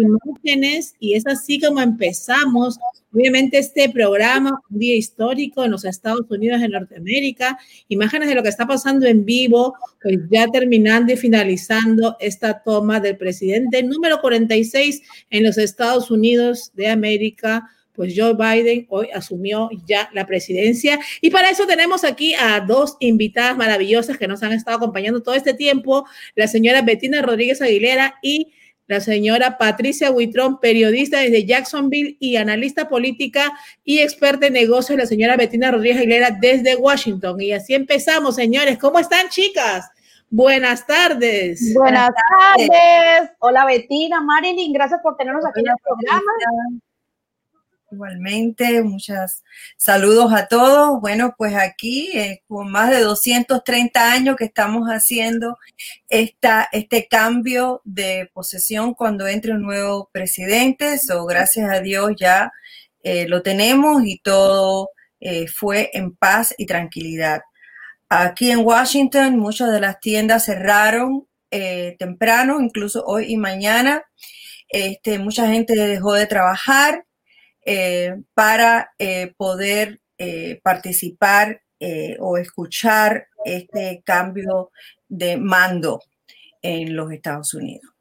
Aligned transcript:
imágenes 0.00 0.94
y 1.00 1.14
es 1.14 1.26
así 1.26 1.60
como 1.60 1.80
empezamos. 1.80 2.78
Obviamente 3.12 3.58
este 3.58 3.88
programa, 3.88 4.60
un 4.70 4.78
día 4.78 4.94
histórico 4.94 5.64
en 5.64 5.70
los 5.70 5.84
Estados 5.84 6.26
Unidos 6.30 6.60
de 6.60 6.68
Norteamérica, 6.68 7.58
imágenes 7.88 8.28
de 8.28 8.34
lo 8.34 8.42
que 8.42 8.48
está 8.48 8.66
pasando 8.66 9.06
en 9.06 9.24
vivo, 9.24 9.74
pues 10.02 10.18
ya 10.30 10.46
terminando 10.48 11.12
y 11.12 11.16
finalizando 11.16 12.16
esta 12.20 12.62
toma 12.62 13.00
del 13.00 13.16
presidente 13.16 13.82
número 13.82 14.20
46 14.20 15.02
en 15.30 15.44
los 15.44 15.58
Estados 15.58 16.10
Unidos 16.10 16.72
de 16.74 16.88
América, 16.88 17.70
pues 17.96 18.12
Joe 18.14 18.34
Biden 18.34 18.86
hoy 18.90 19.08
asumió 19.12 19.70
ya 19.86 20.08
la 20.12 20.26
presidencia. 20.26 21.00
Y 21.20 21.30
para 21.30 21.50
eso 21.50 21.66
tenemos 21.66 22.04
aquí 22.04 22.34
a 22.34 22.60
dos 22.60 22.96
invitadas 23.00 23.56
maravillosas 23.56 24.18
que 24.18 24.28
nos 24.28 24.42
han 24.42 24.52
estado 24.52 24.76
acompañando 24.76 25.22
todo 25.22 25.34
este 25.34 25.54
tiempo, 25.54 26.06
la 26.34 26.46
señora 26.46 26.82
Bettina 26.82 27.22
Rodríguez 27.22 27.62
Aguilera 27.62 28.16
y 28.22 28.52
la 28.86 29.00
señora 29.00 29.58
Patricia 29.58 30.10
Huitrón, 30.10 30.60
periodista 30.60 31.20
desde 31.20 31.44
Jacksonville 31.44 32.16
y 32.20 32.36
analista 32.36 32.88
política 32.88 33.52
y 33.84 33.98
experta 33.98 34.46
en 34.46 34.52
negocios, 34.52 34.98
la 34.98 35.06
señora 35.06 35.36
Bettina 35.36 35.70
Rodríguez 35.70 35.98
Aguilera 35.98 36.30
desde 36.30 36.76
Washington. 36.76 37.40
Y 37.40 37.52
así 37.52 37.74
empezamos, 37.74 38.36
señores. 38.36 38.78
¿Cómo 38.78 38.98
están, 38.98 39.28
chicas? 39.28 39.90
Buenas 40.30 40.86
tardes. 40.86 41.72
Buenas 41.74 42.10
tardes. 42.10 43.30
Hola, 43.38 43.64
Bettina, 43.64 44.20
Marilyn, 44.20 44.72
gracias 44.72 45.00
por 45.02 45.16
tenernos 45.16 45.44
aquí 45.46 45.60
en 45.60 45.68
el 45.68 45.74
programa. 45.82 46.32
Igualmente, 47.96 48.82
muchas 48.82 49.42
saludos 49.78 50.30
a 50.34 50.48
todos. 50.48 51.00
Bueno, 51.00 51.34
pues 51.38 51.54
aquí 51.54 52.10
eh, 52.12 52.42
con 52.46 52.70
más 52.70 52.90
de 52.90 53.00
230 53.00 54.12
años 54.12 54.36
que 54.36 54.44
estamos 54.44 54.86
haciendo 54.88 55.56
esta, 56.10 56.68
este 56.72 57.08
cambio 57.08 57.80
de 57.84 58.30
posesión 58.34 58.92
cuando 58.92 59.26
entre 59.26 59.52
un 59.52 59.62
nuevo 59.62 60.10
presidente. 60.12 60.98
So, 60.98 61.24
gracias 61.24 61.70
a 61.70 61.80
Dios 61.80 62.12
ya 62.20 62.52
eh, 63.02 63.26
lo 63.28 63.40
tenemos 63.40 64.04
y 64.04 64.18
todo 64.18 64.90
eh, 65.18 65.46
fue 65.48 65.88
en 65.94 66.14
paz 66.14 66.54
y 66.58 66.66
tranquilidad. 66.66 67.40
Aquí 68.10 68.50
en 68.50 68.58
Washington 68.58 69.38
muchas 69.38 69.72
de 69.72 69.80
las 69.80 70.00
tiendas 70.00 70.44
cerraron 70.44 71.26
temprano, 71.98 72.60
incluso 72.60 73.02
hoy 73.06 73.32
y 73.32 73.38
mañana. 73.38 74.04
Este, 74.68 75.18
mucha 75.18 75.48
gente 75.48 75.74
dejó 75.74 76.12
de 76.12 76.26
trabajar 76.26 77.05
eh, 77.68 78.22
para 78.32 78.92
eh, 78.96 79.34
poder 79.36 80.00
eh, 80.18 80.60
participar 80.62 81.62
o 82.20 82.38
escuchar 82.38 83.26
este 83.44 84.02
cambio 84.02 84.70
de 85.08 85.36
mando 85.36 86.00
en 86.62 86.96
los 86.96 87.12
Estados 87.12 87.52
Unidos. 87.52 87.96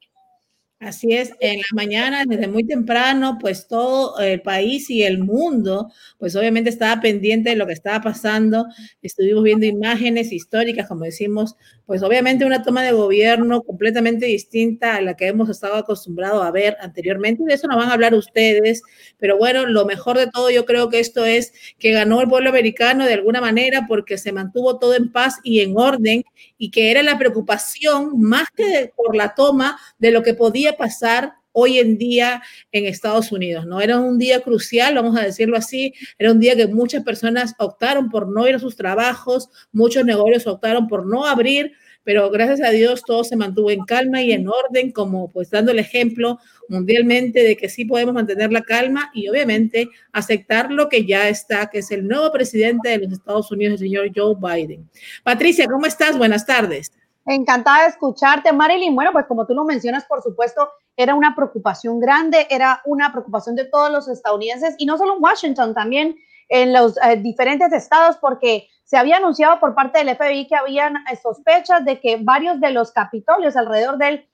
Así 0.79 1.13
es, 1.13 1.31
en 1.39 1.57
la 1.57 1.63
mañana, 1.73 2.25
desde 2.27 2.47
muy 2.47 2.63
temprano, 2.63 3.37
pues 3.41 3.67
todo 3.67 4.19
el 4.19 4.41
país 4.41 4.89
y 4.91 5.03
el 5.03 5.17
mundo, 5.17 5.91
pues 6.19 6.35
obviamente 6.35 6.69
estaba 6.69 7.01
pendiente 7.01 7.49
de 7.49 7.55
lo 7.55 7.65
que 7.65 7.73
estaba 7.73 8.01
pasando. 8.01 8.67
Estuvimos 9.01 9.43
viendo 9.43 9.65
imágenes 9.65 10.31
históricas, 10.31 10.87
como 10.87 11.05
decimos, 11.05 11.55
pues 11.85 12.01
obviamente 12.01 12.45
una 12.45 12.63
toma 12.63 12.83
de 12.83 12.91
gobierno 12.91 13.61
completamente 13.61 14.25
distinta 14.25 14.95
a 14.95 15.01
la 15.01 15.15
que 15.15 15.27
hemos 15.27 15.49
estado 15.49 15.75
acostumbrados 15.75 16.43
a 16.43 16.51
ver 16.51 16.77
anteriormente. 16.81 17.43
De 17.45 17.53
eso 17.53 17.67
nos 17.67 17.77
van 17.77 17.89
a 17.89 17.93
hablar 17.93 18.13
ustedes. 18.15 18.81
Pero 19.17 19.37
bueno, 19.37 19.65
lo 19.65 19.85
mejor 19.85 20.17
de 20.17 20.27
todo 20.27 20.49
yo 20.49 20.65
creo 20.65 20.89
que 20.89 20.99
esto 20.99 21.25
es 21.25 21.53
que 21.77 21.91
ganó 21.91 22.21
el 22.21 22.27
pueblo 22.27 22.49
americano 22.49 23.05
de 23.05 23.13
alguna 23.13 23.41
manera 23.41 23.85
porque 23.87 24.17
se 24.17 24.31
mantuvo 24.31 24.79
todo 24.79 24.95
en 24.95 25.11
paz 25.11 25.35
y 25.43 25.61
en 25.61 25.77
orden 25.77 26.23
y 26.57 26.71
que 26.71 26.91
era 26.91 27.03
la 27.03 27.17
preocupación 27.17 28.19
más 28.19 28.47
que 28.55 28.91
por 28.95 29.15
la 29.15 29.35
toma 29.35 29.77
de 29.99 30.11
lo 30.11 30.23
que 30.23 30.33
podía 30.33 30.77
pasar 30.77 31.33
hoy 31.57 31.79
en 31.79 31.97
día 31.97 32.43
en 32.73 32.85
Estados 32.85 33.31
Unidos, 33.31 33.65
¿no? 33.65 33.79
Era 33.79 33.97
un 33.97 34.19
día 34.19 34.41
crucial, 34.41 34.93
vamos 34.93 35.17
a 35.17 35.23
decirlo 35.23 35.55
así, 35.55 35.93
era 36.19 36.31
un 36.33 36.39
día 36.41 36.53
que 36.55 36.67
muchas 36.67 37.01
personas 37.03 37.53
optaron 37.57 38.09
por 38.09 38.27
no 38.27 38.45
ir 38.45 38.55
a 38.55 38.59
sus 38.59 38.75
trabajos, 38.75 39.49
muchos 39.71 40.03
negocios 40.03 40.45
optaron 40.47 40.87
por 40.87 41.05
no 41.05 41.25
abrir, 41.25 41.71
pero 42.03 42.29
gracias 42.29 42.61
a 42.61 42.71
Dios 42.71 43.03
todo 43.03 43.23
se 43.23 43.37
mantuvo 43.37 43.71
en 43.71 43.85
calma 43.85 44.21
y 44.21 44.33
en 44.33 44.49
orden, 44.49 44.91
como 44.91 45.31
pues 45.31 45.49
dando 45.49 45.71
el 45.71 45.79
ejemplo 45.79 46.39
mundialmente 46.67 47.41
de 47.41 47.55
que 47.55 47.69
sí 47.69 47.85
podemos 47.85 48.13
mantener 48.13 48.51
la 48.51 48.61
calma 48.61 49.09
y 49.13 49.29
obviamente 49.29 49.87
aceptar 50.11 50.71
lo 50.71 50.89
que 50.89 51.05
ya 51.05 51.29
está, 51.29 51.69
que 51.69 51.79
es 51.79 51.89
el 51.89 52.05
nuevo 52.05 52.33
presidente 52.33 52.89
de 52.89 52.97
los 52.99 53.13
Estados 53.13 53.49
Unidos, 53.49 53.81
el 53.81 53.87
señor 53.87 54.11
Joe 54.13 54.35
Biden. 54.35 54.89
Patricia, 55.23 55.67
¿cómo 55.67 55.85
estás? 55.85 56.17
Buenas 56.17 56.45
tardes. 56.45 56.91
Encantada 57.25 57.83
de 57.83 57.89
escucharte, 57.89 58.53
Marilyn. 58.53 58.93
Bueno, 58.93 59.11
pues 59.11 59.25
como 59.25 59.47
tú 59.47 59.55
lo 59.55 59.63
mencionas, 59.63 60.05
por 60.05 60.21
supuesto, 60.21 60.69
era 60.95 61.15
una 61.15 61.35
preocupación 61.35 61.99
grande, 61.99 62.45
era 62.49 62.81
una 62.85 63.11
preocupación 63.11 63.55
de 63.55 63.65
todos 63.65 63.91
los 63.91 64.07
estadounidenses 64.07 64.75
y 64.77 64.85
no 64.85 64.97
solo 64.97 65.15
en 65.15 65.23
Washington, 65.23 65.73
también 65.73 66.15
en 66.49 66.71
los 66.71 66.97
eh, 66.97 67.17
diferentes 67.17 67.73
estados, 67.73 68.17
porque 68.17 68.67
se 68.83 68.97
había 68.97 69.17
anunciado 69.17 69.59
por 69.59 69.73
parte 69.73 69.97
del 69.97 70.15
FBI 70.15 70.47
que 70.47 70.55
habían 70.55 70.97
eh, 70.97 71.15
sospechas 71.15 71.83
de 71.83 71.99
que 71.99 72.17
varios 72.21 72.59
de 72.59 72.69
los 72.69 72.91
capitolios 72.91 73.55
alrededor 73.55 73.97
del, 73.97 74.27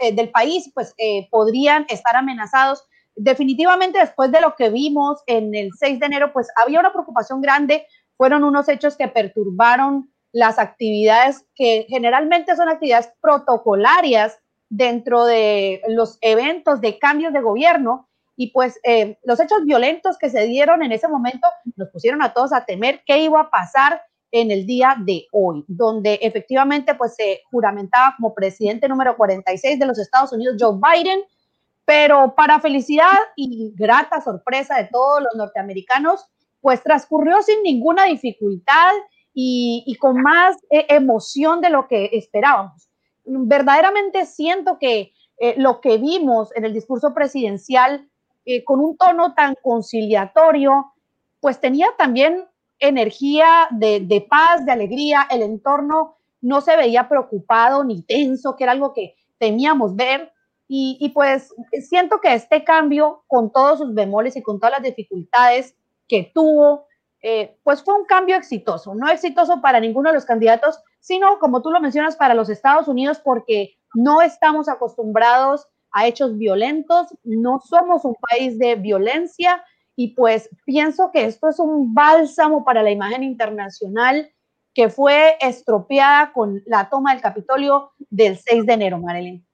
eh, 0.00 0.14
del 0.14 0.30
país 0.30 0.70
pues 0.74 0.94
podrían 1.30 1.84
estar 1.90 2.16
amenazados. 2.16 2.84
Definitivamente 3.14 3.98
después 3.98 4.32
de 4.32 4.40
lo 4.40 4.56
que 4.56 4.70
vimos 4.70 5.22
en 5.26 5.54
el 5.54 5.72
6 5.78 6.00
de 6.00 6.06
enero, 6.06 6.32
pues 6.32 6.48
había 6.56 6.80
una 6.80 6.92
preocupación 6.92 7.42
grande, 7.42 7.86
fueron 8.16 8.44
unos 8.44 8.68
hechos 8.70 8.96
que 8.96 9.08
perturbaron 9.08 10.09
las 10.32 10.58
actividades 10.58 11.44
que 11.54 11.86
generalmente 11.88 12.56
son 12.56 12.68
actividades 12.68 13.12
protocolarias 13.20 14.38
dentro 14.68 15.24
de 15.24 15.82
los 15.88 16.18
eventos 16.20 16.80
de 16.80 16.98
cambios 16.98 17.32
de 17.32 17.40
gobierno 17.40 18.08
y 18.36 18.52
pues 18.52 18.80
eh, 18.84 19.18
los 19.24 19.40
hechos 19.40 19.64
violentos 19.64 20.16
que 20.16 20.30
se 20.30 20.46
dieron 20.46 20.82
en 20.82 20.92
ese 20.92 21.08
momento 21.08 21.46
nos 21.76 21.88
pusieron 21.90 22.22
a 22.22 22.32
todos 22.32 22.52
a 22.52 22.64
temer 22.64 23.02
qué 23.04 23.18
iba 23.18 23.40
a 23.40 23.50
pasar 23.50 24.02
en 24.30 24.50
el 24.50 24.64
día 24.64 24.96
de 24.98 25.26
hoy, 25.32 25.64
donde 25.66 26.18
efectivamente 26.22 26.94
pues 26.94 27.16
se 27.16 27.42
juramentaba 27.50 28.14
como 28.16 28.32
presidente 28.32 28.88
número 28.88 29.16
46 29.16 29.78
de 29.78 29.86
los 29.86 29.98
Estados 29.98 30.32
Unidos 30.32 30.56
Joe 30.58 30.78
Biden, 30.78 31.20
pero 31.84 32.34
para 32.36 32.60
felicidad 32.60 33.18
y 33.36 33.74
grata 33.76 34.20
sorpresa 34.20 34.76
de 34.76 34.84
todos 34.84 35.20
los 35.20 35.34
norteamericanos, 35.34 36.24
pues 36.60 36.82
transcurrió 36.82 37.42
sin 37.42 37.62
ninguna 37.62 38.04
dificultad 38.04 38.92
y, 39.32 39.96
con 40.00 40.20
más 40.22 40.56
eh, 40.70 40.86
emoción 40.88 41.60
de 41.60 41.70
lo 41.70 41.86
que 41.88 42.10
esperábamos. 42.12 42.88
Verdaderamente 43.24 44.26
siento 44.26 44.78
que 44.78 45.12
eh, 45.38 45.54
lo 45.56 45.80
que 45.80 45.98
vimos 45.98 46.54
en 46.56 46.64
el 46.64 46.74
discurso 46.74 47.14
presidencial, 47.14 48.08
eh, 48.44 48.64
con 48.64 48.80
un 48.80 48.96
tono 48.96 49.34
tan 49.34 49.54
conciliatorio, 49.62 50.92
pues 51.40 51.60
tenía 51.60 51.88
también 51.96 52.44
energía 52.78 53.68
de, 53.70 54.26
paz, 54.28 54.64
de 54.64 54.72
alegría, 54.72 55.26
el 55.30 55.42
entorno 55.42 56.16
no 56.40 56.60
se 56.60 56.76
veía 56.76 57.08
preocupado 57.08 57.84
ni 57.84 58.02
tenso, 58.02 58.56
que 58.56 58.64
era 58.64 58.72
algo 58.72 58.92
que 58.92 59.14
temíamos 59.38 59.94
ver. 59.94 60.32
Y, 60.66 60.96
y, 61.00 61.08
pues 61.10 61.52
siento 61.88 62.20
que 62.20 62.32
este 62.32 62.62
cambio, 62.62 63.24
con 63.26 63.52
todos 63.52 63.80
sus 63.80 63.92
bemoles 63.92 64.36
y 64.36 64.42
con 64.42 64.60
todas 64.60 64.72
las 64.72 64.82
dificultades 64.82 65.74
que 66.06 66.30
tuvo, 66.32 66.86
eh, 67.22 67.56
pues 67.62 67.82
fue 67.82 67.94
un 67.94 68.06
cambio 68.06 68.36
exitoso, 68.36 68.94
no 68.94 69.08
exitoso 69.10 69.60
para 69.60 69.80
ninguno 69.80 70.10
de 70.10 70.14
los 70.14 70.24
candidatos, 70.24 70.80
sino, 71.00 71.38
como 71.38 71.62
tú 71.62 71.70
lo 71.70 71.80
mencionas, 71.80 72.16
para 72.16 72.34
los 72.34 72.48
Estados 72.48 72.88
Unidos, 72.88 73.20
porque 73.22 73.74
no 73.94 74.22
estamos 74.22 74.68
acostumbrados 74.68 75.66
a 75.92 76.06
hechos 76.06 76.38
violentos, 76.38 77.08
no 77.24 77.60
somos 77.60 78.04
un 78.04 78.14
país 78.14 78.58
de 78.58 78.76
violencia 78.76 79.62
y 79.96 80.14
pues 80.14 80.48
pienso 80.64 81.10
que 81.12 81.24
esto 81.24 81.48
es 81.48 81.58
un 81.58 81.92
bálsamo 81.92 82.64
para 82.64 82.82
la 82.82 82.90
imagen 82.90 83.22
internacional 83.22 84.32
que 84.72 84.88
fue 84.88 85.36
estropeada 85.40 86.32
con 86.32 86.62
la 86.64 86.88
toma 86.88 87.12
del 87.12 87.20
Capitolio 87.20 87.92
del 88.08 88.38
6 88.38 88.66
de 88.66 88.72
enero, 88.72 88.98
Marilyn. 88.98 89.44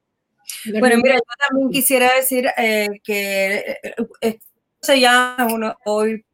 Bueno, 0.78 0.98
mira, 1.02 1.16
yo 1.16 1.48
también 1.48 1.70
quisiera 1.70 2.14
decir 2.14 2.46
eh, 2.56 3.00
que 3.02 3.78
eh, 4.20 4.38
se 4.80 5.00
llama 5.00 5.48
uno, 5.52 5.74
hoy 5.86 6.25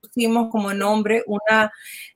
como 0.51 0.75
nombre 0.75 1.23
una 1.27 1.71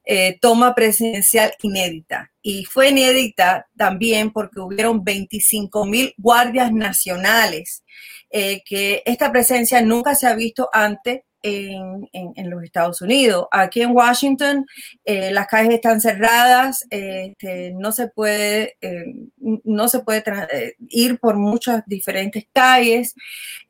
eh, 0.04 0.38
toma 0.40 0.74
presidencial 0.74 1.52
inédita. 1.62 2.30
Y 2.42 2.64
fue 2.64 2.90
inédita 2.90 3.66
también 3.76 4.30
porque 4.30 4.60
hubieron 4.60 5.02
25 5.02 5.84
mil 5.84 6.14
guardias 6.16 6.72
nacionales, 6.72 7.84
eh, 8.30 8.62
que 8.64 9.02
esta 9.04 9.32
presencia 9.32 9.80
nunca 9.82 10.14
se 10.14 10.26
ha 10.26 10.34
visto 10.34 10.68
antes 10.72 11.20
en, 11.42 12.50
los 12.50 12.62
Estados 12.62 13.00
Unidos. 13.02 13.46
Aquí 13.50 13.82
en 13.82 13.92
Washington 13.92 14.66
eh, 15.04 15.30
las 15.30 15.46
calles 15.46 15.74
están 15.74 16.00
cerradas, 16.00 16.86
este, 16.90 17.72
no 17.72 17.92
se 17.92 18.08
puede, 18.08 18.76
eh, 18.80 19.04
no 19.36 19.88
se 19.88 20.00
puede 20.00 20.24
eh, 20.52 20.74
ir 20.88 21.18
por 21.18 21.36
muchas 21.36 21.82
diferentes 21.86 22.46
calles 22.52 23.14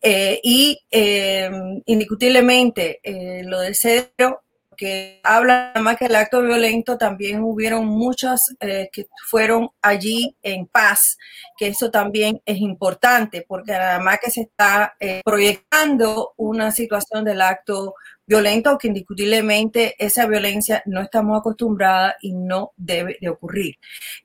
y 0.03 0.79
indiscutiblemente 1.87 3.01
lo 3.45 3.61
del 3.61 3.75
cedro 3.75 4.46
que 4.77 5.21
habla 5.23 5.73
más 5.81 5.97
que 5.97 6.07
el 6.07 6.17
acto 6.17 6.43
violento, 6.43 6.99
también 6.99 7.41
hubieron 7.41 7.87
muchas 7.87 8.41
eh, 8.61 8.89
que 8.93 9.07
fueron 9.29 9.71
allí 9.83 10.37
en 10.43 10.67
paz, 10.67 11.19
que 11.57 11.69
eso 11.69 11.91
también 11.91 12.41
es 12.45 12.59
importante, 12.59 13.45
porque 13.47 13.73
nada 13.73 13.99
más 13.99 14.19
que 14.23 14.31
se 14.31 14.43
está 14.43 14.95
eh, 15.01 15.23
proyectando 15.25 16.35
una 16.37 16.71
situación 16.73 17.25
del 17.25 17.41
acto 17.41 17.95
violento, 18.27 18.77
que 18.77 18.89
indiscutiblemente 18.89 19.95
esa 19.99 20.27
violencia 20.27 20.83
no 20.87 21.01
estamos 21.01 21.39
acostumbradas 21.39 22.15
y 22.21 22.33
no 22.35 22.73
debe 22.77 23.17
de 23.21 23.29
ocurrir. 23.29 23.77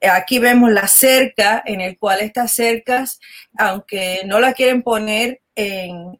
Aquí 0.01 0.39
vemos 0.39 0.71
la 0.71 0.87
cerca, 0.87 1.61
en 1.65 1.81
el 1.81 1.97
cual 1.97 2.21
estas 2.21 2.53
cercas, 2.53 3.19
aunque 3.57 4.21
no 4.25 4.39
la 4.39 4.53
quieren 4.53 4.81
poner 4.81 5.41
en, 5.55 6.19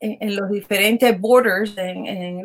los 0.00 0.50
diferentes 0.50 1.18
borders, 1.20 1.74
en, 1.76 2.42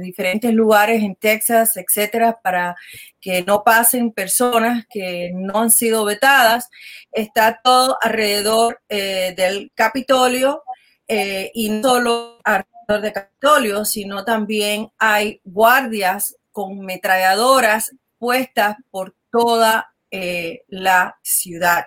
diferentes 0.00 0.52
lugares 0.52 1.02
en 1.02 1.14
Texas, 1.14 1.76
etcétera, 1.76 2.40
para 2.42 2.76
que 3.20 3.42
no 3.42 3.62
pasen 3.62 4.12
personas 4.12 4.84
que 4.90 5.30
no 5.34 5.60
han 5.60 5.70
sido 5.70 6.04
vetadas. 6.04 6.68
Está 7.12 7.60
todo 7.62 7.96
alrededor 8.00 8.80
eh, 8.88 9.34
del 9.36 9.70
Capitolio 9.74 10.62
eh, 11.06 11.50
y 11.54 11.68
no 11.70 11.82
solo 11.82 12.38
alrededor 12.44 13.00
del 13.02 13.12
Capitolio, 13.12 13.84
sino 13.84 14.24
también 14.24 14.90
hay 14.98 15.40
guardias 15.44 16.36
con 16.50 16.80
metralladoras 16.80 17.92
puestas 18.18 18.76
por 18.90 19.14
toda 19.30 19.92
eh, 20.10 20.62
la 20.68 21.18
ciudad. 21.22 21.86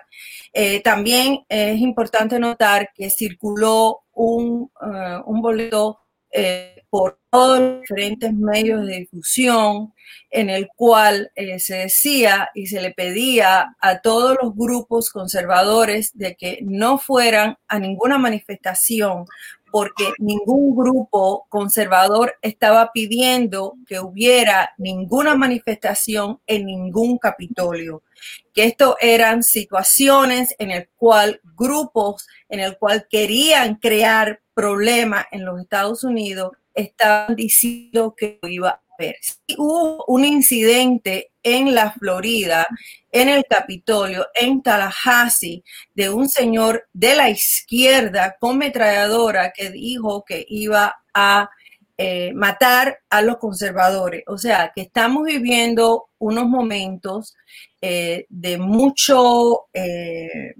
también 0.82 1.44
es 1.48 1.78
importante 1.80 2.38
notar 2.38 2.90
que 2.94 3.10
circuló 3.10 4.04
un, 4.14 4.70
eh, 4.80 5.20
un 5.26 5.42
boleto 5.42 5.98
eh, 6.36 6.82
por 6.90 7.20
todos 7.30 7.60
los 7.60 7.80
diferentes 7.80 8.32
medios 8.32 8.86
de 8.86 9.00
difusión 9.00 9.92
en 10.30 10.50
el 10.50 10.68
cual 10.74 11.30
eh, 11.36 11.60
se 11.60 11.76
decía 11.76 12.50
y 12.54 12.66
se 12.66 12.80
le 12.80 12.92
pedía 12.92 13.76
a 13.80 14.00
todos 14.00 14.36
los 14.42 14.54
grupos 14.54 15.10
conservadores 15.10 16.10
de 16.14 16.34
que 16.34 16.58
no 16.62 16.98
fueran 16.98 17.56
a 17.68 17.78
ninguna 17.78 18.18
manifestación 18.18 19.26
porque 19.74 20.12
ningún 20.18 20.76
grupo 20.76 21.48
conservador 21.48 22.36
estaba 22.42 22.92
pidiendo 22.92 23.74
que 23.88 23.98
hubiera 23.98 24.72
ninguna 24.78 25.34
manifestación 25.34 26.38
en 26.46 26.66
ningún 26.66 27.18
Capitolio. 27.18 28.04
Que 28.52 28.66
esto 28.66 28.96
eran 29.00 29.42
situaciones 29.42 30.54
en 30.60 30.70
el 30.70 30.88
cual 30.96 31.40
grupos 31.56 32.24
en 32.48 32.60
el 32.60 32.78
cual 32.78 33.08
querían 33.10 33.74
crear 33.74 34.40
problemas 34.54 35.26
en 35.32 35.44
los 35.44 35.60
Estados 35.60 36.04
Unidos 36.04 36.52
estaban 36.72 37.34
diciendo 37.34 38.14
que 38.16 38.38
iba 38.42 38.80
haber. 38.96 39.16
hubo 39.58 40.04
un 40.06 40.24
incidente 40.24 41.32
en 41.42 41.74
la 41.74 41.92
Florida, 41.92 42.66
en 43.12 43.28
el 43.28 43.44
Capitolio, 43.44 44.26
en 44.34 44.62
Tallahassee, 44.62 45.62
de 45.94 46.08
un 46.08 46.28
señor 46.28 46.88
de 46.92 47.14
la 47.14 47.30
izquierda 47.30 48.36
con 48.40 48.58
metralladora 48.58 49.52
que 49.52 49.70
dijo 49.70 50.24
que 50.24 50.44
iba 50.48 50.94
a 51.12 51.48
eh, 51.96 52.32
matar 52.34 52.98
a 53.08 53.22
los 53.22 53.36
conservadores. 53.36 54.24
O 54.26 54.36
sea, 54.36 54.72
que 54.74 54.82
estamos 54.82 55.24
viviendo 55.24 56.08
unos 56.18 56.46
momentos 56.46 57.36
eh, 57.80 58.26
de 58.28 58.58
mucho 58.58 59.66
eh, 59.72 60.54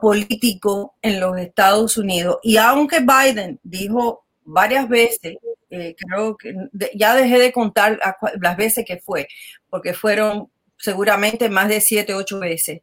político 0.00 0.94
en 1.02 1.20
los 1.20 1.36
Estados 1.38 1.98
Unidos. 1.98 2.38
Y 2.42 2.56
aunque 2.56 3.00
Biden 3.00 3.60
dijo 3.62 4.24
varias 4.44 4.88
veces, 4.88 5.36
eh, 5.70 5.96
creo 5.98 6.36
que 6.36 6.54
ya 6.94 7.14
dejé 7.14 7.38
de 7.38 7.52
contar 7.52 7.98
las 8.40 8.56
veces 8.56 8.84
que 8.86 8.98
fue, 8.98 9.26
porque 9.68 9.94
fueron 9.94 10.48
seguramente 10.78 11.48
más 11.48 11.68
de 11.68 11.80
siete, 11.80 12.14
ocho 12.14 12.38
veces, 12.38 12.82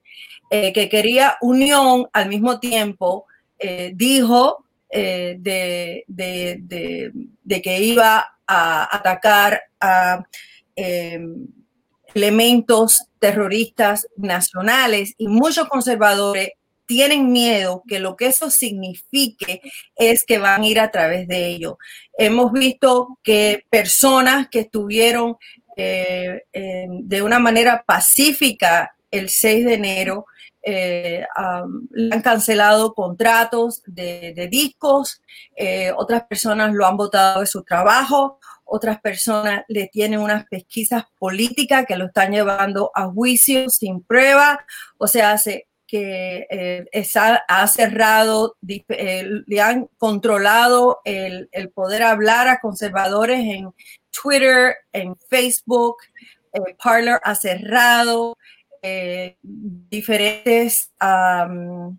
eh, 0.49 0.73
que 0.73 0.89
quería 0.89 1.37
unión 1.41 2.07
al 2.11 2.27
mismo 2.27 2.59
tiempo, 2.59 3.25
eh, 3.59 3.91
dijo 3.95 4.65
de, 4.91 6.03
de, 6.07 7.61
que 7.63 7.79
iba 7.79 8.37
a 8.45 8.95
atacar 8.95 9.63
a 9.79 10.23
elementos 12.13 13.03
terroristas 13.17 14.07
nacionales 14.17 15.15
y 15.17 15.27
muchos 15.27 15.67
conservadores 15.67 16.51
tienen 16.85 17.31
miedo 17.31 17.83
que 17.87 17.99
lo 17.99 18.15
que 18.15 18.27
eso 18.27 18.49
signifique 18.49 19.61
es 19.95 20.23
que 20.23 20.37
van 20.37 20.63
a 20.63 20.67
ir 20.67 20.79
a 20.79 20.91
través 20.91 21.27
de 21.27 21.47
ello. 21.47 21.77
Hemos 22.17 22.51
visto 22.51 23.19
que 23.23 23.65
personas 23.69 24.47
que 24.49 24.61
estuvieron 24.61 25.37
eh, 25.75 26.41
de 26.51 27.21
una 27.21 27.39
manera 27.39 27.83
pacífica 27.85 28.95
el 29.09 29.29
6 29.29 29.65
de 29.65 29.73
enero 29.73 30.25
eh, 30.65 31.25
han 31.35 32.21
cancelado 32.21 32.93
contratos 32.93 33.83
de, 33.85 34.47
discos, 34.49 35.21
eh, 35.57 35.91
otras 35.95 36.23
personas 36.23 36.73
lo 36.73 36.85
han 36.85 36.95
votado 36.95 37.41
de 37.41 37.47
su 37.47 37.63
trabajo, 37.63 38.39
otras 38.63 39.01
personas 39.01 39.65
le 39.67 39.87
tienen 39.87 40.19
unas 40.19 40.45
pesquisas 40.45 41.03
políticas 41.19 41.85
que 41.85 41.97
lo 41.97 42.05
están 42.05 42.31
llevando 42.31 42.91
a 42.95 43.09
juicio 43.09 43.69
sin 43.69 44.03
prueba, 44.03 44.65
o 44.97 45.07
sea, 45.07 45.33
hace 45.33 45.67
que 45.93 46.47
eh, 46.49 47.05
ha 47.47 47.67
cerrado, 47.67 48.55
eh, 48.67 49.29
le 49.45 49.61
han 49.61 49.87
controlado 49.99 51.01
el, 51.05 51.47
poder 51.75 52.01
hablar 52.01 52.47
a 52.47 52.59
conservadores 52.59 53.41
en 53.41 53.71
Twitter, 54.09 54.77
en 54.91 55.15
Facebook, 55.29 55.97
eh, 56.51 56.75
Parler 56.83 57.19
ha 57.23 57.35
cerrado 57.35 58.35
diferentes 58.81 60.91
em, 60.99 61.95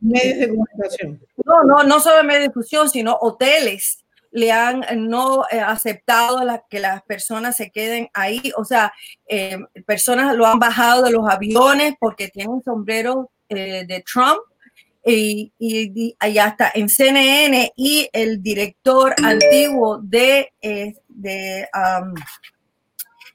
medios 0.00 0.38
de 0.38 0.48
comunicación. 0.48 1.20
No, 1.44 1.62
no, 1.62 1.84
no 1.84 2.00
solo 2.00 2.24
medios 2.24 2.40
de 2.40 2.48
difusión, 2.48 2.90
sino 2.90 3.16
hoteles 3.20 4.04
le 4.30 4.52
han 4.52 4.82
eh, 4.84 4.96
no 4.96 5.44
eh, 5.50 5.60
aceptado 5.60 6.40
que 6.68 6.80
las 6.80 7.02
personas 7.02 7.56
se 7.56 7.70
queden 7.70 8.08
ahí. 8.14 8.52
O 8.56 8.64
sea, 8.64 8.92
eh, 9.26 9.58
personas 9.86 10.34
lo 10.34 10.46
han 10.46 10.58
bajado 10.58 11.02
de 11.02 11.12
los 11.12 11.28
aviones 11.28 11.94
porque 11.98 12.28
tienen 12.28 12.62
sombrero 12.62 13.30
de 13.48 14.04
Trump. 14.10 14.40
Y, 15.10 15.54
y, 15.58 16.16
hasta 16.38 16.70
en 16.74 16.90
CNN 16.90 17.72
y 17.76 18.10
el 18.12 18.42
director 18.42 19.14
antiguo 19.22 19.98
de, 20.02 20.52
de 20.60 21.66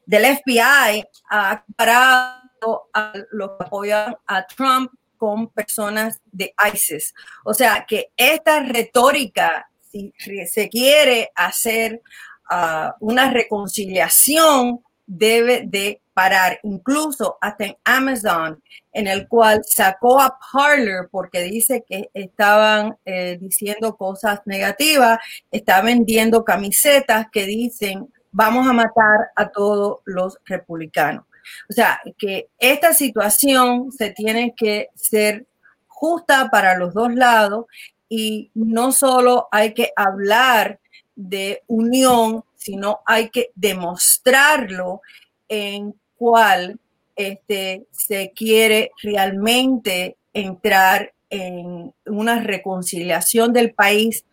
del 0.05 0.37
FBI 0.37 1.03
ha 1.31 1.63
parado 1.75 2.89
a 2.93 3.13
los 3.31 3.51
que 3.51 3.65
apoyan 3.65 4.15
a 4.27 4.45
Trump 4.45 4.91
con 5.17 5.47
personas 5.47 6.21
de 6.31 6.53
ISIS. 6.73 7.13
O 7.43 7.55
sea 7.55 7.85
que 7.87 8.11
esta 8.17 8.59
retórica 8.59 9.67
si 9.93 10.45
se 10.47 10.69
quiere 10.69 11.31
hacer 11.35 12.01
ah, 12.49 12.95
una 12.99 13.31
reconciliación, 13.31 14.81
debe 15.05 15.63
de 15.65 16.01
parar, 16.13 16.59
incluso 16.63 17.37
hasta 17.41 17.65
en 17.65 17.77
Amazon, 17.83 18.61
en 18.91 19.07
el 19.07 19.27
cual 19.27 19.61
sacó 19.63 20.19
a 20.21 20.37
Parler 20.51 21.07
porque 21.11 21.41
dice 21.41 21.83
que 21.87 22.09
estaban 22.13 22.97
eh, 23.05 23.37
diciendo 23.39 23.95
cosas 23.95 24.41
negativas, 24.45 25.19
está 25.51 25.81
vendiendo 25.81 26.43
camisetas 26.43 27.27
que 27.31 27.45
dicen 27.45 28.11
vamos 28.31 28.67
a 28.67 28.73
matar 28.73 29.31
a 29.35 29.49
todos 29.49 29.99
los 30.05 30.37
republicanos. 30.45 31.25
O 31.69 31.73
sea, 31.73 32.01
que 32.17 32.49
esta 32.57 32.93
situación 32.93 33.91
se 33.91 34.09
tiene 34.11 34.53
que 34.55 34.89
ser 34.95 35.45
justa 35.87 36.49
para 36.49 36.77
los 36.77 36.93
dos 36.93 37.13
lados 37.13 37.65
y 38.15 38.51
no 38.53 38.91
solo 38.91 39.47
hay 39.51 39.73
que 39.73 39.89
hablar 39.95 40.79
de 41.15 41.63
unión, 41.65 42.43
sino 42.55 42.99
hay 43.07 43.29
que 43.29 43.49
demostrarlo 43.55 45.01
en 45.49 45.95
cuál 46.15 46.79
este, 47.15 47.87
se 47.89 48.31
quiere 48.35 48.91
realmente 49.01 50.17
entrar 50.31 51.11
en 51.31 51.91
una 52.05 52.39
reconciliación 52.39 53.51
del 53.51 53.73
país, 53.73 54.23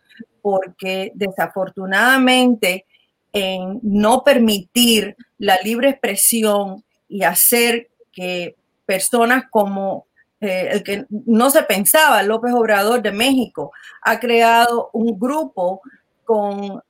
porque 0.43 1.11
desafortunadamente 1.15 2.85
en 3.33 3.79
no 3.81 4.23
permitir 4.23 5.15
la 5.39 5.57
libre 5.63 5.89
expresión 5.89 6.83
y 7.09 7.23
hacer 7.23 7.89
que 8.11 8.57
personas 8.85 9.45
como 9.49 10.05
eh, 10.41 10.69
el 10.71 10.83
que 10.83 11.05
no 11.09 11.49
se 11.49 11.63
pensaba, 11.63 12.23
López 12.23 12.53
Obrador 12.53 13.01
de 13.01 13.11
México, 13.11 13.71
ha 14.01 14.19
creado 14.19 14.89
un 14.93 15.17
grupo 15.17 15.81
con, 16.25 16.81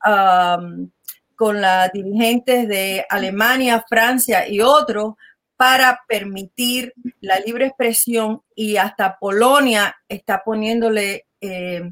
con 1.36 1.62
las 1.62 1.91
dirigentes 1.91 2.67
de 2.67 3.05
Alemania, 3.10 3.86
Francia 3.88 4.48
y 4.48 4.62
otros 4.62 5.15
para 5.62 6.01
permitir 6.08 6.91
la 7.20 7.39
libre 7.39 7.67
expresión 7.67 8.41
y 8.55 8.77
hasta 8.77 9.20
Polonia 9.20 9.96
está 10.10 10.43
poniéndole 10.43 11.27
eh, 11.39 11.84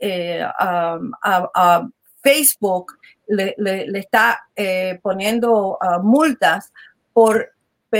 eh, 0.00 0.42
a, 0.44 1.88
Facebook 2.20 2.98
le, 3.28 3.54
está 3.96 4.40
eh, 4.56 4.98
poniendo 5.02 5.78
multas 6.02 6.72
por 7.12 7.52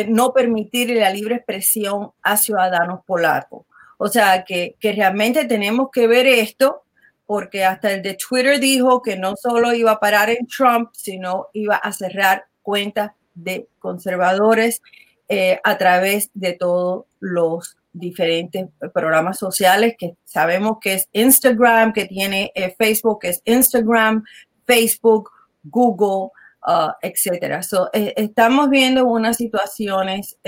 no 0.09 0.33
permitir 0.33 0.91
la 0.91 1.11
libre 1.11 1.37
expresión 1.37 2.13
a 2.23 2.37
ciudadanos 2.37 3.01
polacos. 3.07 3.67
O 3.99 4.09
sea, 4.09 4.45
que, 4.45 4.77
que 4.81 4.93
realmente 4.93 5.45
tenemos 5.45 5.91
que 5.93 6.07
ver 6.07 6.27
esto 6.27 6.83
porque 7.27 7.65
hasta 7.65 7.93
el 7.93 8.03
de 8.03 8.15
Twitter 8.15 8.59
dijo 8.61 9.01
que 9.01 9.17
no 9.17 9.35
solo 9.37 9.73
iba 9.73 9.93
a 9.93 10.01
parar 10.01 10.29
en 10.31 10.47
Trump, 10.47 10.91
sino 10.93 11.49
iba 11.53 11.77
a 11.77 11.93
cerrar 11.93 12.47
cuentas 12.63 13.13
de 13.35 13.69
conservadores 13.79 14.83
eh, 15.29 15.61
a 15.65 15.79
través 15.79 16.31
de 16.35 16.53
todos 16.53 17.07
los 17.21 17.77
diferentes 17.93 18.69
programas 18.93 19.39
sociales 19.39 19.95
que 19.99 20.17
sabemos 20.25 20.79
que 20.81 20.95
es 20.95 21.09
Instagram, 21.13 21.93
que 21.93 22.07
tiene 22.07 22.53
eh, 22.55 22.75
Facebook, 22.77 23.21
que 23.21 23.29
es 23.31 23.43
Instagram, 23.45 24.25
Facebook, 24.67 25.31
Google, 25.65 26.31
uh, 26.67 26.93
etcétera. 27.01 27.61
Eh, 27.93 28.15
estamos 28.17 28.71
viendo 28.71 29.07
unas 29.07 29.37
situaciones 29.37 30.39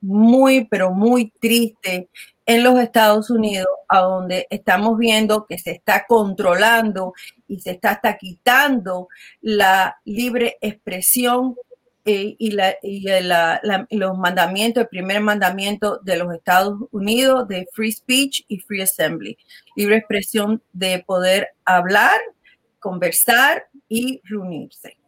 muy, 0.00 0.66
pero 0.66 0.90
muy 0.92 1.32
tristes 1.40 2.06
en 2.46 2.62
los 2.62 2.78
Estados 2.78 3.30
Unidos, 3.30 3.68
a 3.88 4.00
donde 4.00 4.46
estamos 4.50 4.98
viendo 4.98 5.46
que 5.46 5.58
se 5.58 5.72
está 5.72 6.04
controlando 6.06 7.14
y 7.48 7.60
se 7.60 7.72
está 7.72 7.92
hasta 7.92 8.16
quitando 8.18 9.08
la 9.40 9.98
libre 10.04 10.58
expresión 10.60 11.56
eh, 12.06 12.36
y, 12.38 12.50
la, 12.50 12.76
y 12.82 13.96
los 13.96 14.18
mandamientos, 14.18 14.82
el 14.82 14.88
primer 14.88 15.22
mandamiento 15.22 16.00
de 16.02 16.18
los 16.18 16.34
Estados 16.34 16.78
Unidos 16.90 17.48
de 17.48 17.66
free 17.72 17.92
speech 17.92 18.42
y 18.46 18.58
free 18.58 18.82
assembly, 18.82 19.38
libre 19.74 19.96
expresión 19.96 20.62
de 20.74 21.02
poder 21.06 21.48
hablar, 21.64 22.20
conversar 22.78 23.68
y 23.88 24.20
reunirse. 24.24 24.98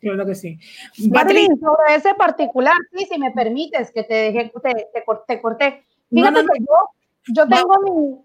Claro 0.00 0.26
que 0.26 0.34
sí. 0.34 0.58
Madeline, 1.10 1.58
sobre 1.58 1.94
ese 1.94 2.14
particular, 2.14 2.76
sí, 2.92 3.06
si 3.10 3.18
me 3.18 3.30
permites 3.32 3.90
que 3.90 4.04
te 4.04 4.14
deje, 4.14 4.52
te, 4.62 4.88
te, 5.26 5.40
corté. 5.40 5.84
Fíjate 6.10 6.40
que 6.40 6.58
yo, 6.60 7.34
yo 7.34 7.48
tengo 7.48 7.74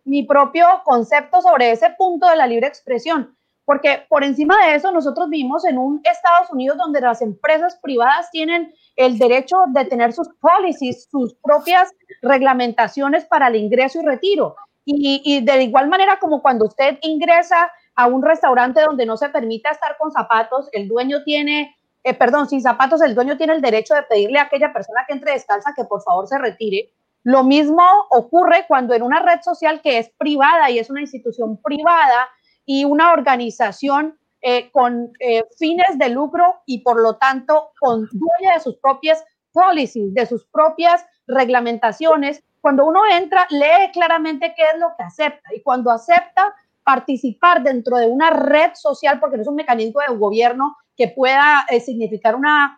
mi, 0.06 0.22
mi 0.22 0.24
propio 0.28 0.66
concepto 0.84 1.42
sobre 1.42 1.72
ese 1.72 1.90
punto 1.98 2.28
de 2.30 2.36
la 2.36 2.48
libre 2.48 2.68
expresión 2.68 3.36
porque 3.66 4.06
por 4.10 4.24
encima 4.24 4.56
de 4.66 4.76
eso 4.76 4.92
nosotros 4.92 5.30
vivimos 5.30 5.66
en 5.66 5.78
un 5.78 6.02
Estados 6.04 6.50
Unidos 6.52 6.78
donde 6.78 7.00
las 7.00 7.22
empresas 7.22 7.80
privadas 7.82 8.30
tienen 8.32 8.74
el 8.96 9.18
derecho 9.18 9.56
de 9.68 9.86
tener 9.86 10.14
sus 10.14 10.28
policies, 10.40 11.08
sus 11.10 11.36
propias 11.36 11.90
reglamentaciones 12.22 13.26
para 13.26 13.48
el 13.48 13.56
ingreso 13.56 14.02
y 14.02 14.06
retiro. 14.06 14.56
Y, 14.84 15.46
de 15.46 15.64
igual 15.64 15.88
manera 15.88 16.20
como 16.20 16.42
cuando 16.42 16.66
usted 16.66 16.98
ingresa 17.02 17.72
a 17.96 18.08
un 18.08 18.24
restaurante 18.24 18.82
donde 18.82 19.06
no 19.06 19.18
se 19.18 19.30
permita 19.30 19.72
estar 19.72 19.98
con 19.98 20.12
zapatos, 20.12 20.70
el 20.72 20.88
dueño 20.88 21.24
tiene, 21.24 21.76
eh, 22.04 22.14
perdón, 22.14 22.48
sin 22.48 22.62
zapatos, 22.62 23.02
el 23.02 23.16
dueño 23.16 23.38
tiene 23.38 23.54
el 23.54 23.62
derecho 23.62 23.94
de 23.96 24.04
pedirle 24.04 24.40
a 24.40 24.44
aquella 24.44 24.74
persona 24.74 25.06
que 25.08 25.14
entre 25.14 25.34
descalza 25.34 25.74
que 25.76 25.86
por 25.86 26.02
favor 26.02 26.28
se 26.28 26.38
retire. 26.38 26.92
Lo 27.24 27.44
mismo 27.44 27.84
ocurre 28.10 28.66
cuando 28.68 28.94
en 28.94 29.04
una 29.04 29.22
red 29.22 29.42
social 29.42 29.82
que 29.82 30.00
es 30.00 30.10
privada 30.18 30.70
y 30.70 30.80
es 30.80 30.90
una 30.90 31.02
institución 31.02 31.58
privada, 31.58 32.28
y 32.66 32.86
una 32.86 33.12
organización 33.12 34.18
eh, 34.42 34.72
con 34.72 35.12
eh, 35.20 35.44
fines 35.58 35.98
de 35.98 36.10
lucro 36.10 36.62
y 36.66 36.80
por 36.80 37.02
lo 37.02 37.18
tanto 37.18 37.72
con 37.80 38.08
dueña 38.12 38.54
de 38.56 38.60
sus 38.60 38.78
propias 38.78 39.24
policies, 39.52 40.14
de 40.14 40.26
sus 40.26 40.46
propias 40.46 41.06
reglamentaciones. 41.28 42.44
Cuando 42.62 42.86
uno 42.86 43.02
entra, 43.12 43.46
lee 43.50 43.92
claramente 43.94 44.54
qué 44.56 44.64
es 44.74 44.80
lo 44.80 44.90
que 44.98 45.04
acepta 45.04 45.54
y 45.54 45.62
cuando 45.62 45.92
acepta 45.92 46.56
participar 46.84 47.64
dentro 47.64 47.98
de 47.98 48.08
una 48.08 48.30
red 48.30 48.72
social, 48.76 49.20
porque 49.20 49.38
no 49.38 49.44
es 49.44 49.48
un 49.48 49.56
mecanismo 49.56 50.02
de 50.02 50.16
gobierno 50.16 50.76
que 50.96 51.08
pueda 51.08 51.66
eh, 51.70 51.80
significar 51.80 52.36
una 52.36 52.78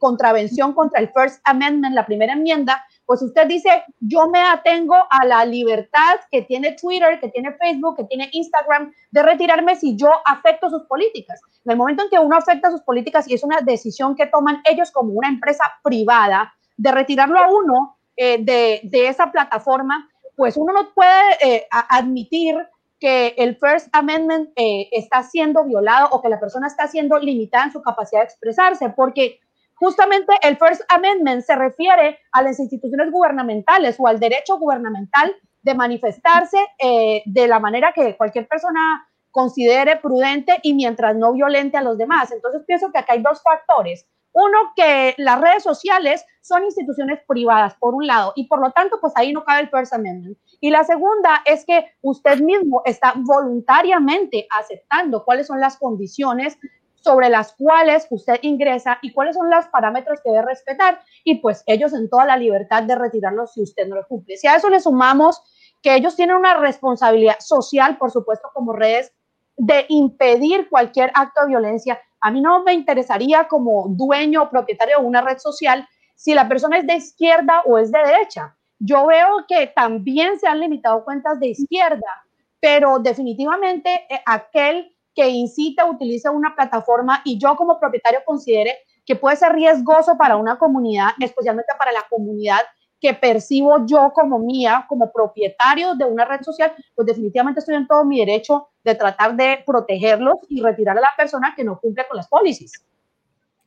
contravención 0.00 0.72
contra 0.72 0.98
el 0.98 1.10
First 1.10 1.42
Amendment, 1.44 1.94
la 1.94 2.06
primera 2.06 2.32
enmienda, 2.32 2.82
pues 3.08 3.22
usted 3.22 3.46
dice, 3.46 3.84
yo 4.00 4.28
me 4.28 4.38
atengo 4.38 4.94
a 4.94 5.24
la 5.24 5.42
libertad 5.46 6.20
que 6.30 6.42
tiene 6.42 6.72
Twitter, 6.72 7.18
que 7.18 7.30
tiene 7.30 7.54
Facebook, 7.54 7.96
que 7.96 8.04
tiene 8.04 8.28
Instagram, 8.32 8.92
de 9.10 9.22
retirarme 9.22 9.76
si 9.76 9.96
yo 9.96 10.10
afecto 10.26 10.68
sus 10.68 10.82
políticas. 10.82 11.40
En 11.64 11.72
el 11.72 11.78
momento 11.78 12.02
en 12.02 12.10
que 12.10 12.18
uno 12.18 12.36
afecta 12.36 12.70
sus 12.70 12.82
políticas 12.82 13.26
y 13.26 13.32
es 13.32 13.42
una 13.42 13.62
decisión 13.62 14.14
que 14.14 14.26
toman 14.26 14.60
ellos 14.70 14.90
como 14.90 15.14
una 15.14 15.28
empresa 15.28 15.64
privada, 15.82 16.52
de 16.76 16.92
retirarlo 16.92 17.38
a 17.38 17.50
uno 17.50 17.96
eh, 18.14 18.44
de, 18.44 19.08
esa 19.08 19.32
plataforma, 19.32 20.06
pues 20.36 20.58
uno 20.58 20.74
no 20.74 20.92
puede 20.92 21.22
eh, 21.40 21.66
admitir 21.70 22.58
que 23.00 23.34
el 23.38 23.56
First 23.56 23.88
Amendment 23.92 24.50
eh, 24.56 24.88
está 24.92 25.22
siendo 25.22 25.64
violado 25.64 26.08
o 26.10 26.20
que 26.20 26.28
la 26.28 26.40
persona 26.40 26.66
está 26.66 26.88
siendo 26.88 27.18
limitada 27.18 27.64
en 27.64 27.72
su 27.72 27.82
capacidad 27.82 28.20
de 28.20 28.26
expresarse, 28.26 28.90
porque 28.90 29.40
Justamente 29.80 30.32
el 30.42 30.56
First 30.56 30.82
Amendment 30.88 31.44
se 31.44 31.54
refiere 31.54 32.18
a 32.32 32.42
las 32.42 32.58
instituciones 32.58 33.12
gubernamentales 33.12 33.96
o 33.98 34.08
al 34.08 34.18
derecho 34.18 34.58
gubernamental 34.58 35.34
de 35.62 35.74
manifestarse 35.74 36.58
eh, 36.78 37.22
de 37.26 37.46
la 37.46 37.60
manera 37.60 37.92
que 37.92 38.16
cualquier 38.16 38.48
persona 38.48 39.06
considere 39.30 39.96
prudente 39.96 40.58
y 40.62 40.74
mientras 40.74 41.14
no 41.14 41.32
violente 41.32 41.76
a 41.76 41.82
los 41.82 41.96
demás. 41.96 42.32
Entonces 42.32 42.62
pienso 42.66 42.90
que 42.90 42.98
acá 42.98 43.12
hay 43.12 43.22
dos 43.22 43.40
factores. 43.40 44.04
Uno, 44.40 44.72
que 44.76 45.16
las 45.18 45.40
redes 45.40 45.64
sociales 45.64 46.24
son 46.42 46.62
instituciones 46.62 47.18
privadas, 47.26 47.74
por 47.74 47.92
un 47.94 48.06
lado, 48.06 48.32
y 48.36 48.46
por 48.46 48.60
lo 48.60 48.70
tanto, 48.70 48.98
pues 49.00 49.12
ahí 49.16 49.32
no 49.32 49.42
cabe 49.42 49.62
el 49.62 49.68
First 49.68 49.92
Amendment. 49.92 50.38
Y 50.60 50.70
la 50.70 50.84
segunda 50.84 51.42
es 51.44 51.64
que 51.64 51.86
usted 52.02 52.38
mismo 52.38 52.82
está 52.84 53.14
voluntariamente 53.16 54.46
aceptando 54.56 55.24
cuáles 55.24 55.48
son 55.48 55.60
las 55.60 55.76
condiciones 55.76 56.56
sobre 57.00 57.28
las 57.30 57.52
cuales 57.54 58.06
usted 58.10 58.38
ingresa 58.42 58.98
y 59.02 59.12
cuáles 59.12 59.34
son 59.34 59.50
los 59.50 59.66
parámetros 59.66 60.20
que 60.22 60.30
debe 60.30 60.46
respetar 60.46 61.00
y 61.24 61.36
pues 61.36 61.64
ellos 61.66 61.92
en 61.92 62.08
toda 62.08 62.24
la 62.24 62.36
libertad 62.36 62.84
de 62.84 62.94
retirarlos 62.94 63.54
si 63.54 63.62
usted 63.62 63.88
no 63.88 63.96
lo 63.96 64.06
cumple. 64.06 64.36
Si 64.36 64.46
a 64.46 64.56
eso 64.56 64.68
le 64.68 64.78
sumamos 64.78 65.42
que 65.82 65.94
ellos 65.94 66.14
tienen 66.14 66.36
una 66.36 66.58
responsabilidad 66.58 67.38
social, 67.40 67.98
por 67.98 68.10
supuesto, 68.10 68.50
como 68.54 68.72
redes, 68.72 69.12
de 69.56 69.86
impedir 69.88 70.68
cualquier 70.68 71.10
acto 71.14 71.40
de 71.42 71.48
violencia, 71.48 72.00
a 72.20 72.30
mí 72.30 72.40
no 72.40 72.62
me 72.62 72.72
interesaría 72.72 73.46
como 73.48 73.86
dueño 73.88 74.42
o 74.42 74.50
propietario 74.50 74.98
de 74.98 75.04
una 75.04 75.22
red 75.22 75.38
social 75.38 75.86
si 76.14 76.34
la 76.34 76.48
persona 76.48 76.78
es 76.78 76.86
de 76.86 76.96
izquierda 76.96 77.62
o 77.64 77.78
es 77.78 77.92
de 77.92 77.98
derecha. 77.98 78.56
Yo 78.78 79.06
veo 79.06 79.44
que 79.46 79.68
también 79.68 80.38
se 80.38 80.46
han 80.46 80.60
limitado 80.60 81.04
cuentas 81.04 81.38
de 81.40 81.48
izquierda, 81.48 82.24
pero 82.60 82.98
definitivamente 82.98 84.06
eh, 84.08 84.20
aquel 84.26 84.94
que 85.14 85.28
incita, 85.28 85.84
utiliza 85.84 86.30
una 86.30 86.54
plataforma 86.54 87.22
y 87.24 87.38
yo 87.38 87.56
como 87.56 87.78
propietario 87.78 88.20
considere 88.24 88.78
que 89.04 89.16
puede 89.16 89.36
ser 89.36 89.52
riesgoso 89.52 90.16
para 90.16 90.36
una 90.36 90.58
comunidad, 90.58 91.10
especialmente 91.18 91.72
para 91.78 91.92
la 91.92 92.04
comunidad 92.08 92.60
que 93.00 93.14
percibo 93.14 93.86
yo 93.86 94.12
como 94.14 94.38
mía, 94.38 94.84
como 94.88 95.12
propietario 95.12 95.94
de 95.94 96.04
una 96.04 96.24
red 96.24 96.42
social, 96.42 96.72
pues 96.94 97.06
definitivamente 97.06 97.60
estoy 97.60 97.76
en 97.76 97.86
todo 97.86 98.04
mi 98.04 98.18
derecho 98.18 98.68
de 98.84 98.94
tratar 98.94 99.36
de 99.36 99.62
protegerlos 99.66 100.36
y 100.48 100.60
retirar 100.60 100.98
a 100.98 101.00
la 101.00 101.10
persona 101.16 101.54
que 101.56 101.64
no 101.64 101.78
cumple 101.78 102.06
con 102.08 102.16
las 102.16 102.28
policies. 102.28 102.72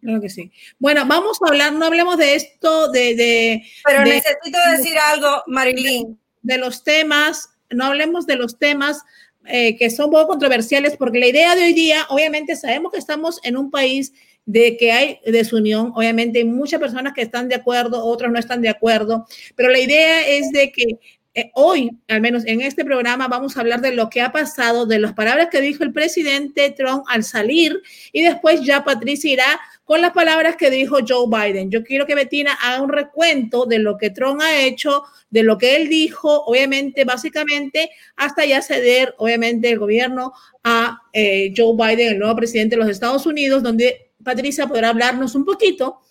Claro 0.01 0.19
que 0.19 0.29
sí. 0.29 0.51
Bueno, 0.79 1.05
vamos 1.05 1.38
a 1.41 1.47
hablar, 1.47 1.73
no 1.73 1.85
hablemos 1.85 2.17
de 2.17 2.35
esto, 2.35 2.89
de... 2.91 3.63
Pero 3.85 4.03
necesito 4.03 4.57
decir 4.75 4.97
algo, 4.97 5.43
Marilyn. 5.47 6.19
De 6.41 6.57
los 6.57 6.83
temas, 6.83 7.51
no 7.69 7.85
hablemos 7.85 8.25
de 8.25 8.35
los 8.35 8.57
temas 8.57 9.03
eh, 9.45 9.77
que 9.77 9.89
son 9.89 10.05
un 10.05 10.11
poco 10.11 10.27
controversiales, 10.27 10.97
porque 10.97 11.19
la 11.19 11.27
idea 11.27 11.55
de 11.55 11.63
hoy 11.63 11.73
día, 11.73 12.05
obviamente 12.09 12.55
sabemos 12.55 12.91
que 12.91 12.97
estamos 12.97 13.39
en 13.43 13.57
un 13.57 13.71
país 13.71 14.13
de 14.51 14.75
que 14.75 14.91
hay 14.91 15.20
desunión, 15.25 15.93
obviamente 15.96 16.39
hay 16.39 16.46
muchas 16.46 16.79
personas 16.79 17.13
que 17.13 17.22
están 17.22 17.48
de 17.48 17.55
acuerdo, 17.55 18.03
otras 18.03 18.31
no 18.31 18.38
están 18.38 18.62
de 18.62 18.67
acuerdo, 18.67 19.25
pero 19.55 19.70
la 19.70 19.79
idea 19.79 20.27
es 20.27 20.51
de 20.51 20.72
que 20.72 21.00
eh, 21.34 21.50
hoy, 21.55 21.91
al 22.10 22.20
menos 22.20 22.46
en 22.46 22.60
este 22.60 22.84
programa, 22.84 23.29
vamos 23.29 23.55
a 23.55 23.62
hablar 23.62 23.79
de 23.79 23.96
lo 23.96 24.10
que 24.10 24.20
ha 24.20 24.34
pasado, 24.34 24.86
de 24.86 25.00
las 25.00 25.13
palabras 25.13 25.48
que 25.50 25.62
dijo 25.62 25.86
el 25.86 25.93
presidente 25.93 26.70
Trump 26.72 27.05
al 27.08 27.24
salir 27.24 27.81
y 28.12 28.22
después 28.22 28.65
ya 28.65 28.84
Patricia 28.84 29.31
irá 29.31 29.62
con 29.86 30.01
las 30.01 30.12
palabras 30.12 30.58
que 30.58 30.70
dijo 30.70 30.98
Joe 31.08 31.27
Biden. 31.29 31.72
Yo 31.72 31.86
quiero 31.86 32.05
que 32.05 32.15
Bettina 32.15 32.51
haga 32.62 32.81
un 32.81 32.89
recuento 32.89 33.65
de 33.65 33.79
lo 33.79 33.98
que 33.98 34.10
Trump 34.10 34.41
ha 34.41 34.62
hecho, 34.62 35.03
de 35.29 35.43
lo 35.43 35.58
que 35.58 35.77
él 35.77 35.88
dijo, 35.88 36.43
obviamente, 36.43 37.05
básicamente, 37.05 37.89
hasta 38.17 38.46
ya 38.46 38.62
ceder, 38.62 39.15
obviamente, 39.17 39.70
el 39.70 39.79
gobierno 39.79 40.34
a 40.65 41.00
eh, 41.13 41.53
Joe 41.55 41.77
Biden, 41.77 42.12
el 42.12 42.20
nuevo 42.20 42.36
presidente 42.36 42.75
de 42.75 42.81
los 42.81 42.91
Estados 42.91 43.25
Unidos, 43.25 43.63
donde 43.63 44.11
Patricia 44.24 44.68
podrá 44.68 44.90
hablarnos 44.90 45.36
un 45.36 45.46
poquito 45.46 46.01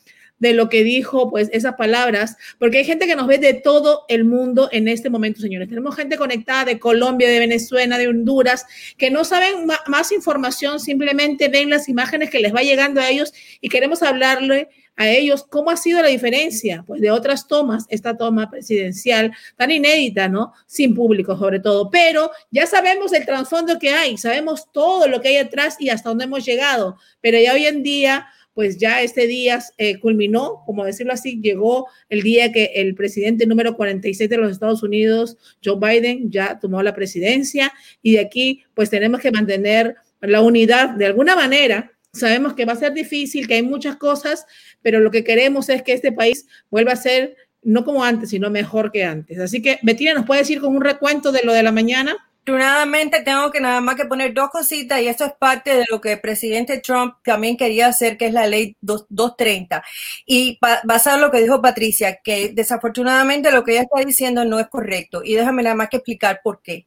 de 0.40 0.54
lo 0.54 0.68
que 0.68 0.82
dijo, 0.82 1.30
pues, 1.30 1.48
esas 1.52 1.74
palabras, 1.74 2.36
porque 2.58 2.78
hay 2.78 2.84
gente 2.84 3.06
que 3.06 3.14
nos 3.14 3.26
ve 3.26 3.38
de 3.38 3.54
todo 3.54 4.06
el 4.08 4.24
mundo 4.24 4.68
en 4.72 4.88
este 4.88 5.10
momento, 5.10 5.40
señores. 5.40 5.68
Tenemos 5.68 5.94
gente 5.94 6.16
conectada 6.16 6.64
de 6.64 6.78
Colombia, 6.78 7.28
de 7.28 7.38
Venezuela, 7.38 7.98
de 7.98 8.08
Honduras, 8.08 8.64
que 8.96 9.10
no 9.10 9.24
saben 9.24 9.66
más 9.86 10.10
información, 10.12 10.80
simplemente 10.80 11.48
ven 11.48 11.68
las 11.68 11.88
imágenes 11.88 12.30
que 12.30 12.40
les 12.40 12.54
va 12.54 12.62
llegando 12.62 13.00
a 13.00 13.08
ellos 13.10 13.34
y 13.60 13.68
queremos 13.68 14.02
hablarle 14.02 14.70
a 14.96 15.08
ellos 15.08 15.44
cómo 15.48 15.70
ha 15.70 15.76
sido 15.76 16.02
la 16.02 16.08
diferencia, 16.08 16.84
pues, 16.86 17.00
de 17.00 17.10
otras 17.10 17.46
tomas, 17.46 17.86
esta 17.88 18.16
toma 18.16 18.50
presidencial 18.50 19.32
tan 19.56 19.70
inédita, 19.70 20.28
¿no? 20.28 20.52
Sin 20.66 20.94
público, 20.94 21.36
sobre 21.38 21.60
todo. 21.60 21.90
Pero 21.90 22.30
ya 22.50 22.66
sabemos 22.66 23.12
el 23.12 23.24
trasfondo 23.24 23.78
que 23.78 23.90
hay, 23.90 24.18
sabemos 24.18 24.70
todo 24.72 25.08
lo 25.08 25.20
que 25.20 25.28
hay 25.28 25.36
atrás 25.36 25.76
y 25.78 25.88
hasta 25.88 26.10
dónde 26.10 26.24
hemos 26.24 26.44
llegado, 26.44 26.96
pero 27.20 27.38
ya 27.38 27.54
hoy 27.54 27.66
en 27.66 27.82
día 27.82 28.26
pues 28.54 28.78
ya 28.78 29.00
este 29.00 29.26
día 29.26 29.62
eh, 29.78 29.98
culminó, 30.00 30.62
como 30.66 30.84
decirlo 30.84 31.12
así, 31.12 31.40
llegó 31.40 31.86
el 32.08 32.22
día 32.22 32.52
que 32.52 32.72
el 32.74 32.94
presidente 32.94 33.46
número 33.46 33.76
46 33.76 34.28
de 34.28 34.36
los 34.36 34.50
Estados 34.50 34.82
Unidos, 34.82 35.38
Joe 35.64 35.78
Biden, 35.80 36.30
ya 36.30 36.58
tomó 36.58 36.82
la 36.82 36.94
presidencia 36.94 37.72
y 38.02 38.12
de 38.12 38.20
aquí 38.20 38.64
pues 38.74 38.90
tenemos 38.90 39.20
que 39.20 39.30
mantener 39.30 39.96
la 40.20 40.40
unidad 40.42 40.90
de 40.90 41.06
alguna 41.06 41.36
manera. 41.36 41.92
Sabemos 42.12 42.54
que 42.54 42.64
va 42.64 42.72
a 42.72 42.76
ser 42.76 42.92
difícil, 42.92 43.46
que 43.46 43.54
hay 43.54 43.62
muchas 43.62 43.96
cosas, 43.96 44.46
pero 44.82 45.00
lo 45.00 45.10
que 45.10 45.22
queremos 45.22 45.68
es 45.68 45.82
que 45.82 45.92
este 45.92 46.12
país 46.12 46.46
vuelva 46.70 46.92
a 46.92 46.96
ser 46.96 47.36
no 47.62 47.84
como 47.84 48.02
antes, 48.02 48.30
sino 48.30 48.50
mejor 48.50 48.90
que 48.90 49.04
antes. 49.04 49.38
Así 49.38 49.62
que, 49.62 49.78
Betina, 49.82 50.14
¿nos 50.14 50.26
puede 50.26 50.40
decir 50.40 50.60
con 50.60 50.74
un 50.74 50.82
recuento 50.82 51.30
de 51.30 51.42
lo 51.44 51.52
de 51.52 51.62
la 51.62 51.72
mañana? 51.72 52.16
Afortunadamente 52.42 53.20
tengo 53.22 53.50
que 53.50 53.60
nada 53.60 53.80
más 53.82 53.96
que 53.96 54.06
poner 54.06 54.32
dos 54.32 54.48
cositas 54.50 55.00
y 55.00 55.06
eso 55.08 55.26
es 55.26 55.32
parte 55.38 55.76
de 55.76 55.84
lo 55.90 56.00
que 56.00 56.12
el 56.12 56.20
presidente 56.20 56.78
Trump 56.80 57.16
también 57.22 57.56
quería 57.56 57.88
hacer, 57.88 58.16
que 58.16 58.26
es 58.26 58.32
la 58.32 58.46
ley 58.46 58.76
230. 58.80 59.84
Y 60.26 60.58
basado 60.84 61.16
en 61.16 61.22
lo 61.22 61.30
que 61.30 61.42
dijo 61.42 61.60
Patricia, 61.60 62.18
que 62.24 62.48
desafortunadamente 62.48 63.52
lo 63.52 63.62
que 63.62 63.72
ella 63.72 63.82
está 63.82 64.00
diciendo 64.04 64.44
no 64.46 64.58
es 64.58 64.68
correcto. 64.68 65.20
Y 65.22 65.34
déjame 65.34 65.62
nada 65.62 65.76
más 65.76 65.90
que 65.90 65.98
explicar 65.98 66.40
por 66.42 66.62
qué. 66.62 66.86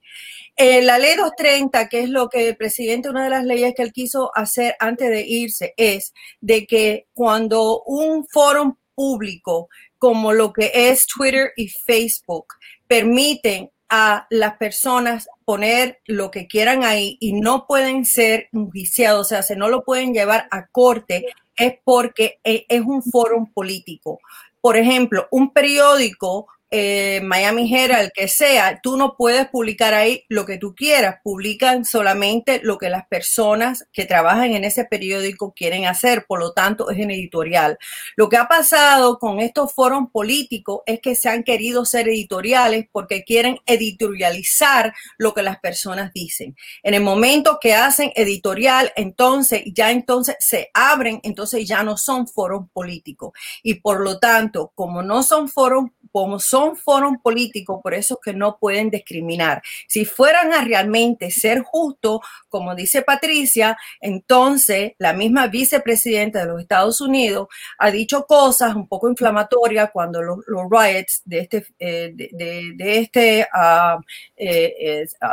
Eh, 0.56 0.82
la 0.82 0.98
ley 0.98 1.16
230, 1.16 1.88
que 1.88 2.02
es 2.02 2.10
lo 2.10 2.30
que 2.30 2.50
el 2.50 2.58
presidente, 2.58 3.10
una 3.10 3.24
de 3.24 3.30
las 3.30 3.46
leyes 3.46 3.74
que 3.76 3.84
él 3.84 3.94
quiso 3.94 4.32
hacer 4.36 4.76
antes 4.80 5.10
de 5.10 5.22
irse, 5.22 5.74
es 5.78 6.14
de 6.42 6.66
que 6.66 7.08
cuando 7.14 7.84
un 7.84 8.26
foro 8.28 8.80
público 8.96 9.70
como 9.98 10.34
lo 10.34 10.52
que 10.52 10.72
es 10.74 11.08
Twitter 11.08 11.52
y 11.56 11.70
Facebook 11.70 12.48
permiten 12.88 13.70
a 13.96 14.26
las 14.32 14.58
personas 14.58 15.28
poner 15.46 16.00
lo 16.08 16.32
que 16.32 16.48
quieran 16.48 16.84
ahí 16.84 17.16
y 17.20 17.34
no 17.34 17.68
pueden 17.68 18.06
ser 18.06 18.50
enjuiciados, 18.52 19.28
o 19.28 19.30
sea, 19.30 19.44
se 19.44 19.56
no 19.56 19.70
lo 19.70 19.84
pueden 19.84 20.16
llevar 20.16 20.48
a 20.50 20.66
corte, 20.66 21.28
es 21.56 21.76
porque 21.84 22.40
e, 22.44 22.66
es 22.70 22.82
un 22.82 23.04
foro 23.04 23.48
político. 23.54 24.20
Por 24.62 24.78
ejemplo, 24.78 25.28
un 25.30 25.54
periódico 25.54 26.48
eh, 26.76 27.22
Miami 27.22 27.72
Herald, 27.72 28.10
que 28.16 28.28
sea, 28.28 28.80
tú 28.82 28.98
no 28.98 29.16
puedes 29.16 29.48
publicar 29.48 29.94
ahí 29.94 30.24
lo 30.28 30.44
que 30.48 30.58
tú 30.58 30.74
quieras, 30.74 31.18
publican 31.24 31.86
solamente 31.86 32.62
lo 32.64 32.80
que 32.80 32.90
las 32.90 33.06
personas 33.06 33.86
que 33.94 34.06
trabajan 34.06 34.56
en 34.56 34.64
ese 34.64 34.84
periódico 34.84 35.54
quieren 35.54 35.86
hacer, 35.86 36.26
por 36.26 36.40
lo 36.40 36.54
tanto 36.54 36.90
es 36.90 36.98
en 36.98 37.12
editorial. 37.12 37.78
Lo 38.16 38.28
que 38.28 38.38
ha 38.38 38.48
pasado 38.48 39.20
con 39.20 39.40
estos 39.40 39.72
foros 39.72 40.06
políticos 40.12 40.82
es 40.88 41.00
que 41.00 41.14
se 41.14 41.30
han 41.30 41.44
querido 41.44 41.86
ser 41.86 42.10
editoriales 42.10 42.88
porque 42.92 43.24
quieren 43.24 43.60
editorializar 43.68 44.96
lo 45.20 45.36
que 45.36 45.44
las 45.44 45.60
personas 45.60 46.12
dicen. 46.12 46.56
En 46.82 46.96
el 46.96 47.02
momento 47.02 47.60
que 47.62 47.76
hacen 47.76 48.12
editorial, 48.16 48.92
entonces 48.96 49.62
ya 49.76 49.92
entonces 49.92 50.38
se 50.40 50.72
abren, 50.74 51.20
entonces 51.22 51.68
ya 51.68 51.84
no 51.84 51.98
son 51.98 52.28
foros 52.28 52.66
políticos. 52.74 53.34
Y 53.62 53.76
por 53.76 54.02
lo 54.02 54.18
tanto, 54.18 54.72
como 54.74 55.04
no 55.04 55.22
son 55.22 55.50
foros 55.50 55.92
como 56.14 56.40
son 56.40 56.78
foros 56.78 57.14
políticos, 57.24 57.80
por 57.82 57.96
eso 57.96 58.20
que 58.24 58.34
no 58.34 58.60
pueden 58.60 58.92
discriminar. 58.92 59.64
Si 59.88 60.06
fueran 60.06 60.54
a 60.54 60.64
realmente 60.64 61.32
ser 61.32 61.64
justos, 61.64 62.20
como 62.50 62.76
dice 62.76 63.02
Patricia, 63.02 63.76
entonces 64.00 64.94
la 65.00 65.14
misma 65.14 65.48
vicepresidenta 65.48 66.42
de 66.42 66.46
los 66.46 66.62
Estados 66.62 67.02
Unidos 67.02 67.48
ha 67.80 67.90
dicho 67.90 68.28
cosas 68.28 68.76
un 68.76 68.88
poco 68.88 69.10
inflamatorias 69.10 69.90
cuando 69.92 70.22
los, 70.22 70.38
riots 70.70 71.24
de 71.26 71.40
este, 71.40 71.66
eh, 71.80 72.14
de, 72.14 73.00
este 73.00 73.48
ah, 73.52 73.98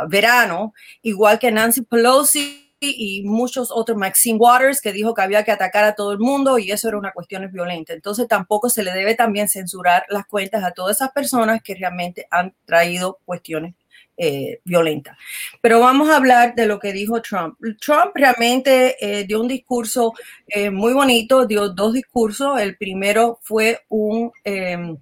verano, 0.09 0.73
igual 1.03 1.37
que 1.37 1.51
Nancy 1.51 1.83
Pelosi 1.83 2.70
y 2.89 3.23
muchos 3.23 3.71
otros, 3.71 3.97
Maxine 3.97 4.39
Waters, 4.39 4.81
que 4.81 4.91
dijo 4.91 5.13
que 5.13 5.21
había 5.21 5.43
que 5.43 5.51
atacar 5.51 5.83
a 5.83 5.93
todo 5.93 6.11
el 6.11 6.19
mundo 6.19 6.57
y 6.57 6.71
eso 6.71 6.87
era 6.87 6.97
una 6.97 7.11
cuestión 7.11 7.49
violenta. 7.51 7.93
Entonces 7.93 8.27
tampoco 8.27 8.69
se 8.69 8.83
le 8.83 8.91
debe 8.91 9.15
también 9.15 9.47
censurar 9.47 10.05
las 10.09 10.25
cuentas 10.25 10.63
a 10.63 10.71
todas 10.71 10.97
esas 10.97 11.11
personas 11.11 11.61
que 11.61 11.75
realmente 11.75 12.27
han 12.31 12.53
traído 12.65 13.19
cuestiones 13.25 13.75
eh, 14.17 14.59
violentas. 14.65 15.17
Pero 15.61 15.79
vamos 15.79 16.09
a 16.09 16.17
hablar 16.17 16.53
de 16.53 16.67
lo 16.67 16.79
que 16.79 16.93
dijo 16.93 17.21
Trump. 17.21 17.57
Trump 17.79 18.11
realmente 18.13 18.95
eh, 18.99 19.25
dio 19.25 19.41
un 19.41 19.47
discurso 19.47 20.13
eh, 20.47 20.69
muy 20.69 20.93
bonito, 20.93 21.45
dio 21.45 21.69
dos 21.69 21.93
discursos. 21.93 22.59
El 22.59 22.77
primero 22.77 23.39
fue 23.41 23.79
un 23.89 24.31
em, 24.43 24.97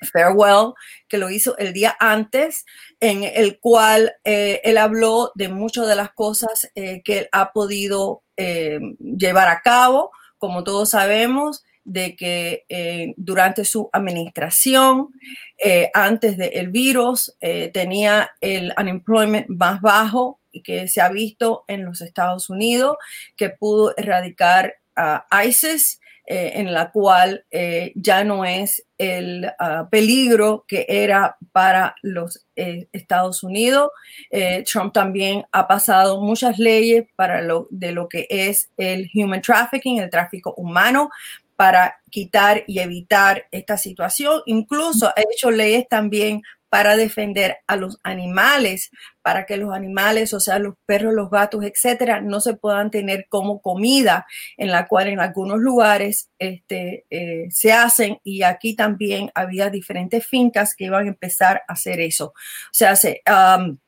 farewell 0.00 0.74
que 1.08 1.18
lo 1.18 1.30
hizo 1.30 1.56
el 1.58 1.72
día 1.72 1.96
antes, 1.98 2.64
en 3.00 3.24
el 3.24 3.58
cual 3.60 4.14
eh, 4.24 4.60
él 4.64 4.78
habló 4.78 5.32
de 5.34 5.48
muchas 5.48 5.86
de 5.86 5.96
las 5.96 6.12
cosas 6.12 6.70
eh, 6.74 7.02
que 7.04 7.18
él 7.20 7.28
ha 7.32 7.52
podido 7.52 8.22
eh, 8.36 8.78
llevar 8.98 9.48
a 9.48 9.60
cabo, 9.60 10.10
como 10.38 10.64
todos 10.64 10.90
sabemos, 10.90 11.64
de 11.84 12.16
que 12.16 12.66
durante 13.16 13.64
su 13.64 13.88
administración, 13.94 15.08
antes 15.94 16.36
del 16.36 16.68
virus, 16.68 17.34
tenía 17.72 18.30
el 18.42 18.74
unemployment 18.78 19.48
más 19.48 19.80
bajo 19.80 20.38
que 20.62 20.86
se 20.86 21.00
ha 21.00 21.08
visto 21.08 21.64
en 21.66 21.86
los 21.86 22.02
Estados 22.02 22.50
Unidos, 22.50 22.98
que 23.38 23.48
pudo 23.48 23.96
erradicar 23.96 24.74
a 24.96 25.24
ISIS 25.46 25.98
eh, 26.30 26.60
en 26.60 26.74
la 26.74 26.90
cual 26.90 27.46
eh, 27.50 27.90
ya 27.94 28.22
no 28.22 28.44
es 28.44 28.84
el 28.98 29.50
ah, 29.58 29.88
peligro 29.90 30.66
que 30.68 30.84
era 30.86 31.38
para 31.52 31.94
los 32.02 32.44
eh, 32.54 32.86
Estados 32.92 33.42
Unidos. 33.42 33.88
Trump 34.70 34.92
también 34.92 35.46
ha 35.52 35.66
pasado 35.66 36.20
muchas 36.20 36.58
leyes 36.58 37.06
para 37.16 37.40
lo, 37.40 37.66
de 37.70 37.92
lo 37.92 38.10
que 38.10 38.26
es 38.28 38.68
el 38.76 39.08
human 39.14 39.40
trafficking, 39.40 40.00
el 40.00 40.10
tráfico 40.10 40.52
humano, 40.58 41.08
para 41.56 41.96
quitar 42.10 42.62
y 42.66 42.80
evitar 42.80 43.46
esta 43.50 43.78
situación. 43.78 44.42
Incluso 44.44 45.08
ha 45.08 45.22
hecho 45.32 45.50
leyes 45.50 45.88
también 45.88 46.42
para 46.68 46.96
defender 46.96 47.58
a 47.66 47.76
los 47.76 47.98
animales, 48.02 48.90
para 49.22 49.46
que 49.46 49.56
los 49.56 49.74
animales, 49.74 50.34
o 50.34 50.40
sea, 50.40 50.58
los 50.58 50.74
perros, 50.86 51.14
los 51.14 51.30
gatos, 51.30 51.64
etcétera, 51.64 52.20
no 52.20 52.40
se 52.40 52.54
puedan 52.54 52.90
tener 52.90 53.26
como 53.28 53.60
comida, 53.60 54.26
en 54.56 54.70
la 54.70 54.86
cual 54.86 55.08
en 55.08 55.20
algunos 55.20 55.58
lugares 55.58 56.30
este, 56.38 57.06
eh, 57.10 57.46
se 57.50 57.72
hacen 57.72 58.18
y 58.22 58.42
aquí 58.42 58.74
también 58.74 59.30
había 59.34 59.70
diferentes 59.70 60.26
fincas 60.26 60.74
que 60.74 60.84
iban 60.84 61.06
a 61.06 61.08
empezar 61.08 61.62
a 61.68 61.72
hacer 61.72 62.00
eso. 62.00 62.26
O 62.26 62.72
sea, 62.72 62.96
se, 62.96 63.22
um, 63.28 63.78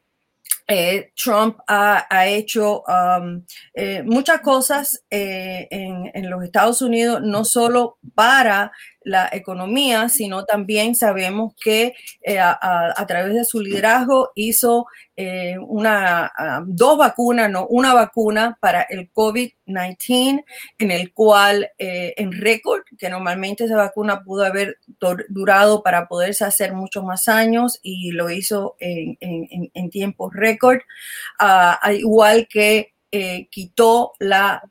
eh, 0.67 1.11
Trump 1.17 1.59
ha, 1.67 2.07
hecho 2.29 2.85
um, 2.87 3.45
eh, 3.75 4.03
muchas 4.05 4.41
cosas 4.41 5.03
en, 5.11 6.11
en, 6.15 6.31
los 6.31 6.45
Estados 6.45 6.81
Unidos, 6.81 7.21
no 7.23 7.45
solo 7.45 7.99
para 8.15 8.71
la 9.03 9.29
economía, 9.33 10.09
sino 10.09 10.45
también 10.45 10.95
sabemos 10.95 11.55
que 11.63 11.95
eh, 12.23 12.39
a, 12.39 13.05
través 13.07 13.35
de 13.35 13.45
su 13.45 13.61
liderazgo 13.61 14.31
hizo 14.35 14.87
eh, 15.17 15.57
una, 15.59 16.33
dos 16.67 16.99
vacunas, 16.99 17.51
no, 17.51 17.67
una 17.67 17.95
vacuna 17.95 18.59
para 18.61 18.83
el 18.83 19.11
COVID-19, 19.13 20.45
en 20.79 20.91
el 20.91 21.13
cual 21.13 21.71
eh, 21.79 22.15
en 22.17 22.33
récord, 22.33 22.83
que 22.99 23.09
normalmente 23.09 23.65
esa 23.65 23.77
vacuna 23.77 24.23
pudo 24.23 24.45
haber 24.45 24.77
durado 25.29 25.83
para 25.83 26.07
poderse 26.07 26.45
hacer 26.45 26.75
muchos 26.75 27.05
más 27.05 27.29
años 27.29 27.79
y 27.83 28.11
lo 28.13 28.31
hizo 28.31 28.77
en, 28.81 29.17
en, 29.21 29.71
en 29.73 29.91
tiempos 29.91 30.33
récord, 30.35 30.81
ah, 31.39 31.79
igual 31.93 32.49
que 32.49 32.95
quitó 33.51 34.13
la 34.21 34.63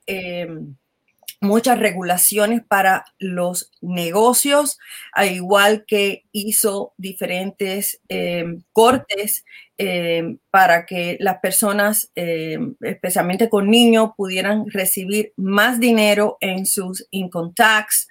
muchas 1.41 1.79
regulaciones 1.79 2.61
para 2.67 3.05
los 3.17 3.71
negocios, 3.81 4.77
al 5.13 5.31
igual 5.31 5.85
que 5.87 6.25
hizo 6.31 6.93
diferentes 6.97 8.01
eh, 8.09 8.45
cortes 8.73 9.45
eh, 9.77 10.37
para 10.49 10.85
que 10.85 11.17
las 11.19 11.39
personas, 11.39 12.11
eh, 12.15 12.59
especialmente 12.81 13.49
con 13.49 13.69
niños, 13.69 14.11
pudieran 14.17 14.69
recibir 14.69 15.33
más 15.37 15.79
dinero 15.79 16.37
en 16.41 16.65
sus 16.65 17.07
income 17.11 17.53
tax. 17.55 18.07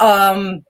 Um, 0.00 0.62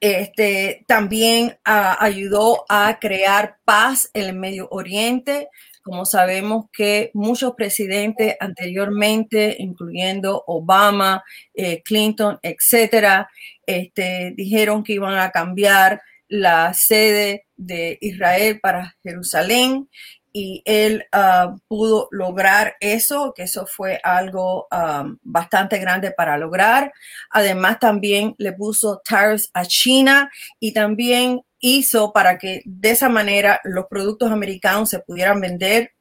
este, 0.00 0.84
también 0.86 1.58
ah, 1.64 1.96
ayudó 1.98 2.64
a 2.68 2.98
crear 3.00 3.58
paz 3.64 4.10
en 4.14 4.26
el 4.26 4.36
Medio 4.36 4.68
Oriente 4.70 5.48
como 5.88 6.04
sabemos 6.04 6.66
que 6.70 7.10
muchos 7.14 7.54
presidentes 7.54 8.36
anteriormente, 8.40 9.56
incluyendo 9.58 10.44
Obama, 10.46 11.24
eh, 11.54 11.82
Clinton, 11.82 12.38
etcétera, 12.42 13.30
este, 13.66 14.34
dijeron 14.36 14.84
que 14.84 14.92
iban 14.92 15.18
a 15.18 15.30
cambiar 15.30 16.02
la 16.28 16.74
sede 16.74 17.46
de 17.56 17.96
Israel 18.02 18.60
para 18.60 18.94
Jerusalén 19.02 19.88
y 20.30 20.62
él 20.66 21.06
ah, 21.12 21.56
pudo 21.68 22.08
lograr 22.10 22.76
eso, 22.80 23.32
que 23.34 23.44
eso 23.44 23.66
fue 23.66 23.98
algo 24.04 24.68
ah, 24.70 25.06
bastante 25.22 25.78
grande 25.78 26.10
para 26.10 26.36
lograr. 26.36 26.92
Además, 27.30 27.78
también 27.78 28.34
le 28.38 28.52
puso 28.52 29.00
tariffs 29.04 29.50
a 29.54 29.64
China 29.64 30.30
y 30.60 30.72
también 30.72 31.40
hizo 31.60 32.12
para 32.12 32.38
que 32.38 32.62
de 32.64 32.90
esa 32.90 33.08
manera 33.08 33.60
los 33.64 33.86
productos 33.86 34.30
americanos 34.30 34.90
se 34.90 35.00
pudieran 35.00 35.40
vender. 35.40 35.92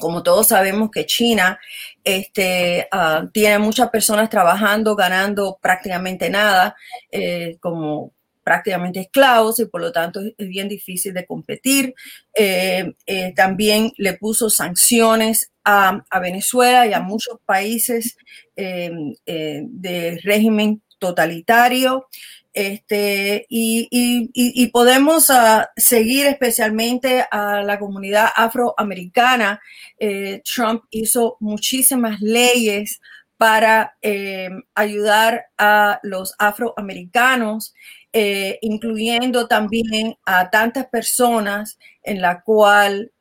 Como 0.00 0.22
todos 0.22 0.48
sabemos 0.48 0.90
que 0.90 1.06
China 1.06 1.58
este, 2.04 2.86
ah, 2.92 3.26
tiene 3.32 3.58
muchas 3.58 3.88
personas 3.88 4.28
trabajando, 4.28 4.94
ganando 4.94 5.58
prácticamente 5.62 6.28
nada, 6.28 6.76
eh, 7.10 7.56
como 7.60 8.12
prácticamente 8.44 9.00
esclavos 9.00 9.60
y 9.60 9.66
por 9.66 9.82
lo 9.82 9.92
tanto 9.92 10.20
es 10.20 10.48
bien 10.48 10.68
difícil 10.68 11.14
de 11.14 11.26
competir. 11.26 11.94
Eh, 12.34 12.92
eh, 13.06 13.32
también 13.34 13.92
le 13.96 14.14
puso 14.14 14.50
sanciones 14.50 15.50
a, 15.64 16.02
Venezuela 16.20 16.86
y 16.86 16.94
a 16.94 17.00
muchos 17.00 17.38
países 17.44 18.16
de 18.56 20.20
régimen 20.22 20.82
totalitario. 20.98 22.08
Este, 22.52 23.46
y, 23.48 24.66
podemos 24.72 25.30
ah, 25.30 25.70
seguir 25.76 26.26
especialmente 26.26 27.24
a 27.30 27.62
la 27.62 27.78
comunidad 27.78 28.28
afroamericana. 28.34 29.60
Eh, 29.98 30.42
Trump 30.44 30.84
hizo 30.90 31.36
muchísimas 31.40 32.20
leyes 32.20 33.00
para 33.36 33.96
eh, 34.02 34.48
ayudar 34.74 35.46
a 35.56 36.00
los 36.02 36.34
afroamericanos, 36.38 37.74
eh, 38.12 38.58
incluyendo 38.62 39.46
también 39.46 40.16
a 40.24 40.50
tantas 40.50 40.86
personas 40.86 41.78
en 42.02 42.20
la 42.20 42.42
cual 42.42 43.12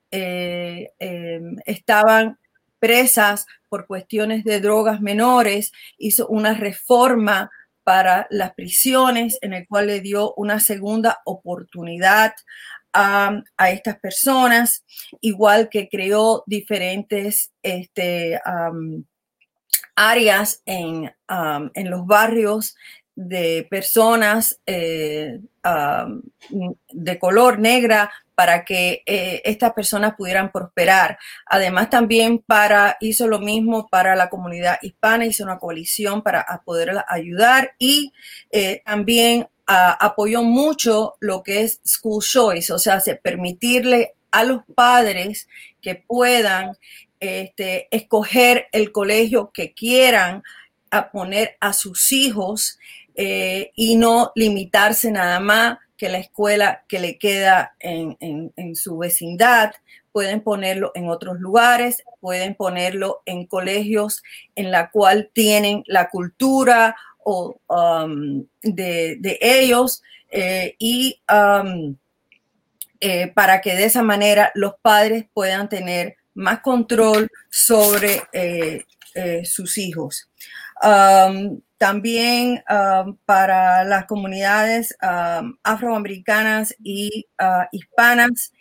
estaban 1.65 2.39
presas 2.79 3.45
por 3.69 3.85
cuestiones 3.85 4.43
de 4.45 4.61
drogas 4.61 5.01
menores, 5.01 5.73
hizo 5.97 6.27
una 6.27 6.53
reforma 6.53 7.51
para 7.87 8.27
las 8.31 8.53
prisiones, 8.53 9.39
en 9.41 9.53
el 9.53 9.65
cual 9.65 9.87
le 9.87 10.01
dio 10.01 10.33
una 10.33 10.59
segunda 10.59 11.21
oportunidad 11.23 12.33
a, 12.91 13.43
estas 13.69 13.97
personas, 13.99 14.83
igual 15.21 15.69
que 15.69 15.87
creó 15.87 16.43
diferentes 16.47 17.53
este, 17.63 18.41
áreas 19.95 20.61
en, 20.65 21.13
los 21.89 22.05
barrios 22.05 22.75
de 23.15 23.65
personas 23.69 24.59
eh, 24.65 25.39
de 26.91 27.19
color 27.19 27.57
negra 27.57 28.11
para 28.37 28.63
que 28.63 29.01
eh, 29.07 29.41
estas 29.45 29.73
personas 29.73 30.13
pudieran 30.15 30.51
prosperar. 30.51 31.17
Además, 31.47 31.89
también 31.89 32.37
para, 32.37 32.95
hizo 32.99 33.27
lo 33.27 33.39
mismo 33.39 33.87
para 33.87 34.15
la 34.15 34.29
comunidad 34.29 34.77
hispana, 34.83 35.25
hizo 35.25 35.43
una 35.43 35.57
coalición 35.57 36.21
para 36.21 36.45
poder 36.63 37.03
ayudar 37.07 37.73
y 37.79 38.13
eh, 38.51 38.83
también 38.85 39.47
apoyó 39.65 40.43
mucho 40.43 41.15
lo 41.19 41.41
que 41.41 41.63
es 41.63 41.81
school 41.83 42.23
choice, 42.23 42.71
o 42.71 42.77
sea, 42.77 43.01
permitirle 43.23 44.13
a 44.29 44.43
los 44.43 44.61
padres 44.75 45.49
que 45.81 45.95
puedan 45.95 46.77
este, 47.19 47.87
escoger 47.89 48.67
el 48.71 48.91
colegio 48.91 49.49
que 49.51 49.73
quieran 49.73 50.43
a 50.91 51.09
poner 51.09 51.57
a 51.59 51.73
sus 51.73 52.11
hijos 52.11 52.77
eh, 53.15 53.71
y 53.75 53.95
no 53.95 54.31
limitarse 54.35 55.09
nada 55.09 55.39
más 55.39 55.79
que 55.97 56.09
la 56.09 56.19
escuela 56.19 56.83
que 56.87 56.99
le 56.99 57.17
queda 57.17 57.75
en, 57.79 58.75
su 58.75 58.97
vecindad, 58.97 59.71
pueden 60.11 60.41
ponerlo 60.41 60.91
en 60.95 61.09
otros 61.09 61.39
lugares, 61.39 62.03
pueden 62.21 62.55
ponerlo 62.55 63.21
en 63.25 63.45
colegios 63.45 64.23
en 64.55 64.71
la 64.71 64.89
cual 64.89 65.29
tienen 65.33 65.83
la 65.87 66.09
cultura 66.09 66.95
o, 67.23 67.59
um, 67.67 68.45
de, 68.61 69.37
ellos 69.41 70.01
eh, 70.31 70.75
y 70.79 71.21
um, 71.31 71.95
eh, 72.99 73.27
para 73.27 73.61
que 73.61 73.75
de 73.75 73.85
esa 73.85 74.01
manera 74.01 74.51
los 74.55 74.73
padres 74.81 75.25
puedan 75.33 75.69
tener 75.69 76.15
más 76.33 76.61
control 76.61 77.29
sobre 77.49 78.21
eh, 78.33 78.85
sus 79.45 79.77
hijos. 79.77 80.29
Um, 80.81 81.61
también 81.77 82.63
um, 82.69 83.17
para 83.25 83.83
las 83.83 84.05
comunidades 84.05 84.95
um, 85.01 85.57
afroamericanas 85.63 86.75
y 86.83 87.27
uh, 87.39 87.65
hispanas, 87.71 88.51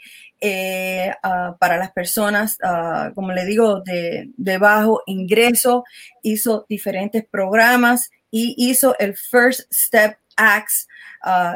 eh, 0.41 1.13
uh, 1.25 1.57
para 1.59 1.79
las 1.79 1.93
personas, 1.93 2.59
uh, 2.63 3.15
como 3.15 3.33
le 3.33 3.45
digo, 3.47 3.81
de, 3.81 4.59
bajo 4.59 5.03
ingreso, 5.07 5.85
hizo 6.23 6.67
diferentes 6.69 7.25
programas 7.25 8.11
y 8.31 8.55
hizo 8.59 8.97
el 8.99 9.17
First 9.17 9.73
Step 9.73 10.19
Acts 10.37 10.87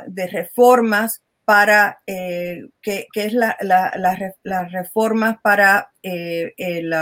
de 0.09 0.27
reformas 0.27 1.23
para, 1.51 2.01
eh, 2.07 2.69
que, 2.81 3.09
es 3.13 3.33
las 3.33 3.57
la, 3.61 4.69
reformas 4.71 5.39
para, 5.43 5.91
eh, 6.01 6.55
el, 6.57 6.95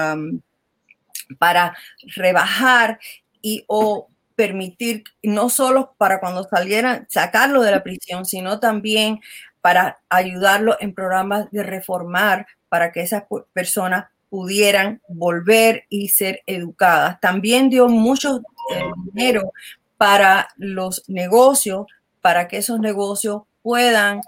para 1.38 1.76
rebajar 2.16 2.98
y 3.42 3.64
o 3.66 4.08
permitir, 4.34 5.04
no 5.22 5.50
solo 5.50 5.94
para 5.98 6.20
cuando 6.20 6.44
salieran, 6.44 7.06
sacarlo 7.08 7.62
de 7.62 7.72
la 7.72 7.82
prisión, 7.82 8.24
sino 8.24 8.60
también 8.60 9.20
para 9.60 9.98
ayudarlo 10.08 10.76
en 10.80 10.94
programas 10.94 11.50
de 11.50 11.62
reformar 11.62 12.46
para 12.68 12.92
que 12.92 13.00
esas 13.00 13.24
personas 13.52 14.06
pudieran 14.30 15.00
volver 15.08 15.84
y 15.88 16.08
ser 16.08 16.42
educadas. 16.46 17.18
También 17.20 17.68
dio 17.68 17.88
mucho 17.88 18.42
eh, 18.74 18.82
dinero 19.06 19.52
para 19.96 20.48
los 20.56 21.02
negocios, 21.08 21.86
para 22.20 22.46
que 22.46 22.58
esos 22.58 22.78
negocios 22.78 23.42
puedan 23.62 24.20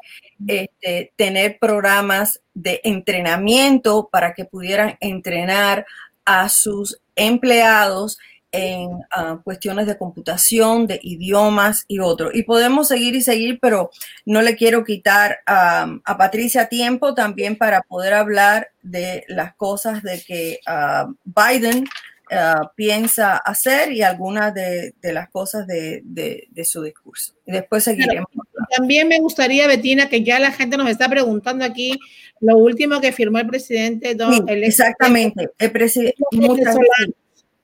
este, 0.46 1.12
tener 1.16 1.58
programas 1.58 2.40
de 2.54 2.80
entrenamiento 2.84 4.08
para 4.10 4.34
que 4.34 4.44
pudieran 4.44 4.96
entrenar 5.00 5.86
a 6.24 6.48
sus 6.48 7.00
empleados 7.14 8.18
en 8.52 8.90
ah, 9.10 9.40
cuestiones 9.42 9.86
de 9.86 9.96
computación, 9.96 10.86
de 10.86 10.98
idiomas 11.02 11.84
y 11.88 12.00
otros. 12.00 12.34
Y 12.34 12.42
podemos 12.42 12.88
seguir 12.88 13.14
y 13.14 13.22
seguir, 13.22 13.58
pero 13.60 13.90
no 14.24 14.42
le 14.42 14.56
quiero 14.56 14.84
quitar 14.84 15.38
a 15.46 16.18
Patricia 16.18 16.68
tiempo 16.68 17.14
también 17.14 17.56
para 17.56 17.82
poder 17.82 18.14
hablar 18.14 18.70
de 18.82 19.24
las 19.28 19.54
cosas 19.54 20.02
de 20.02 20.22
que 20.22 20.60
ah, 20.66 21.08
Biden 21.24 21.86
ah, 22.30 22.72
piensa 22.74 23.36
hacer 23.36 23.92
y 23.92 24.02
algunas 24.02 24.54
de, 24.54 24.94
las 25.02 25.28
cosas 25.30 25.66
de, 25.66 26.02
su 26.64 26.82
discurso. 26.82 27.34
Y 27.46 27.52
después 27.52 27.84
seguiremos. 27.84 28.28
También 28.76 29.08
me 29.08 29.20
gustaría, 29.20 29.66
Betina, 29.66 30.08
que 30.08 30.22
ya 30.22 30.38
la 30.38 30.52
gente 30.52 30.76
nos 30.76 30.88
está 30.88 31.08
preguntando 31.08 31.64
aquí 31.64 31.98
lo 32.40 32.56
último 32.56 33.00
que 33.00 33.12
firmó 33.12 33.38
el 33.38 33.46
presidente. 33.46 34.16
exactamente. 34.48 35.50
El 35.58 35.70
presidente. 35.70 36.16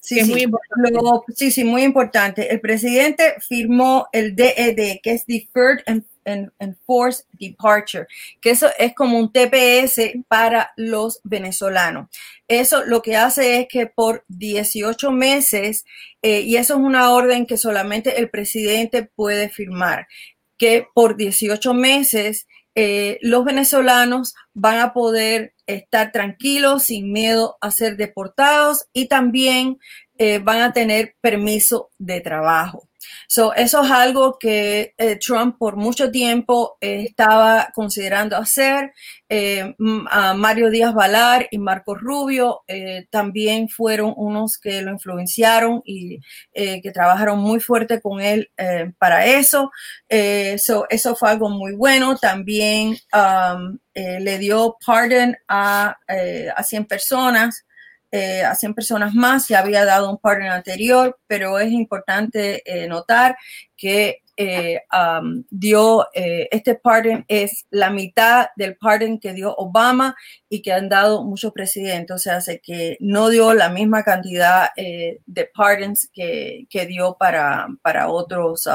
Sí, 0.07 0.21
sí, 0.21 0.31
muy 0.31 0.43
importante. 0.43 1.35
sí, 1.35 1.51
sí, 1.51 1.65
muy 1.65 1.83
importante. 1.83 2.53
El 2.53 2.61
presidente 2.61 3.35
firmó 3.41 4.07
el 4.13 4.37
DED, 4.37 5.01
que 5.03 5.13
es 5.13 5.27
Deferred 5.27 5.83
and, 5.85 6.05
Enforced 6.61 7.25
Departure, 7.33 8.07
que 8.41 8.51
eso 8.51 8.69
es 8.79 8.95
como 8.95 9.19
un 9.19 9.33
TPS 9.33 10.13
para 10.29 10.73
los 10.77 11.21
venezolanos. 11.25 12.09
Eso 12.47 12.85
lo 12.85 13.03
que 13.03 13.17
hace 13.17 13.59
es 13.59 13.67
que 13.69 13.87
por 13.87 14.25
18 14.29 15.11
meses, 15.11 15.85
eh, 16.23 16.41
y 16.41 16.55
eso 16.55 16.75
es 16.75 16.81
una 16.81 17.11
orden 17.11 17.45
que 17.45 17.57
solamente 17.57 18.21
el 18.21 18.31
presidente 18.31 19.03
puede 19.03 19.49
firmar, 19.49 20.07
que 20.57 20.87
por 20.95 21.17
18 21.17 21.75
meses 21.75 22.47
eh, 22.79 23.19
los 23.23 23.43
venezolanos 23.43 24.35
van 24.53 24.81
a 24.81 24.93
poder 24.93 25.55
estar 25.67 26.13
tranquilos, 26.13 26.85
sin 26.85 27.11
miedo 27.11 27.57
a 27.63 27.71
ser 27.71 27.97
deportados 27.97 28.87
y 28.93 29.09
también 29.09 29.79
eh, 30.19 30.41
van 30.41 30.61
a 30.61 30.75
tener 30.75 31.17
permiso 31.23 31.91
de 31.99 32.21
trabajo. 32.21 32.87
So, 33.29 33.55
eso 33.55 33.83
es 33.83 33.91
algo 33.91 34.39
que 34.39 34.95
eh, 34.99 35.17
Trump 35.17 35.57
por 35.59 35.77
mucho 35.77 36.11
tiempo 36.11 36.77
estaba 36.81 37.71
considerando 37.75 38.37
hacer. 38.37 38.93
Eh, 39.29 39.75
Mario 39.79 40.71
Díaz 40.71 40.95
Valar 40.95 41.49
y 41.51 41.59
Marco 41.59 41.95
Rubio 41.95 42.63
también 43.11 43.69
fueron 43.69 44.13
unos 44.17 44.59
que 44.59 44.83
lo 44.83 44.93
influenciaron 44.93 45.83
y 45.85 46.21
que 46.53 46.91
trabajaron 46.93 47.41
muy 47.41 47.61
fuerte 47.61 48.01
con 48.01 48.21
él 48.21 48.51
para 48.99 49.27
eso. 49.27 49.71
So, 50.59 50.87
eso 50.89 51.17
fue 51.17 51.31
algo 51.31 51.49
muy 51.51 51.75
bueno. 51.75 52.17
También 52.17 52.97
um, 53.13 53.79
le 53.95 54.39
dio 54.39 54.77
pardon 54.85 55.37
a, 55.49 55.97
a 56.57 56.63
100 56.63 56.87
personas 56.87 57.67
eh, 58.11 58.43
a 58.45 58.55
100 58.55 58.75
personas 58.75 59.15
más, 59.15 59.49
ya 59.49 59.61
había 59.61 59.85
dado 59.85 60.11
un 60.11 60.19
pardon 60.19 60.49
anterior, 60.49 61.19
pero 61.27 61.59
es 61.59 61.71
importante 61.73 62.63
eh, 62.65 62.87
notar 62.89 63.37
que 63.77 64.23
eh, 64.39 64.81
dio 65.51 66.07
este 66.13 66.75
pardon 66.75 67.25
es 67.27 67.67
la 67.71 67.89
mitad 67.89 68.49
del 68.57 68.77
pardon 68.77 69.19
que 69.19 69.33
dio 69.33 69.55
Obama 69.57 70.15
y 70.51 70.61
que 70.61 70.75
han 70.75 70.91
dado 70.91 71.25
muchos 71.25 71.53
presidentes, 71.53 72.15
o 72.15 72.19
sea, 72.19 72.37
hace 72.37 72.61
que 72.61 72.99
no 73.01 73.31
dio 73.31 73.55
la 73.55 73.71
misma 73.71 74.03
cantidad 74.03 74.69
de 74.77 75.51
pardons 75.55 76.11
que, 76.13 76.67
que, 76.69 76.85
dio 76.87 77.17
para, 77.19 77.67
para 77.83 78.09
otros 78.09 78.69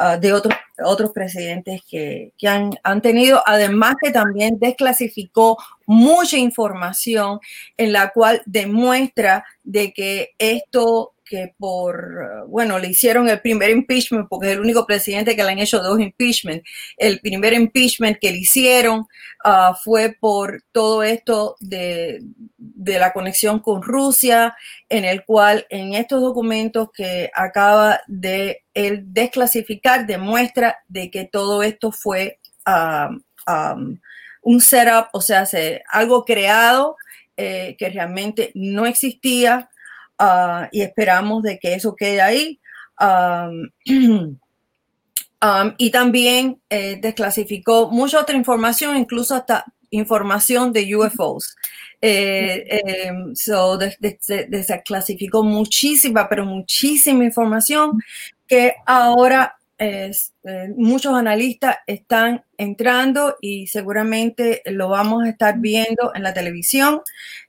Ah, 0.00 0.16
de 0.16 0.32
otros, 0.32 0.54
otros 0.84 1.10
presidentes 1.12 1.82
que, 1.88 2.32
que 2.38 2.48
han, 2.48 2.70
han, 2.82 3.02
tenido, 3.02 3.42
además 3.46 3.96
que 4.00 4.10
también 4.10 4.58
desclasificó 4.58 5.58
mucha 5.86 6.36
información 6.36 7.40
en 7.76 7.92
la 7.92 8.10
cual 8.10 8.42
demuestra 8.46 9.44
de 9.64 9.92
que 9.92 10.30
esto 10.38 11.12
que 11.28 11.54
por, 11.58 12.46
bueno, 12.48 12.78
le 12.78 12.88
hicieron 12.88 13.28
el 13.28 13.40
primer 13.40 13.70
impeachment, 13.70 14.28
porque 14.28 14.48
es 14.48 14.52
el 14.54 14.60
único 14.60 14.86
presidente 14.86 15.36
que 15.36 15.44
le 15.44 15.52
han 15.52 15.58
hecho 15.58 15.82
dos 15.82 16.00
impeachment. 16.00 16.64
El 16.96 17.20
primer 17.20 17.52
impeachment 17.52 18.18
que 18.18 18.32
le 18.32 18.38
hicieron 18.38 19.06
uh, 19.44 19.74
fue 19.84 20.16
por 20.18 20.62
todo 20.72 21.02
esto 21.02 21.56
de, 21.60 22.20
de, 22.56 22.98
la 22.98 23.12
conexión 23.12 23.60
con 23.60 23.82
Rusia, 23.82 24.56
en 24.88 25.04
el 25.04 25.24
cual 25.24 25.66
en 25.70 25.94
estos 25.94 26.20
documentos 26.20 26.88
que 26.92 27.30
acaba 27.34 28.00
de 28.06 28.64
él 28.74 29.02
desclasificar 29.06 30.06
demuestra 30.06 30.78
de 30.88 31.10
que 31.10 31.24
todo 31.24 31.62
esto 31.62 31.92
fue 31.92 32.38
uh, 32.66 33.12
um, 33.50 33.98
un 34.42 34.60
setup, 34.60 35.08
o 35.12 35.20
sea, 35.20 35.46
algo 35.90 36.24
creado 36.24 36.96
eh, 37.36 37.76
que 37.78 37.88
realmente 37.90 38.50
no 38.54 38.86
existía 38.86 39.70
Ah, 40.18 40.68
y 40.72 40.82
esperamos 40.82 41.42
de 41.42 41.58
que 41.58 41.74
eso 41.74 41.94
quede 41.94 42.20
ahí. 42.20 42.60
Um, 43.00 43.70
y 45.78 45.90
también 45.90 46.60
eh, 46.68 46.98
desclasificó 47.00 47.90
mucha 47.90 48.20
otra 48.20 48.36
información, 48.36 48.96
incluso 48.96 49.34
hasta 49.34 49.64
información 49.90 50.72
de 50.72 50.96
UFOs. 50.96 51.54
Eh, 52.00 52.80
em, 52.86 53.32
desclasificó 54.48 55.42
muchísima, 55.42 56.28
pero 56.28 56.44
muchísima 56.44 57.24
información 57.24 57.98
que 58.46 58.76
ahora 58.86 59.57
eh, 59.80 60.10
muchos 60.76 61.14
analistas 61.14 61.76
están 61.86 62.44
entrando 62.56 63.36
y 63.40 63.68
seguramente 63.68 64.62
lo 64.66 64.88
vamos 64.88 65.22
a 65.22 65.28
estar 65.28 65.58
viendo 65.58 66.12
en 66.14 66.22
la 66.24 66.34
televisión. 66.34 67.02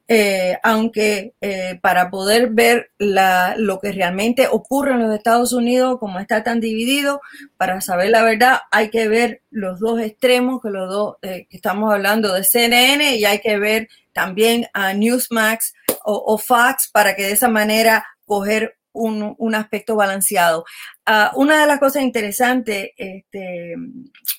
Eh, 0.08 0.58
aunque 0.63 1.34
eh, 1.39 1.78
para 1.82 2.10
poder 2.10 2.50
ver 2.50 2.92
lo 2.98 3.80
que 3.80 3.92
realmente 3.92 4.48
ocurre 4.48 4.94
en 4.94 5.02
los 5.02 5.15
Estados 5.15 5.54
Unidos, 5.54 6.00
como 6.00 6.20
está 6.20 6.44
tan 6.44 6.60
dividido, 6.60 7.22
para 7.58 7.80
saber 7.82 8.10
la 8.10 8.24
verdad 8.24 8.60
hay 8.72 8.89
que 8.89 9.08
ver 9.08 9.42
los 9.52 9.80
dos 9.80 10.00
extremos, 10.00 10.62
que 10.62 10.70
los 10.70 10.89
dos, 10.89 11.18
que 11.22 11.48
estamos 11.52 11.94
hablando 11.94 12.34
de 12.34 12.44
CNN 12.44 13.18
y 13.18 13.26
hay 13.26 13.39
que 13.39 13.60
ver 13.60 13.88
también 14.13 14.65
a 14.74 14.94
Newsmax 14.94 15.74
o, 16.04 16.24
o 16.26 16.38
Fox 16.39 16.89
para 16.92 17.15
que 17.15 17.24
de 17.24 17.34
esa 17.34 17.48
manera 17.48 18.04
coger 18.26 18.79
un, 18.91 19.36
un 19.38 19.56
aspecto 19.56 19.95
balanceado. 19.95 20.65
Uh, 21.08 21.39
una 21.39 21.62
de 21.62 21.67
las 21.67 21.80
cosas 21.80 22.04
interesantes, 22.04 22.91
este, 22.97 23.75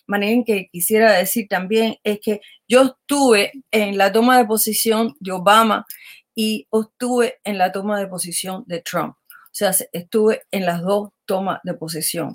Manín, 0.07 0.45
que 0.45 0.69
quisiera 0.71 1.13
decir 1.13 1.47
también 1.49 1.97
es 2.05 2.21
que 2.21 2.41
yo 2.69 2.83
estuve 2.83 3.53
en 3.71 3.97
la 3.97 4.13
toma 4.13 4.39
de 4.39 4.45
posición 4.45 5.15
de 5.21 5.33
Obama 5.33 5.87
y 6.35 6.69
estuve 6.73 7.39
en 7.45 7.59
la 7.59 7.73
toma 7.73 7.99
de 7.99 8.07
posición 8.07 8.65
de 8.67 8.81
Trump. 8.81 9.17
O 9.29 9.53
sea, 9.53 9.73
estuve 9.93 10.43
en 10.51 10.65
las 10.65 10.83
dos 10.83 11.11
tomas 11.25 11.61
de 11.65 11.75
posición. 11.75 12.35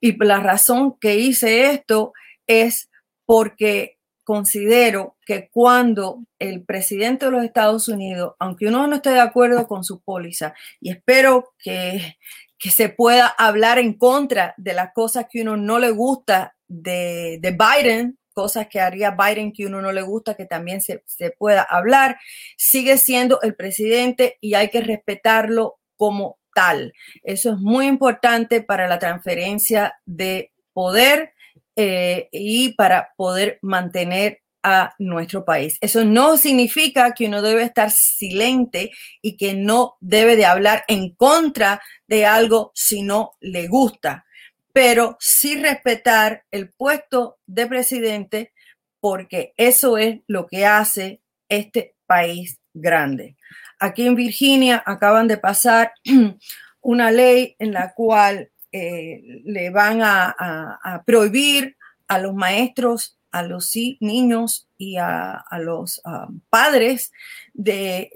Y 0.00 0.16
la 0.24 0.40
razón 0.40 0.98
que 0.98 1.16
hice 1.16 1.70
esto 1.72 2.12
es 2.46 2.90
porque 3.24 3.98
considero 4.30 5.16
que 5.26 5.48
cuando 5.50 6.22
el 6.38 6.64
presidente 6.64 7.26
de 7.26 7.32
los 7.32 7.42
Estados 7.42 7.88
Unidos, 7.88 8.36
aunque 8.38 8.68
uno 8.68 8.86
no 8.86 8.94
esté 8.94 9.10
de 9.10 9.18
acuerdo 9.18 9.66
con 9.66 9.82
su 9.82 10.02
póliza, 10.02 10.54
y 10.80 10.92
espero 10.92 11.52
que, 11.58 12.16
que 12.56 12.70
se 12.70 12.90
pueda 12.90 13.26
hablar 13.26 13.80
en 13.80 13.94
contra 13.94 14.54
de 14.56 14.72
las 14.72 14.92
cosas 14.92 15.26
que 15.28 15.42
uno 15.42 15.56
no 15.56 15.80
le 15.80 15.90
gusta 15.90 16.54
de, 16.68 17.40
de 17.42 17.50
Biden, 17.50 18.20
cosas 18.32 18.68
que 18.68 18.78
haría 18.78 19.16
Biden 19.18 19.52
que 19.52 19.66
uno 19.66 19.82
no 19.82 19.90
le 19.90 20.02
gusta, 20.02 20.36
que 20.36 20.46
también 20.46 20.80
se, 20.80 21.02
se 21.06 21.32
pueda 21.32 21.62
hablar, 21.62 22.16
sigue 22.56 22.98
siendo 22.98 23.42
el 23.42 23.56
presidente 23.56 24.38
y 24.40 24.54
hay 24.54 24.68
que 24.68 24.80
respetarlo 24.80 25.80
como 25.96 26.38
tal. 26.54 26.92
Eso 27.24 27.50
es 27.50 27.58
muy 27.58 27.88
importante 27.88 28.62
para 28.62 28.86
la 28.86 29.00
transferencia 29.00 30.00
de 30.06 30.52
poder 30.72 31.32
eh, 31.82 32.28
y 32.30 32.74
para 32.74 33.14
poder 33.16 33.58
mantener 33.62 34.42
a 34.62 34.94
nuestro 34.98 35.46
país. 35.46 35.78
Eso 35.80 36.04
no 36.04 36.36
significa 36.36 37.14
que 37.14 37.24
uno 37.24 37.40
debe 37.40 37.62
estar 37.62 37.90
silente 37.90 38.90
y 39.22 39.38
que 39.38 39.54
no 39.54 39.96
debe 40.00 40.36
de 40.36 40.44
hablar 40.44 40.84
en 40.88 41.14
contra 41.14 41.80
de 42.06 42.26
algo 42.26 42.70
si 42.74 43.00
no 43.00 43.32
le 43.40 43.66
gusta, 43.66 44.26
pero 44.74 45.16
sí 45.20 45.56
respetar 45.56 46.44
el 46.50 46.68
puesto 46.68 47.38
de 47.46 47.66
presidente 47.66 48.52
porque 49.00 49.54
eso 49.56 49.96
es 49.96 50.18
lo 50.26 50.46
que 50.46 50.66
hace 50.66 51.22
este 51.48 51.94
país 52.04 52.60
grande. 52.74 53.38
Aquí 53.78 54.06
en 54.06 54.16
Virginia 54.16 54.82
acaban 54.84 55.28
de 55.28 55.38
pasar 55.38 55.94
una 56.82 57.10
ley 57.10 57.56
en 57.58 57.72
la 57.72 57.94
cual 57.94 58.50
eh, 58.72 59.42
le 59.44 59.70
van 59.70 60.00
a, 60.02 61.02
prohibir 61.04 61.76
a 62.08 62.18
los 62.18 62.34
maestros, 62.34 63.18
a 63.30 63.42
los 63.42 63.72
niños 64.00 64.68
y 64.78 64.96
a, 64.96 65.44
los 65.60 66.00
padres 66.48 67.12
de, 67.52 68.10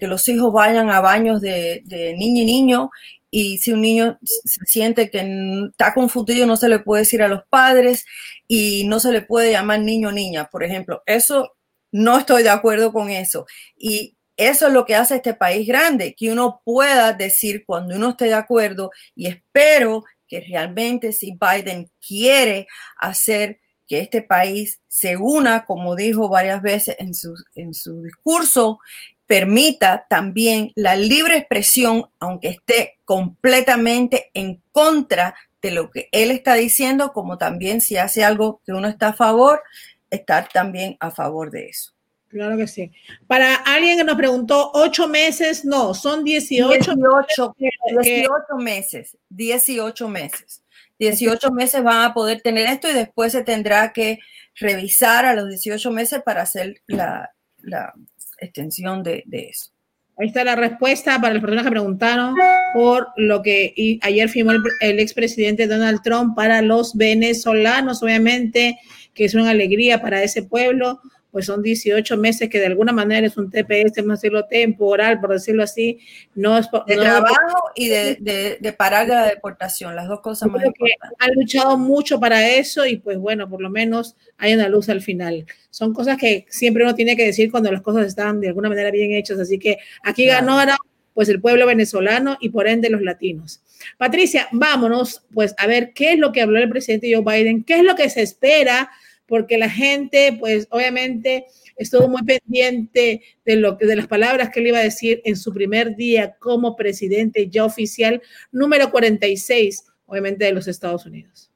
que 0.00 0.06
los 0.06 0.28
hijos 0.28 0.52
vayan 0.52 0.90
a 0.90 1.00
baños 1.00 1.40
de, 1.40 1.82
niño 2.18 2.42
y 2.42 2.46
niño 2.46 2.90
y 3.30 3.58
si 3.58 3.72
un 3.72 3.82
niño 3.82 4.18
se 4.22 4.64
siente 4.66 5.08
que 5.08 5.68
está 5.70 5.94
confundido 5.94 6.46
no 6.46 6.56
se 6.56 6.68
le 6.68 6.80
puede 6.80 7.02
decir 7.02 7.22
a 7.22 7.28
los 7.28 7.42
padres 7.48 8.04
y 8.48 8.84
no 8.88 8.98
se 8.98 9.12
le 9.12 9.22
puede 9.22 9.52
llamar 9.52 9.80
niño 9.80 10.10
niña, 10.10 10.48
por 10.50 10.64
ejemplo. 10.64 11.02
Eso 11.06 11.56
no 11.92 12.18
estoy 12.18 12.42
de 12.42 12.50
acuerdo 12.50 12.92
con 12.92 13.10
eso. 13.10 13.46
Y 13.76 14.16
eso 14.48 14.68
es 14.68 14.72
lo 14.72 14.86
que 14.86 14.94
hace 14.94 15.16
este 15.16 15.34
país 15.34 15.66
grande, 15.66 16.14
que 16.14 16.32
uno 16.32 16.62
pueda 16.64 17.12
decir 17.12 17.64
cuando 17.66 17.94
uno 17.96 18.10
esté 18.10 18.26
de 18.26 18.34
acuerdo 18.34 18.90
y 19.14 19.26
espero 19.26 20.04
que 20.26 20.40
realmente 20.40 21.12
si 21.12 21.36
Biden 21.38 21.90
quiere 22.06 22.66
hacer 22.96 23.60
que 23.86 23.98
este 23.98 24.22
país 24.22 24.80
se 24.86 25.16
una, 25.16 25.64
como 25.64 25.96
dijo 25.96 26.28
varias 26.28 26.62
veces 26.62 26.96
en 27.00 27.12
su, 27.12 27.34
en 27.54 27.74
su 27.74 28.02
discurso, 28.02 28.78
permita 29.26 30.06
también 30.08 30.72
la 30.74 30.96
libre 30.96 31.36
expresión, 31.36 32.06
aunque 32.18 32.48
esté 32.48 32.98
completamente 33.04 34.30
en 34.34 34.62
contra 34.72 35.34
de 35.60 35.72
lo 35.72 35.90
que 35.90 36.08
él 36.12 36.30
está 36.30 36.54
diciendo, 36.54 37.12
como 37.12 37.36
también 37.36 37.80
si 37.80 37.96
hace 37.96 38.24
algo 38.24 38.60
que 38.64 38.72
uno 38.72 38.88
está 38.88 39.08
a 39.08 39.12
favor, 39.12 39.62
estar 40.10 40.48
también 40.48 40.96
a 41.00 41.10
favor 41.10 41.50
de 41.50 41.66
eso. 41.66 41.92
Claro 42.30 42.56
que 42.56 42.68
sí. 42.68 42.92
Para 43.26 43.56
alguien 43.56 43.98
que 43.98 44.04
nos 44.04 44.16
preguntó, 44.16 44.70
ocho 44.72 45.08
meses, 45.08 45.64
no, 45.64 45.94
son 45.94 46.22
18, 46.22 46.94
18, 46.94 47.56
18 48.02 48.56
meses, 48.56 49.16
18 49.28 50.08
meses. 50.08 50.62
18 51.00 51.50
meses 51.50 51.82
van 51.82 52.04
a 52.04 52.14
poder 52.14 52.40
tener 52.40 52.66
esto 52.66 52.88
y 52.88 52.92
después 52.92 53.32
se 53.32 53.42
tendrá 53.42 53.92
que 53.92 54.20
revisar 54.54 55.24
a 55.24 55.34
los 55.34 55.48
18 55.48 55.90
meses 55.90 56.22
para 56.22 56.42
hacer 56.42 56.80
la, 56.86 57.30
la 57.62 57.94
extensión 58.38 59.02
de, 59.02 59.24
de, 59.26 59.48
eso. 59.48 59.72
Ahí 60.16 60.28
está 60.28 60.44
la 60.44 60.54
respuesta 60.54 61.20
para 61.20 61.32
las 61.32 61.40
personas 61.40 61.64
que 61.64 61.70
preguntaron 61.70 62.36
por 62.74 63.08
lo 63.16 63.42
que 63.42 63.98
ayer 64.02 64.28
firmó 64.28 64.52
el, 64.52 64.62
el 64.82 65.00
expresidente 65.00 65.66
Donald 65.66 66.02
Trump 66.02 66.36
para 66.36 66.62
los 66.62 66.94
venezolanos, 66.94 68.02
obviamente, 68.04 68.78
que 69.14 69.24
es 69.24 69.34
una 69.34 69.50
alegría 69.50 70.00
para 70.00 70.22
ese 70.22 70.44
pueblo 70.44 71.00
pues 71.30 71.46
son 71.46 71.62
18 71.62 72.16
meses 72.16 72.48
que 72.48 72.58
de 72.58 72.66
alguna 72.66 72.92
manera 72.92 73.26
es 73.26 73.36
un 73.36 73.50
TPS, 73.50 73.98
a 73.98 74.02
decirlo 74.02 74.46
temporal, 74.46 75.20
por 75.20 75.32
decirlo 75.32 75.62
así, 75.62 76.00
no 76.34 76.58
es 76.58 76.68
de 76.86 76.96
trabajo 76.96 77.70
y 77.74 77.88
de, 77.88 78.58
de, 78.60 78.72
parar 78.72 79.08
la 79.08 79.26
deportación, 79.26 79.94
las 79.94 80.08
dos 80.08 80.20
cosas 80.20 80.50
más 80.50 80.64
importantes. 80.64 81.18
Han 81.18 81.34
luchado 81.34 81.76
mucho 81.76 82.18
para 82.18 82.48
eso 82.48 82.86
y 82.86 82.96
pues 82.96 83.18
bueno, 83.18 83.48
por 83.48 83.60
lo 83.60 83.70
menos 83.70 84.16
hay 84.38 84.54
una 84.54 84.68
luz 84.68 84.88
al 84.88 85.02
final. 85.02 85.46
Son 85.70 85.94
cosas 85.94 86.18
que 86.18 86.46
siempre 86.48 86.84
uno 86.84 86.94
tiene 86.94 87.16
que 87.16 87.26
decir 87.26 87.50
cuando 87.50 87.70
las 87.70 87.82
cosas 87.82 88.06
están 88.06 88.40
de 88.40 88.48
alguna 88.48 88.68
manera 88.68 88.90
bien 88.90 89.12
hechas, 89.12 89.38
así 89.38 89.58
que 89.58 89.78
aquí 90.02 90.26
ganó 90.26 90.58
ahora 90.58 90.76
pues 91.14 91.28
el 91.28 91.40
pueblo 91.40 91.66
venezolano 91.66 92.36
y 92.40 92.48
por 92.50 92.68
ende 92.68 92.88
los 92.88 93.02
latinos. 93.02 93.62
Patricia, 93.98 94.48
vámonos 94.52 95.22
pues 95.32 95.54
a 95.58 95.66
ver 95.66 95.92
qué 95.92 96.12
es 96.12 96.18
lo 96.18 96.32
que 96.32 96.42
habló 96.42 96.58
el 96.58 96.68
presidente 96.68 97.12
Joe 97.12 97.22
Biden, 97.24 97.64
qué 97.64 97.78
es 97.78 97.84
lo 97.84 97.94
que 97.94 98.08
se 98.08 98.22
espera 98.22 98.90
porque 99.30 99.58
la 99.58 99.70
gente, 99.70 100.36
pues 100.40 100.66
obviamente 100.72 101.46
estuvo 101.76 102.08
muy 102.08 102.22
pendiente 102.24 103.22
de, 103.44 103.56
lo, 103.56 103.76
de 103.76 103.94
las 103.94 104.08
palabras 104.08 104.50
que 104.50 104.58
él 104.58 104.66
iba 104.66 104.78
a 104.78 104.82
decir 104.82 105.22
en 105.24 105.36
su 105.36 105.52
primer 105.52 105.94
día 105.94 106.36
como 106.40 106.74
presidente 106.74 107.48
ya 107.48 107.64
oficial 107.64 108.20
número 108.50 108.90
46, 108.90 109.86
obviamente 110.06 110.46
de 110.46 110.52
los 110.52 110.66
Estados 110.66 111.06
Unidos. 111.06 111.48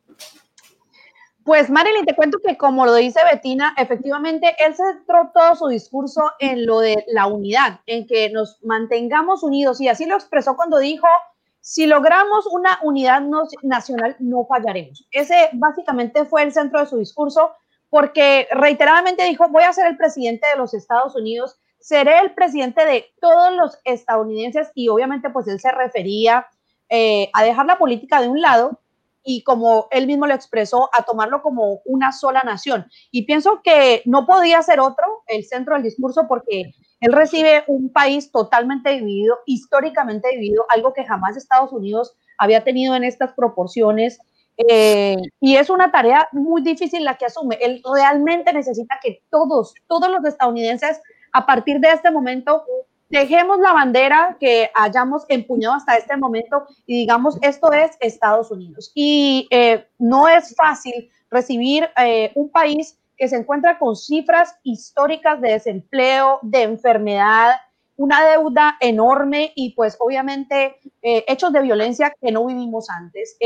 Pues 1.43 1.69
Marilyn, 1.69 2.07
te 2.07 2.15
cuento 2.15 2.39
que 2.39 2.57
como 2.57 2.87
lo 2.87 2.95
dice 2.95 3.19
Betina, 3.29 3.75
efectivamente 3.77 4.55
él 4.65 4.77
centró 4.77 5.33
todo 5.35 5.57
su 5.57 5.67
discurso 5.67 6.31
en 6.39 6.67
lo 6.67 6.79
de 6.79 7.05
la 7.09 7.27
unidad, 7.27 7.81
en 7.87 8.07
que 8.07 8.31
nos 8.31 8.63
mantengamos 8.63 9.43
unidos 9.43 9.81
y 9.81 9.89
así 9.89 10.07
lo 10.07 10.15
expresó 10.15 10.55
cuando 10.55 10.79
dijo, 10.79 11.09
si 11.61 11.87
logramos 11.87 12.47
una 12.53 12.79
unidad 12.85 13.21
nacional 13.63 14.15
no 14.21 14.47
fallaremos. 14.47 15.09
Ese 15.11 15.49
básicamente 15.55 16.25
fue 16.25 16.45
el 16.45 16.53
centro 16.53 16.79
de 16.79 16.87
su 16.87 16.99
discurso 16.99 17.51
porque 17.94 18.48
reiteradamente 18.50 19.22
dijo, 19.22 19.48
voy 19.50 19.62
a 19.62 19.72
ser 19.72 19.87
el 19.87 19.96
presidente 19.96 20.48
de 20.48 20.57
los 20.57 20.74
Estados 20.74 21.14
Unidos, 21.14 21.61
seré 21.78 22.18
el 22.18 22.35
presidente 22.35 22.85
de 22.85 23.07
todos 23.20 23.54
los 23.54 23.78
estadounidenses 23.85 24.72
y 24.74 24.88
obviamente 24.88 25.30
pues 25.30 25.46
él 25.46 25.61
se 25.61 25.70
refería 25.70 26.44
eh, 26.88 27.30
a 27.33 27.44
dejar 27.44 27.66
la 27.66 27.78
política 27.78 28.20
de 28.20 28.26
un 28.26 28.40
lado 28.40 28.80
y 29.22 29.44
como 29.44 29.87
él 29.92 30.09
mismo 30.09 30.26
lo 30.26 30.35
expresó, 30.35 30.90
a 30.92 31.04
tomarlo 31.04 31.40
como 31.40 31.83
una 31.85 32.11
sola 32.11 32.42
nación. 32.44 32.85
Y 33.12 33.26
pienso 33.26 33.61
que 33.62 34.02
no 34.07 34.26
podía 34.26 34.61
ser 34.62 34.80
otro 34.80 35.22
el 35.28 35.44
centro 35.44 35.74
del 35.74 35.85
discurso 35.85 36.26
porque 36.26 36.72
él 36.98 37.12
recibe 37.12 37.62
un 37.68 37.92
país 37.92 38.33
totalmente 38.33 38.90
dividido, 38.90 39.38
históricamente 39.46 40.30
dividido, 40.30 40.64
algo 40.68 40.92
que 40.94 41.04
jamás 41.04 41.37
Estados 41.37 41.72
Unidos 41.72 42.16
había 42.38 42.64
tenido 42.64 42.96
en 42.96 43.04
estas 43.04 43.35
proporciones 43.35 44.18
eh, 44.57 45.17
y 45.40 45.57
es 45.57 45.69
una 45.71 45.90
tarea 45.90 46.29
muy 46.33 46.62
difícil 46.62 47.05
la 47.05 47.17
que 47.17 47.27
asume. 47.27 47.59
Él 47.61 47.83
realmente 47.93 48.53
necesita 48.53 48.99
que 49.03 49.23
todos, 49.31 49.75
todos 49.88 50.11
los 50.11 50.25
estadounidenses, 50.25 51.01
a 51.33 51.45
partir 51.47 51.81
de 51.81 51.90
este 51.90 52.11
momento, 52.11 52.64
dejemos 53.09 53.59
la 53.59 53.73
bandera 53.73 54.37
que 54.38 54.71
hayamos 54.75 55.25
empuñado 55.29 55.75
hasta 55.75 55.97
este 55.97 56.17
momento 56.17 56.67
y 56.87 57.01
digamos, 57.01 57.38
esto 57.43 57.73
es 57.73 57.97
Estados 58.01 58.51
Unidos. 58.51 58.93
Y 58.95 59.49
eh, 59.51 59.87
no 59.99 60.29
es 60.29 60.55
fácil 60.55 61.11
recibir 61.31 61.88
eh, 61.97 62.31
un 62.35 62.49
país 62.51 62.99
que 63.17 63.29
se 63.29 63.37
encuentra 63.37 63.79
con 63.79 63.97
cifras 63.97 64.57
históricas 64.62 65.40
de 65.40 65.53
desempleo, 65.53 66.38
de 66.43 66.62
enfermedad, 66.62 67.55
una 67.97 68.25
deuda 68.29 68.77
enorme 68.81 69.53
y 69.55 69.73
pues 69.75 69.97
obviamente 70.01 70.81
hechos 71.01 71.53
de 71.53 71.62
violencia 71.62 72.12
que 72.21 72.33
no 72.33 72.45
vivimos 72.45 72.90
antes 72.90 73.37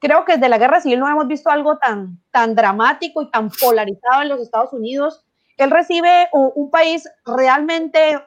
creo 0.00 0.24
que 0.24 0.32
desde 0.32 0.48
la 0.48 0.58
guerra 0.58 0.80
civil 0.80 0.98
no 0.98 1.08
hemos 1.08 1.28
visto 1.28 1.50
algo 1.50 1.78
tan, 1.78 2.18
tan 2.30 2.54
dramático 2.54 3.22
y 3.22 3.30
tan 3.30 3.50
polarizado 3.50 4.22
en 4.22 4.30
los 4.30 4.40
Estados 4.40 4.72
Unidos. 4.72 5.24
Él 5.56 5.70
recibe 5.70 6.28
un, 6.32 6.70
país 6.70 7.08
realmente 7.24 8.18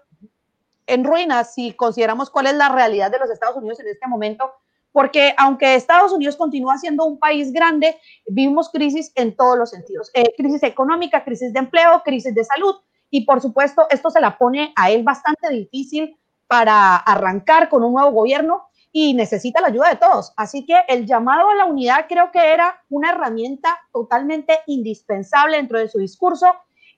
en 0.86 1.03
ruinas 1.03 1.53
si 1.53 1.73
consideramos 1.73 2.29
cuál 2.29 2.47
es 2.47 2.53
la 2.53 2.69
realidad 2.69 3.09
de 3.12 3.19
los 3.19 3.29
Estados 3.29 3.57
Unidos 3.57 3.79
en 3.79 3.88
este 3.88 4.07
momento, 4.07 4.53
porque 4.91 5.33
aunque 5.38 5.73
Estados 5.73 6.12
Unidos 6.12 6.36
continúa 6.36 6.77
siendo 6.77 7.05
un 7.05 7.17
país 7.17 7.51
grande, 7.51 7.97
vivimos 8.27 8.69
crisis 8.69 9.12
en 9.15 9.36
todos 9.36 9.57
los 9.57 9.71
sentidos. 9.71 10.12
Eh, 10.13 10.31
crisis 10.38 10.62
económica, 10.62 11.23
crisis 11.23 11.51
de 11.51 11.59
empleo, 11.59 12.03
crisis 12.03 12.36
de 12.36 12.43
salud, 12.43 12.75
y 13.09 13.25
por 13.25 13.41
supuesto 13.41 13.88
esto 13.89 14.12
se 14.12 14.21
la 14.21 14.38
pone 14.38 14.73
a 14.75 14.91
él 14.91 15.03
bastante 15.03 15.49
difícil 15.49 16.15
para 16.47 16.97
arrancar 16.97 17.69
con 17.69 17.83
un 17.83 17.93
nuevo 17.93 18.12
gobierno 18.12 18.67
y 18.95 19.15
necesita 19.15 19.60
la 19.60 19.67
ayuda 19.67 19.89
de 19.89 19.95
todos. 19.95 20.34
Así 20.38 20.65
que 20.65 20.75
el 20.88 21.08
llamado 21.08 21.49
a 21.49 21.56
la 21.56 21.65
unidad 21.65 22.06
creo 22.08 22.32
que 22.32 22.53
era 22.53 22.79
una 22.89 23.10
herramienta 23.10 23.79
totalmente 23.91 24.60
indispensable 24.67 25.58
dentro 25.58 25.79
de 25.79 25.89
su 25.89 25.97
discurso 25.97 26.45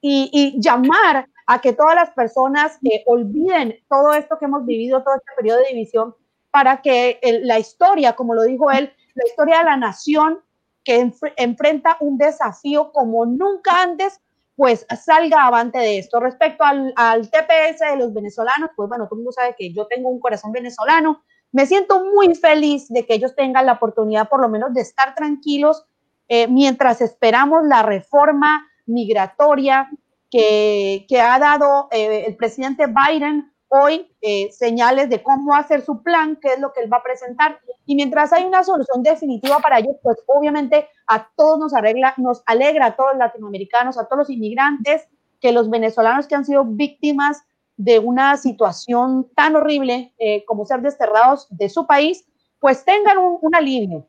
y, 0.01 0.59
llamar 0.59 1.27
a 1.47 1.61
que 1.61 1.73
todas 1.73 1.95
las 1.95 2.11
personas 2.11 2.77
eh, 2.83 3.03
olviden 3.07 3.79
todo 3.89 4.13
esto 4.13 4.37
que 4.37 4.45
hemos 4.45 4.65
vivido, 4.65 5.01
todo 5.03 5.15
este 5.15 5.31
periodo 5.37 5.59
de 5.59 5.69
división, 5.69 6.13
para 6.51 6.81
que 6.81 7.19
la 7.43 7.57
historia, 7.59 8.13
como 8.13 8.35
lo 8.35 8.43
dijo 8.43 8.69
él, 8.69 8.93
la 9.15 9.23
historia 9.25 9.59
de 9.59 9.63
la 9.63 9.77
nación 9.77 10.41
que 10.83 11.11
enfrenta 11.37 11.97
un 12.01 12.17
desafío 12.17 12.91
como 12.91 13.25
nunca 13.25 13.81
antes, 13.81 14.19
pues 14.55 14.85
salga 15.03 15.47
avante 15.47 15.79
de 15.79 15.97
esto. 15.97 16.19
Respecto 16.19 16.63
al, 16.63 16.93
al 16.95 17.29
TPS 17.29 17.79
de 17.79 17.97
los 17.97 18.13
venezolanos, 18.13 18.69
pues 18.75 18.87
bueno, 18.87 19.05
todo 19.05 19.15
el 19.15 19.19
mundo 19.19 19.31
sabe 19.31 19.55
que 19.57 19.73
yo 19.73 19.87
tengo 19.87 20.09
un 20.09 20.19
corazón 20.19 20.51
venezolano, 20.51 21.23
me 21.55 21.65
siento 21.65 22.03
muy 22.03 22.35
feliz 22.35 22.89
de 22.89 23.05
que 23.05 23.13
ellos 23.13 23.33
tengan 23.33 23.65
la 23.65 23.73
oportunidad 23.73 24.27
por 24.27 24.41
lo 24.41 24.49
menos 24.49 24.73
de 24.73 24.81
estar 24.81 25.15
tranquilos 25.15 25.85
eh, 26.27 26.47
mientras 26.49 26.99
esperamos 26.99 27.65
la 27.65 27.81
reforma 27.81 28.67
migratoria 28.85 29.89
que, 30.29 31.07
ha 31.17 31.39
dado 31.39 31.87
eh, 31.91 32.25
el 32.27 32.35
presidente 32.35 32.87
Biden 32.87 33.53
hoy, 33.69 34.05
eh, 34.19 34.51
señales 34.51 35.09
de 35.09 35.23
cómo 35.23 35.55
hacer 35.55 35.81
su 35.81 36.03
plan, 36.03 36.37
qué 36.41 36.55
es 36.55 36.59
lo 36.59 36.73
que 36.73 36.81
él 36.81 36.91
va 36.91 36.97
a 36.97 37.03
presentar. 37.03 37.57
Y 37.85 37.95
mientras 37.95 38.33
hay 38.33 38.43
una 38.43 38.61
solución 38.61 39.01
definitiva 39.01 39.59
para 39.59 39.79
ellos, 39.79 39.95
pues 40.03 40.17
obviamente 40.27 40.89
a 41.07 41.29
todos 41.37 41.57
nos, 41.57 41.73
arregla, 41.73 42.15
nos 42.17 42.43
alegra, 42.47 42.87
a 42.87 42.95
todos 42.97 43.11
los 43.11 43.19
latinoamericanos, 43.19 43.97
a 43.97 44.07
todos 44.07 44.17
los 44.17 44.29
inmigrantes, 44.29 45.07
que 45.39 45.53
los 45.53 45.69
venezolanos 45.69 46.27
que 46.27 46.35
han 46.35 46.43
sido 46.43 46.65
víctimas 46.65 47.43
de 47.77 47.99
una 47.99 48.37
situación 48.37 49.29
tan 49.35 49.55
horrible 49.55 50.13
eh, 50.17 50.45
como 50.45 50.65
ser 50.65 50.81
desterrados 50.81 51.47
de 51.49 51.69
su 51.69 51.85
país, 51.85 52.25
pues 52.59 52.85
tengan 52.85 53.17
un, 53.17 53.55
alivio. 53.55 54.07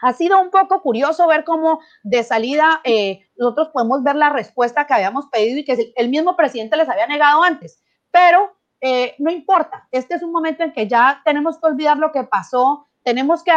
Ha 0.00 0.12
sido 0.12 0.40
un 0.40 0.50
poco 0.50 0.82
curioso 0.82 1.26
ver 1.26 1.44
cómo 1.44 1.80
de 2.02 2.24
salida 2.24 2.80
eh, 2.84 3.20
nosotros 3.36 3.68
podemos 3.72 4.02
ver 4.02 4.16
la 4.16 4.30
respuesta 4.30 4.86
que 4.86 4.94
habíamos 4.94 5.26
pedido 5.26 5.58
y 5.58 5.64
que 5.64 5.92
el 5.96 6.08
mismo 6.08 6.36
presidente 6.36 6.76
les 6.76 6.88
había 6.88 7.06
negado 7.06 7.42
antes, 7.42 7.82
pero 8.10 8.56
eh, 8.80 9.14
no 9.18 9.30
importa, 9.30 9.88
este 9.90 10.14
es 10.14 10.22
un 10.22 10.32
momento 10.32 10.62
en 10.62 10.72
que 10.72 10.88
ya 10.88 11.22
tenemos 11.24 11.58
que 11.58 11.66
olvidar 11.66 11.96
lo 11.96 12.12
que 12.12 12.24
pasó, 12.24 12.88
tenemos 13.02 13.42
que 13.42 13.52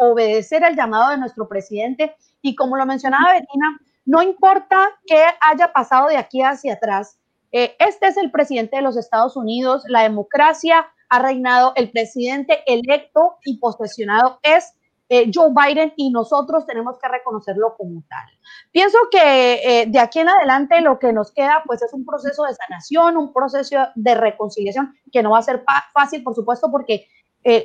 obedecer 0.00 0.64
el 0.64 0.74
llamado 0.74 1.10
de 1.10 1.18
nuestro 1.18 1.48
presidente 1.48 2.16
y 2.42 2.56
como 2.56 2.76
lo 2.76 2.84
mencionaba 2.84 3.32
Bettina, 3.32 3.78
no 4.04 4.22
importa 4.22 4.90
qué 5.06 5.22
haya 5.40 5.72
pasado 5.72 6.08
de 6.08 6.16
aquí 6.16 6.42
hacia 6.42 6.74
atrás, 6.74 7.18
eh, 7.52 7.76
este 7.78 8.08
es 8.08 8.16
el 8.16 8.30
presidente 8.30 8.76
de 8.76 8.82
los 8.82 8.96
Estados 8.96 9.36
Unidos, 9.36 9.82
la 9.88 10.02
democracia 10.02 10.86
ha 11.08 11.18
reinado, 11.20 11.72
el 11.76 11.90
presidente 11.90 12.62
electo 12.66 13.36
y 13.44 13.58
posesionado 13.58 14.38
es 14.42 14.74
eh, 15.08 15.30
Joe 15.32 15.50
Biden 15.54 15.94
y 15.96 16.10
nosotros 16.10 16.66
tenemos 16.66 16.98
que 16.98 17.08
reconocerlo 17.08 17.74
como 17.78 18.02
tal. 18.08 18.26
Pienso 18.70 18.98
que 19.10 19.54
eh, 19.54 19.86
de 19.86 19.98
aquí 19.98 20.18
en 20.18 20.28
adelante 20.28 20.82
lo 20.82 20.98
que 20.98 21.14
nos 21.14 21.32
queda 21.32 21.62
pues 21.66 21.80
es 21.80 21.94
un 21.94 22.04
proceso 22.04 22.44
de 22.44 22.54
sanación, 22.54 23.16
un 23.16 23.32
proceso 23.32 23.76
de 23.94 24.14
reconciliación 24.14 24.94
que 25.10 25.22
no 25.22 25.30
va 25.30 25.38
a 25.38 25.42
ser 25.42 25.64
fácil, 25.94 26.22
por 26.22 26.34
supuesto, 26.34 26.70
porque 26.70 27.08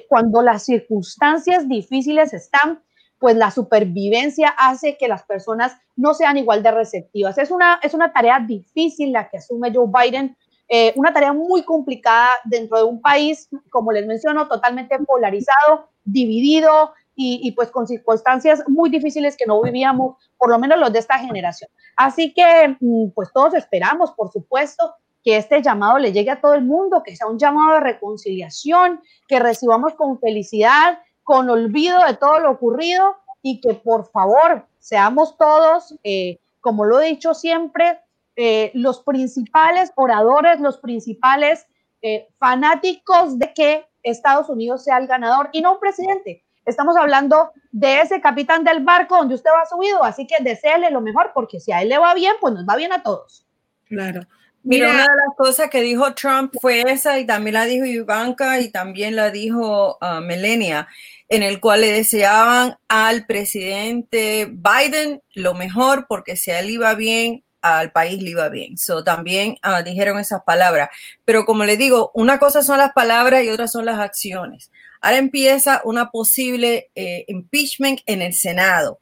cuando 0.07 0.41
las 0.41 0.63
circunstancias 0.63 1.67
difíciles 1.67 2.31
están, 2.33 2.81
pues 3.23 3.37
la 3.37 3.51
supervivencia 3.51 4.49
hace 4.49 4.97
que 4.97 5.07
las 5.07 5.23
personas 5.23 5.77
no 5.95 6.13
sean 6.13 6.35
igual 6.35 6.61
de 6.61 6.71
receptivas. 6.71 7.37
Es 7.37 7.51
una, 7.51 7.79
es 7.81 7.93
una 7.93 8.11
tarea 8.11 8.37
difícil 8.45 9.13
la 9.13 9.29
que 9.29 9.37
asume 9.37 9.71
Joe 9.73 9.87
Biden, 9.87 10.35
eh, 10.67 10.91
una 10.97 11.13
tarea 11.13 11.31
muy 11.31 11.63
complicada 11.63 12.31
dentro 12.43 12.77
de 12.79 12.83
un 12.83 13.01
país, 13.01 13.47
como 13.69 13.93
les 13.93 14.05
menciono, 14.05 14.49
totalmente 14.49 14.99
polarizado, 14.99 15.87
dividido 16.03 16.91
y, 17.15 17.49
pues 17.53 17.71
con 17.71 17.87
circunstancias 17.87 18.61
muy 18.67 18.89
difíciles 18.89 19.37
que 19.37 19.45
no 19.45 19.61
vivíamos, 19.61 20.17
por 20.37 20.49
lo 20.49 20.59
menos 20.59 20.77
los 20.77 20.91
de 20.91 20.99
esta 20.99 21.17
generación. 21.17 21.71
Así 21.95 22.33
que 22.33 22.75
mm, 22.77 23.11
pues 23.15 23.31
todos 23.31 23.53
esperamos, 23.53 24.11
por 24.11 24.33
supuesto, 24.33 24.95
que 25.23 25.37
este 25.37 25.61
llamado 25.61 25.97
le 25.97 26.11
llegue 26.11 26.31
a 26.31 26.41
todo 26.41 26.55
el 26.55 26.65
mundo, 26.65 27.01
que 27.01 27.15
sea 27.15 27.27
un 27.27 27.39
llamado 27.39 27.75
de 27.75 27.79
reconciliación, 27.79 28.99
que 29.29 29.39
recibamos 29.39 29.93
con 29.93 30.19
felicidad 30.19 30.99
con 31.23 31.49
olvido 31.49 31.99
de 32.05 32.15
todo 32.15 32.39
lo 32.39 32.51
ocurrido 32.51 33.17
y 33.41 33.59
que 33.61 33.73
por 33.73 34.09
favor 34.09 34.65
seamos 34.79 35.37
todos, 35.37 35.95
eh, 36.03 36.39
como 36.61 36.85
lo 36.85 37.01
he 37.01 37.07
dicho 37.07 37.33
siempre, 37.33 37.99
eh, 38.35 38.71
los 38.73 39.01
principales 39.01 39.91
oradores, 39.95 40.59
los 40.59 40.77
principales 40.77 41.67
eh, 42.01 42.27
fanáticos 42.39 43.37
de 43.37 43.53
que 43.53 43.85
Estados 44.01 44.49
Unidos 44.49 44.83
sea 44.83 44.97
el 44.97 45.07
ganador 45.07 45.49
y 45.53 45.61
no 45.61 45.73
un 45.73 45.79
presidente. 45.79 46.43
Estamos 46.65 46.95
hablando 46.97 47.51
de 47.71 48.01
ese 48.01 48.21
capitán 48.21 48.63
del 48.63 48.83
barco 48.83 49.17
donde 49.17 49.35
usted 49.35 49.51
va 49.51 49.65
subido, 49.65 50.03
así 50.03 50.25
que 50.25 50.41
deseele 50.41 50.89
lo 50.91 51.01
mejor 51.01 51.31
porque 51.33 51.59
si 51.59 51.71
a 51.71 51.81
él 51.81 51.89
le 51.89 51.97
va 51.97 52.13
bien, 52.13 52.33
pues 52.39 52.53
nos 52.53 52.65
va 52.65 52.75
bien 52.75 52.93
a 52.93 53.03
todos. 53.03 53.45
Claro. 53.85 54.21
Mira, 54.63 54.91
una 54.91 55.03
de 55.03 55.07
las 55.07 55.35
cosas 55.37 55.69
que 55.69 55.81
dijo 55.81 56.13
Trump 56.13 56.53
fue 56.61 56.81
esa 56.87 57.19
y 57.19 57.25
también 57.25 57.55
la 57.55 57.65
dijo 57.65 57.85
Ivanka 57.85 58.61
y 58.61 58.69
también 58.69 59.15
la 59.15 59.29
dijo 59.29 59.97
uh, 60.01 60.21
Melania, 60.21 60.87
en 61.27 61.43
el 61.43 61.59
cual 61.59 61.81
le 61.81 61.91
deseaban 61.91 62.77
al 62.87 63.25
presidente 63.25 64.49
Biden 64.49 65.21
lo 65.33 65.53
mejor 65.53 66.05
porque 66.07 66.37
si 66.37 66.51
a 66.51 66.61
él 66.61 66.69
iba 66.69 66.95
bien, 66.95 67.43
al 67.61 67.91
país 67.91 68.21
le 68.21 68.31
iba 68.31 68.49
bien. 68.49 68.77
So, 68.77 69.03
también 69.03 69.57
uh, 69.65 69.83
dijeron 69.83 70.19
esas 70.19 70.43
palabras. 70.43 70.89
Pero 71.25 71.45
como 71.45 71.65
le 71.65 71.77
digo, 71.77 72.11
una 72.13 72.37
cosa 72.37 72.61
son 72.61 72.77
las 72.77 72.93
palabras 72.93 73.43
y 73.43 73.49
otra 73.49 73.67
son 73.67 73.85
las 73.85 73.99
acciones. 73.99 74.69
Ahora 75.01 75.17
empieza 75.17 75.81
una 75.83 76.11
posible 76.11 76.89
eh, 76.95 77.25
impeachment 77.27 77.99
en 78.05 78.21
el 78.21 78.33
Senado. 78.33 78.99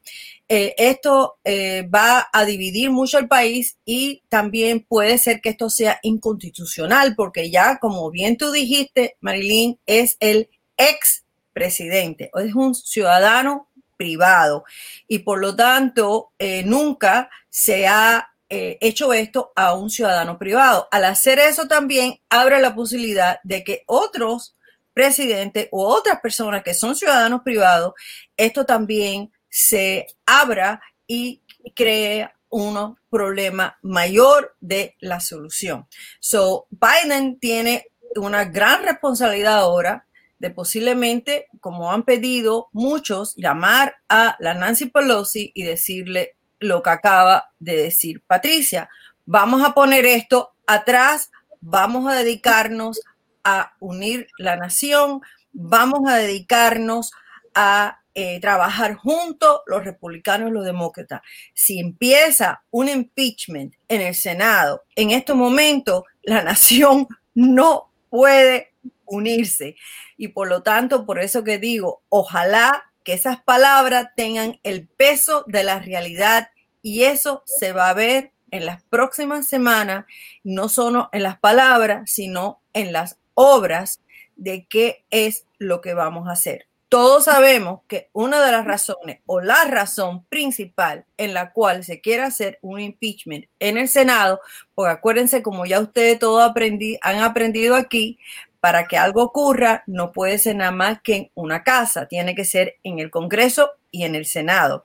Eh, 0.54 0.76
esto 0.78 1.38
eh, 1.46 1.84
va 1.84 2.28
a 2.34 2.44
dividir 2.44 2.92
mucho 2.92 3.18
el 3.18 3.30
país 3.30 3.78
y 3.86 4.22
también 4.28 4.86
puede 4.86 5.18
ser 5.18 5.40
que 5.40 5.48
esto 5.48 5.70
sea 5.70 5.98
inconstitucional 6.04 7.16
porque 7.16 7.50
ya, 7.50 7.80
como 7.80 8.12
bien 8.12 8.36
tú 8.36 8.52
dijiste, 8.52 9.16
Marilyn, 9.22 9.80
es 9.86 10.18
el 10.20 10.50
ex 10.76 11.24
presidente, 11.54 12.32
es 12.34 12.54
un 12.54 12.76
ciudadano 12.76 13.70
privado 13.96 14.66
y 15.08 15.20
por 15.20 15.40
lo 15.40 15.56
tanto 15.56 16.34
eh, 16.38 16.64
nunca 16.66 17.30
se 17.50 17.88
ha 17.88 18.28
hecho 18.50 19.14
esto 19.14 19.54
a 19.56 19.76
un 19.76 19.90
ciudadano 19.90 20.38
privado. 20.38 20.90
Al 20.92 21.06
hacer 21.06 21.40
eso 21.40 21.70
también 21.70 22.20
abre 22.30 22.60
la 22.60 22.76
posibilidad 22.76 23.40
de 23.46 23.64
que 23.64 23.84
otros 23.86 24.58
presidentes 24.94 25.70
u 25.72 25.82
otras 25.82 26.20
personas 26.20 26.62
que 26.62 26.74
son 26.74 26.98
ciudadanos 26.98 27.44
privados, 27.44 27.94
esto 28.36 28.66
también 28.66 29.32
se 29.52 30.08
abra 30.26 30.82
y 31.06 31.42
crea 31.76 32.34
un 32.50 32.98
problema 33.10 33.78
mayor 33.82 34.56
de 34.60 34.96
la 35.00 35.20
solución. 35.20 35.88
So, 36.20 36.68
Biden 36.72 37.40
tiene 37.40 37.88
una 38.16 38.46
gran 38.46 38.84
responsabilidad 38.84 39.60
ahora 39.60 40.08
de 40.40 40.50
posiblemente, 40.50 41.48
como 41.60 41.92
han 41.92 42.04
pedido 42.04 42.70
muchos, 42.72 43.36
llamar 43.36 43.98
a 44.10 44.36
la 44.40 44.56
Nancy 44.56 44.88
Pelosi 44.88 45.52
y 45.54 45.64
decirle 45.64 46.36
lo 46.60 46.82
que 46.82 46.90
acaba 46.90 47.52
de 47.60 47.76
decir 47.76 48.24
Patricia. 48.26 48.90
Vamos 49.26 49.64
a 49.64 49.74
poner 49.74 50.06
esto 50.06 50.54
atrás, 50.66 51.30
vamos 51.60 52.12
a 52.12 52.16
dedicarnos 52.16 53.02
a 53.44 53.74
unir 53.80 54.28
la 54.38 54.56
nación, 54.56 55.22
vamos 55.54 56.02
a 56.08 56.16
dedicarnos 56.16 57.12
a 57.54 58.01
eh, 58.14 58.42
trabajar 58.42 58.96
juntos 58.96 59.62
los 59.68 59.86
republicanos 59.86 60.50
y 60.50 60.54
los 60.54 60.66
demócratas. 60.66 61.22
Si 61.54 61.80
empieza 61.80 62.62
un 62.70 62.90
impeachment 62.90 63.76
en 63.88 64.02
el 64.02 64.16
Senado, 64.16 64.84
en 64.96 65.12
este 65.12 65.34
momento 65.34 66.06
la 66.22 66.44
nación 66.44 67.08
no 67.34 67.90
puede 68.10 68.74
unirse. 69.06 69.76
Y 70.18 70.30
por 70.30 70.50
lo 70.50 70.62
tanto, 70.62 71.06
por 71.06 71.20
eso 71.20 71.46
que 71.46 71.58
digo, 71.58 72.02
ojalá 72.10 72.92
que 73.06 73.14
esas 73.14 73.42
palabras 73.42 74.10
tengan 74.16 74.60
el 74.64 74.88
peso 74.88 75.46
de 75.48 75.64
la 75.64 75.80
realidad 75.80 76.50
y 76.82 77.04
eso 77.04 77.44
se 77.46 77.72
va 77.72 77.90
a 77.90 77.94
ver 77.94 78.32
en 78.52 78.66
las 78.66 78.84
próximas 78.84 79.48
semanas, 79.48 80.06
no 80.44 80.68
solo 80.68 81.10
en 81.14 81.24
las 81.24 81.40
palabras, 81.40 82.12
sino 82.12 82.62
en 82.74 82.92
las 82.92 83.18
obras 83.36 84.02
de 84.36 84.66
qué 84.70 85.06
es 85.10 85.46
lo 85.58 85.80
que 85.80 85.94
vamos 85.94 86.28
a 86.28 86.34
hacer 86.34 86.71
todos 86.92 87.24
sabemos 87.24 87.80
que 87.88 88.10
una 88.12 88.46
de 88.46 88.52
las 88.52 88.66
razones 88.66 89.22
o 89.26 89.40
la 89.40 89.64
razón 89.64 90.26
principal 90.26 91.06
en 91.16 91.34
la 91.34 91.54
cual 91.54 91.86
se 91.86 92.02
quiere 92.02 92.24
hacer 92.24 92.60
un 92.62 92.82
impeachment 92.82 93.46
en 93.60 93.78
el 93.78 93.88
Senado, 93.88 94.42
porque 94.76 94.92
acuérdense, 94.92 95.42
como 95.42 95.66
ya 95.66 95.80
ustedes 95.80 96.20
todos 96.20 96.44
aprendí, 96.44 96.98
han 97.02 97.20
aprendido 97.20 97.76
aquí, 97.76 98.20
para 98.60 98.90
que 98.90 98.98
algo 98.98 99.24
ocurra 99.24 99.86
no 99.88 100.12
puede 100.12 100.38
ser 100.38 100.58
nada 100.58 100.72
más 100.72 101.02
que 101.02 101.16
en 101.16 101.32
una 101.34 101.64
casa, 101.64 102.08
tiene 102.08 102.36
que 102.36 102.44
ser 102.44 102.76
en 102.84 103.00
el 103.00 103.10
Congreso 103.10 103.72
y 103.90 104.04
en 104.04 104.14
el 104.14 104.26
Senado. 104.26 104.84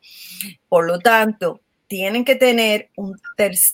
Por 0.69 0.87
lo 0.87 1.01
tanto, 1.01 1.61
tienen 1.89 2.25
que 2.25 2.37
tener 2.37 2.91
un 2.95 3.17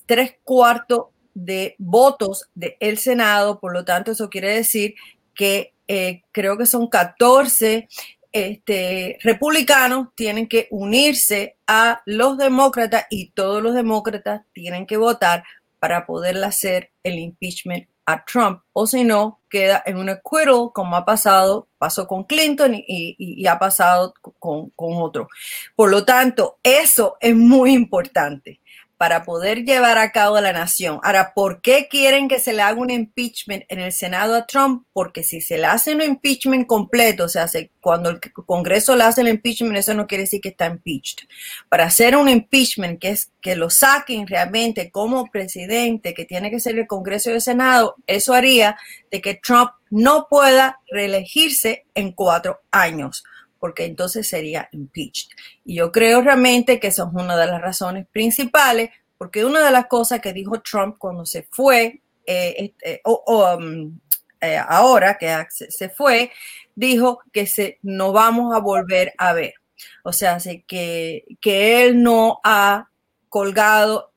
tres 0.06 0.38
cuartos 0.42 1.08
de 1.34 1.74
votos 1.76 2.48
del 2.54 2.96
Senado, 2.96 3.60
por 3.60 3.74
lo 3.74 3.84
tanto, 3.84 4.12
eso 4.12 4.30
quiere 4.30 4.54
decir 4.54 4.94
que 5.34 5.74
eh, 5.86 6.22
creo 6.32 6.56
que 6.56 6.64
son 6.64 6.88
14 6.88 7.88
este, 8.32 9.18
republicanos 9.22 10.08
tienen 10.14 10.48
que 10.48 10.68
unirse 10.70 11.56
a 11.66 12.02
los 12.06 12.38
demócratas 12.38 13.06
y 13.10 13.30
todos 13.32 13.62
los 13.62 13.74
demócratas 13.74 14.42
tienen 14.52 14.86
que 14.86 14.96
votar 14.96 15.44
para 15.78 16.06
poder 16.06 16.42
hacer 16.42 16.90
el 17.02 17.18
impeachment 17.18 17.88
a 18.06 18.24
Trump 18.24 18.62
o 18.72 18.86
si 18.86 19.04
no 19.04 19.40
queda 19.48 19.82
en 19.86 19.96
un 19.96 20.08
acquittal 20.08 20.70
como 20.72 20.96
ha 20.96 21.04
pasado, 21.04 21.68
pasó 21.78 22.06
con 22.06 22.24
Clinton 22.24 22.72
y, 22.74 23.46
ha 23.46 23.58
pasado 23.58 24.14
con, 24.38 24.70
con 24.70 24.94
otro. 24.94 25.28
Por 25.76 25.90
lo 25.90 26.04
tanto, 26.04 26.58
eso 26.62 27.16
es 27.20 27.34
muy 27.34 27.72
importante 27.72 28.61
para 29.02 29.24
poder 29.24 29.64
llevar 29.64 29.98
a 29.98 30.12
cabo 30.12 30.40
la 30.40 30.52
nación. 30.52 31.00
Ahora, 31.02 31.32
¿por 31.34 31.60
qué 31.60 31.88
quieren 31.90 32.28
que 32.28 32.38
se 32.38 32.52
le 32.52 32.62
haga 32.62 32.80
un 32.80 32.88
impeachment 32.88 33.64
en 33.68 33.80
el 33.80 33.90
Senado 33.90 34.36
a 34.36 34.46
Trump? 34.46 34.86
Porque 34.92 35.24
si 35.24 35.40
se 35.40 35.58
le 35.58 35.66
hace 35.66 35.92
un 35.92 36.02
impeachment 36.02 36.68
completo, 36.68 37.24
o 37.24 37.28
sea, 37.28 37.48
cuando 37.80 38.10
el 38.10 38.20
Congreso 38.20 38.94
le 38.94 39.02
hace 39.02 39.22
el 39.22 39.28
impeachment, 39.28 39.76
eso 39.76 39.92
no 39.92 40.06
quiere 40.06 40.22
decir 40.22 40.40
que 40.40 40.50
está 40.50 40.66
impeached. 40.66 41.26
Para 41.68 41.86
hacer 41.86 42.14
un 42.14 42.28
impeachment, 42.28 43.00
que 43.00 43.08
es 43.08 43.32
que 43.40 43.56
lo 43.56 43.70
saquen 43.70 44.24
realmente 44.24 44.92
como 44.92 45.26
presidente, 45.32 46.14
que 46.14 46.24
tiene 46.24 46.48
que 46.48 46.60
ser 46.60 46.78
el 46.78 46.86
Congreso 46.86 47.30
y 47.30 47.32
el 47.32 47.40
Senado, 47.40 47.96
eso 48.06 48.34
haría 48.34 48.76
de 49.10 49.20
que 49.20 49.34
Trump 49.34 49.72
no 49.90 50.28
pueda 50.30 50.78
reelegirse 50.92 51.86
en 51.96 52.12
cuatro 52.12 52.60
años 52.70 53.24
porque 53.62 53.84
entonces 53.84 54.28
sería 54.28 54.68
impeached. 54.72 55.28
Y 55.64 55.76
yo 55.76 55.92
creo 55.92 56.20
realmente 56.20 56.80
que 56.80 56.88
esa 56.88 57.04
es 57.04 57.10
una 57.12 57.36
de 57.36 57.46
las 57.46 57.60
razones 57.60 58.08
principales, 58.10 58.90
porque 59.16 59.44
una 59.44 59.64
de 59.64 59.70
las 59.70 59.86
cosas 59.86 60.20
que 60.20 60.32
dijo 60.32 60.60
Trump 60.62 60.96
cuando 60.98 61.24
se 61.24 61.44
fue, 61.44 62.02
eh, 62.26 62.54
este, 62.58 63.00
o, 63.04 63.54
um, 63.56 63.96
eh, 64.40 64.56
ahora 64.56 65.16
que 65.16 65.46
se, 65.48 65.88
fue, 65.90 66.32
dijo 66.74 67.20
que 67.32 67.46
se, 67.46 67.78
no 67.82 68.10
vamos 68.10 68.52
a 68.52 68.58
volver 68.58 69.14
a 69.16 69.32
ver. 69.32 69.54
O 70.02 70.12
sea, 70.12 70.38
que, 70.66 71.24
que 71.40 71.84
él 71.84 72.02
no 72.02 72.40
ha 72.42 72.88
colgado 73.28 74.12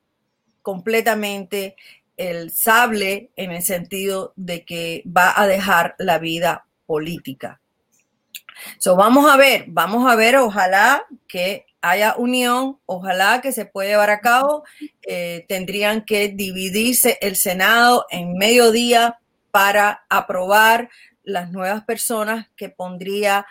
completamente 0.64 1.76
el 2.18 2.50
sable 2.50 3.30
en 3.36 3.52
el 3.52 3.62
sentido 3.62 4.34
de 4.38 4.66
que 4.66 5.04
va 5.06 5.40
a 5.40 5.46
dejar 5.46 5.94
la 6.00 6.18
vida 6.18 6.66
política. 6.88 7.62
So, 8.80 8.96
vamos 8.96 9.32
a 9.32 9.38
ver, 9.38 9.66
vamos 9.68 10.10
a 10.10 10.16
ver, 10.16 10.38
ojalá 10.38 11.06
que 11.28 11.66
haya 11.82 12.16
unión, 12.18 12.80
ojalá 12.86 13.42
que 13.42 13.52
se 13.52 13.66
pueda 13.66 13.90
llevar 13.90 14.10
a 14.10 14.22
cabo. 14.22 14.64
Eh, 15.08 15.46
tendrían 15.48 16.04
que 16.04 16.30
dividirse 16.30 17.18
el 17.22 17.36
Senado 17.36 18.06
en 18.10 18.34
mediodía 18.38 19.20
para 19.52 20.06
aprobar 20.10 20.90
las 21.24 21.52
nuevas 21.52 21.84
personas 21.84 22.48
que 22.56 22.70
pondría 22.70 23.46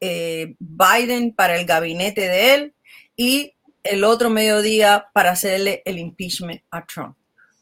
eh, 0.00 0.54
Biden 0.58 1.34
para 1.34 1.58
el 1.58 1.66
gabinete 1.66 2.28
de 2.28 2.54
él 2.54 2.74
y 3.16 3.54
el 3.82 4.04
otro 4.04 4.30
mediodía 4.30 5.08
para 5.12 5.32
hacerle 5.32 5.82
el 5.84 5.98
impeachment 5.98 6.62
a 6.70 6.84
Trump. 6.84 7.16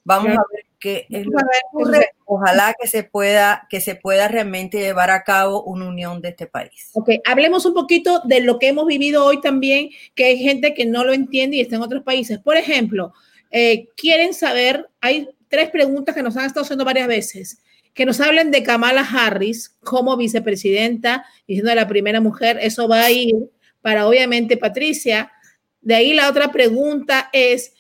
Vamos 0.05 0.33
a 0.37 0.43
ver 0.53 0.66
qué 0.87 1.07
es 1.11 1.27
lo 1.27 1.33
que 1.33 1.45
ocurre. 1.73 2.11
Ojalá 2.25 2.75
que 2.81 2.87
se 2.87 3.03
pueda, 3.03 3.67
que 3.69 3.81
se 3.81 3.95
pueda 3.95 4.29
realmente 4.29 4.79
llevar 4.79 5.11
a 5.11 5.25
cabo 5.25 5.63
una 5.65 5.89
unión 5.89 6.21
de 6.21 6.31
este 6.31 6.47
país. 6.47 6.91
Ok, 6.95 7.11
hablemos 7.25 7.67
un 7.67 7.75
poquito 7.75 8.21
de 8.25 8.41
lo 8.41 8.59
que 8.59 8.69
hemos 8.69 8.87
vivido 8.87 9.25
hoy 9.25 9.41
también, 9.41 9.91
que 10.15 10.25
hay 10.25 10.39
gente 10.39 10.75
que 10.75 10.87
no 10.87 11.05
lo 11.05 11.13
entiende 11.13 11.57
y 11.57 11.61
está 11.61 11.77
en 11.77 11.83
otros 11.83 12.03
países. 12.03 12.39
Por 12.39 12.57
ejemplo, 12.57 13.13
eh, 13.51 13.89
quieren 13.97 14.35
saber, 14.35 14.89
hay 15.01 15.29
tres 15.49 15.71
preguntas 15.71 16.15
que 16.15 16.23
nos 16.23 16.37
han 16.37 16.47
estado 16.47 16.65
haciendo 16.65 16.85
varias 16.85 17.09
veces 17.09 17.63
que 17.95 18.05
nos 18.05 18.21
hablen 18.21 18.51
de 18.51 18.63
Kamala 18.63 19.01
Harris 19.01 19.75
como 19.83 20.19
vicepresidenta 20.19 21.25
y 21.47 21.55
siendo 21.55 21.75
la 21.75 21.89
primera 21.89 22.21
mujer. 22.21 22.59
Eso 22.61 22.87
va 22.87 23.05
a 23.05 23.11
ir 23.11 23.35
para 23.81 24.07
obviamente 24.07 24.59
Patricia. 24.59 25.33
De 25.81 25.95
ahí 25.95 26.13
la 26.13 26.29
otra 26.29 26.53
pregunta 26.53 27.31
es, 27.33 27.73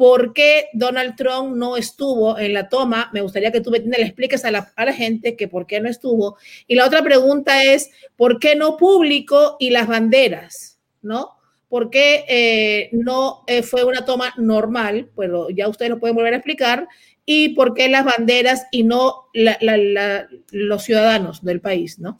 por 0.00 0.32
qué 0.32 0.70
Donald 0.72 1.14
Trump 1.14 1.54
no 1.56 1.76
estuvo 1.76 2.38
en 2.38 2.54
la 2.54 2.70
toma. 2.70 3.10
Me 3.12 3.20
gustaría 3.20 3.52
que 3.52 3.60
tú 3.60 3.70
le 3.70 4.00
expliques 4.00 4.46
a 4.46 4.50
la, 4.50 4.92
gente 4.94 5.36
que 5.36 5.46
por 5.46 5.66
qué 5.66 5.78
no 5.78 5.90
estuvo. 5.90 6.38
Y 6.66 6.74
la 6.74 6.86
otra 6.86 7.02
pregunta 7.02 7.62
es, 7.62 7.90
¿por 8.16 8.38
qué 8.38 8.56
no 8.56 8.78
público 8.78 9.58
y 9.60 9.68
las 9.68 9.86
banderas? 9.86 10.80
¿No? 11.02 11.32
¿Por 11.68 11.90
qué 11.90 12.24
eh, 12.28 12.88
no 12.92 13.44
eh, 13.46 13.62
fue 13.62 13.84
una 13.84 14.06
toma 14.06 14.32
normal? 14.38 15.10
Pues 15.14 15.30
ya 15.54 15.68
ustedes 15.68 15.90
lo 15.90 16.00
pueden 16.00 16.16
volver 16.16 16.32
a 16.32 16.38
explicar. 16.38 16.88
¿Y 17.26 17.50
por 17.50 17.74
qué 17.74 17.90
las 17.90 18.06
banderas 18.06 18.68
y 18.70 18.84
no 18.84 19.26
los 19.34 20.82
ciudadanos 20.82 21.44
del 21.44 21.60
país? 21.60 21.98
¿no? 21.98 22.16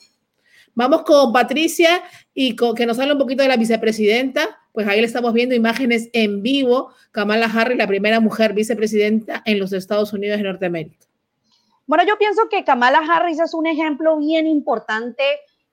Vamos 0.75 1.01
con 1.05 1.33
Patricia 1.33 2.03
y 2.35 2.57
con, 2.57 2.75
que 2.75 2.85
nos 2.85 2.99
hable 2.99 3.15
un 3.15 3.19
poquito 3.19 3.43
de 3.43 3.49
la 3.49 3.57
vicepresidenta 3.57 4.60
pues 4.73 4.87
ahí 4.87 5.01
le 5.01 5.07
estamos 5.07 5.33
viendo 5.33 5.55
imágenes 5.55 6.09
en 6.13 6.43
vivo, 6.43 6.93
Kamala 7.13 7.47
Harris, 7.47 7.77
la 7.77 7.87
primera 7.87 8.21
mujer 8.21 8.53
vicepresidenta 8.55 9.43
en 9.45 9.59
los 9.59 9.73
Estados 9.73 10.13
Unidos 10.13 10.39
de 10.39 10.45
Norteamérica. 10.45 11.07
Bueno, 11.87 12.05
yo 12.07 12.17
pienso 12.19 12.49
que 12.49 12.63
Kamala 12.63 12.99
Harris 12.99 13.41
es 13.41 13.53
un 13.53 13.67
ejemplo 13.67 14.17
bien 14.19 14.47
importante 14.47 15.25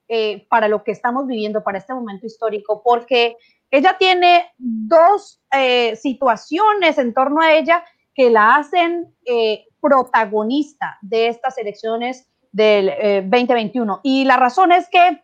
eh, 0.08 0.46
para 0.48 0.66
lo 0.66 0.82
que 0.82 0.90
estamos 0.90 1.28
viviendo, 1.28 1.62
para 1.62 1.78
este 1.78 1.94
momento 1.94 2.26
histórico, 2.26 2.82
porque 2.82 3.36
ella 3.70 3.96
tiene 3.98 4.46
dos 4.56 5.40
eh, 5.52 5.94
situaciones 5.94 6.98
en 6.98 7.14
torno 7.14 7.40
a 7.40 7.52
ella 7.52 7.84
que 8.14 8.30
la 8.30 8.56
hacen 8.56 9.14
eh, 9.26 9.66
protagonista 9.80 10.98
de 11.02 11.28
estas 11.28 11.56
elecciones 11.56 12.26
del 12.50 12.86
2021. 13.30 14.00
Y 14.02 14.24
la 14.24 14.38
razón 14.38 14.72
es 14.72 14.88
que 14.88 15.22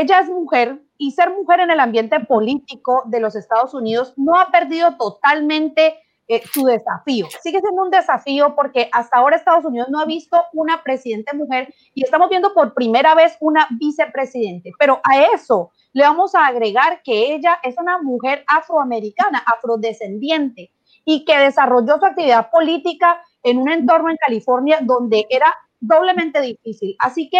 ella 0.00 0.20
es 0.20 0.28
mujer 0.28 0.80
y 0.96 1.12
ser 1.12 1.30
mujer 1.30 1.60
en 1.60 1.70
el 1.70 1.80
ambiente 1.80 2.20
político 2.20 3.02
de 3.06 3.20
los 3.20 3.34
Estados 3.34 3.74
Unidos 3.74 4.14
no 4.16 4.38
ha 4.38 4.50
perdido 4.50 4.96
totalmente 4.96 5.98
eh, 6.28 6.42
su 6.52 6.64
desafío. 6.66 7.26
Sigue 7.42 7.60
siendo 7.60 7.82
un 7.82 7.90
desafío 7.90 8.54
porque 8.54 8.88
hasta 8.92 9.16
ahora 9.16 9.36
Estados 9.36 9.64
Unidos 9.64 9.88
no 9.90 9.98
ha 9.98 10.04
visto 10.04 10.36
una 10.52 10.82
presidente 10.82 11.34
mujer 11.34 11.72
y 11.94 12.04
estamos 12.04 12.28
viendo 12.28 12.52
por 12.52 12.74
primera 12.74 13.14
vez 13.14 13.36
una 13.40 13.66
vicepresidente. 13.78 14.72
Pero 14.78 15.00
a 15.04 15.22
eso 15.34 15.72
le 15.94 16.04
vamos 16.04 16.34
a 16.34 16.46
agregar 16.46 17.00
que 17.02 17.34
ella 17.34 17.58
es 17.62 17.76
una 17.78 18.00
mujer 18.02 18.44
afroamericana, 18.46 19.42
afrodescendiente 19.46 20.70
y 21.04 21.24
que 21.24 21.38
desarrolló 21.38 21.98
su 21.98 22.04
actividad 22.04 22.50
política 22.50 23.22
en 23.42 23.58
un 23.58 23.70
entorno 23.70 24.10
en 24.10 24.16
California 24.18 24.78
donde 24.82 25.26
era 25.30 25.54
doblemente 25.80 26.40
difícil. 26.40 26.94
Así 26.98 27.30
que 27.30 27.38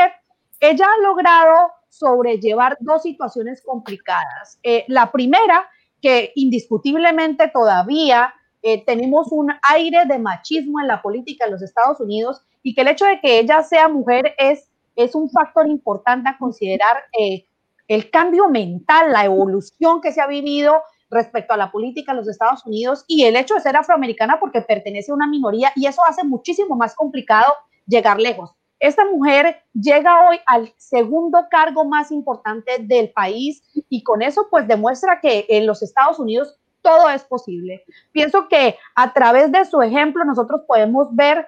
ella 0.60 0.86
ha 0.86 1.02
logrado 1.02 1.72
sobrellevar 1.88 2.76
dos 2.80 3.02
situaciones 3.02 3.62
complicadas. 3.62 4.58
Eh, 4.62 4.84
la 4.88 5.10
primera, 5.10 5.68
que 6.00 6.32
indiscutiblemente 6.36 7.48
todavía 7.48 8.32
eh, 8.62 8.84
tenemos 8.84 9.28
un 9.30 9.52
aire 9.70 10.04
de 10.06 10.18
machismo 10.18 10.80
en 10.80 10.88
la 10.88 11.00
política 11.00 11.44
de 11.44 11.52
los 11.52 11.62
Estados 11.62 12.00
Unidos 12.00 12.42
y 12.62 12.74
que 12.74 12.80
el 12.80 12.88
hecho 12.88 13.04
de 13.04 13.20
que 13.20 13.38
ella 13.38 13.62
sea 13.62 13.88
mujer 13.88 14.34
es, 14.36 14.70
es 14.96 15.14
un 15.14 15.30
factor 15.30 15.68
importante 15.68 16.28
a 16.28 16.38
considerar 16.38 17.04
eh, 17.18 17.46
el 17.86 18.10
cambio 18.10 18.48
mental, 18.48 19.12
la 19.12 19.24
evolución 19.24 20.00
que 20.00 20.12
se 20.12 20.20
ha 20.20 20.26
vivido 20.26 20.82
respecto 21.10 21.54
a 21.54 21.56
la 21.56 21.70
política 21.70 22.12
en 22.12 22.18
los 22.18 22.28
Estados 22.28 22.66
Unidos 22.66 23.04
y 23.06 23.24
el 23.24 23.36
hecho 23.36 23.54
de 23.54 23.60
ser 23.60 23.76
afroamericana 23.76 24.38
porque 24.38 24.60
pertenece 24.60 25.10
a 25.10 25.14
una 25.14 25.26
minoría 25.26 25.72
y 25.74 25.86
eso 25.86 26.02
hace 26.06 26.24
muchísimo 26.24 26.76
más 26.76 26.94
complicado 26.94 27.54
llegar 27.86 28.20
lejos. 28.20 28.57
Esta 28.80 29.04
mujer 29.04 29.62
llega 29.72 30.28
hoy 30.28 30.38
al 30.46 30.72
segundo 30.76 31.46
cargo 31.50 31.84
más 31.84 32.10
importante 32.10 32.78
del 32.80 33.10
país 33.10 33.62
y 33.88 34.02
con 34.02 34.22
eso 34.22 34.46
pues 34.50 34.68
demuestra 34.68 35.20
que 35.20 35.46
en 35.48 35.66
los 35.66 35.82
Estados 35.82 36.18
Unidos 36.18 36.56
todo 36.80 37.08
es 37.10 37.24
posible. 37.24 37.84
Pienso 38.12 38.48
que 38.48 38.76
a 38.94 39.12
través 39.12 39.50
de 39.50 39.64
su 39.64 39.82
ejemplo 39.82 40.24
nosotros 40.24 40.62
podemos 40.66 41.08
ver 41.10 41.46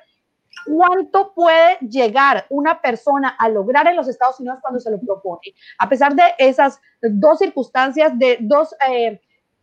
cuánto 0.67 1.33
puede 1.33 1.79
llegar 1.79 2.47
una 2.51 2.81
persona 2.81 3.29
a 3.39 3.49
lograr 3.49 3.87
en 3.87 3.97
los 3.97 4.09
Estados 4.09 4.41
Unidos 4.41 4.59
cuando 4.61 4.81
se 4.81 4.91
lo 4.91 5.01
propone. 5.01 5.55
A 5.79 5.89
pesar 5.89 6.15
de 6.15 6.25
esas 6.39 6.81
dos 7.01 7.39
circunstancias, 7.39 8.19
de 8.19 8.39
dos 8.41 8.75
eh, 8.89 9.21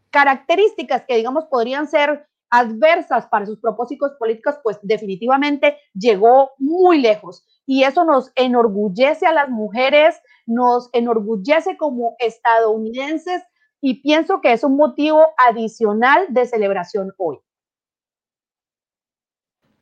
características 0.10 1.04
que 1.06 1.18
digamos 1.18 1.46
podrían 1.46 1.88
ser 1.88 2.28
adversas 2.50 3.28
para 3.28 3.46
sus 3.46 3.60
propósitos 3.60 4.14
políticos, 4.20 4.56
pues 4.64 4.80
definitivamente 4.82 5.78
llegó 5.94 6.52
muy 6.58 7.00
lejos. 7.00 7.46
Y 7.66 7.84
eso 7.84 8.06
nos 8.06 8.32
enorgullece 8.36 9.26
a 9.26 9.34
las 9.34 9.50
mujeres, 9.50 10.16
nos 10.46 10.90
enorgullece 10.94 11.78
como 11.78 12.16
estadounidenses 12.20 13.44
y 13.82 14.02
pienso 14.02 14.42
que 14.42 14.54
es 14.54 14.64
un 14.64 14.76
motivo 14.76 15.26
adicional 15.38 16.28
de 16.30 16.46
celebración 16.46 17.12
hoy. 17.18 17.38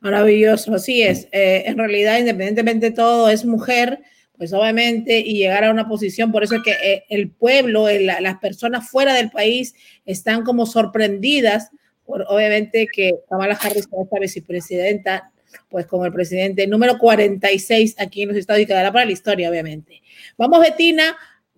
Maravilloso, 0.00 0.74
así 0.74 1.02
es. 1.02 1.28
Eh, 1.32 1.64
en 1.66 1.78
realidad, 1.78 2.18
independientemente 2.18 2.90
de 2.90 2.96
todo, 2.96 3.28
es 3.28 3.44
mujer, 3.44 4.02
pues 4.36 4.52
obviamente, 4.52 5.18
y 5.18 5.38
llegar 5.38 5.64
a 5.64 5.70
una 5.70 5.88
posición, 5.88 6.30
por 6.30 6.44
eso 6.44 6.56
es 6.56 6.62
que 6.62 6.72
eh, 6.72 7.04
el 7.08 7.30
pueblo, 7.30 7.86
las 7.88 8.38
personas 8.38 8.88
fuera 8.88 9.14
del 9.14 9.30
país 9.30 9.74
están 10.04 10.44
como 10.44 10.66
sorprendidas, 10.66 11.70
obviamente 12.06 12.86
que 12.92 13.12
Kamala 13.28 13.54
Harris, 13.54 13.88
esta 13.90 14.18
vicepresidenta, 14.20 15.32
pues 15.68 15.86
como 15.86 16.06
el 16.06 16.12
presidente 16.12 16.66
número 16.66 16.98
46 16.98 17.96
aquí 17.98 18.22
en 18.22 18.28
los 18.28 18.36
Estados 18.36 18.58
Unidos, 18.58 18.68
quedará 18.68 18.92
para 18.92 19.04
la 19.04 19.12
historia, 19.12 19.50
obviamente. 19.50 20.02
Vamos, 20.36 20.60
Betina, 20.60 21.16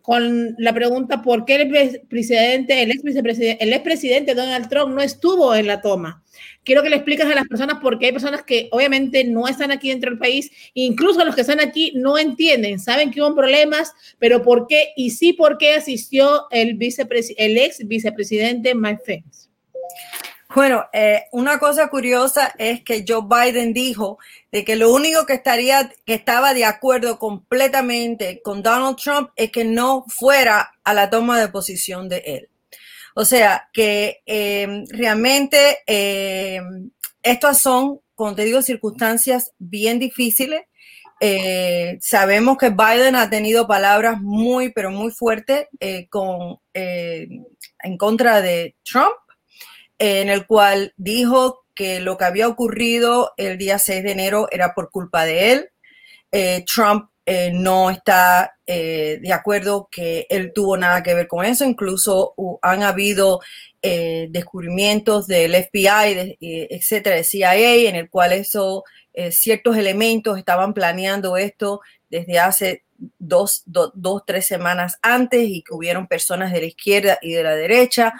con 0.08 0.54
la 0.56 0.72
pregunta 0.72 1.20
por 1.20 1.44
qué 1.44 1.56
el 1.56 2.00
presidente, 2.08 2.82
el 2.82 2.90
ex 2.90 3.02
vicepresidente, 3.02 3.62
el 3.62 3.74
expresidente 3.74 4.34
Donald 4.34 4.70
Trump 4.70 4.94
no 4.94 5.02
estuvo 5.02 5.54
en 5.54 5.66
la 5.66 5.82
toma. 5.82 6.24
Quiero 6.64 6.82
que 6.82 6.88
le 6.88 6.96
expliques 6.96 7.26
a 7.26 7.34
las 7.34 7.46
personas 7.46 7.76
porque 7.82 8.06
hay 8.06 8.12
personas 8.12 8.42
que 8.42 8.68
obviamente 8.72 9.24
no 9.24 9.46
están 9.48 9.70
aquí 9.70 9.90
dentro 9.90 10.08
del 10.08 10.18
país, 10.18 10.50
incluso 10.72 11.22
los 11.26 11.34
que 11.34 11.42
están 11.42 11.60
aquí 11.60 11.92
no 11.94 12.16
entienden, 12.16 12.78
saben 12.78 13.10
que 13.10 13.20
hubo 13.20 13.34
problemas, 13.34 13.92
pero 14.18 14.42
por 14.42 14.66
qué 14.66 14.92
y 14.96 15.10
sí 15.10 15.34
por 15.34 15.58
qué 15.58 15.74
asistió 15.74 16.46
el, 16.52 16.78
el 17.36 17.58
ex 17.58 17.86
vicepresidente 17.86 18.74
Mike 18.74 19.02
Pence. 19.04 19.50
Bueno, 20.54 20.86
eh, 20.94 21.24
una 21.32 21.58
cosa 21.58 21.88
curiosa 21.88 22.54
es 22.58 22.82
que 22.82 23.04
Joe 23.06 23.22
Biden 23.28 23.74
dijo 23.74 24.18
de 24.50 24.64
que 24.64 24.76
lo 24.76 24.92
único 24.92 25.26
que 25.26 25.34
estaría, 25.34 25.92
que 26.06 26.14
estaba 26.14 26.54
de 26.54 26.64
acuerdo 26.64 27.18
completamente 27.18 28.40
con 28.42 28.62
Donald 28.62 28.96
Trump 28.96 29.30
es 29.36 29.52
que 29.52 29.64
no 29.64 30.04
fuera 30.08 30.72
a 30.84 30.94
la 30.94 31.10
toma 31.10 31.38
de 31.38 31.48
posición 31.48 32.08
de 32.08 32.22
él. 32.24 32.48
O 33.14 33.24
sea, 33.26 33.68
que 33.74 34.22
em, 34.24 34.86
realmente 34.88 35.80
em, 35.86 36.90
estas 37.22 37.60
son, 37.60 38.00
como 38.14 38.34
te 38.34 38.44
digo, 38.44 38.62
circunstancias 38.62 39.52
bien 39.58 39.98
difíciles. 39.98 40.62
Eh, 41.20 41.98
sabemos 42.00 42.56
que 42.58 42.70
Biden 42.70 43.16
ha 43.16 43.28
tenido 43.28 43.66
palabras 43.66 44.20
muy, 44.22 44.72
pero 44.72 44.90
muy 44.90 45.10
fuertes 45.10 45.66
eh, 45.80 46.08
con, 46.08 46.58
en 46.72 47.98
contra 47.98 48.40
de 48.40 48.76
Trump 48.84 49.12
en 49.98 50.28
el 50.28 50.46
cual 50.46 50.92
dijo 50.96 51.64
que 51.74 52.00
lo 52.00 52.16
que 52.16 52.24
había 52.24 52.48
ocurrido 52.48 53.32
el 53.36 53.58
día 53.58 53.78
6 53.78 54.02
de 54.02 54.12
enero 54.12 54.48
era 54.50 54.74
por 54.74 54.90
culpa 54.90 55.24
de 55.24 55.52
él. 55.52 55.70
Eh, 56.32 56.64
Trump 56.72 57.10
eh, 57.24 57.50
no 57.52 57.90
está 57.90 58.56
eh, 58.66 59.18
de 59.22 59.32
acuerdo 59.32 59.88
que 59.90 60.26
él 60.28 60.52
tuvo 60.54 60.76
nada 60.76 61.02
que 61.02 61.14
ver 61.14 61.28
con 61.28 61.44
eso. 61.44 61.64
Incluso 61.64 62.34
han 62.62 62.82
habido 62.82 63.40
descubrimientos 63.80 65.28
del 65.28 65.54
FBI, 65.54 66.36
etcétera, 66.40 67.16
de 67.16 67.24
CIA, 67.24 67.88
en 67.88 67.94
el 67.94 68.10
cual 68.10 68.32
eso, 68.32 68.82
ciertos 69.30 69.76
elementos 69.76 70.36
estaban 70.36 70.74
planeando 70.74 71.36
esto 71.36 71.80
desde 72.10 72.40
hace 72.40 72.84
dos, 73.18 73.62
dos, 73.66 74.22
tres 74.26 74.46
semanas 74.46 74.98
antes 75.00 75.48
y 75.48 75.62
que 75.62 75.74
hubieron 75.74 76.08
personas 76.08 76.52
de 76.52 76.60
la 76.60 76.66
izquierda 76.66 77.18
y 77.22 77.32
de 77.32 77.42
la 77.42 77.54
derecha. 77.54 78.12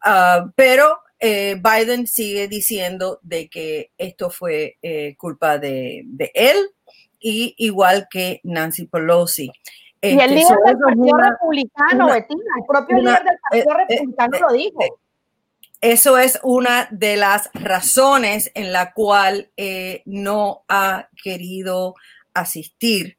Ah, 0.00 0.50
pero 0.54 1.00
eh, 1.20 1.60
Biden 1.60 2.06
sigue 2.06 2.46
diciendo 2.46 3.18
de 3.22 3.48
que 3.48 3.92
esto 3.98 4.30
fue 4.30 4.78
eh, 4.82 5.16
culpa 5.16 5.58
de, 5.58 6.04
él 6.34 6.56
y 7.18 7.54
igual 7.58 8.06
que 8.08 8.40
Nancy 8.44 8.86
Pelosi. 8.86 9.50
Y 10.00 10.10
el 10.10 10.20
este, 10.20 10.34
líder 10.34 10.58
del 10.64 10.78
Partido 10.78 11.16
Republicano, 11.16 12.14
el 12.14 12.24
propio 12.68 12.98
líder 12.98 13.24
del 13.24 13.38
Partido 13.50 13.72
eh, 13.72 13.86
Republicano 13.88 14.38
lo 14.48 14.52
dijo. 14.54 15.00
Eso 15.80 16.18
es 16.18 16.38
una 16.42 16.88
de 16.90 17.16
las 17.16 17.50
razones 17.54 18.50
en 18.54 18.72
la 18.72 18.92
cual 18.92 19.52
no 20.06 20.64
ha 20.68 21.08
querido 21.22 21.94
asistir 22.34 23.18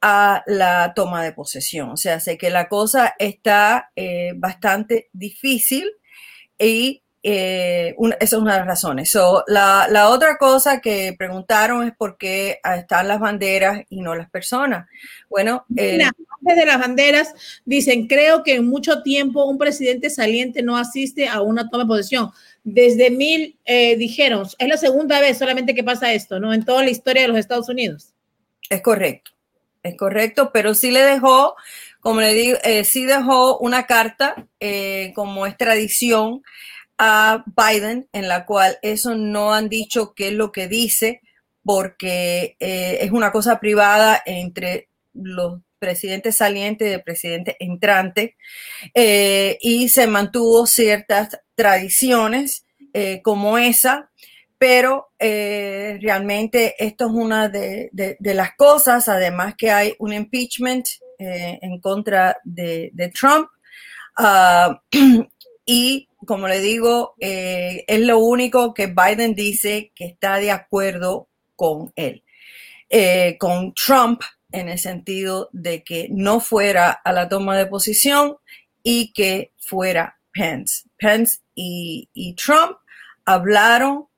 a 0.00 0.42
la 0.46 0.94
toma 0.94 1.22
de 1.22 1.32
posesión. 1.32 1.90
O 1.90 1.96
sea, 1.96 2.18
sé 2.18 2.38
que 2.38 2.50
la 2.50 2.68
cosa 2.68 3.14
está 3.20 3.92
bastante 4.36 5.10
difícil 5.12 5.92
y 6.58 7.01
eh, 7.24 7.94
esa 8.18 8.36
es 8.36 8.42
una 8.42 8.54
de 8.54 8.58
las 8.58 8.66
razones. 8.66 9.16
la, 9.46 10.08
otra 10.08 10.36
cosa 10.38 10.80
que 10.80 11.14
preguntaron 11.16 11.86
es 11.86 11.94
por 11.96 12.18
qué 12.18 12.58
están 12.76 13.06
las 13.06 13.20
banderas 13.20 13.84
y 13.88 14.00
no 14.00 14.14
las 14.16 14.28
personas. 14.28 14.88
Bueno, 15.30 15.64
eh, 15.76 15.98
de 16.40 16.66
las 16.66 16.80
banderas 16.80 17.32
dicen, 17.64 18.08
creo 18.08 18.42
que 18.42 18.54
en 18.54 18.66
mucho 18.66 19.02
tiempo 19.02 19.44
un 19.44 19.56
presidente 19.56 20.10
saliente 20.10 20.62
no 20.62 20.76
asiste 20.76 21.28
a 21.28 21.42
una 21.42 21.70
toma 21.70 21.84
de 21.84 21.88
posesión. 21.88 22.30
Desde 22.64 23.10
mil 23.10 23.56
eh, 23.64 23.96
dijeron, 23.96 24.48
es 24.58 24.68
la 24.68 24.76
segunda 24.76 25.20
vez 25.20 25.38
solamente 25.38 25.74
que 25.74 25.84
pasa 25.84 26.12
esto, 26.12 26.40
¿no? 26.40 26.52
En 26.52 26.64
toda 26.64 26.82
la 26.82 26.90
historia 26.90 27.22
de 27.22 27.28
los 27.28 27.38
Estados 27.38 27.68
Unidos. 27.68 28.14
Es 28.68 28.82
correcto, 28.82 29.30
es 29.84 29.96
correcto, 29.96 30.50
pero 30.52 30.74
sí 30.74 30.90
le 30.90 31.02
dejó, 31.02 31.54
como 32.00 32.20
le 32.20 32.34
digo, 32.34 32.58
eh, 32.64 32.82
sí 32.82 33.04
dejó 33.04 33.58
una 33.58 33.86
carta 33.86 34.48
como 35.14 35.46
es 35.46 35.56
tradición 35.56 36.42
a 37.04 37.44
Biden, 37.56 38.08
en 38.12 38.28
la 38.28 38.46
cual 38.46 38.78
eso 38.80 39.16
no 39.16 39.52
han 39.52 39.68
dicho 39.68 40.14
qué 40.14 40.28
es 40.28 40.34
lo 40.34 40.52
que 40.52 40.68
dice, 40.68 41.20
porque 41.64 42.56
eh, 42.60 42.98
es 43.00 43.10
una 43.10 43.32
cosa 43.32 43.58
privada 43.58 44.22
entre 44.24 44.88
los 45.12 45.60
presidente 45.80 46.30
saliente 46.30 46.86
y 46.86 46.90
del 46.90 47.02
presidente 47.02 47.56
entrante, 47.58 48.36
eh, 48.94 49.58
y 49.60 49.88
se 49.88 50.06
mantuvo 50.06 50.64
ciertas 50.64 51.40
tradiciones 51.56 52.66
eh, 52.92 53.20
como 53.20 53.58
esa, 53.58 54.08
pero 54.56 55.08
realmente 55.18 56.76
esto 56.78 57.06
es 57.06 57.12
una 57.12 57.48
de, 57.48 57.90
las 58.20 58.54
cosas, 58.54 59.08
además 59.08 59.56
que 59.58 59.72
hay 59.72 59.96
un 59.98 60.12
impeachment 60.12 60.86
en 61.18 61.80
contra 61.80 62.36
de, 62.44 63.12
Trump. 63.12 63.48
Ah, 64.16 64.80
y 65.66 66.08
como 66.26 66.48
le 66.48 66.60
digo, 66.60 67.14
es 67.18 68.00
lo 68.00 68.18
único 68.18 68.74
que 68.74 68.86
Biden 68.86 69.34
dice 69.34 69.92
que 69.94 70.06
está 70.06 70.36
de 70.36 70.50
acuerdo 70.50 71.28
con 71.56 71.92
él. 71.96 72.22
Eh, 72.94 73.38
con 73.38 73.72
Trump 73.72 74.20
en 74.52 74.68
el 74.68 74.78
sentido 74.78 75.48
de 75.52 75.82
que 75.82 76.08
no 76.10 76.40
fuera 76.40 76.90
a 76.90 77.10
la 77.10 77.26
toma 77.26 77.56
de 77.56 77.64
posición 77.64 78.36
y 78.82 79.14
que 79.14 79.52
fuera 79.56 80.18
Pence. 80.30 80.90
Pence 80.98 81.38
y, 81.54 82.36
Trump 82.36 82.76
hablaron 83.24 84.08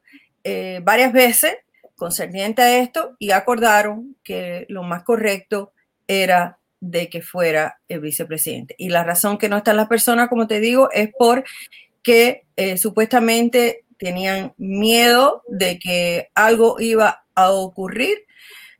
eh, 0.42 0.80
varias 0.82 1.12
veces 1.12 1.54
concerniente 1.94 2.62
a 2.62 2.78
esto 2.78 3.14
y 3.20 3.30
acordaron 3.30 4.16
que 4.24 4.66
lo 4.68 4.82
más 4.82 5.04
correcto 5.04 5.72
era 6.08 6.58
de 6.80 7.08
que 7.08 7.22
fuera 7.22 7.78
el 7.86 8.00
vicepresidente. 8.00 8.74
Y 8.76 8.88
la 8.88 9.04
razón 9.04 9.38
que 9.38 9.48
no 9.48 9.58
están 9.58 9.76
las 9.76 9.86
personas, 9.86 10.28
como 10.28 10.48
te 10.48 10.58
digo, 10.58 10.90
es 10.90 11.10
porque 12.04 12.44
eh, 12.56 12.76
supuestamente 12.76 13.86
tenían 13.96 14.52
miedo 14.58 15.42
de 15.48 15.78
que 15.78 16.28
algo 16.34 16.78
iba 16.78 17.24
a 17.34 17.50
ocurrir 17.50 18.18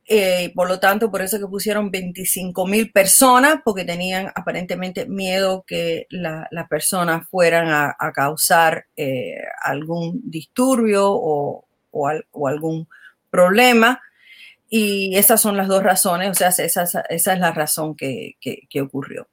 eh, 0.07 0.51
por 0.53 0.67
lo 0.67 0.79
tanto, 0.79 1.09
por 1.09 1.23
eso 1.23 1.39
que 1.39 1.47
pusieron 1.47 1.89
25 1.89 2.67
mil 2.67 2.91
personas, 2.91 3.61
porque 3.65 3.83
tenían 3.83 4.31
aparentemente 4.35 5.07
miedo 5.07 5.63
que 5.65 6.05
las 6.11 6.67
personas 6.69 7.27
fueran 7.27 7.69
a, 7.71 8.11
causar 8.13 8.85
eh, 8.95 9.37
algún 9.63 10.21
disturbio 10.29 11.09
o, 11.09 11.65
algún 12.47 12.87
problema. 13.31 13.99
Y 14.69 15.17
esas 15.17 15.41
son 15.41 15.57
las 15.57 15.67
dos 15.67 15.81
razones, 15.81 16.29
o 16.29 16.33
sea, 16.35 16.49
esa, 16.49 16.83
esa 16.83 17.33
es 17.33 17.39
la 17.39 17.51
razón 17.51 17.95
que, 17.95 18.33
que 18.39 18.81
ocurrió. 18.81 19.27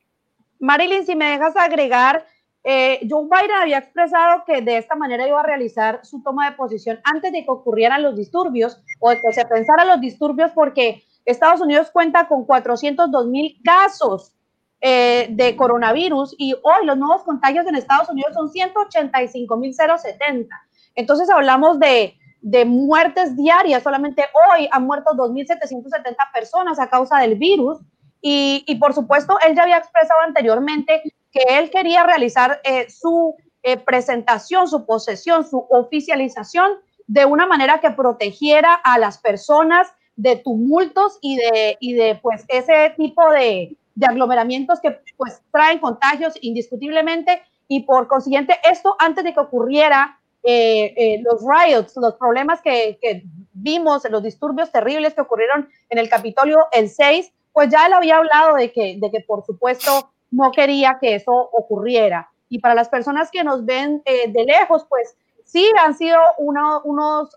Marilyn, 0.58 1.04
si 1.04 1.14
me 1.14 1.26
dejas 1.26 1.54
agregar, 1.56 2.24
eh, 2.64 3.00
Joe 3.08 3.24
Biden 3.24 3.56
había 3.60 3.78
expresado 3.78 4.44
que 4.46 4.62
de 4.62 4.76
esta 4.76 4.94
manera 4.94 5.26
iba 5.26 5.40
a 5.40 5.44
realizar 5.44 6.00
su 6.04 6.22
toma 6.22 6.48
de 6.48 6.56
posición 6.56 7.00
antes 7.02 7.32
de 7.32 7.44
que 7.44 7.50
ocurrieran 7.50 8.02
los 8.02 8.16
disturbios 8.16 8.80
o 9.00 9.10
de 9.10 9.20
que 9.20 9.32
se 9.32 9.44
pensaran 9.46 9.88
los 9.88 10.00
disturbios 10.00 10.52
porque 10.52 11.02
Estados 11.24 11.60
Unidos 11.60 11.90
cuenta 11.92 12.28
con 12.28 12.44
402 12.44 13.26
mil 13.26 13.60
casos 13.64 14.32
eh, 14.80 15.28
de 15.30 15.56
coronavirus 15.56 16.34
y 16.38 16.54
hoy 16.54 16.86
los 16.86 16.96
nuevos 16.96 17.22
contagios 17.24 17.66
en 17.66 17.76
Estados 17.76 18.08
Unidos 18.08 18.32
son 18.34 18.50
185 18.50 19.56
mil 19.56 19.74
070. 19.74 20.54
Entonces 20.94 21.30
hablamos 21.30 21.80
de, 21.80 22.16
de 22.40 22.64
muertes 22.64 23.36
diarias. 23.36 23.82
Solamente 23.82 24.24
hoy 24.34 24.68
han 24.70 24.84
muerto 24.84 25.12
2.770 25.12 26.16
personas 26.32 26.78
a 26.78 26.88
causa 26.88 27.18
del 27.18 27.36
virus. 27.36 27.78
Y, 28.20 28.64
y, 28.68 28.76
por 28.76 28.92
supuesto, 28.92 29.36
él 29.44 29.56
ya 29.56 29.62
había 29.62 29.78
expresado 29.78 30.20
anteriormente 30.20 31.02
que 31.32 31.58
él 31.58 31.70
quería 31.70 32.04
realizar 32.04 32.60
eh, 32.64 32.88
su 32.90 33.34
eh, 33.62 33.76
presentación, 33.78 34.68
su 34.68 34.84
posesión, 34.84 35.48
su 35.48 35.66
oficialización 35.70 36.72
de 37.06 37.24
una 37.24 37.46
manera 37.46 37.80
que 37.80 37.90
protegiera 37.90 38.74
a 38.74 38.98
las 38.98 39.18
personas 39.18 39.88
de 40.16 40.36
tumultos 40.36 41.18
y 41.20 41.36
de, 41.36 41.76
y 41.80 41.94
de 41.94 42.16
pues 42.16 42.44
ese 42.48 42.94
tipo 42.96 43.30
de, 43.30 43.76
de 43.94 44.06
aglomeramientos 44.06 44.80
que 44.80 45.00
pues 45.16 45.40
traen 45.50 45.78
contagios 45.78 46.34
indiscutiblemente. 46.40 47.42
Y 47.68 47.80
por 47.80 48.06
consiguiente 48.08 48.58
esto 48.70 48.94
antes 48.98 49.24
de 49.24 49.32
que 49.32 49.40
ocurriera 49.40 50.18
eh, 50.42 51.22
los 51.22 51.40
riots, 51.42 51.96
los 51.96 52.14
problemas 52.14 52.60
que, 52.60 52.98
que, 53.00 53.24
vimos, 53.52 54.02
los 54.10 54.22
disturbios 54.22 54.72
terribles 54.72 55.14
que 55.14 55.20
ocurrieron 55.20 55.68
en 55.88 55.98
el 55.98 56.08
Capitolio 56.08 56.66
el 56.72 56.88
6, 56.88 57.32
pues 57.52 57.68
ya 57.68 57.86
él 57.86 57.92
había 57.92 58.16
hablado 58.16 58.56
de 58.56 58.72
que, 58.72 58.96
de 58.98 59.10
que 59.10 59.20
por 59.20 59.44
supuesto 59.44 60.12
no 60.32 60.50
quería 60.50 60.98
que 61.00 61.14
eso 61.14 61.32
ocurriera. 61.32 62.28
Y 62.48 62.58
para 62.58 62.74
las 62.74 62.88
personas 62.88 63.30
que 63.30 63.44
nos 63.44 63.64
ven 63.64 64.02
eh, 64.04 64.30
de 64.32 64.44
lejos, 64.44 64.84
pues 64.88 65.16
sí 65.44 65.70
han 65.82 65.94
sido 65.94 66.18
unos 66.38 67.30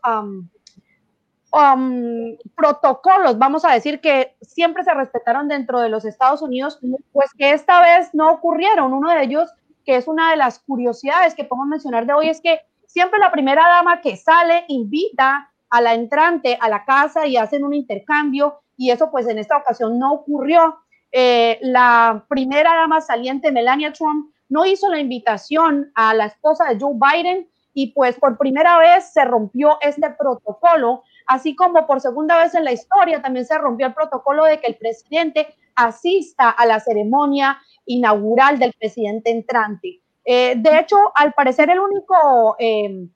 protocolos, 2.56 3.38
vamos 3.38 3.64
a 3.64 3.74
decir, 3.74 4.02
que 4.02 4.36
siempre 4.42 4.84
se 4.84 4.94
respetaron 4.94 5.48
dentro 5.48 5.80
de 5.80 5.90
los 5.90 6.04
Estados 6.04 6.42
Unidos, 6.42 6.80
pues 7.14 7.32
que 7.38 7.52
esta 7.52 7.82
vez 7.82 8.10
no 8.14 8.32
ocurrieron. 8.32 8.92
Uno 8.92 9.12
de 9.12 9.24
ellos, 9.24 9.50
que 9.86 9.96
es 9.96 10.08
una 10.08 10.32
de 10.32 10.38
las 10.38 10.60
curiosidades 10.60 11.36
que 11.36 11.44
podemos 11.44 11.68
mencionar 11.68 12.06
de 12.06 12.14
hoy, 12.14 12.30
es 12.30 12.42
que 12.42 12.62
siempre 12.88 13.20
la 13.20 13.32
primera 13.32 13.68
dama 13.68 14.02
que 14.02 14.18
sale 14.18 14.66
invita 14.68 15.52
a 15.70 15.82
la 15.82 15.94
entrante 15.94 16.58
a 16.60 16.70
la 16.70 16.86
casa 16.86 17.26
y 17.26 17.38
hacen 17.38 17.64
un 17.64 17.74
intercambio 17.74 18.62
y 18.78 18.92
eso 18.92 19.12
pues 19.12 19.28
en 19.28 19.38
esta 19.38 19.58
ocasión 19.58 20.00
no 20.00 20.14
ocurrió. 20.14 20.78
Eh, 21.18 21.60
la 21.62 22.26
primera 22.28 22.76
dama 22.76 23.00
saliente, 23.00 23.50
Melania 23.50 23.94
Trump, 23.94 24.34
no 24.50 24.66
hizo 24.66 24.90
la 24.90 25.00
invitación 25.00 25.90
a 25.96 26.14
la 26.14 26.26
esposa 26.26 26.66
de 26.66 26.78
Joe 26.78 26.94
Biden 26.94 27.50
y 27.74 27.94
pues 27.94 28.20
por 28.20 28.38
primera 28.38 28.78
vez 28.80 29.14
se 29.14 29.24
rompió 29.24 29.78
este 29.80 30.10
protocolo, 30.10 31.04
así 31.26 31.56
como 31.56 31.88
por 31.88 32.02
segunda 32.02 32.38
vez 32.38 32.54
en 32.54 32.66
la 32.66 32.74
historia 32.74 33.22
también 33.22 33.46
se 33.46 33.58
rompió 33.58 33.88
el 33.88 33.94
protocolo 33.94 34.44
de 34.44 34.60
que 34.60 34.68
el 34.68 34.76
presidente 34.76 35.56
asista 35.74 36.50
a 36.50 36.66
la 36.66 36.82
ceremonia 36.82 37.62
inaugural 37.86 38.60
del 38.60 38.74
presidente 38.78 39.32
entrante. 39.32 40.02
Eh, 40.26 40.56
de 40.58 40.80
hecho, 40.80 40.98
al 41.16 41.32
parecer 41.32 41.70
el 41.70 41.80
único 41.80 42.58
eh, 42.60 43.08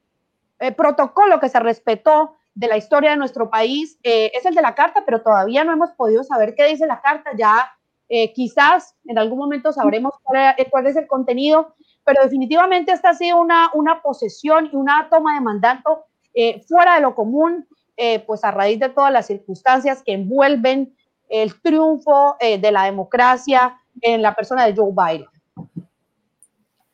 protocolo 0.77 1.37
que 1.41 1.49
se 1.49 1.59
respetó 1.59 2.37
de 2.55 2.67
la 2.67 2.77
historia 2.77 3.09
de 3.09 3.17
nuestro 3.17 3.49
país 3.49 3.99
es 4.03 4.45
el 4.45 4.55
de 4.55 4.61
la 4.61 4.73
carta, 4.73 5.03
pero 5.05 5.21
todavía 5.21 5.65
no 5.65 5.73
hemos 5.73 5.91
podido 5.91 6.23
saber 6.23 6.55
qué 6.55 6.65
dice 6.65 6.87
la 6.87 7.01
carta. 7.01 7.31
Ya 7.37 7.73
eh, 8.09 8.33
quizás 8.33 8.95
en 9.05 9.19
algún 9.19 9.37
momento 9.37 9.71
sabremos 9.71 10.13
cuál, 10.23 10.87
es 10.87 10.95
el 10.95 11.07
contenido, 11.07 11.75
pero 12.03 12.23
definitivamente 12.23 12.91
esta 12.91 13.09
ha 13.09 13.13
sido 13.13 13.39
una, 13.39 13.69
una 13.75 14.01
posesión 14.01 14.69
y 14.71 14.75
una 14.75 15.07
toma 15.11 15.35
de 15.35 15.41
mandato 15.41 16.05
eh, 16.33 16.61
fuera 16.67 16.95
de 16.95 17.01
lo 17.01 17.13
común, 17.13 17.67
eh, 17.97 18.19
pues 18.19 18.43
a 18.43 18.51
raíz 18.51 18.79
de 18.79 18.89
todas 18.89 19.13
las 19.13 19.27
circunstancias 19.27 20.01
que 20.03 20.13
envuelven 20.13 20.95
el 21.29 21.61
triunfo 21.61 22.37
de 22.39 22.71
la 22.71 22.85
democracia 22.85 23.77
en 24.01 24.23
la 24.23 24.33
persona 24.33 24.65
de 24.65 24.75
Joe 24.75 24.91
Biden. 24.91 25.27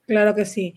Claro 0.06 0.36
que 0.36 0.44
sí. 0.44 0.76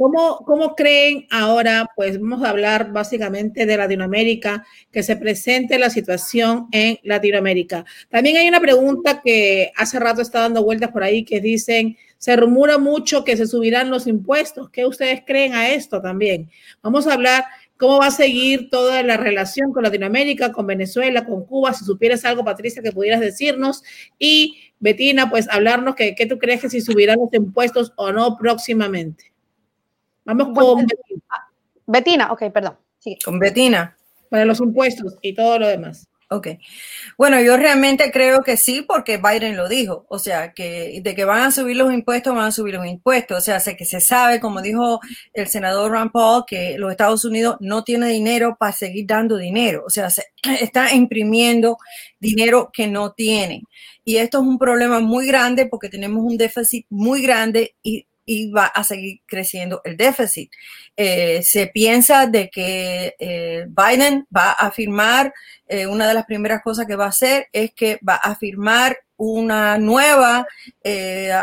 ¿Cómo, 0.00 0.38
¿Cómo, 0.46 0.74
creen 0.76 1.26
ahora, 1.28 1.90
pues 1.94 2.18
vamos 2.18 2.42
a 2.42 2.48
hablar 2.48 2.90
básicamente 2.90 3.66
de 3.66 3.76
Latinoamérica, 3.76 4.64
que 4.90 5.02
se 5.02 5.14
presente 5.14 5.78
la 5.78 5.90
situación 5.90 6.68
en 6.72 6.98
Latinoamérica? 7.02 7.84
También 8.08 8.38
hay 8.38 8.48
una 8.48 8.60
pregunta 8.60 9.20
que 9.22 9.72
hace 9.76 10.00
rato 10.00 10.22
está 10.22 10.40
dando 10.40 10.64
vueltas 10.64 10.90
por 10.90 11.02
ahí 11.02 11.22
que 11.22 11.42
dicen, 11.42 11.98
se 12.16 12.34
rumora 12.34 12.78
mucho 12.78 13.24
que 13.24 13.36
se 13.36 13.46
subirán 13.46 13.90
los 13.90 14.06
impuestos. 14.06 14.70
¿Qué 14.70 14.86
ustedes 14.86 15.20
creen 15.26 15.52
a 15.52 15.68
esto 15.68 16.00
también? 16.00 16.48
Vamos 16.80 17.06
a 17.06 17.12
hablar 17.12 17.44
cómo 17.76 17.98
va 17.98 18.06
a 18.06 18.10
seguir 18.10 18.70
toda 18.70 19.02
la 19.02 19.18
relación 19.18 19.70
con 19.70 19.82
Latinoamérica, 19.82 20.50
con 20.50 20.66
Venezuela, 20.66 21.26
con 21.26 21.44
Cuba. 21.44 21.74
Si 21.74 21.84
supieras 21.84 22.24
algo, 22.24 22.42
Patricia, 22.42 22.82
que 22.82 22.92
pudieras 22.92 23.20
decirnos. 23.20 23.82
Y 24.18 24.72
Betina, 24.78 25.28
pues 25.28 25.46
hablarnos 25.50 25.94
que, 25.94 26.14
qué 26.14 26.24
tú 26.24 26.38
crees 26.38 26.62
que 26.62 26.70
si 26.70 26.80
subirán 26.80 27.18
los 27.18 27.34
impuestos 27.34 27.92
o 27.96 28.12
no 28.12 28.38
próximamente. 28.38 29.29
Vamos 30.34 30.56
con 30.56 30.86
Betina. 31.86 32.32
ok, 32.32 32.50
perdón. 32.52 32.76
Con 33.24 33.38
Betina. 33.38 33.96
Para 34.28 34.44
los 34.44 34.60
impuestos 34.60 35.16
y 35.22 35.34
todo 35.34 35.58
lo 35.58 35.66
demás. 35.66 36.06
Ok. 36.32 36.46
Bueno, 37.18 37.40
yo 37.40 37.56
realmente 37.56 38.12
creo 38.12 38.44
que 38.44 38.56
sí, 38.56 38.82
porque 38.82 39.16
Biden 39.16 39.56
lo 39.56 39.68
dijo. 39.68 40.06
O 40.08 40.20
sea, 40.20 40.52
que 40.52 41.00
de 41.02 41.14
que 41.16 41.24
van 41.24 41.40
a 41.42 41.50
subir 41.50 41.76
los 41.76 41.92
impuestos, 41.92 42.32
van 42.32 42.46
a 42.46 42.52
subir 42.52 42.74
los 42.74 42.86
impuestos. 42.86 43.38
O 43.38 43.40
sea, 43.40 43.58
sé 43.58 43.76
que 43.76 43.84
se 43.84 44.00
sabe, 44.00 44.38
como 44.38 44.62
dijo 44.62 45.00
el 45.32 45.48
senador 45.48 45.90
Ron 45.90 46.10
Paul, 46.10 46.44
que 46.46 46.78
los 46.78 46.92
Estados 46.92 47.24
Unidos 47.24 47.56
no 47.58 47.82
tiene 47.82 48.06
dinero 48.06 48.56
para 48.56 48.70
seguir 48.70 49.06
dando 49.08 49.36
dinero. 49.38 49.82
O 49.84 49.90
sea, 49.90 50.08
se 50.08 50.22
está 50.60 50.94
imprimiendo 50.94 51.78
dinero 52.20 52.70
que 52.72 52.86
no 52.86 53.10
tienen. 53.10 53.64
Y 54.04 54.18
esto 54.18 54.38
es 54.38 54.44
un 54.44 54.58
problema 54.58 55.00
muy 55.00 55.26
grande 55.26 55.66
porque 55.66 55.88
tenemos 55.88 56.22
un 56.24 56.38
déficit 56.38 56.86
muy 56.90 57.22
grande 57.22 57.74
y 57.82 58.06
y 58.30 58.48
va 58.48 58.66
a 58.66 58.84
seguir 58.84 59.22
creciendo 59.26 59.80
el 59.82 59.96
déficit. 59.96 60.52
Eh, 60.96 61.42
se 61.42 61.66
piensa 61.66 62.28
de 62.28 62.48
que 62.48 63.16
eh, 63.18 63.66
Biden 63.66 64.24
va 64.34 64.52
a 64.52 64.70
firmar, 64.70 65.34
eh, 65.66 65.88
una 65.88 66.06
de 66.06 66.14
las 66.14 66.26
primeras 66.26 66.62
cosas 66.62 66.86
que 66.86 66.94
va 66.94 67.06
a 67.06 67.08
hacer 67.08 67.48
es 67.52 67.74
que 67.74 67.98
va 68.08 68.14
a 68.14 68.36
firmar 68.36 68.96
una 69.16 69.78
nueva 69.78 70.46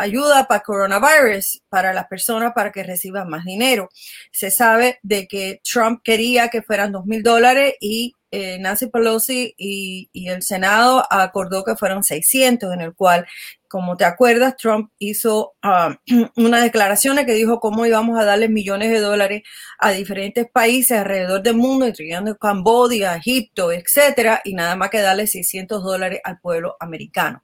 ayuda 0.00 0.48
para 0.48 0.62
coronavirus 0.62 1.60
para 1.68 1.92
las 1.92 2.06
personas 2.08 2.52
para 2.54 2.72
que 2.72 2.82
reciban 2.82 3.28
más 3.28 3.44
dinero. 3.44 3.90
Se 4.32 4.50
sabe 4.50 4.98
de 5.02 5.28
que 5.28 5.60
Trump 5.62 6.00
quería 6.02 6.48
que 6.48 6.62
fueran 6.62 6.90
dos 6.90 7.04
mil 7.04 7.22
dólares 7.22 7.74
y 7.80 8.14
eh, 8.30 8.58
Nancy 8.58 8.86
Pelosi 8.88 9.54
y, 9.56 10.10
el 10.28 10.42
Senado 10.42 11.04
acordó 11.10 11.64
que 11.64 11.76
fueron 11.76 12.02
600, 12.04 12.72
en 12.74 12.80
el 12.82 12.94
cual 12.94 13.26
como 13.68 13.96
te 13.96 14.04
acuerdas, 14.04 14.56
Trump 14.56 14.90
hizo 14.98 15.54
uh, 15.62 15.94
una 16.36 16.62
declaración 16.62 17.16
que 17.24 17.34
dijo 17.34 17.60
cómo 17.60 17.86
íbamos 17.86 18.18
a 18.18 18.24
darle 18.24 18.48
millones 18.48 18.90
de 18.90 19.00
dólares 19.00 19.42
a 19.78 19.90
diferentes 19.90 20.46
países 20.50 20.98
alrededor 20.98 21.42
del 21.42 21.56
mundo, 21.56 21.86
incluyendo 21.86 22.36
Cambodia, 22.36 23.16
Egipto, 23.16 23.72
etcétera, 23.72 24.40
y 24.44 24.54
nada 24.54 24.74
más 24.76 24.90
que 24.90 25.00
darle 25.00 25.26
600 25.26 25.82
dólares 25.82 26.20
al 26.24 26.40
pueblo 26.40 26.76
americano. 26.80 27.42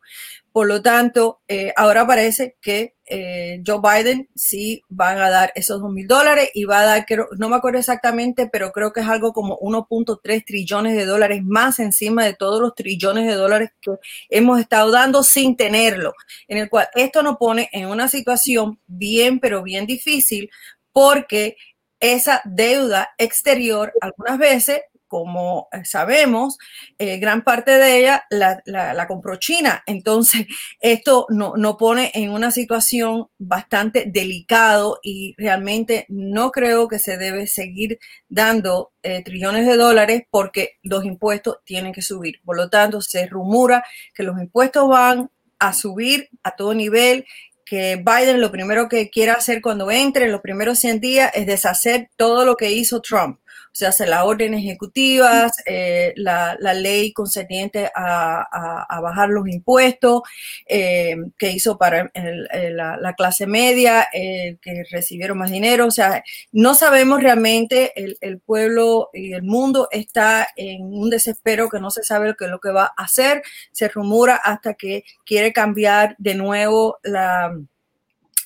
Por 0.54 0.68
lo 0.68 0.82
tanto, 0.82 1.40
eh, 1.48 1.72
ahora 1.74 2.06
parece 2.06 2.56
que 2.62 2.94
eh, 3.06 3.60
Joe 3.66 3.80
Biden 3.82 4.28
sí 4.36 4.82
van 4.88 5.18
a 5.18 5.28
dar 5.28 5.50
esos 5.56 5.80
dos 5.80 5.90
mil 5.90 6.06
dólares 6.06 6.48
y 6.54 6.62
va 6.64 6.82
a 6.82 6.84
dar, 6.84 7.06
no 7.38 7.48
me 7.48 7.56
acuerdo 7.56 7.80
exactamente, 7.80 8.46
pero 8.46 8.70
creo 8.70 8.92
que 8.92 9.00
es 9.00 9.08
algo 9.08 9.32
como 9.32 9.58
1.3 9.58 10.44
trillones 10.46 10.96
de 10.96 11.06
dólares 11.06 11.42
más 11.42 11.80
encima 11.80 12.24
de 12.24 12.34
todos 12.34 12.60
los 12.60 12.72
trillones 12.76 13.26
de 13.26 13.34
dólares 13.34 13.70
que 13.80 13.96
hemos 14.28 14.60
estado 14.60 14.92
dando 14.92 15.24
sin 15.24 15.56
tenerlo, 15.56 16.14
en 16.46 16.58
el 16.58 16.70
cual 16.70 16.86
esto 16.94 17.24
nos 17.24 17.36
pone 17.36 17.68
en 17.72 17.88
una 17.88 18.06
situación 18.06 18.78
bien, 18.86 19.40
pero 19.40 19.60
bien 19.64 19.86
difícil 19.86 20.50
porque 20.92 21.56
esa 21.98 22.40
deuda 22.44 23.10
exterior 23.18 23.92
algunas 24.00 24.38
veces 24.38 24.82
como 25.14 25.68
eh, 25.70 25.84
sabemos, 25.84 26.58
eh, 26.98 27.18
gran 27.18 27.44
parte 27.44 27.70
de 27.70 27.98
ella 28.00 28.24
la, 28.30 29.06
compró 29.06 29.36
China. 29.36 29.84
Entonces, 29.86 30.46
esto 30.80 31.26
nos 31.28 31.56
no 31.56 31.76
pone 31.76 32.10
en 32.14 32.30
una 32.30 32.50
situación 32.50 33.28
bastante 33.38 34.06
delicado 34.08 34.98
y 35.04 35.36
realmente 35.38 36.04
no 36.08 36.50
creo 36.50 36.88
que 36.88 36.98
se 36.98 37.16
debe 37.16 37.46
seguir 37.46 38.00
dando 38.28 38.92
eh, 39.04 39.22
trillones 39.22 39.68
de 39.68 39.76
dólares 39.76 40.22
porque 40.32 40.78
los 40.82 41.04
impuestos 41.04 41.58
tienen 41.64 41.92
que 41.92 42.02
subir. 42.02 42.40
Por 42.44 42.56
lo 42.56 42.68
tanto, 42.68 43.00
se 43.00 43.28
rumora 43.28 43.84
que 44.16 44.24
los 44.24 44.36
impuestos 44.40 44.88
van 44.88 45.30
a 45.60 45.72
subir 45.74 46.28
a 46.42 46.56
todo 46.56 46.74
nivel 46.74 47.24
que 47.64 48.02
Biden 48.04 48.40
lo 48.40 48.50
primero 48.50 48.88
que 48.88 49.10
quiere 49.10 49.30
hacer 49.30 49.62
cuando 49.62 49.92
entre 49.92 50.24
en 50.24 50.32
los 50.32 50.40
primeros 50.40 50.80
100 50.80 51.00
días 51.00 51.30
es 51.34 51.46
deshacer 51.46 52.10
todo 52.16 52.44
lo 52.44 52.56
que 52.56 52.72
hizo 52.72 53.00
Trump 53.00 53.38
se 53.74 53.86
hace 53.86 54.06
las 54.06 54.22
órdenes 54.22 54.60
ejecutivas, 54.60 55.52
eh, 55.66 56.12
la, 56.16 56.56
ley 56.74 57.12
concerniente 57.12 57.90
a, 57.92 59.00
bajar 59.02 59.30
los 59.30 59.48
impuestos 59.48 60.22
eh, 60.66 61.16
que 61.36 61.50
hizo 61.50 61.76
para 61.76 62.10
la, 62.14 63.14
clase 63.16 63.48
media, 63.48 64.06
eh, 64.12 64.58
que 64.62 64.84
recibieron 64.90 65.38
más 65.38 65.50
dinero. 65.50 65.86
O 65.86 65.90
sea, 65.90 66.22
no 66.52 66.74
sabemos 66.74 67.20
realmente, 67.20 67.92
el, 67.96 68.16
el, 68.20 68.38
pueblo 68.38 69.10
y 69.12 69.32
el 69.32 69.42
mundo 69.42 69.88
está 69.90 70.46
en 70.54 70.82
un 70.84 71.10
desespero 71.10 71.68
que 71.68 71.80
no 71.80 71.90
se 71.90 72.04
sabe 72.04 72.28
lo 72.28 72.36
que, 72.36 72.46
lo 72.46 72.60
que 72.60 72.70
va 72.70 72.92
a 72.96 73.02
hacer. 73.02 73.42
Se 73.72 73.88
rumora 73.88 74.36
hasta 74.36 74.74
que 74.74 75.02
quiere 75.26 75.52
cambiar 75.52 76.14
de 76.18 76.36
nuevo 76.36 76.98
la 77.02 77.52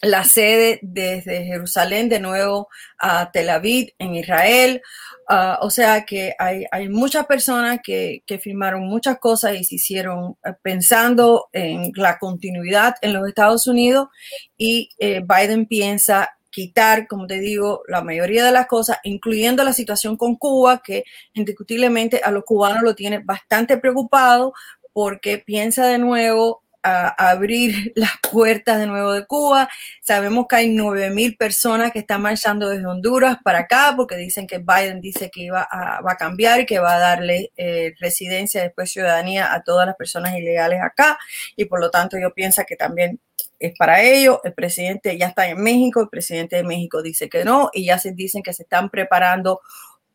la 0.03 0.25
sede 0.25 0.79
desde 0.83 1.45
Jerusalén 1.45 2.09
de 2.09 2.21
nuevo 2.21 2.69
a 2.99 3.31
Tel 3.33 3.51
Aviv 3.51 3.93
en 3.99 4.15
Israel. 4.15 4.83
Ah, 5.29 5.59
o 5.61 5.71
sea 5.71 6.05
que 6.07 6.35
hay, 6.39 6.89
muchas 6.89 7.27
personas 7.27 7.81
que, 7.83 8.23
firmaron 8.41 8.87
muchas 8.87 9.19
cosas 9.19 9.55
y 9.57 9.65
se 9.65 9.75
hicieron 9.75 10.37
eh, 10.45 10.53
pensando 10.63 11.49
en 11.53 11.93
la 11.97 12.19
continuidad 12.19 12.95
en 13.03 13.13
los 13.13 13.29
Estados 13.29 13.67
Unidos 13.67 14.09
y 14.57 14.91
eh, 14.99 15.21
Biden 15.27 15.67
piensa 15.67 16.31
quitar, 16.51 17.07
como 17.07 17.27
te 17.27 17.41
digo, 17.41 17.83
la 17.89 18.03
mayoría 18.03 18.45
de 18.45 18.53
las 18.53 18.67
cosas, 18.67 18.99
incluyendo 19.05 19.65
la 19.65 19.73
situación 19.73 20.17
con 20.17 20.37
Cuba, 20.37 20.81
que 20.83 21.05
indiscutiblemente 21.35 22.21
a 22.25 22.31
los 22.31 22.45
cubanos 22.45 22.83
lo 22.83 22.95
tiene 22.95 23.19
bastante 23.19 23.77
preocupado 23.77 24.55
porque 24.93 25.39
piensa 25.39 25.87
de 25.87 25.99
nuevo 25.99 26.63
abrir 27.09 27.93
las 27.95 28.13
puertas 28.31 28.79
de 28.79 28.87
nuevo 28.87 29.13
de 29.13 29.27
Cuba. 29.27 29.69
Sabemos 30.01 30.47
que 30.49 30.57
hay 30.57 30.69
9 30.69 31.11
mil 31.11 31.37
personas 31.37 31.93
que 31.93 32.01
están 32.01 32.23
marchando 32.23 32.69
desde 32.69 32.87
Honduras 32.87 33.39
para 33.43 33.61
acá 33.61 33.95
porque 33.97 34.17
dicen 34.17 34.47
que 34.47 34.59
Biden 34.59 35.01
dice 35.01 35.31
que 35.31 35.43
iba 35.43 35.67
a, 35.71 36.01
va 36.01 36.13
a 36.13 36.17
cambiar 36.17 36.61
y 36.61 36.67
que 36.67 36.79
va 36.79 36.95
a 36.95 36.99
darle 36.99 37.53
eh, 37.57 37.95
residencia 38.01 38.63
después 38.63 38.91
ciudadanía 38.91 39.53
a 39.53 39.63
todas 39.63 39.87
las 39.87 39.97
personas 39.97 40.37
ilegales 40.37 40.81
acá 40.83 41.19
y 41.57 41.67
por 41.67 41.81
lo 41.81 41.91
tanto 41.91 42.19
yo 42.19 42.33
pienso 42.33 42.63
que 42.67 42.77
también 42.77 43.21
es 43.59 43.73
para 43.79 44.03
ello. 44.03 44.41
El 44.45 44.55
presidente 44.55 45.17
ya 45.19 45.29
está 45.29 45.49
en 45.49 45.63
México, 45.63 46.01
el 46.01 46.09
presidente 46.09 46.57
de 46.57 46.65
México 46.65 47.03
dice 47.03 47.29
que 47.29 47.45
no 47.45 47.71
y 47.73 47.87
ya 47.87 47.99
se 47.99 48.13
dicen 48.13 48.43
que 48.43 48.53
se 48.53 48.63
están 48.63 48.91
preparando 48.91 49.61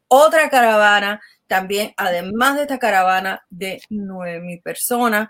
otra 0.08 0.50
caravana 0.50 1.22
también, 1.48 1.94
además 1.98 2.56
de 2.56 2.64
esta 2.64 2.80
caravana 2.80 3.46
de 3.50 3.82
9 3.90 4.40
mil 4.42 4.62
personas 4.62 5.30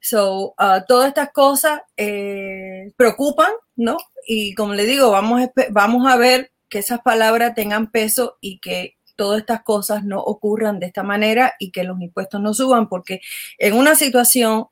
So, 0.00 0.54
uh, 0.58 0.84
todas 0.88 1.08
estas 1.08 1.30
cosas 1.32 1.82
eh, 1.96 2.92
preocupan, 2.96 3.52
¿no? 3.76 3.98
Y 4.26 4.54
como 4.54 4.74
le 4.74 4.86
digo, 4.86 5.10
vamos 5.10 5.42
a, 5.42 5.52
vamos 5.70 6.10
a 6.10 6.16
ver 6.16 6.52
que 6.68 6.78
esas 6.78 7.00
palabras 7.00 7.54
tengan 7.54 7.90
peso 7.90 8.38
y 8.40 8.60
que 8.60 8.96
todas 9.20 9.40
estas 9.40 9.62
cosas 9.62 10.02
no 10.02 10.18
ocurran 10.18 10.80
de 10.80 10.86
esta 10.86 11.02
manera 11.02 11.52
y 11.58 11.72
que 11.72 11.84
los 11.84 12.00
impuestos 12.00 12.40
no 12.40 12.54
suban, 12.54 12.88
porque 12.88 13.20
en 13.58 13.74
una 13.74 13.94
situación, 13.94 14.68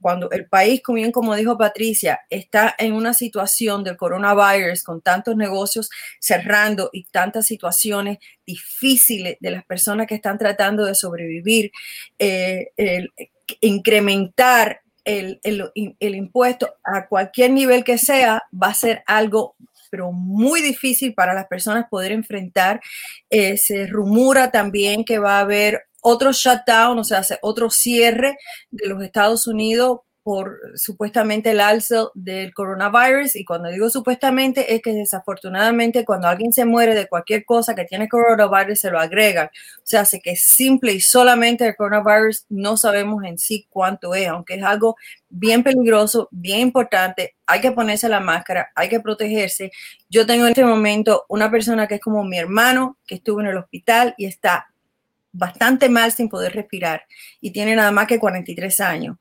cuando 0.00 0.30
el 0.30 0.46
país, 0.46 0.80
bien 0.88 1.12
como 1.12 1.34
dijo 1.34 1.58
Patricia, 1.58 2.20
está 2.30 2.74
en 2.78 2.94
una 2.94 3.12
situación 3.12 3.84
del 3.84 3.98
coronavirus 3.98 4.84
con 4.84 5.02
tantos 5.02 5.36
negocios 5.36 5.90
cerrando 6.18 6.88
y 6.94 7.04
tantas 7.04 7.46
situaciones 7.46 8.20
difíciles 8.46 9.36
de 9.38 9.50
las 9.50 9.66
personas 9.66 10.06
que 10.06 10.14
están 10.14 10.38
tratando 10.38 10.86
de 10.86 10.94
sobrevivir, 10.94 11.70
eh, 12.18 12.70
incrementar 13.60 14.82
el, 15.04 15.40
impuesto 15.98 16.74
a 16.84 17.06
cualquier 17.06 17.50
nivel 17.50 17.84
que 17.84 17.98
sea 17.98 18.42
va 18.52 18.68
a 18.68 18.74
ser 18.74 19.02
algo 19.06 19.56
pero 19.90 20.12
muy 20.12 20.60
difícil 20.62 21.14
para 21.14 21.34
las 21.34 21.48
personas 21.48 21.86
poder 21.90 22.12
enfrentar. 22.12 22.80
Eh, 23.28 23.56
se 23.56 23.88
rumora 23.88 24.52
también 24.52 25.04
que 25.04 25.18
va 25.18 25.38
a 25.38 25.40
haber 25.40 25.82
otro 26.00 26.30
shutdown, 26.30 26.96
o 26.96 27.02
sea, 27.02 27.22
otro 27.42 27.70
cierre 27.70 28.36
de 28.70 28.88
los 28.88 29.02
Estados 29.02 29.48
Unidos 29.48 29.98
por 30.22 30.60
supuestamente 30.74 31.50
el 31.50 31.60
alza 31.60 32.08
del 32.14 32.52
coronavirus 32.52 33.36
y 33.36 33.44
cuando 33.44 33.70
digo 33.70 33.88
supuestamente 33.88 34.74
es 34.74 34.82
que 34.82 34.92
desafortunadamente 34.92 36.04
cuando 36.04 36.28
alguien 36.28 36.52
se 36.52 36.64
muere 36.64 36.94
de 36.94 37.08
cualquier 37.08 37.44
cosa 37.44 37.74
que 37.74 37.84
tiene 37.84 38.08
coronavirus 38.08 38.80
se 38.80 38.90
lo 38.90 39.00
agregan. 39.00 39.46
O 39.46 39.82
sea, 39.84 40.02
hace 40.02 40.20
que 40.20 40.36
simple 40.36 40.92
y 40.92 41.00
solamente 41.00 41.66
el 41.66 41.76
coronavirus 41.76 42.46
no 42.48 42.76
sabemos 42.76 43.24
en 43.24 43.38
sí 43.38 43.66
cuánto 43.70 44.14
es, 44.14 44.28
aunque 44.28 44.54
es 44.54 44.62
algo 44.62 44.96
bien 45.28 45.62
peligroso, 45.62 46.28
bien 46.30 46.60
importante, 46.60 47.36
hay 47.46 47.60
que 47.60 47.72
ponerse 47.72 48.08
la 48.08 48.20
máscara, 48.20 48.70
hay 48.74 48.88
que 48.88 49.00
protegerse. 49.00 49.70
Yo 50.08 50.26
tengo 50.26 50.44
en 50.44 50.50
este 50.50 50.64
momento 50.64 51.24
una 51.28 51.50
persona 51.50 51.86
que 51.86 51.96
es 51.96 52.00
como 52.00 52.24
mi 52.24 52.38
hermano, 52.38 52.98
que 53.06 53.16
estuvo 53.16 53.40
en 53.40 53.46
el 53.46 53.56
hospital 53.56 54.14
y 54.18 54.26
está 54.26 54.66
bastante 55.32 55.88
mal 55.88 56.12
sin 56.12 56.28
poder 56.28 56.52
respirar 56.54 57.04
y 57.40 57.52
tiene 57.52 57.76
nada 57.76 57.92
más 57.92 58.06
que 58.06 58.18
43 58.18 58.80
años 58.80 59.16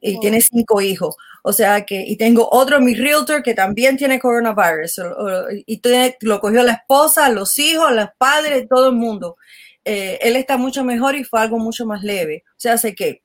y 0.00 0.20
tiene 0.20 0.40
cinco 0.40 0.80
hijos. 0.80 1.16
O 1.42 1.52
sea 1.52 1.84
que, 1.84 2.04
y 2.06 2.16
tengo 2.16 2.48
otro, 2.50 2.80
mi 2.80 2.94
realtor, 2.94 3.42
que 3.42 3.54
también 3.54 3.96
tiene 3.96 4.18
coronavirus 4.18 5.00
y 5.66 5.80
lo 6.20 6.40
cogió 6.40 6.62
la 6.62 6.72
esposa, 6.72 7.28
los 7.28 7.58
hijos, 7.58 7.92
los 7.92 8.08
padres, 8.18 8.66
todo 8.68 8.88
el 8.88 8.96
mundo. 8.96 9.36
Eh, 9.84 10.18
él 10.22 10.36
está 10.36 10.56
mucho 10.56 10.84
mejor 10.84 11.16
y 11.16 11.24
fue 11.24 11.40
algo 11.40 11.58
mucho 11.58 11.84
más 11.86 12.02
leve. 12.02 12.44
O 12.52 12.60
sea, 12.60 12.78
sé 12.78 12.94
que, 12.94 13.23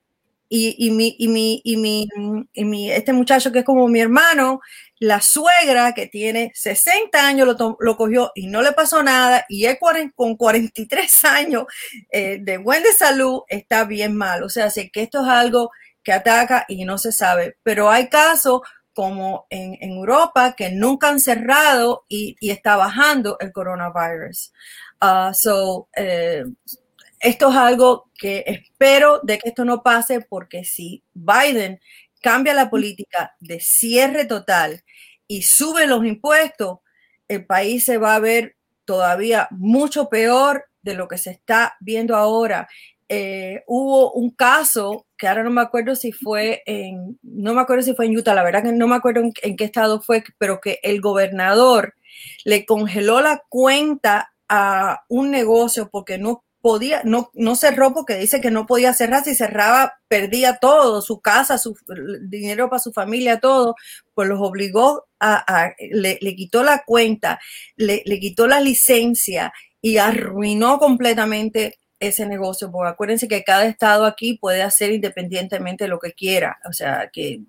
y, 0.49 0.87
y, 0.87 0.91
mi, 0.91 1.15
y, 1.19 1.27
mi, 1.27 1.61
y, 1.63 1.77
mi, 1.77 2.07
y 2.53 2.65
mi, 2.65 2.91
este 2.91 3.13
muchacho 3.13 3.51
que 3.51 3.59
es 3.59 3.65
como 3.65 3.87
mi 3.87 4.01
hermano, 4.01 4.61
la 4.97 5.21
suegra 5.21 5.93
que 5.93 6.07
tiene 6.07 6.51
60 6.55 7.25
años 7.25 7.47
lo, 7.47 7.77
lo, 7.79 7.95
cogió 7.95 8.31
y 8.35 8.47
no 8.47 8.61
le 8.61 8.73
pasó 8.73 9.03
nada 9.03 9.45
y 9.47 9.65
él 9.65 9.77
con 10.15 10.35
43 10.35 11.25
años 11.25 11.65
eh, 12.11 12.39
de 12.41 12.57
buen 12.57 12.83
de 12.83 12.91
salud 12.91 13.41
está 13.47 13.85
bien 13.85 14.17
mal. 14.17 14.43
O 14.43 14.49
sea, 14.49 14.69
sé 14.69 14.89
que 14.89 15.03
esto 15.03 15.21
es 15.21 15.27
algo 15.27 15.71
que 16.03 16.13
ataca 16.13 16.65
y 16.67 16.83
no 16.83 16.97
se 16.97 17.11
sabe. 17.11 17.57
Pero 17.63 17.89
hay 17.89 18.09
casos 18.09 18.61
como 18.93 19.45
en, 19.49 19.77
Europa 19.81 20.55
que 20.57 20.71
nunca 20.71 21.09
han 21.09 21.19
cerrado 21.19 22.05
y, 22.09 22.35
está 22.41 22.75
bajando 22.75 23.37
el 23.39 23.51
coronavirus. 23.53 24.51
Uh, 25.01 25.33
so, 25.33 25.87
eh, 25.95 26.43
esto 27.19 27.49
es 27.49 27.55
algo 27.55 28.09
que 28.17 28.43
espero 28.47 29.19
de 29.23 29.37
que 29.37 29.49
esto 29.49 29.65
no 29.65 29.83
pase 29.83 30.21
porque 30.21 30.63
si 30.63 31.03
Biden 31.13 31.79
cambia 32.21 32.53
la 32.53 32.69
política 32.69 33.35
de 33.39 33.59
cierre 33.59 34.25
total 34.25 34.83
y 35.27 35.43
sube 35.43 35.87
los 35.87 36.05
impuestos, 36.05 36.79
el 37.27 37.45
país 37.45 37.83
se 37.85 37.97
va 37.97 38.15
a 38.15 38.19
ver 38.19 38.55
todavía 38.85 39.47
mucho 39.51 40.09
peor 40.09 40.65
de 40.81 40.95
lo 40.95 41.07
que 41.07 41.17
se 41.17 41.31
está 41.31 41.77
viendo 41.79 42.15
ahora. 42.15 42.67
Eh, 43.07 43.63
hubo 43.67 44.11
un 44.13 44.31
caso 44.31 45.05
que 45.17 45.27
ahora 45.27 45.43
no 45.43 45.49
me 45.49 45.61
acuerdo 45.61 45.95
si 45.95 46.11
fue 46.11 46.63
en, 46.65 47.19
no 47.23 47.53
me 47.53 47.61
acuerdo 47.61 47.83
si 47.83 47.93
fue 47.93 48.05
en 48.05 48.17
Utah, 48.17 48.33
la 48.33 48.43
verdad 48.43 48.63
que 48.63 48.71
no 48.71 48.87
me 48.87 48.95
acuerdo 48.95 49.21
en, 49.21 49.55
qué 49.57 49.63
estado 49.63 50.01
fue, 50.01 50.23
pero 50.37 50.61
que 50.61 50.79
el 50.83 51.01
gobernador 51.01 51.95
le 52.45 52.65
congeló 52.65 53.21
la 53.21 53.43
cuenta 53.49 54.33
a 54.47 55.03
un 55.07 55.31
negocio 55.31 55.89
porque 55.91 56.17
no 56.17 56.43
podía, 56.61 57.01
no, 57.05 57.31
no 57.33 57.55
cerró 57.55 57.93
porque 57.93 58.15
dice 58.15 58.41
que 58.41 58.51
no 58.51 58.65
podía 58.65 58.93
cerrar, 58.93 59.23
si 59.23 59.35
cerraba 59.35 59.93
perdía 60.07 60.57
todo, 60.57 61.01
su 61.01 61.21
casa, 61.21 61.57
su 61.57 61.75
dinero 62.21 62.69
para 62.69 62.79
su 62.79 62.91
familia, 62.91 63.39
todo, 63.39 63.75
pues 64.13 64.27
los 64.27 64.39
obligó 64.41 65.07
a, 65.19 65.73
le, 65.79 66.17
quitó 66.35 66.63
la 66.63 66.83
cuenta, 66.85 67.39
le, 67.75 68.03
le 68.05 68.19
quitó 68.19 68.47
la 68.47 68.59
licencia 68.59 69.53
y 69.81 69.97
arruinó 69.97 70.79
completamente 70.79 71.79
ese 71.99 72.25
negocio, 72.25 72.71
porque 72.71 72.91
acuérdense 72.91 73.27
que 73.27 73.43
cada 73.43 73.65
estado 73.65 74.05
aquí 74.05 74.37
puede 74.37 74.61
hacer 74.61 74.91
independientemente 74.91 75.87
lo 75.87 75.99
que 75.99 76.13
quiera, 76.13 76.57
o 76.67 76.73
sea, 76.73 77.09
que 77.11 77.41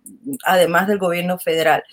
además 0.44 0.88
del 0.88 0.98
gobierno 0.98 1.38
federal. 1.38 1.84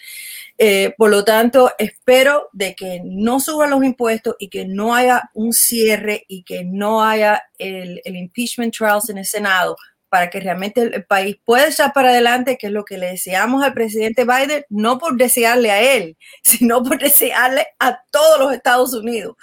Eh, 0.59 0.95
por 0.97 1.11
lo 1.11 1.23
tanto, 1.23 1.71
espero 1.77 2.49
de 2.51 2.73
que 2.73 3.01
no 3.03 3.39
suban 3.39 3.69
los 3.69 3.83
impuestos 3.83 4.35
y 4.39 4.49
que 4.49 4.65
no 4.65 4.95
haya 4.95 5.29
un 5.35 5.53
cierre 5.53 6.25
y 6.27 6.43
que 6.43 6.63
no 6.63 7.03
haya 7.03 7.43
el, 7.59 8.01
impeachment 8.05 8.75
trials 8.75 9.09
en 9.09 9.19
el 9.19 9.25
Senado 9.25 9.75
para 10.09 10.29
que 10.29 10.39
realmente 10.39 10.81
el, 10.81 11.05
país 11.05 11.37
pueda 11.45 11.67
echar 11.67 11.93
para 11.93 12.09
adelante, 12.09 12.57
que 12.57 12.67
es 12.67 12.73
lo 12.73 12.85
que 12.85 12.97
le 12.97 13.07
deseamos 13.07 13.63
al 13.63 13.73
presidente 13.73 14.25
Biden, 14.25 14.65
no 14.69 14.97
por 14.97 15.15
desearle 15.15 15.69
a 15.69 15.81
él, 15.95 16.17
sino 16.43 16.81
por 16.81 16.97
desearle 16.97 17.67
a 17.79 18.01
todos 18.09 18.39
los 18.39 18.53
Estados 18.53 18.93
Unidos, 18.93 19.35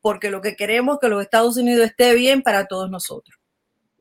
porque 0.00 0.30
lo 0.30 0.40
que 0.40 0.56
queremos 0.56 0.94
es 0.94 1.00
que 1.00 1.08
los 1.08 1.22
Estados 1.22 1.56
Unidos 1.58 1.86
esté 1.86 2.14
bien 2.14 2.42
para 2.42 2.66
todos 2.66 2.90
nosotros. 2.90 3.38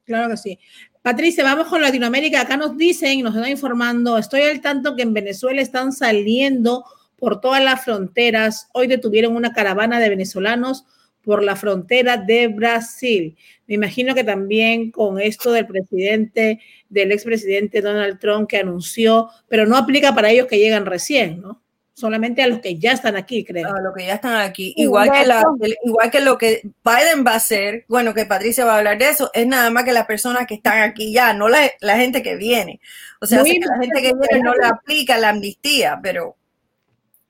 Claro 0.06 0.30
que 0.30 0.38
sí. 0.38 0.60
Patricia, 1.04 1.44
vamos 1.44 1.68
con 1.68 1.82
Latinoamérica. 1.82 2.40
Acá 2.40 2.56
nos 2.56 2.78
dicen, 2.78 3.22
nos 3.24 3.36
están 3.36 3.52
informando, 3.52 4.18
estoy 4.18 4.44
al 4.44 4.62
tanto 4.62 4.96
que 4.96 5.02
en 5.02 5.14
Venezuela 5.14 5.62
están 5.62 5.92
saliendo 5.92 6.86
por 7.18 7.42
todas 7.42 7.62
las 7.62 7.84
fronteras. 7.84 8.70
Hoy 8.72 8.88
detuvieron 8.88 9.36
una 9.36 9.52
caravana 9.52 10.00
de 10.00 10.08
venezolanos 10.08 10.86
por 11.22 11.44
la 11.44 11.58
frontera 11.58 12.16
de 12.16 12.48
Brasil. 12.48 13.36
Me 13.68 13.76
imagino 13.76 14.16
que 14.16 14.24
también 14.24 14.92
con 14.92 15.20
esto 15.20 15.52
del 15.52 15.68
presidente, 15.68 16.62
del 16.88 17.12
expresidente 17.12 17.82
Donald 17.82 18.18
Trump 18.20 18.48
que 18.48 18.60
anunció, 18.60 19.28
pero 19.50 19.66
no 19.66 19.76
aplica 19.76 20.16
para 20.16 20.32
ellos 20.32 20.48
que 20.48 20.58
llegan 20.58 20.86
recién, 20.86 21.42
¿no? 21.42 21.63
Solamente 21.94 22.42
a 22.42 22.48
los 22.48 22.60
que 22.60 22.78
ya 22.78 22.92
están 22.92 23.16
aquí, 23.16 23.44
creo. 23.44 23.68
A 23.68 23.82
los 23.82 23.94
que 23.96 24.06
ya 24.06 24.16
están 24.16 24.42
aquí. 24.42 24.74
Igual 24.78 25.12
que, 25.12 25.26
la, 25.26 25.44
igual 25.84 26.12
que 26.12 26.22
lo 26.22 26.38
que 26.38 26.62
Biden 26.84 27.24
va 27.26 27.34
a 27.34 27.36
hacer, 27.36 27.86
bueno, 27.88 28.14
que 28.14 28.26
Patricia 28.26 28.66
va 28.66 28.76
a 28.76 28.78
hablar 28.80 28.98
de 28.98 29.10
eso, 29.10 29.30
es 29.34 29.48
nada 29.48 29.70
más 29.70 29.84
que 29.84 29.94
las 29.94 30.06
personas 30.06 30.48
que 30.48 30.56
están 30.56 30.82
aquí 30.82 31.14
ya, 31.14 31.34
no 31.34 31.50
la, 31.50 31.72
la 31.82 31.98
gente 31.98 32.24
que 32.24 32.36
viene. 32.36 32.80
O 33.22 33.26
sea, 33.26 33.40
la 33.40 33.46
gente 33.46 34.02
que 34.02 34.14
viene 34.14 34.44
no 34.44 34.54
le 34.54 34.66
aplica 34.66 35.18
la 35.18 35.30
amnistía, 35.30 36.00
pero... 36.02 36.36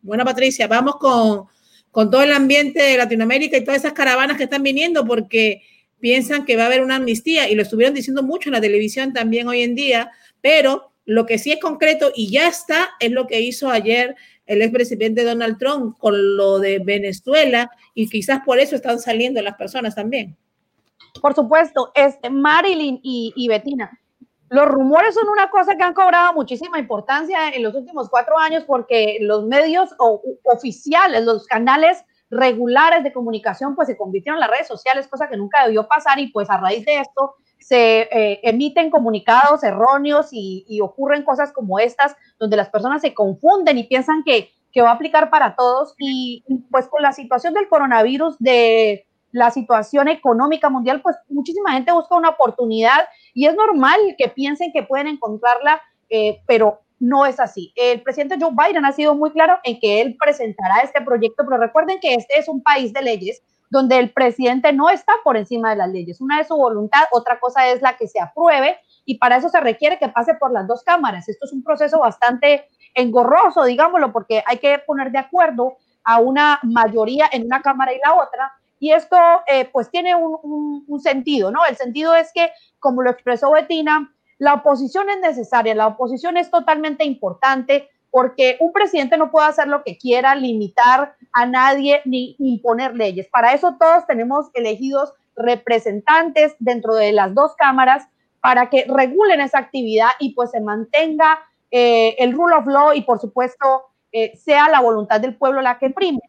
Bueno, 0.01 0.25
Patricia, 0.25 0.67
vamos 0.67 0.97
con, 0.97 1.45
con 1.91 2.11
todo 2.11 2.23
el 2.23 2.33
ambiente 2.33 2.81
de 2.81 2.97
Latinoamérica 2.97 3.55
y 3.55 3.63
todas 3.63 3.79
esas 3.79 3.93
caravanas 3.93 4.35
que 4.35 4.43
están 4.43 4.63
viniendo 4.63 5.05
porque 5.05 5.61
piensan 6.01 6.43
que 6.43 6.57
va 6.57 6.63
a 6.63 6.65
haber 6.65 6.81
una 6.81 6.95
amnistía 6.95 7.47
y 7.49 7.55
lo 7.55 7.61
estuvieron 7.61 7.93
diciendo 7.93 8.23
mucho 8.23 8.49
en 8.49 8.53
la 8.53 8.59
televisión 8.59 9.13
también 9.13 9.47
hoy 9.47 9.61
en 9.61 9.75
día, 9.75 10.11
pero 10.41 10.91
lo 11.05 11.25
que 11.25 11.37
sí 11.37 11.51
es 11.51 11.59
concreto 11.59 12.11
y 12.13 12.29
ya 12.29 12.47
está 12.47 12.89
es 12.99 13.11
lo 13.11 13.27
que 13.27 13.39
hizo 13.39 13.69
ayer 13.69 14.15
el 14.45 14.61
expresidente 14.61 15.23
Donald 15.23 15.57
Trump 15.57 15.97
con 15.97 16.37
lo 16.37 16.59
de 16.59 16.79
Venezuela 16.79 17.71
y 17.93 18.09
quizás 18.09 18.41
por 18.45 18.59
eso 18.59 18.75
están 18.75 18.99
saliendo 18.99 19.41
las 19.41 19.55
personas 19.55 19.95
también. 19.95 20.37
Por 21.21 21.33
supuesto, 21.33 21.91
este, 21.95 22.29
Marilyn 22.29 22.99
y, 23.03 23.33
y 23.35 23.47
Bettina, 23.47 23.99
los 24.49 24.67
rumores 24.67 25.15
son 25.15 25.29
una 25.29 25.49
cosa 25.49 25.75
que 25.75 25.83
han 25.83 25.93
cobrado 25.93 26.33
muchísima 26.33 26.77
importancia 26.77 27.49
en 27.49 27.63
los 27.63 27.73
últimos 27.73 28.09
cuatro 28.09 28.37
años 28.37 28.63
porque 28.65 29.17
los 29.21 29.45
medios 29.45 29.89
oficiales, 30.43 31.23
los 31.23 31.47
canales 31.47 32.03
regulares 32.29 33.03
de 33.03 33.13
comunicación, 33.13 33.75
pues 33.75 33.87
se 33.87 33.97
convirtieron 33.97 34.37
en 34.37 34.41
las 34.41 34.51
redes 34.51 34.67
sociales, 34.67 35.07
cosa 35.07 35.27
que 35.27 35.37
nunca 35.37 35.65
debió 35.65 35.87
pasar 35.87 36.19
y 36.19 36.27
pues 36.27 36.49
a 36.49 36.57
raíz 36.57 36.85
de 36.85 36.99
esto 36.99 37.35
se 37.63 38.01
eh, 38.01 38.39
emiten 38.43 38.89
comunicados 38.89 39.63
erróneos 39.63 40.29
y, 40.31 40.79
ocurren 40.81 41.23
cosas 41.23 41.51
como 41.53 41.79
estas, 41.79 42.15
donde 42.37 42.57
las 42.57 42.69
personas 42.69 43.01
se 43.01 43.13
confunden 43.13 43.77
y 43.77 43.85
piensan 43.85 44.23
que, 44.23 44.51
va 44.81 44.89
a 44.89 44.93
aplicar 44.93 45.29
para 45.29 45.55
todos. 45.55 45.93
Y 45.99 46.43
pues 46.71 46.87
con 46.87 47.01
la 47.01 47.13
situación 47.13 47.53
del 47.53 47.69
coronavirus, 47.69 48.37
de 48.39 49.05
la 49.31 49.51
situación 49.51 50.07
económica 50.07 50.69
mundial, 50.69 51.01
pues 51.01 51.15
muchísima 51.29 51.71
gente 51.73 51.91
busca 51.91 52.15
una 52.15 52.29
oportunidad 52.29 53.07
y 53.33 53.45
es 53.45 53.55
normal 53.55 53.99
que 54.17 54.29
piensen 54.29 54.71
que 54.73 54.83
pueden 54.83 55.07
encontrarla, 55.07 55.81
eh, 56.09 56.41
pero 56.47 56.81
no 56.99 57.25
es 57.25 57.39
así. 57.39 57.71
El 57.75 58.01
presidente 58.01 58.37
Joe 58.39 58.51
Biden 58.51 58.85
ha 58.85 58.91
sido 58.91 59.13
muy 59.15 59.31
claro 59.31 59.59
en 59.63 59.79
que 59.79 60.01
él 60.01 60.17
presentará 60.19 60.79
este 60.83 61.01
proyecto, 61.01 61.43
pero 61.47 61.57
recuerden 61.61 61.99
que 61.99 62.15
este 62.15 62.39
es 62.39 62.47
un 62.47 62.63
país 62.63 62.93
de 62.93 63.01
leyes 63.01 63.41
donde 63.73 63.97
el 63.97 64.11
presidente 64.11 64.71
no 64.71 64.91
está 64.91 65.13
por 65.23 65.35
encima 65.35 65.71
de 65.71 65.77
las 65.77 65.89
leyes. 65.89 66.21
Una 66.21 66.39
es 66.39 66.47
su 66.47 66.55
voluntad, 66.55 67.05
otra 67.11 67.39
cosa 67.39 67.67
es 67.69 67.81
la 67.81 67.97
que 67.97 68.07
se 68.07 68.21
apruebe 68.21 68.77
y 69.03 69.17
para 69.17 69.37
eso 69.37 69.49
se 69.49 69.59
requiere 69.59 69.97
que 69.97 70.09
pase 70.09 70.35
por 70.35 70.51
las 70.51 70.67
dos 70.67 70.83
cámaras. 70.83 71.27
Esto 71.27 71.47
es 71.47 71.53
un 71.53 71.63
proceso 71.63 71.99
bastante 71.99 72.69
engorroso, 72.93 73.63
digámoslo, 73.63 74.13
porque 74.13 74.43
hay 74.45 74.59
que 74.59 74.77
poner 74.85 75.11
de 75.11 75.17
acuerdo 75.17 75.77
a 76.03 76.19
una 76.19 76.59
mayoría 76.61 77.27
en 77.31 77.45
una 77.45 77.63
cámara 77.63 77.91
y 77.91 77.97
la 77.97 78.13
otra. 78.13 78.53
Y 78.77 78.91
esto 78.91 79.17
eh, 79.47 79.65
pues 79.65 79.89
tiene 79.89 80.13
un, 80.13 80.85
un 80.87 80.99
sentido, 80.99 81.49
¿no? 81.49 81.65
El 81.65 81.75
sentido 81.75 82.13
es 82.13 82.31
que, 82.31 82.51
como 82.77 83.01
lo 83.01 83.09
expresó 83.09 83.49
Betina, 83.49 84.13
la 84.37 84.53
oposición 84.53 85.09
es 85.09 85.19
necesaria, 85.19 85.73
la 85.73 85.87
oposición 85.87 86.37
es 86.37 86.51
totalmente 86.51 87.05
importante, 87.05 87.89
porque 88.13 88.57
un 88.59 88.71
presidente 88.71 89.17
no 89.17 89.31
puede 89.31 89.47
hacer 89.47 89.67
lo 89.67 89.83
que 89.83 89.97
quiera, 89.97 90.35
limitar 90.35 91.15
a 91.31 91.47
nadie 91.47 92.03
ni 92.05 92.35
imponer 92.37 92.95
leyes. 92.95 93.27
Para 93.27 93.55
eso 93.55 93.75
todos 93.79 94.05
tenemos 94.05 94.51
elegidos 94.53 95.13
representantes 95.35 96.55
dentro 96.59 96.93
de 96.93 97.11
las 97.11 97.33
dos 97.33 97.55
cámaras 97.55 98.07
para 98.39 98.69
que 98.69 98.85
regulen 98.87 99.41
esa 99.41 99.57
actividad 99.57 100.09
y 100.19 100.35
pues 100.35 100.51
se 100.51 100.61
mantenga 100.61 101.39
eh, 101.71 102.15
el 102.19 102.33
rule 102.33 102.53
of 102.53 102.67
law 102.67 102.93
y 102.93 103.01
por 103.01 103.19
supuesto 103.19 103.85
eh, 104.11 104.37
sea 104.37 104.69
la 104.69 104.79
voluntad 104.79 105.19
del 105.19 105.35
pueblo 105.35 105.59
la 105.63 105.79
que 105.79 105.89
prime. 105.89 106.19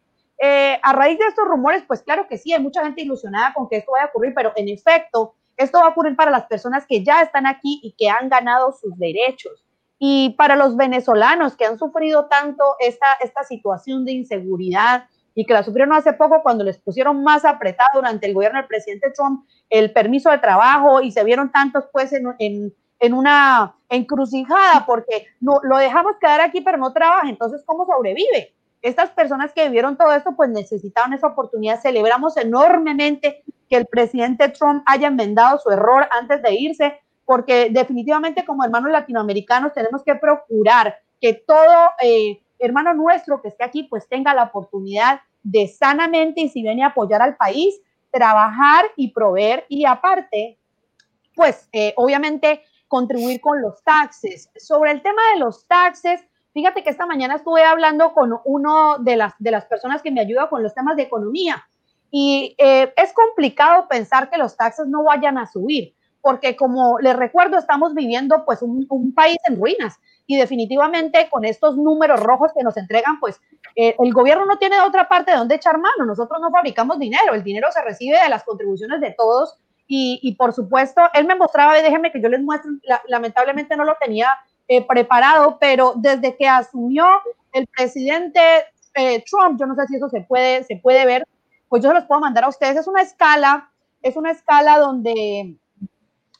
Eh, 0.41 0.79
a 0.81 0.91
raíz 0.91 1.19
de 1.19 1.25
estos 1.25 1.47
rumores, 1.47 1.83
pues 1.87 2.01
claro 2.01 2.27
que 2.27 2.39
sí, 2.39 2.51
hay 2.51 2.63
mucha 2.63 2.83
gente 2.83 3.03
ilusionada 3.03 3.53
con 3.53 3.69
que 3.69 3.77
esto 3.77 3.91
vaya 3.91 4.05
a 4.05 4.09
ocurrir, 4.09 4.33
pero 4.33 4.53
en 4.55 4.69
efecto, 4.69 5.35
esto 5.55 5.81
va 5.81 5.85
a 5.85 5.89
ocurrir 5.89 6.15
para 6.15 6.31
las 6.31 6.47
personas 6.47 6.87
que 6.87 7.03
ya 7.03 7.21
están 7.21 7.45
aquí 7.45 7.79
y 7.83 7.91
que 7.95 8.09
han 8.09 8.27
ganado 8.27 8.71
sus 8.71 8.97
derechos. 8.97 9.64
Y 9.97 10.31
para 10.37 10.55
los 10.55 10.75
venezolanos 10.75 11.55
que 11.55 11.65
han 11.65 11.79
sufrido 11.79 12.25
tanto 12.25 12.63
esta, 12.79 13.13
esta 13.21 13.43
situación 13.43 14.05
de 14.05 14.11
inseguridad 14.11 15.05
y 15.33 15.45
que 15.45 15.53
la 15.53 15.63
sufrieron 15.63 15.93
hace 15.93 16.13
poco 16.13 16.41
cuando 16.41 16.63
les 16.63 16.77
pusieron 16.77 17.23
más 17.23 17.45
apretado 17.45 17.89
durante 17.95 18.25
el 18.25 18.33
gobierno 18.33 18.57
del 18.59 18.67
presidente 18.67 19.11
Trump 19.11 19.45
el 19.69 19.91
permiso 19.91 20.31
de 20.31 20.37
trabajo 20.39 21.01
y 21.01 21.11
se 21.11 21.23
vieron 21.23 21.51
tantos 21.51 21.85
pues 21.91 22.13
en, 22.13 22.25
en, 22.39 22.73
en 22.99 23.13
una 23.13 23.75
encrucijada 23.89 24.85
porque 24.85 25.27
no, 25.41 25.59
lo 25.63 25.77
dejamos 25.77 26.13
quedar 26.19 26.41
aquí 26.41 26.61
pero 26.61 26.77
no 26.77 26.93
trabaja, 26.93 27.29
entonces 27.29 27.63
¿cómo 27.65 27.85
sobrevive? 27.85 28.55
Estas 28.81 29.09
personas 29.09 29.51
que 29.51 29.65
vivieron 29.65 29.97
todo 29.97 30.13
esto 30.13 30.35
pues 30.35 30.49
necesitaban 30.51 31.11
esa 31.13 31.25
oportunidad. 31.25 31.81
Celebramos 31.81 32.37
enormemente 32.37 33.43
que 33.67 33.77
el 33.77 33.87
presidente 33.87 34.49
Trump 34.49 34.83
haya 34.85 35.07
enmendado 35.07 35.57
su 35.57 35.71
error 35.71 36.07
antes 36.11 36.43
de 36.43 36.53
irse 36.53 37.01
porque 37.25 37.69
definitivamente 37.71 38.45
como 38.45 38.63
hermanos 38.63 38.91
latinoamericanos 38.91 39.73
tenemos 39.73 40.03
que 40.03 40.15
procurar 40.15 40.95
que 41.19 41.33
todo 41.33 41.89
eh, 42.01 42.41
hermano 42.59 42.93
nuestro 42.93 43.41
que 43.41 43.49
esté 43.49 43.63
aquí 43.63 43.83
pues 43.83 44.07
tenga 44.07 44.33
la 44.33 44.43
oportunidad 44.43 45.21
de 45.43 45.67
sanamente 45.67 46.41
y 46.41 46.49
si 46.49 46.61
viene 46.61 46.83
a 46.83 46.87
apoyar 46.87 47.21
al 47.21 47.35
país, 47.35 47.79
trabajar 48.11 48.85
y 48.95 49.11
proveer 49.11 49.65
y 49.69 49.85
aparte, 49.85 50.57
pues 51.35 51.67
eh, 51.71 51.93
obviamente 51.97 52.63
contribuir 52.87 53.41
con 53.41 53.61
los 53.61 53.83
taxes. 53.83 54.49
Sobre 54.57 54.91
el 54.91 55.01
tema 55.01 55.21
de 55.33 55.39
los 55.39 55.67
taxes, 55.67 56.23
fíjate 56.53 56.83
que 56.83 56.89
esta 56.89 57.05
mañana 57.05 57.35
estuve 57.35 57.63
hablando 57.63 58.13
con 58.13 58.39
uno 58.45 58.97
de 58.99 59.17
las, 59.17 59.33
de 59.39 59.51
las 59.51 59.65
personas 59.65 60.01
que 60.01 60.11
me 60.11 60.21
ayuda 60.21 60.49
con 60.49 60.63
los 60.63 60.73
temas 60.73 60.95
de 60.95 61.03
economía 61.03 61.67
y 62.09 62.55
eh, 62.57 62.93
es 62.95 63.11
complicado 63.13 63.87
pensar 63.87 64.29
que 64.29 64.37
los 64.37 64.55
taxes 64.55 64.87
no 64.87 65.03
vayan 65.03 65.37
a 65.37 65.47
subir 65.47 65.93
porque 66.25 66.55
como 66.55 66.97
les 66.97 67.15
recuerdo, 67.15 67.59
estamos 67.59 67.93
viviendo 67.93 68.45
pues 68.45 68.63
un, 68.63 69.13
país 69.13 69.37
en 69.47 69.59
ruinas. 69.59 69.99
Y 70.25 70.37
definitivamente 70.37 71.29
con 71.29 71.45
estos 71.45 71.77
números 71.77 72.19
rojos 72.19 72.51
que 72.51 72.63
nos 72.63 72.77
entregan, 72.77 73.19
pues 73.19 73.39
eh, 73.75 73.95
el 73.99 74.11
gobierno 74.11 74.43
no 74.47 74.57
tiene 74.57 74.81
otra 74.81 75.07
parte 75.07 75.29
de 75.29 75.37
donde 75.37 75.53
echar 75.53 75.77
mano, 75.77 76.03
nosotros 76.03 76.41
no 76.41 76.49
fabricamos 76.49 76.97
dinero, 76.97 77.35
el 77.35 77.43
dinero 77.43 77.67
se 77.71 77.79
recibe 77.83 78.19
de 78.19 78.29
las 78.29 78.43
contribuciones 78.43 79.01
de 79.01 79.11
todos. 79.11 79.55
Y, 79.87 80.35
por 80.35 80.51
supuesto, 80.51 80.99
él 81.13 81.27
me 81.27 81.35
mostraba, 81.35 81.77
y 81.77 81.83
déjenme 81.83 82.11
que 82.11 82.19
yo 82.19 82.27
les 82.27 82.41
muestre, 82.41 82.71
lamentablemente 83.07 83.77
no 83.77 83.83
lo 83.83 83.95
tenía 84.01 84.29
eh, 84.67 84.83
preparado, 84.83 85.59
pero 85.59 85.93
desde 85.95 86.35
que 86.35 86.47
asumió 86.47 87.05
el 87.53 87.67
presidente 87.67 88.41
eh, 88.95 89.23
Trump, 89.29 89.59
yo 89.59 89.67
no 89.67 89.75
sé 89.75 89.85
si 89.85 89.97
eso 89.97 90.09
se 90.09 90.21
puede, 90.21 90.63
se 90.63 90.77
puede 90.77 91.05
ver, 91.05 91.27
pues 91.69 91.83
yo 91.83 91.89
se 91.89 91.93
los 91.93 92.05
puedo 92.05 92.21
mandar 92.21 92.45
a 92.45 92.49
ustedes, 92.49 92.77
es 92.77 92.87
una 92.87 93.03
escala, 93.03 93.69
es 94.01 94.17
una 94.17 94.31
escala 94.31 94.79
donde 94.79 95.55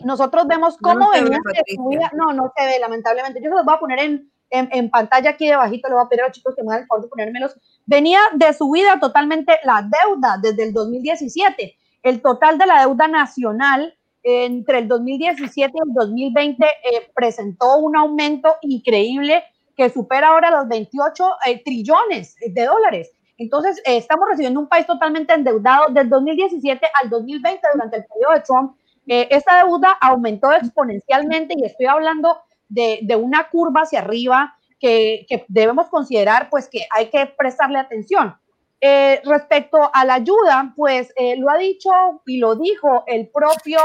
nosotros 0.03 0.47
vemos 0.47 0.77
cómo 0.77 1.09
venía 1.11 1.39
de 1.45 1.75
su 1.75 1.87
vida. 1.87 2.11
No, 2.13 2.33
no 2.33 2.51
se 2.57 2.65
ve, 2.65 2.79
lamentablemente. 2.79 3.41
Yo 3.41 3.49
se 3.49 3.55
los 3.55 3.65
voy 3.65 3.75
a 3.75 3.79
poner 3.79 3.99
en, 3.99 4.29
en, 4.49 4.89
pantalla 4.89 5.31
aquí 5.31 5.47
debajito, 5.47 5.87
le 5.87 5.95
voy 5.95 6.03
a 6.05 6.09
pedir 6.09 6.23
a 6.23 6.27
los 6.27 6.35
chicos 6.35 6.55
que 6.55 6.63
me 6.63 6.69
hagan 6.69 6.81
el 6.83 6.87
favor 6.87 7.03
de 7.03 7.09
ponérmelos. 7.09 7.55
Venía 7.85 8.19
de 8.33 8.53
su 8.53 8.69
vida 8.71 8.99
totalmente 8.99 9.57
la 9.63 9.81
deuda 9.81 10.37
desde 10.41 10.63
el 10.63 10.73
2017. 10.73 11.77
el 12.03 12.21
total 12.21 12.57
de 12.57 12.67
la 12.67 12.81
deuda 12.81 13.07
nacional 13.07 13.95
entre 14.21 14.79
el 14.79 14.87
2017 14.87 15.71
y 15.73 15.87
el 15.87 15.93
2020 15.93 16.65
eh, 16.65 17.11
presentó 17.13 17.77
un 17.77 17.95
aumento 17.95 18.55
increíble 18.61 19.43
que 19.77 19.89
supera 19.89 20.29
ahora 20.29 20.49
los 20.49 20.67
28 20.67 21.29
eh, 21.45 21.63
trillones 21.63 22.35
de 22.47 22.65
dólares. 22.65 23.11
Entonces, 23.37 23.77
eh, 23.85 23.97
estamos 23.97 24.27
recibiendo 24.29 24.59
un 24.59 24.67
país 24.67 24.87
totalmente 24.87 25.33
endeudado 25.33 25.93
del 25.93 26.09
2017 26.09 26.87
al 27.01 27.09
2020 27.09 27.67
durante 27.73 27.97
el 27.97 28.05
periodo 28.05 28.33
de 28.33 28.41
Trump. 28.41 28.75
Esta 29.05 29.63
deuda 29.63 29.91
aumentó 30.01 30.51
exponencialmente 30.51 31.53
y 31.57 31.65
estoy 31.65 31.85
hablando 31.85 32.39
de, 32.67 33.15
una 33.15 33.49
curva 33.49 33.81
hacia 33.81 33.99
arriba 33.99 34.57
que, 34.79 35.25
debemos 35.47 35.87
considerar, 35.87 36.49
pues 36.49 36.67
que 36.67 36.85
hay 36.91 37.07
que 37.09 37.25
prestarle 37.25 37.79
atención. 37.79 38.35
respecto 39.23 39.89
a 39.93 40.05
la 40.05 40.15
ayuda, 40.15 40.73
pues 40.75 41.13
lo 41.37 41.49
ha 41.49 41.57
dicho 41.57 41.89
y 42.25 42.37
lo 42.37 42.55
dijo 42.55 43.03
el 43.07 43.27
propio 43.29 43.79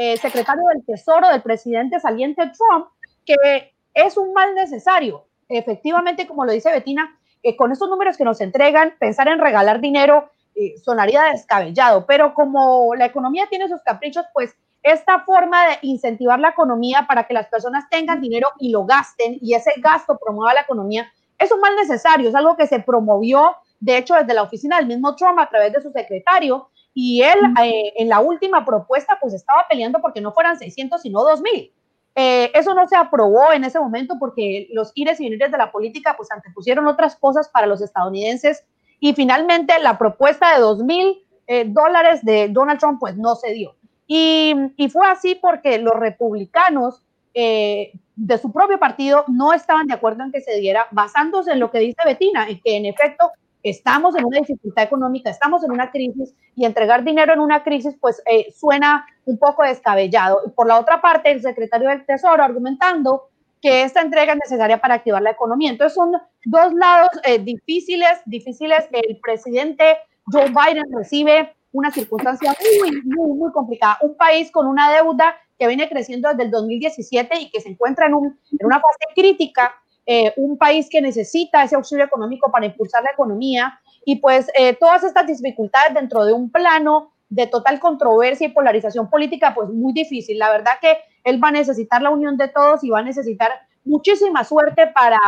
eh, 0.00 0.16
secretario 0.16 0.62
del 0.72 0.86
Tesoro 0.86 1.28
del 1.28 1.42
presidente 1.42 1.98
saliente 1.98 2.52
Trump, 2.56 2.86
que 3.26 3.74
es 3.92 4.16
un 4.16 4.32
mal 4.32 4.54
necesario. 4.54 5.26
Efectivamente, 5.48 6.24
como 6.28 6.44
lo 6.44 6.52
dice 6.52 6.70
Betina, 6.70 7.18
eh, 7.42 7.56
con 7.56 7.72
estos 7.72 7.90
números 7.90 8.16
que 8.16 8.22
nos 8.22 8.40
entregan, 8.40 8.94
pensar 9.00 9.26
en 9.26 9.40
regalar 9.40 9.80
dinero 9.80 10.30
eh, 10.58 10.74
sonaría 10.78 11.22
descabellado, 11.24 12.04
pero 12.06 12.34
como 12.34 12.94
la 12.94 13.06
economía 13.06 13.46
tiene 13.48 13.68
sus 13.68 13.82
caprichos, 13.82 14.26
pues 14.34 14.56
esta 14.82 15.20
forma 15.20 15.68
de 15.68 15.78
incentivar 15.82 16.40
la 16.40 16.48
economía 16.48 17.04
para 17.06 17.26
que 17.26 17.34
las 17.34 17.46
personas 17.46 17.88
tengan 17.90 18.20
dinero 18.20 18.48
y 18.58 18.70
lo 18.70 18.84
gasten 18.84 19.38
y 19.40 19.54
ese 19.54 19.72
gasto 19.76 20.18
promueva 20.18 20.54
la 20.54 20.62
economía, 20.62 21.10
es 21.38 21.52
un 21.52 21.60
mal 21.60 21.76
necesario, 21.76 22.28
es 22.28 22.34
algo 22.34 22.56
que 22.56 22.66
se 22.66 22.80
promovió, 22.80 23.54
de 23.78 23.98
hecho, 23.98 24.14
desde 24.14 24.34
la 24.34 24.42
oficina 24.42 24.78
del 24.78 24.86
mismo 24.86 25.14
Trump 25.14 25.38
a 25.38 25.48
través 25.48 25.72
de 25.72 25.80
su 25.80 25.92
secretario, 25.92 26.68
y 26.92 27.22
él 27.22 27.38
eh, 27.62 27.92
en 27.96 28.08
la 28.08 28.18
última 28.18 28.64
propuesta 28.64 29.16
pues 29.20 29.32
estaba 29.32 29.66
peleando 29.70 30.00
porque 30.00 30.20
no 30.20 30.32
fueran 30.32 30.58
600 30.58 31.00
sino 31.00 31.22
2000. 31.22 31.72
Eh, 32.16 32.50
eso 32.52 32.74
no 32.74 32.88
se 32.88 32.96
aprobó 32.96 33.52
en 33.52 33.62
ese 33.62 33.78
momento 33.78 34.16
porque 34.18 34.66
los 34.72 34.90
ires 34.96 35.20
y 35.20 35.24
venires 35.24 35.52
de 35.52 35.58
la 35.58 35.70
política 35.70 36.14
pues 36.16 36.32
antepusieron 36.32 36.88
otras 36.88 37.14
cosas 37.14 37.48
para 37.48 37.68
los 37.68 37.80
estadounidenses 37.80 38.64
y 39.00 39.14
finalmente 39.14 39.78
la 39.80 39.98
propuesta 39.98 40.54
de 40.54 40.60
2000 40.60 41.18
eh, 41.46 41.64
dólares 41.66 42.24
de 42.24 42.48
Donald 42.48 42.78
Trump 42.78 42.98
pues 43.00 43.16
no 43.16 43.34
se 43.34 43.52
dio. 43.52 43.74
Y, 44.06 44.54
y 44.76 44.88
fue 44.88 45.06
así 45.06 45.34
porque 45.34 45.78
los 45.78 45.94
republicanos 45.94 47.02
eh, 47.34 47.92
de 48.16 48.38
su 48.38 48.50
propio 48.52 48.78
partido 48.78 49.24
no 49.28 49.52
estaban 49.52 49.86
de 49.86 49.94
acuerdo 49.94 50.24
en 50.24 50.32
que 50.32 50.40
se 50.40 50.56
diera, 50.58 50.88
basándose 50.90 51.52
en 51.52 51.60
lo 51.60 51.70
que 51.70 51.78
dice 51.78 51.98
Betina, 52.04 52.48
en 52.48 52.60
que 52.60 52.76
en 52.76 52.86
efecto 52.86 53.30
estamos 53.62 54.16
en 54.16 54.24
una 54.24 54.38
dificultad 54.38 54.84
económica, 54.84 55.30
estamos 55.30 55.62
en 55.62 55.70
una 55.70 55.90
crisis 55.90 56.34
y 56.56 56.64
entregar 56.64 57.04
dinero 57.04 57.32
en 57.32 57.40
una 57.40 57.62
crisis 57.62 57.96
pues 58.00 58.20
eh, 58.26 58.52
suena 58.52 59.06
un 59.24 59.38
poco 59.38 59.62
descabellado. 59.62 60.40
Y 60.46 60.50
por 60.50 60.66
la 60.66 60.80
otra 60.80 61.00
parte, 61.00 61.30
el 61.30 61.40
secretario 61.40 61.88
del 61.90 62.04
Tesoro 62.04 62.42
argumentando 62.42 63.28
que 63.60 63.82
esta 63.82 64.00
entrega 64.00 64.32
es 64.32 64.38
necesaria 64.38 64.80
para 64.80 64.94
activar 64.94 65.22
la 65.22 65.30
economía. 65.30 65.70
Entonces 65.70 65.94
son 65.94 66.12
dos 66.44 66.74
lados 66.74 67.10
eh, 67.24 67.38
difíciles, 67.38 68.20
difíciles. 68.26 68.88
El 68.92 69.18
presidente 69.18 69.98
Joe 70.30 70.50
Biden 70.50 70.84
recibe 70.96 71.54
una 71.72 71.90
circunstancia 71.90 72.54
muy, 72.80 73.02
muy, 73.02 73.38
muy 73.38 73.52
complicada. 73.52 73.98
Un 74.02 74.16
país 74.16 74.50
con 74.50 74.66
una 74.66 74.92
deuda 74.92 75.36
que 75.58 75.66
viene 75.66 75.88
creciendo 75.88 76.28
desde 76.30 76.44
el 76.44 76.50
2017 76.50 77.40
y 77.40 77.50
que 77.50 77.60
se 77.60 77.70
encuentra 77.70 78.06
en, 78.06 78.14
un, 78.14 78.38
en 78.58 78.66
una 78.66 78.80
fase 78.80 79.12
crítica 79.14 79.74
eh, 80.10 80.32
un 80.38 80.56
país 80.56 80.88
que 80.88 81.02
necesita 81.02 81.62
ese 81.62 81.76
auxilio 81.76 82.02
económico 82.02 82.50
para 82.50 82.64
impulsar 82.64 83.02
la 83.02 83.10
economía 83.10 83.78
y 84.06 84.16
pues 84.16 84.50
eh, 84.58 84.72
todas 84.72 85.04
estas 85.04 85.26
dificultades 85.26 85.92
dentro 85.92 86.24
de 86.24 86.32
un 86.32 86.50
plano 86.50 87.12
de 87.28 87.46
total 87.46 87.78
controversia 87.78 88.46
y 88.46 88.52
polarización 88.52 89.10
política, 89.10 89.52
pues 89.54 89.68
muy 89.68 89.92
difícil. 89.92 90.38
La 90.38 90.50
verdad 90.50 90.72
que 90.80 90.96
él 91.24 91.42
va 91.42 91.48
a 91.48 91.52
necesitar 91.52 92.02
la 92.02 92.10
unión 92.10 92.36
de 92.36 92.48
todos 92.48 92.82
y 92.84 92.90
va 92.90 93.00
a 93.00 93.02
necesitar 93.02 93.52
muchísima 93.84 94.44
suerte 94.44 94.88
para 94.88 95.18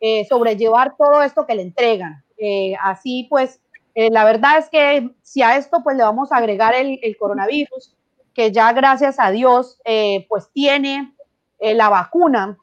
eh, 0.00 0.24
sobrellevar 0.26 0.94
todo 0.96 1.22
esto 1.22 1.46
que 1.46 1.54
le 1.54 1.62
entregan. 1.62 2.24
así 2.82 3.26
pues, 3.28 3.60
la 3.94 4.24
verdad 4.24 4.58
es 4.58 4.68
que 4.70 5.10
si 5.22 5.42
a 5.42 5.56
esto 5.56 5.82
pues 5.82 5.96
le 5.96 6.02
vamos 6.02 6.32
a 6.32 6.36
agregar 6.36 6.74
el, 6.74 6.98
el 7.02 7.16
coronavirus, 7.16 7.94
que 8.32 8.52
ya 8.52 8.72
gracias 8.72 9.16
a 9.18 9.30
Dios 9.30 9.78
pues 10.28 10.50
tiene 10.52 11.12
la 11.60 11.88
vacuna, 11.88 12.56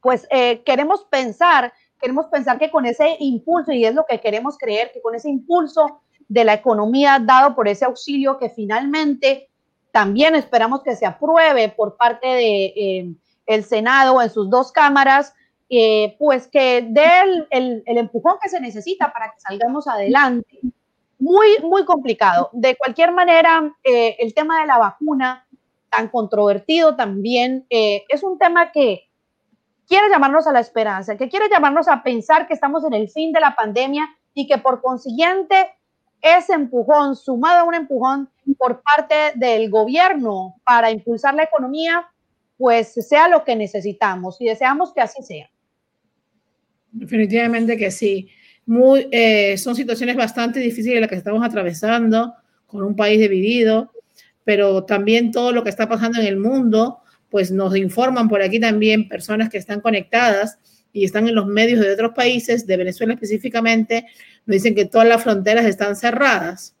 pues 0.00 0.26
eh, 0.30 0.62
queremos 0.64 1.04
pensar, 1.04 1.72
queremos 2.00 2.26
pensar 2.26 2.58
que 2.58 2.70
con 2.70 2.86
ese 2.86 3.16
impulso, 3.20 3.72
y 3.72 3.84
es 3.84 3.94
lo 3.94 4.04
que 4.08 4.20
queremos 4.20 4.56
creer, 4.58 4.90
que 4.92 5.02
con 5.02 5.14
ese 5.14 5.28
impulso 5.28 6.00
de 6.28 6.44
la 6.44 6.54
economía 6.54 7.18
dado 7.18 7.54
por 7.54 7.68
ese 7.68 7.84
auxilio 7.84 8.38
que 8.38 8.50
finalmente 8.50 9.50
también 9.92 10.34
esperamos 10.34 10.82
que 10.82 10.96
se 10.96 11.06
apruebe 11.06 11.68
por 11.68 11.96
parte 11.96 12.26
de 12.26 12.64
eh, 12.66 13.14
el 13.46 13.64
Senado 13.64 14.20
en 14.20 14.30
sus 14.30 14.50
dos 14.50 14.72
cámaras, 14.72 15.34
eh, 15.70 16.16
pues 16.18 16.48
que 16.48 16.86
dé 16.88 17.06
el, 17.50 17.82
el, 17.86 17.98
empujón 17.98 18.36
que 18.42 18.48
se 18.48 18.60
necesita 18.60 19.12
para 19.12 19.32
que 19.32 19.40
salgamos 19.40 19.86
adelante. 19.86 20.60
Muy, 21.18 21.58
muy 21.62 21.84
complicado. 21.84 22.50
De 22.52 22.76
cualquier 22.76 23.12
manera, 23.12 23.74
el 23.82 24.34
tema 24.34 24.60
de 24.60 24.66
la 24.66 24.78
vacuna, 24.78 25.46
tan 25.90 26.08
controvertido 26.08 26.94
también, 26.94 27.66
es 27.68 28.22
un 28.22 28.38
tema 28.38 28.70
que 28.70 29.08
quiere 29.88 30.08
llamarnos 30.10 30.46
a 30.46 30.52
la 30.52 30.60
esperanza, 30.60 31.16
que 31.16 31.28
quiere 31.28 31.48
llamarnos 31.48 31.88
a 31.88 32.02
pensar 32.02 32.46
que 32.46 32.54
estamos 32.54 32.84
en 32.84 32.94
el 32.94 33.08
fin 33.08 33.32
de 33.32 33.40
la 33.40 33.56
pandemia 33.56 34.08
y 34.34 34.46
que 34.46 34.58
por 34.58 34.80
consiguiente 34.82 35.77
ese 36.20 36.52
empujón, 36.52 37.16
sumado 37.16 37.60
a 37.60 37.64
un 37.64 37.74
empujón 37.74 38.28
por 38.56 38.82
parte 38.82 39.14
del 39.34 39.70
gobierno 39.70 40.56
para 40.64 40.90
impulsar 40.90 41.34
la 41.34 41.44
economía, 41.44 42.06
pues 42.56 42.92
sea 42.92 43.28
lo 43.28 43.44
que 43.44 43.54
necesitamos 43.54 44.40
y 44.40 44.46
deseamos 44.46 44.92
que 44.92 45.00
así 45.00 45.22
sea. 45.22 45.48
Definitivamente 46.90 47.76
que 47.76 47.90
sí. 47.90 48.28
Eh, 49.10 49.56
son 49.56 49.74
situaciones 49.74 50.16
bastante 50.16 50.60
difíciles 50.60 51.00
las 51.00 51.08
que 51.08 51.16
estamos 51.16 51.44
atravesando 51.44 52.34
con 52.66 52.82
un 52.82 52.96
país 52.96 53.18
dividido, 53.18 53.92
pero 54.44 54.84
también 54.84 55.30
todo 55.30 55.52
lo 55.52 55.62
que 55.62 55.70
está 55.70 55.88
pasando 55.88 56.20
en 56.20 56.26
el 56.26 56.36
mundo 56.36 57.00
pues 57.30 57.50
nos 57.50 57.76
informan 57.76 58.28
por 58.28 58.42
aquí 58.42 58.58
también 58.58 59.08
personas 59.08 59.48
que 59.48 59.58
están 59.58 59.80
conectadas 59.80 60.58
y 60.92 61.04
están 61.04 61.28
en 61.28 61.34
los 61.34 61.46
medios 61.46 61.80
de 61.80 61.92
otros 61.92 62.12
países, 62.14 62.66
de 62.66 62.76
Venezuela 62.76 63.14
específicamente, 63.14 64.06
nos 64.46 64.54
dicen 64.54 64.74
que 64.74 64.86
todas 64.86 65.06
las 65.06 65.22
fronteras 65.22 65.66
están 65.66 65.96
cerradas 65.96 66.74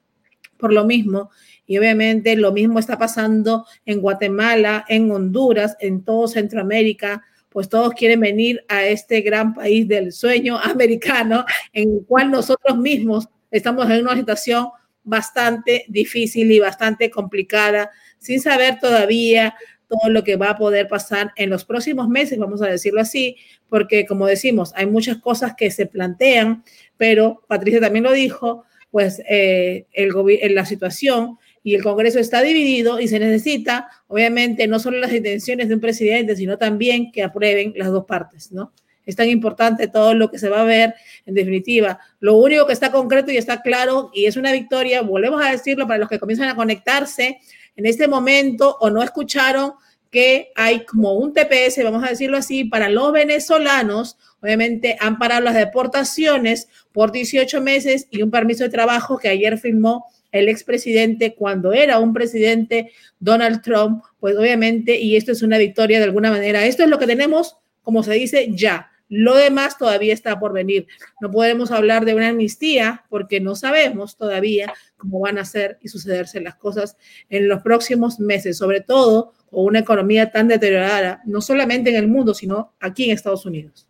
por 0.58 0.72
lo 0.72 0.84
mismo. 0.84 1.30
Y 1.66 1.78
obviamente 1.78 2.34
lo 2.36 2.52
mismo 2.52 2.78
está 2.78 2.98
pasando 2.98 3.66
en 3.84 4.00
Guatemala, 4.00 4.84
en 4.88 5.10
Honduras, 5.10 5.76
en 5.80 6.02
todo 6.02 6.26
Centroamérica, 6.26 7.22
pues 7.50 7.68
todos 7.68 7.92
quieren 7.94 8.20
venir 8.20 8.64
a 8.68 8.84
este 8.84 9.20
gran 9.20 9.54
país 9.54 9.86
del 9.88 10.12
sueño 10.12 10.58
americano, 10.62 11.44
en 11.72 11.94
el 11.94 12.04
cual 12.06 12.30
nosotros 12.30 12.78
mismos 12.78 13.28
estamos 13.50 13.88
en 13.90 14.02
una 14.02 14.16
situación 14.16 14.68
bastante 15.04 15.84
difícil 15.88 16.50
y 16.52 16.58
bastante 16.58 17.10
complicada, 17.10 17.90
sin 18.18 18.40
saber 18.40 18.78
todavía 18.78 19.54
todo 19.88 20.10
lo 20.10 20.22
que 20.22 20.36
va 20.36 20.50
a 20.50 20.56
poder 20.56 20.86
pasar 20.86 21.32
en 21.36 21.50
los 21.50 21.64
próximos 21.64 22.08
meses, 22.08 22.38
vamos 22.38 22.62
a 22.62 22.66
decirlo 22.66 23.00
así, 23.00 23.36
porque 23.68 24.06
como 24.06 24.26
decimos, 24.26 24.72
hay 24.76 24.86
muchas 24.86 25.16
cosas 25.18 25.54
que 25.56 25.70
se 25.70 25.86
plantean, 25.86 26.62
pero 26.96 27.42
Patricia 27.48 27.80
también 27.80 28.04
lo 28.04 28.12
dijo, 28.12 28.64
pues 28.90 29.22
eh, 29.28 29.86
el 29.92 30.12
en 30.40 30.54
la 30.54 30.64
situación 30.64 31.38
y 31.62 31.74
el 31.74 31.82
Congreso 31.82 32.18
está 32.18 32.42
dividido 32.42 33.00
y 33.00 33.08
se 33.08 33.18
necesita, 33.18 33.88
obviamente, 34.06 34.66
no 34.66 34.78
solo 34.78 34.98
las 34.98 35.12
intenciones 35.12 35.68
de 35.68 35.74
un 35.74 35.80
presidente, 35.80 36.36
sino 36.36 36.56
también 36.56 37.12
que 37.12 37.22
aprueben 37.22 37.74
las 37.76 37.88
dos 37.88 38.04
partes, 38.04 38.52
¿no? 38.52 38.72
Es 39.04 39.16
tan 39.16 39.28
importante 39.28 39.88
todo 39.88 40.12
lo 40.12 40.30
que 40.30 40.38
se 40.38 40.50
va 40.50 40.60
a 40.60 40.64
ver, 40.64 40.94
en 41.24 41.34
definitiva. 41.34 41.98
Lo 42.20 42.36
único 42.36 42.66
que 42.66 42.74
está 42.74 42.92
concreto 42.92 43.32
y 43.32 43.38
está 43.38 43.62
claro, 43.62 44.10
y 44.12 44.26
es 44.26 44.36
una 44.36 44.52
victoria, 44.52 45.00
volvemos 45.00 45.42
a 45.42 45.50
decirlo 45.50 45.86
para 45.86 45.98
los 45.98 46.10
que 46.10 46.18
comienzan 46.18 46.48
a 46.50 46.56
conectarse, 46.56 47.38
en 47.78 47.86
este 47.86 48.08
momento 48.08 48.76
o 48.80 48.90
no 48.90 49.04
escucharon 49.04 49.74
que 50.10 50.50
hay 50.56 50.84
como 50.84 51.12
un 51.12 51.32
TPS, 51.32 51.84
vamos 51.84 52.02
a 52.02 52.08
decirlo 52.08 52.36
así, 52.36 52.64
para 52.64 52.88
los 52.88 53.12
venezolanos. 53.12 54.18
Obviamente 54.42 54.96
han 54.98 55.16
parado 55.16 55.42
las 55.42 55.54
deportaciones 55.54 56.68
por 56.92 57.12
18 57.12 57.60
meses 57.60 58.08
y 58.10 58.22
un 58.22 58.32
permiso 58.32 58.64
de 58.64 58.70
trabajo 58.70 59.16
que 59.16 59.28
ayer 59.28 59.58
firmó 59.58 60.06
el 60.32 60.48
expresidente 60.48 61.36
cuando 61.36 61.72
era 61.72 62.00
un 62.00 62.12
presidente 62.12 62.90
Donald 63.20 63.62
Trump, 63.62 64.02
pues 64.18 64.36
obviamente, 64.36 64.98
y 64.98 65.14
esto 65.14 65.30
es 65.30 65.42
una 65.42 65.56
victoria 65.56 65.98
de 65.98 66.04
alguna 66.04 66.32
manera. 66.32 66.66
Esto 66.66 66.82
es 66.82 66.88
lo 66.88 66.98
que 66.98 67.06
tenemos, 67.06 67.58
como 67.84 68.02
se 68.02 68.14
dice, 68.14 68.48
ya. 68.50 68.90
Lo 69.08 69.34
demás 69.34 69.78
todavía 69.78 70.12
está 70.12 70.38
por 70.38 70.52
venir. 70.52 70.86
No 71.20 71.30
podemos 71.30 71.70
hablar 71.70 72.04
de 72.04 72.14
una 72.14 72.28
amnistía 72.28 73.04
porque 73.08 73.40
no 73.40 73.56
sabemos 73.56 74.16
todavía 74.16 74.72
cómo 74.96 75.20
van 75.20 75.38
a 75.38 75.44
ser 75.44 75.78
y 75.82 75.88
sucederse 75.88 76.40
las 76.40 76.56
cosas 76.56 76.96
en 77.30 77.48
los 77.48 77.62
próximos 77.62 78.20
meses, 78.20 78.58
sobre 78.58 78.80
todo 78.80 79.32
con 79.50 79.64
una 79.64 79.78
economía 79.78 80.30
tan 80.30 80.48
deteriorada, 80.48 81.22
no 81.24 81.40
solamente 81.40 81.90
en 81.90 81.96
el 81.96 82.08
mundo, 82.08 82.34
sino 82.34 82.74
aquí 82.80 83.04
en 83.04 83.12
Estados 83.12 83.46
Unidos. 83.46 83.87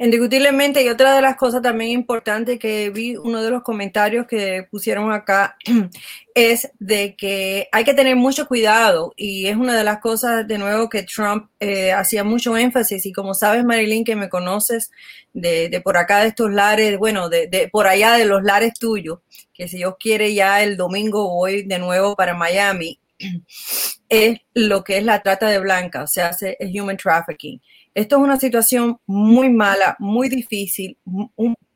Indiscutiblemente, 0.00 0.84
y 0.84 0.88
otra 0.88 1.16
de 1.16 1.20
las 1.20 1.36
cosas 1.36 1.60
también 1.60 1.90
importantes 1.90 2.60
que 2.60 2.90
vi, 2.90 3.16
uno 3.16 3.42
de 3.42 3.50
los 3.50 3.64
comentarios 3.64 4.28
que 4.28 4.64
pusieron 4.70 5.10
acá, 5.10 5.56
es 6.34 6.70
de 6.78 7.16
que 7.16 7.68
hay 7.72 7.82
que 7.82 7.94
tener 7.94 8.14
mucho 8.14 8.46
cuidado 8.46 9.12
y 9.16 9.48
es 9.48 9.56
una 9.56 9.76
de 9.76 9.82
las 9.82 9.98
cosas, 9.98 10.46
de 10.46 10.56
nuevo, 10.56 10.88
que 10.88 11.02
Trump 11.02 11.50
eh, 11.58 11.90
hacía 11.90 12.22
mucho 12.22 12.56
énfasis 12.56 13.06
y 13.06 13.12
como 13.12 13.34
sabes, 13.34 13.64
Marilyn, 13.64 14.04
que 14.04 14.14
me 14.14 14.28
conoces 14.28 14.92
de, 15.32 15.68
de 15.68 15.80
por 15.80 15.96
acá, 15.96 16.20
de 16.20 16.28
estos 16.28 16.52
lares, 16.52 16.96
bueno, 16.96 17.28
de, 17.28 17.48
de, 17.48 17.68
por 17.68 17.88
allá 17.88 18.12
de 18.12 18.24
los 18.24 18.44
lares 18.44 18.74
tuyos, 18.74 19.18
que 19.52 19.66
si 19.66 19.78
Dios 19.78 19.96
quiere 19.98 20.32
ya 20.32 20.62
el 20.62 20.76
domingo 20.76 21.28
voy 21.28 21.64
de 21.64 21.80
nuevo 21.80 22.14
para 22.14 22.34
Miami, 22.34 23.00
es 24.08 24.38
lo 24.54 24.84
que 24.84 24.98
es 24.98 25.04
la 25.04 25.22
trata 25.22 25.48
de 25.48 25.58
blanca, 25.58 26.04
o 26.04 26.06
sea, 26.06 26.30
es 26.30 26.56
human 26.72 26.96
trafficking. 26.96 27.60
Esto 27.98 28.16
es 28.16 28.22
una 28.22 28.38
situación 28.38 29.00
muy 29.06 29.50
mala, 29.50 29.96
muy 29.98 30.28
difícil, 30.28 30.96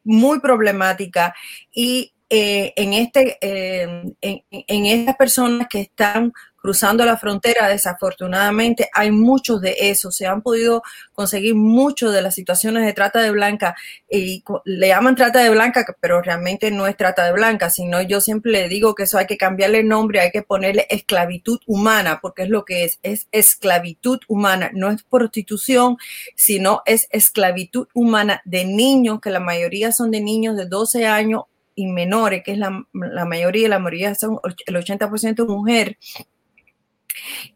muy 0.04 0.38
problemática 0.38 1.34
y 1.74 2.12
eh, 2.34 2.72
en, 2.76 2.94
este, 2.94 3.36
eh, 3.42 4.14
en, 4.22 4.86
estas 4.86 5.16
personas 5.16 5.68
que 5.68 5.82
están 5.82 6.32
cruzando 6.56 7.04
la 7.04 7.18
frontera, 7.18 7.68
desafortunadamente 7.68 8.88
hay 8.94 9.10
muchos 9.10 9.60
de 9.60 9.76
esos, 9.78 10.16
se 10.16 10.26
han 10.26 10.40
podido 10.40 10.82
conseguir 11.12 11.54
muchos 11.54 12.10
de 12.14 12.22
las 12.22 12.34
situaciones 12.34 12.86
de 12.86 12.94
trata 12.94 13.20
de 13.20 13.32
blanca 13.32 13.76
y 14.08 14.42
le 14.64 14.88
llaman 14.88 15.14
trata 15.14 15.40
de 15.40 15.50
blanca, 15.50 15.84
pero 16.00 16.22
realmente 16.22 16.70
no 16.70 16.86
es 16.86 16.96
trata 16.96 17.26
de 17.26 17.32
blanca, 17.32 17.68
sino 17.68 18.00
yo 18.00 18.22
siempre 18.22 18.50
le 18.50 18.68
digo 18.70 18.94
que 18.94 19.02
eso 19.02 19.18
hay 19.18 19.26
que 19.26 19.36
cambiarle 19.36 19.80
el 19.80 19.88
nombre, 19.88 20.20
hay 20.20 20.30
que 20.30 20.40
ponerle 20.40 20.86
esclavitud 20.88 21.60
humana, 21.66 22.20
porque 22.22 22.44
es 22.44 22.48
lo 22.48 22.64
que 22.64 22.84
es, 22.84 22.98
es 23.02 23.28
esclavitud 23.30 24.20
humana, 24.26 24.70
no 24.72 24.90
es 24.90 25.02
prostitución, 25.02 25.98
sino 26.34 26.80
es 26.86 27.08
esclavitud 27.10 27.88
humana 27.92 28.40
de 28.46 28.64
niños, 28.64 29.20
que 29.20 29.28
la 29.28 29.40
mayoría 29.40 29.92
son 29.92 30.10
de 30.10 30.22
niños 30.22 30.56
de 30.56 30.64
12 30.64 31.06
años 31.06 31.42
y 31.74 31.86
menores, 31.86 32.42
que 32.44 32.52
es 32.52 32.58
la, 32.58 32.84
la 32.92 33.24
mayoría, 33.24 33.68
la 33.68 33.78
mayoría 33.78 34.14
son 34.14 34.38
el 34.66 34.76
80% 34.76 35.46
mujer, 35.46 35.98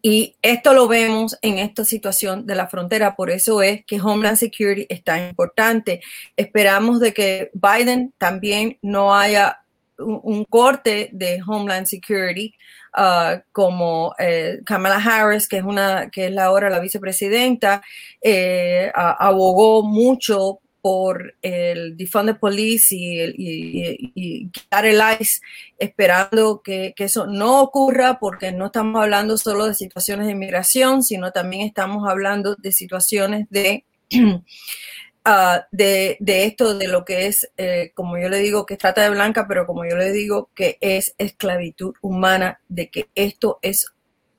y 0.02 0.36
esto 0.42 0.74
lo 0.74 0.88
vemos 0.88 1.38
en 1.42 1.58
esta 1.58 1.84
situación 1.84 2.46
de 2.46 2.54
la 2.54 2.68
frontera, 2.68 3.16
por 3.16 3.30
eso 3.30 3.62
es 3.62 3.84
que 3.84 4.00
Homeland 4.00 4.36
Security 4.36 4.86
es 4.88 5.02
tan 5.02 5.28
importante. 5.28 6.00
Esperamos 6.36 7.00
de 7.00 7.12
que 7.12 7.50
Biden 7.54 8.12
también 8.18 8.78
no 8.82 9.14
haya 9.14 9.60
un, 9.98 10.44
corte 10.44 11.08
de 11.12 11.40
Homeland 11.46 11.86
Security, 11.86 12.54
uh, 12.96 13.40
como 13.52 14.14
eh, 14.18 14.60
Kamala 14.64 14.96
Harris, 14.96 15.48
que 15.48 15.58
es 15.58 15.64
una 15.64 16.10
que 16.10 16.26
es 16.26 16.38
ahora 16.38 16.68
la 16.68 16.80
vicepresidenta, 16.80 17.82
eh, 18.20 18.92
abogó 18.94 19.82
mucho 19.82 20.60
por 20.86 21.34
el 21.42 21.96
defund 21.96 22.30
the 22.30 22.34
police 22.38 22.94
y, 22.94 23.18
y, 24.14 24.50
el 24.70 25.02
ICE, 25.20 25.40
esperando 25.80 26.62
que, 26.62 26.94
que, 26.94 27.02
eso 27.02 27.26
no 27.26 27.60
ocurra, 27.60 28.20
porque 28.20 28.52
no 28.52 28.66
estamos 28.66 29.02
hablando 29.02 29.36
solo 29.36 29.66
de 29.66 29.74
situaciones 29.74 30.26
de 30.26 30.34
inmigración, 30.34 31.02
sino 31.02 31.32
también 31.32 31.66
estamos 31.66 32.08
hablando 32.08 32.54
de 32.54 32.70
situaciones 32.70 33.48
de, 33.50 33.84
uh, 34.14 34.40
de, 35.72 36.18
de, 36.20 36.44
esto, 36.44 36.78
de 36.78 36.86
lo 36.86 37.04
que 37.04 37.26
es, 37.26 37.50
eh, 37.56 37.90
como 37.92 38.16
yo 38.16 38.28
le 38.28 38.38
digo, 38.38 38.64
que 38.64 38.74
es 38.74 38.78
trata 38.78 39.02
de 39.02 39.10
blanca, 39.10 39.46
pero 39.48 39.66
como 39.66 39.84
yo 39.84 39.96
le 39.96 40.12
digo, 40.12 40.50
que 40.54 40.78
es 40.80 41.16
esclavitud 41.18 41.94
humana, 42.00 42.60
de 42.68 42.90
que 42.90 43.08
esto 43.16 43.58
es 43.60 43.88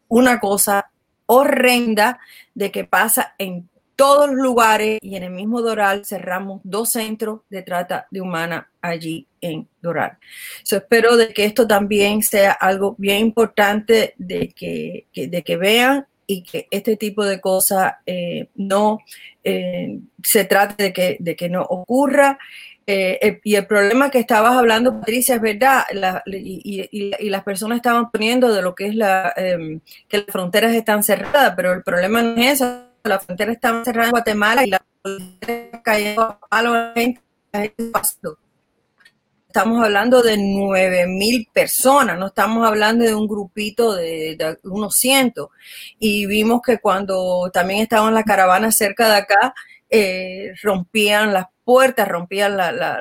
una 0.08 0.40
cosa 0.40 0.92
horrenda, 1.26 2.22
de 2.56 2.72
que 2.72 2.86
pasa 2.86 3.36
en 3.38 3.70
todos 3.98 4.30
los 4.30 4.38
lugares 4.38 5.00
y 5.02 5.16
en 5.16 5.24
el 5.24 5.32
mismo 5.32 5.62
Doral 5.62 6.06
cerramos 6.06 6.62
dos 6.64 6.92
centros 6.92 7.42
de 7.50 7.64
trata 7.64 8.08
de 8.12 8.22
humana 8.22 8.70
allí 8.80 9.28
en 9.42 9.68
Doral. 9.82 10.20
So, 10.64 10.78
espero 10.78 11.18
de 11.18 11.34
que 11.34 11.46
esto 11.46 11.68
también 11.68 12.22
sea 12.22 12.52
algo 12.52 12.96
bien 12.98 13.20
importante 13.20 14.14
de 14.18 14.50
que, 14.50 15.08
de 15.14 15.44
que 15.44 15.58
vean 15.58 16.06
y 16.28 16.44
que 16.44 16.68
este 16.70 16.96
tipo 16.96 17.26
de 17.26 17.42
cosas 17.42 17.96
eh, 18.06 18.50
no 18.56 19.00
eh, 19.44 20.00
se 20.24 20.46
trate 20.46 20.84
de 20.84 20.94
que, 20.94 21.18
de 21.20 21.36
que 21.36 21.50
no 21.50 21.64
ocurra. 21.64 22.38
Eh, 22.86 23.18
eh 23.22 23.42
y 23.44 23.56
el 23.56 23.66
problema 23.66 24.12
que 24.12 24.20
estabas 24.20 24.56
hablando, 24.56 25.00
Patricia, 25.00 25.36
es 25.36 25.42
verdad, 25.42 25.84
la, 25.92 26.22
y, 26.28 26.88
y, 26.92 27.16
y, 27.20 27.30
las 27.30 27.44
personas 27.44 27.78
estaban 27.78 28.12
poniendo 28.12 28.54
de 28.54 28.62
lo 28.62 28.76
que 28.76 28.86
es 28.86 28.96
la, 28.96 29.34
eh, 29.36 29.80
que 30.08 30.18
las 30.20 30.28
fronteras 30.28 30.76
están 30.76 31.04
cerradas, 31.04 31.54
pero 31.56 31.74
el 31.74 31.82
problema 31.82 32.22
no 32.22 32.40
es 32.42 32.62
eso 32.62 32.87
la 33.04 33.20
frontera 33.20 33.52
estaba 33.52 33.84
cerrada 33.84 34.08
en 34.08 34.12
Guatemala 34.12 34.66
y 34.66 34.70
la 34.70 34.82
frontera 35.02 35.82
cayó 35.84 36.40
a 36.50 36.62
la 36.62 36.92
gente. 36.96 37.22
Estamos 39.48 39.84
hablando 39.84 40.22
de 40.22 40.38
nueve 40.38 41.08
mil 41.08 41.48
personas, 41.52 42.20
no 42.20 42.28
estamos 42.28 42.68
hablando 42.68 43.04
de 43.04 43.16
un 43.16 43.28
grupito 43.28 43.96
de, 43.96 44.58
unos 44.64 44.96
cientos. 44.98 45.50
Y 45.98 46.28
vimos 46.28 46.62
que 46.62 46.78
cuando 46.78 47.50
también 47.52 47.82
estaban 47.82 48.14
las 48.14 48.26
caravanas 48.26 48.76
cerca 48.76 49.08
de 49.08 49.16
acá, 49.16 49.56
eh, 49.90 50.54
rompían 50.62 51.34
las 51.34 51.46
puertas, 51.64 52.08
rompían 52.08 52.56
la, 52.58 53.00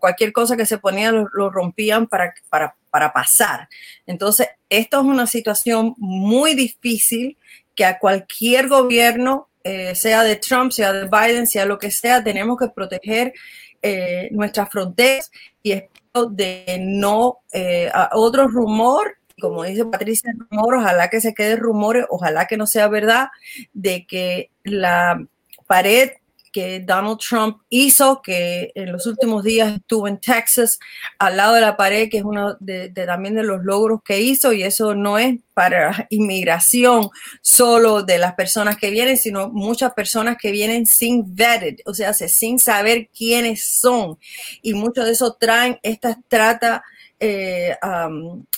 cualquier 0.00 0.32
cosa 0.32 0.56
que 0.56 0.66
se 0.66 0.78
ponía, 0.78 1.12
lo, 1.12 1.28
lo 1.32 1.50
rompían 1.50 2.06
para, 2.06 2.34
para, 2.48 2.74
para 2.90 3.12
pasar. 3.12 3.68
Entonces, 4.06 4.48
esto 4.68 5.00
es 5.00 5.06
una 5.06 5.26
situación 5.26 5.94
muy 5.98 6.54
difícil 6.54 7.38
a 7.84 7.98
cualquier 7.98 8.68
gobierno, 8.68 9.48
eh, 9.64 9.94
sea 9.94 10.22
de 10.22 10.36
Trump, 10.36 10.72
sea 10.72 10.92
de 10.92 11.08
Biden, 11.08 11.46
sea 11.46 11.64
lo 11.66 11.78
que 11.78 11.90
sea, 11.90 12.22
tenemos 12.22 12.58
que 12.58 12.68
proteger 12.68 13.32
eh, 13.80 14.28
nuestras 14.32 14.68
fronteras. 14.70 15.30
Y 15.62 15.72
espero 15.72 16.26
de 16.26 16.78
no 16.80 17.40
eh, 17.52 17.90
otro 18.12 18.48
rumor, 18.48 19.18
como 19.40 19.64
dice 19.64 19.84
Patricia, 19.84 20.32
rumor, 20.50 20.76
ojalá 20.76 21.08
que 21.08 21.20
se 21.20 21.34
quede 21.34 21.56
rumores, 21.56 22.06
ojalá 22.10 22.46
que 22.46 22.56
no 22.56 22.66
sea 22.66 22.88
verdad, 22.88 23.28
de 23.72 24.06
que 24.06 24.50
la 24.64 25.24
pared 25.66 26.10
que 26.52 26.80
Donald 26.80 27.18
Trump 27.18 27.62
hizo, 27.70 28.20
que 28.22 28.70
en 28.74 28.92
los 28.92 29.06
últimos 29.06 29.42
días 29.42 29.76
estuvo 29.76 30.06
en 30.06 30.20
Texas, 30.20 30.78
al 31.18 31.36
lado 31.36 31.54
de 31.54 31.62
la 31.62 31.76
pared, 31.76 32.08
que 32.10 32.18
es 32.18 32.24
uno 32.24 32.56
de, 32.60 32.90
también 32.90 33.34
de 33.34 33.42
los 33.42 33.64
logros 33.64 34.00
que 34.04 34.20
hizo, 34.20 34.52
y 34.52 34.62
eso 34.62 34.94
no 34.94 35.18
es 35.18 35.38
para 35.54 36.06
inmigración 36.10 37.10
solo 37.40 38.02
de 38.02 38.18
las 38.18 38.34
personas 38.34 38.76
que 38.76 38.90
vienen, 38.90 39.16
sino 39.16 39.48
muchas 39.48 39.92
personas 39.94 40.36
que 40.36 40.52
vienen 40.52 40.86
sin 40.86 41.34
vetted, 41.34 41.76
o 41.86 41.94
sea, 41.94 42.12
sin 42.12 42.58
saber 42.58 43.08
quiénes 43.16 43.64
son, 43.64 44.18
y 44.60 44.74
muchos 44.74 45.06
de 45.06 45.12
esos 45.12 45.38
traen 45.38 45.78
esta 45.82 46.18
trata. 46.28 46.84
Eh, 47.24 47.76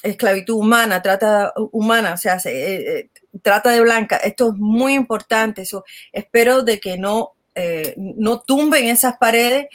esclavitud 0.03 0.55
humana, 0.55 1.03
trata 1.03 1.53
humana, 1.73 2.15
o 2.15 2.17
sea, 2.17 2.39
se, 2.39 2.51
eh, 2.51 2.99
eh, 2.99 3.11
trata 3.43 3.71
de 3.71 3.81
blanca. 3.81 4.17
Esto 4.17 4.49
es 4.49 4.55
muy 4.59 4.95
importante. 4.95 5.63
Eso, 5.63 5.85
espero 6.13 6.63
de 6.63 6.81
que 6.81 6.97
no 6.97 7.34
eh, 7.55 7.95
no 7.97 8.41
tumben 8.41 8.87
esas 8.87 9.17
paredes 9.19 9.67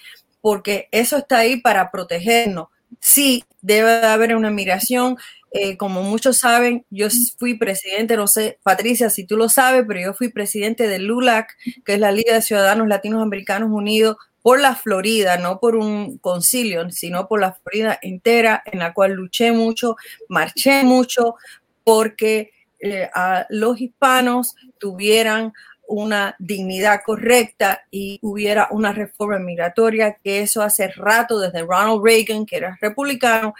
porque 0.41 0.87
eso 0.91 1.17
está 1.17 1.39
ahí 1.39 1.61
para 1.61 1.91
protegernos. 1.91 2.67
Sí, 2.99 3.43
debe 3.61 4.05
haber 4.05 4.35
una 4.35 4.51
migración. 4.51 5.17
Eh, 5.51 5.77
como 5.77 6.03
muchos 6.03 6.37
saben, 6.37 6.85
yo 6.91 7.07
fui 7.37 7.57
presidente, 7.57 8.15
no 8.15 8.27
sé, 8.27 8.59
Patricia, 8.61 9.09
si 9.09 9.25
tú 9.25 9.35
lo 9.35 9.49
sabes, 9.49 9.83
pero 9.87 9.99
yo 9.99 10.13
fui 10.13 10.29
presidente 10.29 10.87
del 10.87 11.05
LULAC, 11.05 11.57
que 11.85 11.95
es 11.95 11.99
la 11.99 12.11
Liga 12.11 12.35
de 12.35 12.43
Ciudadanos 12.43 12.87
Latinos 12.87 13.23
Americanos 13.23 13.69
Unidos, 13.71 14.17
por 14.41 14.59
la 14.59 14.75
Florida, 14.75 15.37
no 15.37 15.59
por 15.59 15.75
un 15.75 16.17
concilio, 16.19 16.89
sino 16.91 17.27
por 17.27 17.41
la 17.41 17.53
Florida 17.53 17.99
entera, 18.01 18.63
en 18.65 18.79
la 18.79 18.93
cual 18.93 19.13
luché 19.13 19.51
mucho, 19.51 19.95
marché 20.29 20.83
mucho, 20.83 21.35
porque 21.83 22.51
eh, 22.79 23.09
a 23.13 23.45
los 23.49 23.81
hispanos 23.81 24.55
tuvieran 24.77 25.51
una 25.89 26.35
dignidad 26.39 27.01
correcta 27.05 27.81
y 27.91 28.19
hubiera 28.21 28.67
una 28.71 28.93
reforma 28.93 29.39
migratoria, 29.39 30.17
que 30.23 30.41
eso 30.41 30.61
hace 30.61 30.87
rato 30.89 31.39
desde 31.39 31.63
Ronald 31.63 32.01
Reagan, 32.03 32.45
que 32.45 32.57
era 32.57 32.77
republicano, 32.79 33.53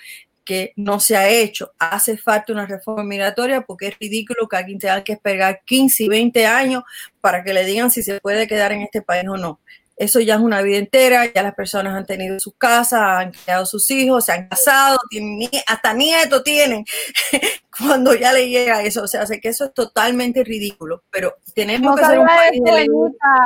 que 0.45 0.73
no 0.75 0.99
se 0.99 1.15
ha 1.15 1.29
hecho. 1.29 1.73
Hace 1.77 2.17
falta 2.17 2.53
una 2.53 2.65
reforma 2.65 3.03
migratoria 3.03 3.61
porque 3.61 3.89
es 3.89 3.99
ridículo 3.99 4.47
que 4.47 4.57
alguien 4.57 4.79
tenga 4.79 5.03
que 5.03 5.13
esperar 5.13 5.61
15 5.65 6.03
y 6.03 6.07
20 6.07 6.45
años 6.47 6.83
para 7.21 7.43
que 7.43 7.53
le 7.53 7.65
digan 7.65 7.91
si 7.91 8.01
se 8.01 8.19
puede 8.19 8.47
quedar 8.47 8.71
en 8.71 8.81
este 8.81 9.01
país 9.01 9.27
o 9.27 9.37
no. 9.37 9.59
Eso 9.99 10.21
ya 10.21 10.35
es 10.35 10.39
una 10.39 10.61
vida 10.61 10.77
entera, 10.77 11.25
ya 11.25 11.43
las 11.43 11.53
personas 11.53 11.93
han 11.93 12.05
tenido 12.05 12.39
sus 12.39 12.55
casas, 12.57 13.01
han 13.01 13.31
creado 13.33 13.65
sus 13.65 13.91
hijos, 13.91 14.23
se 14.23 14.31
han 14.31 14.47
casado, 14.47 14.97
tienen, 15.09 15.49
hasta 15.67 15.93
nietos 15.93 16.41
tienen 16.41 16.85
cuando 17.77 18.15
ya 18.15 18.31
le 18.31 18.47
llega 18.47 18.81
eso. 18.81 19.03
O 19.03 19.07
sea, 19.09 19.25
sé 19.25 19.41
que 19.41 19.49
eso 19.49 19.65
es 19.65 19.73
totalmente 19.73 20.41
ridículo, 20.45 21.03
pero 21.11 21.35
tenemos 21.53 21.91
no 21.91 21.95
que 21.97 22.05
ser 22.05 22.19
un 22.19 22.27
país 22.27 22.61
de 22.63 22.87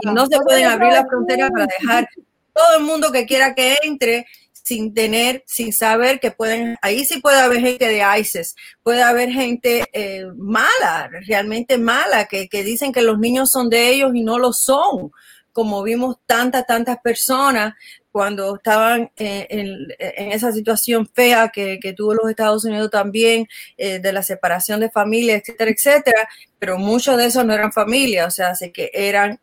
y 0.02 0.08
no 0.12 0.28
se 0.28 0.40
pueden 0.42 0.68
abrir 0.68 0.94
las 0.94 1.08
fronteras 1.08 1.50
para 1.50 1.66
dejar 1.66 2.08
todo 2.54 2.78
el 2.78 2.84
mundo 2.84 3.12
que 3.12 3.26
quiera 3.26 3.56
que 3.56 3.76
entre 3.82 4.28
sin 4.52 4.94
tener, 4.94 5.44
sin 5.48 5.74
saber 5.74 6.20
que 6.20 6.30
pueden, 6.30 6.78
ahí 6.84 7.04
sí 7.04 7.20
puede 7.20 7.40
haber 7.40 7.62
gente 7.62 7.88
de 7.88 8.04
ISIS, 8.20 8.56
puede 8.84 9.02
haber 9.02 9.30
gente 9.32 9.86
eh, 9.92 10.28
mala, 10.38 11.10
realmente 11.28 11.80
mala, 11.80 12.26
que, 12.26 12.48
que 12.48 12.64
dicen 12.64 12.94
que 12.94 13.02
los 13.02 13.18
niños 13.18 13.50
son 13.50 13.72
de 13.72 13.90
ellos 13.90 14.12
y 14.14 14.22
no 14.22 14.38
lo 14.38 14.54
son 14.54 15.12
como 15.54 15.84
vimos 15.84 16.18
tantas, 16.26 16.66
tantas 16.66 16.98
personas 17.00 17.76
cuando 18.12 18.56
estaban 18.56 19.12
eh, 19.16 19.48
en, 19.50 20.32
esa 20.32 20.52
situación 20.52 21.08
fea 21.08 21.50
que, 21.50 21.80
tuvo 21.96 22.14
los 22.14 22.30
Estados 22.30 22.66
Unidos 22.66 22.92
también, 22.92 23.48
eh, 23.78 24.00
de 24.00 24.14
la 24.14 24.22
separación 24.22 24.80
de 24.80 24.90
familias, 24.90 25.42
etcétera, 25.42 25.72
etcétera, 25.72 26.30
pero 26.60 26.78
muchos 26.78 27.18
de 27.18 27.26
esos 27.26 27.46
no 27.46 27.54
eran 27.54 27.72
familias, 27.72 28.28
o 28.28 28.32
sea, 28.32 28.50
así 28.50 28.72
que 28.72 28.92
eran 28.94 29.40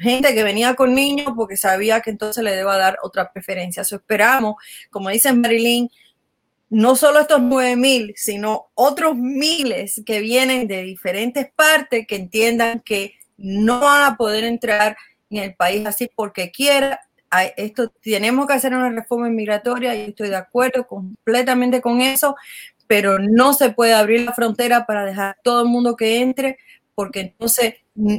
gente 0.00 0.34
que 0.34 0.42
venía 0.42 0.74
con 0.74 0.94
niños 0.94 1.32
porque 1.36 1.56
sabía 1.56 2.00
que 2.00 2.10
entonces 2.10 2.42
le 2.42 2.54
deba 2.54 2.76
dar 2.76 2.98
otra 3.02 3.32
preferencia. 3.32 3.82
Eso 3.82 3.96
esperamos, 3.96 4.56
como 4.90 5.10
dice 5.10 5.32
Marilyn, 5.32 5.90
no 6.68 6.96
solo 6.96 7.20
estos 7.20 7.40
nueve 7.40 7.76
mil, 7.76 8.12
sino 8.16 8.70
otros 8.74 9.16
miles 9.16 10.02
que 10.04 10.20
vienen 10.20 10.66
de 10.66 10.82
diferentes 10.82 11.48
partes 11.54 12.06
que 12.06 12.16
entiendan 12.16 12.80
que 12.80 13.14
no 13.36 13.80
van 13.80 14.12
a 14.12 14.16
poder 14.16 14.44
entrar 14.44 14.96
en 15.30 15.42
el 15.42 15.54
país 15.54 15.86
así 15.86 16.10
porque 16.14 16.50
quiera. 16.50 17.00
Esto 17.56 17.92
tenemos 18.02 18.46
que 18.46 18.54
hacer 18.54 18.74
una 18.74 18.90
reforma 18.90 19.28
migratoria 19.28 19.94
y 19.94 20.08
estoy 20.08 20.28
de 20.28 20.36
acuerdo 20.36 20.86
completamente 20.86 21.80
con 21.80 22.00
eso, 22.00 22.36
pero 22.86 23.18
no 23.18 23.52
se 23.52 23.70
puede 23.70 23.94
abrir 23.94 24.22
la 24.22 24.32
frontera 24.32 24.86
para 24.86 25.04
dejar 25.04 25.36
todo 25.42 25.62
el 25.62 25.68
mundo 25.68 25.96
que 25.96 26.20
entre, 26.20 26.56
porque 26.94 27.20
entonces 27.20 27.74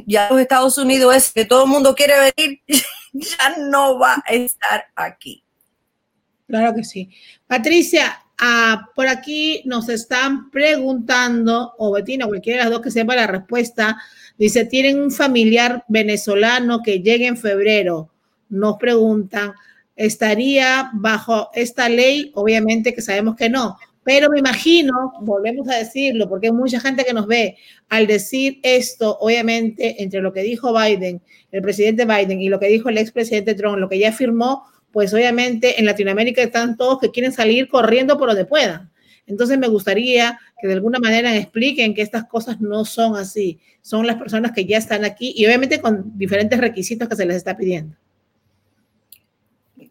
ya 0.06 0.28
los 0.30 0.40
Estados 0.40 0.78
Unidos 0.78 1.16
es 1.16 1.32
que 1.32 1.44
todo 1.44 1.64
el 1.64 1.70
mundo 1.70 1.94
quiere 1.94 2.14
venir, 2.36 2.60
ya 3.12 3.56
no 3.58 3.98
va 3.98 4.22
a 4.24 4.32
estar 4.32 4.86
aquí. 4.94 5.42
Claro 6.46 6.74
que 6.74 6.84
sí. 6.84 7.10
Patricia, 7.46 8.22
Ah, 8.40 8.90
por 8.94 9.08
aquí 9.08 9.62
nos 9.64 9.88
están 9.88 10.50
preguntando, 10.50 11.74
o 11.76 11.92
Betina, 11.92 12.28
cualquiera 12.28 12.58
de 12.58 12.64
las 12.64 12.72
dos 12.72 12.82
que 12.82 12.92
sepa 12.92 13.16
la 13.16 13.26
respuesta, 13.26 14.00
dice, 14.38 14.64
¿tienen 14.64 15.00
un 15.00 15.10
familiar 15.10 15.84
venezolano 15.88 16.82
que 16.82 17.00
llegue 17.00 17.26
en 17.26 17.36
febrero? 17.36 18.10
Nos 18.48 18.76
preguntan, 18.78 19.52
¿estaría 19.96 20.90
bajo 20.94 21.50
esta 21.54 21.88
ley? 21.88 22.30
Obviamente 22.34 22.94
que 22.94 23.02
sabemos 23.02 23.36
que 23.36 23.50
no, 23.50 23.76
pero 24.08 24.30
me 24.30 24.38
imagino, 24.38 25.12
volvemos 25.20 25.68
a 25.68 25.76
decirlo, 25.76 26.30
porque 26.30 26.46
hay 26.46 26.52
mucha 26.54 26.80
gente 26.80 27.04
que 27.04 27.12
nos 27.12 27.26
ve, 27.26 27.58
al 27.90 28.06
decir 28.06 28.58
esto, 28.62 29.18
obviamente, 29.20 30.02
entre 30.02 30.22
lo 30.22 30.32
que 30.32 30.40
dijo 30.40 30.72
Biden, 30.72 31.20
el 31.52 31.60
presidente 31.60 32.06
Biden, 32.06 32.40
y 32.40 32.48
lo 32.48 32.58
que 32.58 32.68
dijo 32.68 32.88
el 32.88 32.96
expresidente 32.96 33.54
Trump, 33.54 33.76
lo 33.76 33.86
que 33.90 33.98
ya 33.98 34.10
firmó, 34.10 34.64
pues 34.92 35.12
obviamente 35.12 35.78
en 35.78 35.84
Latinoamérica 35.84 36.42
están 36.42 36.78
todos 36.78 37.00
que 37.00 37.10
quieren 37.10 37.32
salir 37.32 37.68
corriendo 37.68 38.16
por 38.16 38.28
donde 38.28 38.46
puedan. 38.46 38.90
Entonces 39.28 39.58
me 39.58 39.68
gustaría 39.68 40.40
que 40.60 40.66
de 40.66 40.74
alguna 40.74 40.98
manera 40.98 41.36
expliquen 41.36 41.94
que 41.94 42.02
estas 42.02 42.26
cosas 42.26 42.60
no 42.60 42.84
son 42.84 43.16
así. 43.16 43.60
Son 43.82 44.06
las 44.06 44.16
personas 44.16 44.52
que 44.52 44.64
ya 44.64 44.78
están 44.78 45.04
aquí 45.04 45.32
y 45.36 45.46
obviamente 45.46 45.80
con 45.80 46.18
diferentes 46.18 46.58
requisitos 46.58 47.08
que 47.08 47.16
se 47.16 47.26
les 47.26 47.36
está 47.36 47.56
pidiendo. 47.56 47.94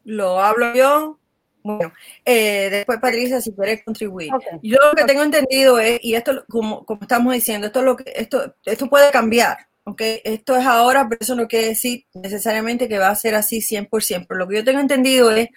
Lo 0.03 0.39
hablo 0.41 0.73
yo. 0.73 1.19
Bueno, 1.63 1.91
eh, 2.23 2.69
después 2.71 2.99
Patricia, 2.99 3.41
si 3.41 3.51
quieres 3.51 3.83
contribuir. 3.83 4.29
Yo 4.61 4.77
lo 4.77 4.95
que 4.95 5.03
tengo 5.03 5.21
entendido 5.21 5.79
es, 5.79 5.99
y 6.01 6.15
esto 6.15 6.45
como, 6.47 6.85
como 6.85 7.01
estamos 7.01 7.33
diciendo, 7.33 7.67
esto, 7.67 7.81
lo 7.81 7.97
que, 7.97 8.13
esto, 8.15 8.55
esto 8.65 8.89
puede 8.89 9.11
cambiar. 9.11 9.57
Ok, 9.83 10.01
esto 10.23 10.55
es 10.55 10.65
ahora, 10.65 11.07
pero 11.07 11.19
eso 11.21 11.35
no 11.35 11.47
quiere 11.47 11.67
decir 11.67 12.05
necesariamente 12.13 12.89
que 12.89 12.99
va 12.99 13.09
a 13.09 13.15
ser 13.15 13.35
así 13.35 13.61
100%. 13.61 14.25
Pero 14.27 14.37
lo 14.37 14.47
que 14.47 14.55
yo 14.55 14.63
tengo 14.63 14.79
entendido 14.79 15.31
es 15.31 15.49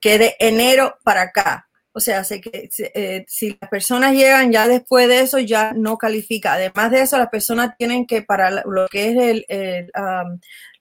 que 0.00 0.18
de 0.18 0.36
enero 0.38 0.96
para 1.04 1.22
acá, 1.22 1.67
o 1.98 2.00
sea, 2.00 2.22
sé 2.22 2.40
que 2.40 2.68
eh, 2.94 3.24
si 3.26 3.58
las 3.60 3.68
personas 3.68 4.12
llegan 4.12 4.52
ya 4.52 4.68
después 4.68 5.08
de 5.08 5.18
eso, 5.18 5.40
ya 5.40 5.72
no 5.72 5.98
califica. 5.98 6.52
Además 6.52 6.92
de 6.92 7.00
eso, 7.00 7.18
las 7.18 7.28
personas 7.28 7.76
tienen 7.76 8.06
que, 8.06 8.22
para 8.22 8.52
lo 8.52 8.86
que 8.88 9.08
es 9.08 9.44
el, 9.48 9.90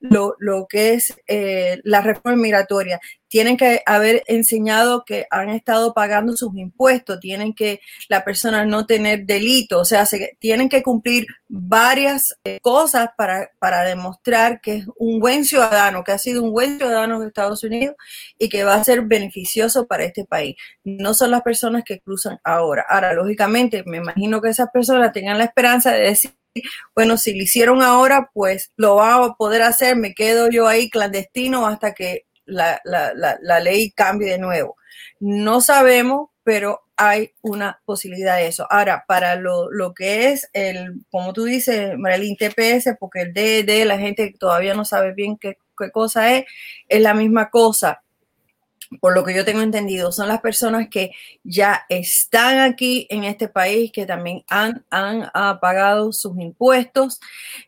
lo, 0.09 0.35
lo, 0.39 0.67
que 0.67 0.93
es 0.93 1.13
eh, 1.27 1.79
la 1.83 2.01
reforma 2.01 2.41
migratoria, 2.41 2.99
tienen 3.27 3.57
que 3.57 3.81
haber 3.85 4.23
enseñado 4.27 5.03
que 5.05 5.27
han 5.29 5.49
estado 5.49 5.93
pagando 5.93 6.35
sus 6.35 6.55
impuestos, 6.55 7.19
tienen 7.19 7.53
que 7.53 7.81
la 8.09 8.23
persona 8.23 8.65
no 8.65 8.85
tener 8.85 9.25
delito, 9.25 9.79
o 9.79 9.85
sea, 9.85 10.05
se, 10.05 10.37
tienen 10.39 10.69
que 10.69 10.81
cumplir 10.81 11.27
varias 11.49 12.37
eh, 12.43 12.59
cosas 12.61 13.09
para, 13.17 13.51
para 13.59 13.83
demostrar 13.83 14.61
que 14.61 14.77
es 14.77 14.85
un 14.97 15.19
buen 15.19 15.45
ciudadano, 15.45 16.03
que 16.03 16.13
ha 16.13 16.17
sido 16.17 16.43
un 16.43 16.51
buen 16.51 16.77
ciudadano 16.77 17.19
de 17.19 17.27
Estados 17.27 17.63
Unidos 17.63 17.95
y 18.37 18.49
que 18.49 18.63
va 18.63 18.75
a 18.75 18.83
ser 18.83 19.01
beneficioso 19.01 19.87
para 19.87 20.05
este 20.05 20.25
país. 20.25 20.55
No 20.83 21.13
son 21.13 21.31
las 21.31 21.41
personas 21.41 21.83
que 21.85 21.99
cruzan 21.99 22.39
ahora. 22.43 22.85
Ahora, 22.87 23.13
lógicamente, 23.13 23.83
me 23.85 23.97
imagino 23.97 24.41
que 24.41 24.49
esas 24.49 24.69
personas 24.71 25.11
tengan 25.11 25.37
la 25.37 25.45
esperanza 25.45 25.91
de 25.91 26.01
decir, 26.01 26.31
bueno, 26.95 27.17
si 27.17 27.35
lo 27.35 27.43
hicieron 27.43 27.81
ahora, 27.81 28.29
pues 28.33 28.71
lo 28.75 28.95
va 28.95 29.15
a 29.15 29.33
poder 29.35 29.61
hacer, 29.61 29.95
me 29.95 30.13
quedo 30.13 30.49
yo 30.49 30.67
ahí 30.67 30.89
clandestino 30.89 31.67
hasta 31.67 31.93
que 31.93 32.25
la, 32.45 32.81
la, 32.83 33.59
ley 33.59 33.91
cambie 33.91 34.31
de 34.31 34.39
nuevo. 34.39 34.77
No 35.19 35.61
sabemos, 35.61 36.29
pero 36.43 36.81
hay 36.95 37.31
una 37.41 37.81
posibilidad 37.85 38.37
de 38.37 38.47
eso. 38.47 38.65
Ahora, 38.69 39.03
para 39.07 39.35
lo, 39.35 39.69
que 39.95 40.29
es 40.29 40.49
el, 40.53 41.05
como 41.11 41.33
tú 41.33 41.43
dices, 41.43 41.97
Marilyn 41.97 42.37
TPS, 42.37 42.95
porque 42.99 43.21
el 43.21 43.33
DD, 43.33 43.85
la 43.85 43.97
gente 43.97 44.33
todavía 44.39 44.73
no 44.73 44.85
sabe 44.85 45.13
bien 45.13 45.37
qué, 45.37 45.57
qué 45.77 45.91
cosa 45.91 46.35
es, 46.35 46.45
es 46.87 47.01
la 47.01 47.13
misma 47.13 47.49
cosa 47.49 48.01
por 49.01 49.13
lo 49.13 49.23
que 49.23 49.35
yo 49.35 49.45
tengo 49.45 49.61
entendido, 49.61 50.11
son 50.11 50.27
las 50.27 50.41
personas 50.41 50.87
que 50.89 51.11
ya 51.43 51.85
están 51.89 52.59
aquí 52.59 53.07
en 53.09 53.23
este 53.23 53.47
país, 53.47 53.91
que 53.91 54.05
también 54.05 54.43
han, 54.49 54.85
han 54.89 55.29
pagado 55.59 56.11
sus 56.13 56.37
impuestos, 56.39 57.19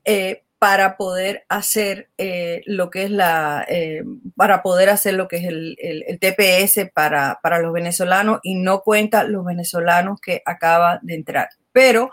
eh, 0.05 0.43
para 0.59 0.97
poder 0.97 1.45
hacer 1.47 2.09
eh, 2.17 2.61
lo 2.65 2.89
que 2.89 3.03
es 3.03 3.11
la, 3.11 3.65
eh, 3.69 4.03
para 4.35 4.61
poder 4.61 4.89
hacer 4.89 5.13
lo 5.13 5.29
que 5.29 5.37
es 5.37 5.45
el, 5.45 6.19
TPS 6.19 6.91
para, 6.93 7.39
para, 7.41 7.59
los 7.59 7.71
venezolanos 7.71 8.41
y 8.43 8.55
no 8.55 8.81
cuenta 8.81 9.23
los 9.23 9.45
venezolanos 9.45 10.19
que 10.19 10.43
acaba 10.45 10.99
de 11.01 11.15
entrar. 11.15 11.47
Pero 11.71 12.11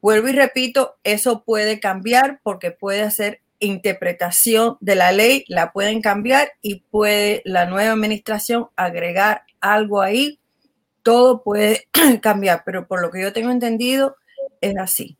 vuelvo 0.00 0.28
y 0.28 0.32
repito, 0.32 0.96
eso 1.04 1.44
puede 1.44 1.78
cambiar 1.78 2.40
porque 2.42 2.70
puede 2.70 3.02
hacer 3.02 3.42
interpretación 3.64 4.76
de 4.80 4.94
la 4.94 5.12
ley, 5.12 5.44
la 5.48 5.72
pueden 5.72 6.00
cambiar 6.00 6.52
y 6.62 6.80
puede 6.90 7.42
la 7.44 7.66
nueva 7.66 7.92
administración 7.92 8.68
agregar 8.76 9.42
algo 9.60 10.00
ahí. 10.00 10.38
Todo 11.02 11.42
puede 11.42 11.88
cambiar, 12.22 12.62
pero 12.64 12.86
por 12.86 13.02
lo 13.02 13.10
que 13.10 13.22
yo 13.22 13.32
tengo 13.32 13.50
entendido, 13.50 14.16
es 14.60 14.74
así. 14.78 15.16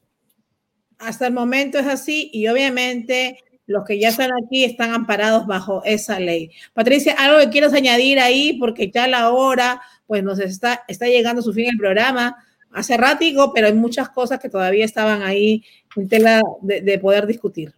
Hasta 0.98 1.26
el 1.26 1.34
momento 1.34 1.78
es 1.78 1.86
así 1.86 2.30
y 2.32 2.48
obviamente 2.48 3.38
los 3.66 3.84
que 3.84 3.98
ya 3.98 4.08
están 4.08 4.30
aquí 4.44 4.64
están 4.64 4.92
amparados 4.92 5.46
bajo 5.46 5.82
esa 5.84 6.20
ley. 6.20 6.50
Patricia, 6.72 7.14
algo 7.18 7.38
que 7.40 7.50
quieras 7.50 7.72
añadir 7.72 8.20
ahí 8.20 8.54
porque 8.58 8.90
ya 8.90 9.06
la 9.06 9.30
hora 9.30 9.80
pues 10.06 10.22
nos 10.22 10.38
está, 10.38 10.84
está 10.88 11.06
llegando 11.06 11.40
a 11.40 11.44
su 11.44 11.52
fin 11.52 11.68
el 11.70 11.78
programa. 11.78 12.36
Hace 12.72 12.96
rático, 12.96 13.52
pero 13.54 13.68
hay 13.68 13.72
muchas 13.72 14.08
cosas 14.08 14.40
que 14.40 14.48
todavía 14.48 14.84
estaban 14.84 15.22
ahí 15.22 15.62
en 15.96 16.08
tela 16.08 16.42
de, 16.60 16.98
poder 16.98 17.26
discutir. 17.26 17.72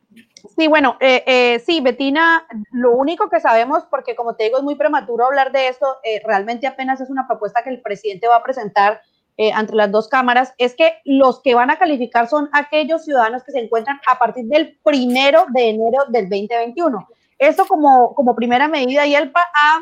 Sí, 0.56 0.68
bueno, 0.68 0.97
eh, 1.01 1.24
eh, 1.27 1.59
sí, 1.64 1.81
Betina, 1.81 2.47
lo 2.73 2.93
único 2.93 3.28
que 3.28 3.40
sabemos, 3.40 3.85
porque 3.90 4.14
como 4.14 4.36
te 4.36 4.44
digo, 4.44 4.59
es 4.59 4.64
muy 4.64 4.74
prematuro 4.74 5.27
hablar 5.27 5.52
de 5.52 5.68
esto, 5.68 5.86
eh, 6.05 6.20
realmente 6.24 6.66
apenas 6.66 7.01
es 7.01 7.10
una 7.10 7.27
propuesta 7.27 7.62
que 7.62 7.70
el 7.70 7.81
presidente 7.81 8.28
va 8.28 8.36
a 8.36 8.43
presentar 8.43 9.01
eh, 9.39 9.51
entre 9.51 9.77
las 9.77 9.90
dos 9.90 10.09
cámaras 10.09 10.55
es 10.56 10.74
que 10.74 10.94
los 11.05 11.43
que 11.43 11.55
van 11.55 11.70
a 11.70 11.78
calificar 11.78 12.27
son 12.27 12.48
aquellos 12.52 13.05
ciudadanos 13.05 13.44
que 13.44 13.52
se 13.52 13.59
encuentran 13.60 14.01
a 14.06 14.18
partir 14.18 14.47
del 14.47 14.78
primero 14.82 15.44
de 15.51 15.70
enero 15.70 16.05
del 16.09 16.28
2021. 16.31 17.06
Esto 17.39 17.66
como, 17.66 18.14
como 18.14 18.35
primera 18.35 18.66
medida 18.66 19.05
y 19.06 19.14
el 19.14 19.31
a, 19.35 19.81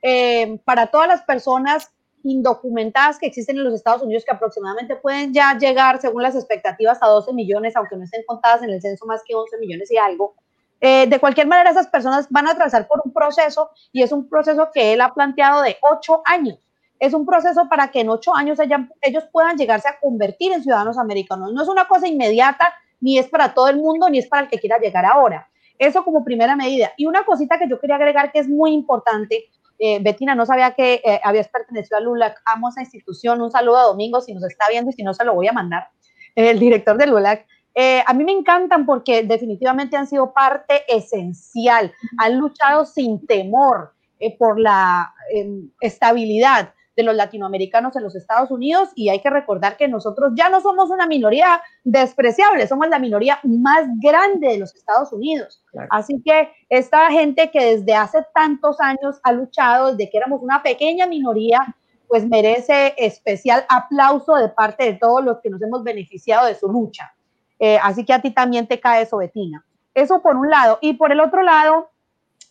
eh, 0.00 0.58
para 0.64 0.86
todas 0.86 1.06
las 1.06 1.22
personas 1.22 1.92
indocumentadas 2.24 3.18
que 3.18 3.26
existen 3.26 3.58
en 3.58 3.64
los 3.64 3.74
Estados 3.74 4.02
Unidos, 4.02 4.24
que 4.24 4.32
aproximadamente 4.32 4.96
pueden 4.96 5.32
ya 5.32 5.56
llegar, 5.56 6.00
según 6.00 6.22
las 6.22 6.34
expectativas, 6.34 6.98
a 7.00 7.06
12 7.06 7.32
millones, 7.32 7.76
aunque 7.76 7.96
no 7.96 8.04
estén 8.04 8.24
contadas 8.26 8.62
en 8.62 8.70
el 8.70 8.82
censo 8.82 9.06
más 9.06 9.22
que 9.24 9.34
11 9.34 9.58
millones 9.58 9.90
y 9.92 9.96
algo. 9.96 10.34
Eh, 10.80 11.06
de 11.06 11.20
cualquier 11.20 11.46
manera, 11.46 11.70
esas 11.70 11.86
personas 11.86 12.26
van 12.30 12.48
a 12.48 12.50
atravesar 12.50 12.88
por 12.88 13.00
un 13.04 13.12
proceso 13.12 13.70
y 13.92 14.02
es 14.02 14.10
un 14.10 14.28
proceso 14.28 14.70
que 14.74 14.92
él 14.92 15.00
ha 15.00 15.14
planteado 15.14 15.62
de 15.62 15.76
ocho 15.80 16.22
años 16.24 16.58
es 16.98 17.12
un 17.12 17.26
proceso 17.26 17.68
para 17.68 17.88
que 17.90 18.00
en 18.00 18.08
ocho 18.08 18.34
años 18.34 18.58
ellos 18.60 19.24
puedan 19.32 19.56
llegarse 19.56 19.88
a 19.88 19.98
convertir 20.00 20.52
en 20.52 20.62
ciudadanos 20.62 20.98
americanos. 20.98 21.52
No 21.52 21.62
es 21.62 21.68
una 21.68 21.86
cosa 21.86 22.08
inmediata, 22.08 22.72
ni 23.00 23.18
es 23.18 23.28
para 23.28 23.52
todo 23.52 23.68
el 23.68 23.76
mundo, 23.76 24.08
ni 24.08 24.18
es 24.18 24.26
para 24.26 24.44
el 24.44 24.48
que 24.48 24.58
quiera 24.58 24.78
llegar 24.78 25.04
ahora. 25.04 25.48
Eso 25.78 26.04
como 26.04 26.24
primera 26.24 26.56
medida. 26.56 26.92
Y 26.96 27.06
una 27.06 27.24
cosita 27.24 27.58
que 27.58 27.68
yo 27.68 27.80
quería 27.80 27.96
agregar 27.96 28.32
que 28.32 28.38
es 28.38 28.48
muy 28.48 28.72
importante, 28.72 29.44
eh, 29.78 29.98
Betina, 30.00 30.34
no 30.34 30.46
sabía 30.46 30.72
que 30.72 31.02
eh, 31.04 31.20
habías 31.24 31.48
pertenecido 31.48 31.98
a 31.98 32.00
LULAC, 32.00 32.40
amo 32.44 32.68
esa 32.68 32.80
institución, 32.80 33.42
un 33.42 33.50
saludo 33.50 33.78
a 33.78 33.82
Domingo 33.84 34.20
si 34.20 34.32
nos 34.32 34.44
está 34.44 34.66
viendo 34.70 34.90
y 34.90 34.94
si 34.94 35.02
no 35.02 35.14
se 35.14 35.24
lo 35.24 35.34
voy 35.34 35.48
a 35.48 35.52
mandar, 35.52 35.88
el 36.34 36.58
director 36.58 36.96
del 36.96 37.10
LULAC. 37.10 37.46
Eh, 37.74 38.02
a 38.06 38.14
mí 38.14 38.24
me 38.24 38.32
encantan 38.32 38.86
porque 38.86 39.24
definitivamente 39.24 39.96
han 39.96 40.06
sido 40.06 40.32
parte 40.32 40.84
esencial, 40.88 41.92
han 42.18 42.38
luchado 42.38 42.84
sin 42.86 43.26
temor 43.26 43.92
por 44.38 44.58
la 44.58 45.12
em, 45.34 45.70
estabilidad 45.80 46.72
de 46.96 47.02
los 47.02 47.14
latinoamericanos 47.14 47.96
en 47.96 48.02
los 48.02 48.14
Estados 48.14 48.50
Unidos 48.50 48.90
y 48.94 49.08
hay 49.08 49.20
que 49.20 49.30
recordar 49.30 49.76
que 49.76 49.88
nosotros 49.88 50.32
ya 50.36 50.48
no 50.48 50.60
somos 50.60 50.90
una 50.90 51.06
minoría 51.06 51.60
despreciable, 51.82 52.66
somos 52.66 52.88
la 52.88 52.98
minoría 52.98 53.40
más 53.42 53.86
grande 54.00 54.48
de 54.48 54.58
los 54.58 54.74
Estados 54.74 55.12
Unidos. 55.12 55.62
Así 55.90 56.22
que 56.24 56.50
esta 56.68 57.10
gente 57.10 57.50
que 57.50 57.76
desde 57.76 57.94
hace 57.94 58.24
tantos 58.34 58.80
años 58.80 59.18
ha 59.22 59.32
luchado, 59.32 59.94
desde 59.94 60.10
que 60.10 60.18
éramos 60.18 60.40
una 60.42 60.62
pequeña 60.62 61.06
minoría, 61.06 61.74
pues 62.06 62.26
merece 62.26 62.94
especial 62.96 63.64
aplauso 63.68 64.36
de 64.36 64.48
parte 64.48 64.84
de 64.84 64.94
todos 64.94 65.24
los 65.24 65.40
que 65.40 65.50
nos 65.50 65.60
hemos 65.62 65.82
beneficiado 65.82 66.46
de 66.46 66.54
su 66.54 66.68
lucha. 66.68 67.12
Eh, 67.58 67.78
así 67.82 68.04
que 68.04 68.12
a 68.12 68.22
ti 68.22 68.30
también 68.30 68.66
te 68.66 68.78
cae 68.78 69.02
eso, 69.02 69.16
Betina. 69.16 69.64
Eso 69.94 70.22
por 70.22 70.36
un 70.36 70.50
lado. 70.50 70.78
Y 70.80 70.94
por 70.94 71.12
el 71.12 71.20
otro 71.20 71.42
lado, 71.42 71.90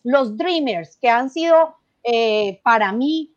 los 0.02 0.36
Dreamers, 0.36 0.96
que 0.98 1.08
han 1.08 1.30
sido 1.30 1.76
eh, 2.02 2.60
para 2.62 2.92
mí 2.92 3.33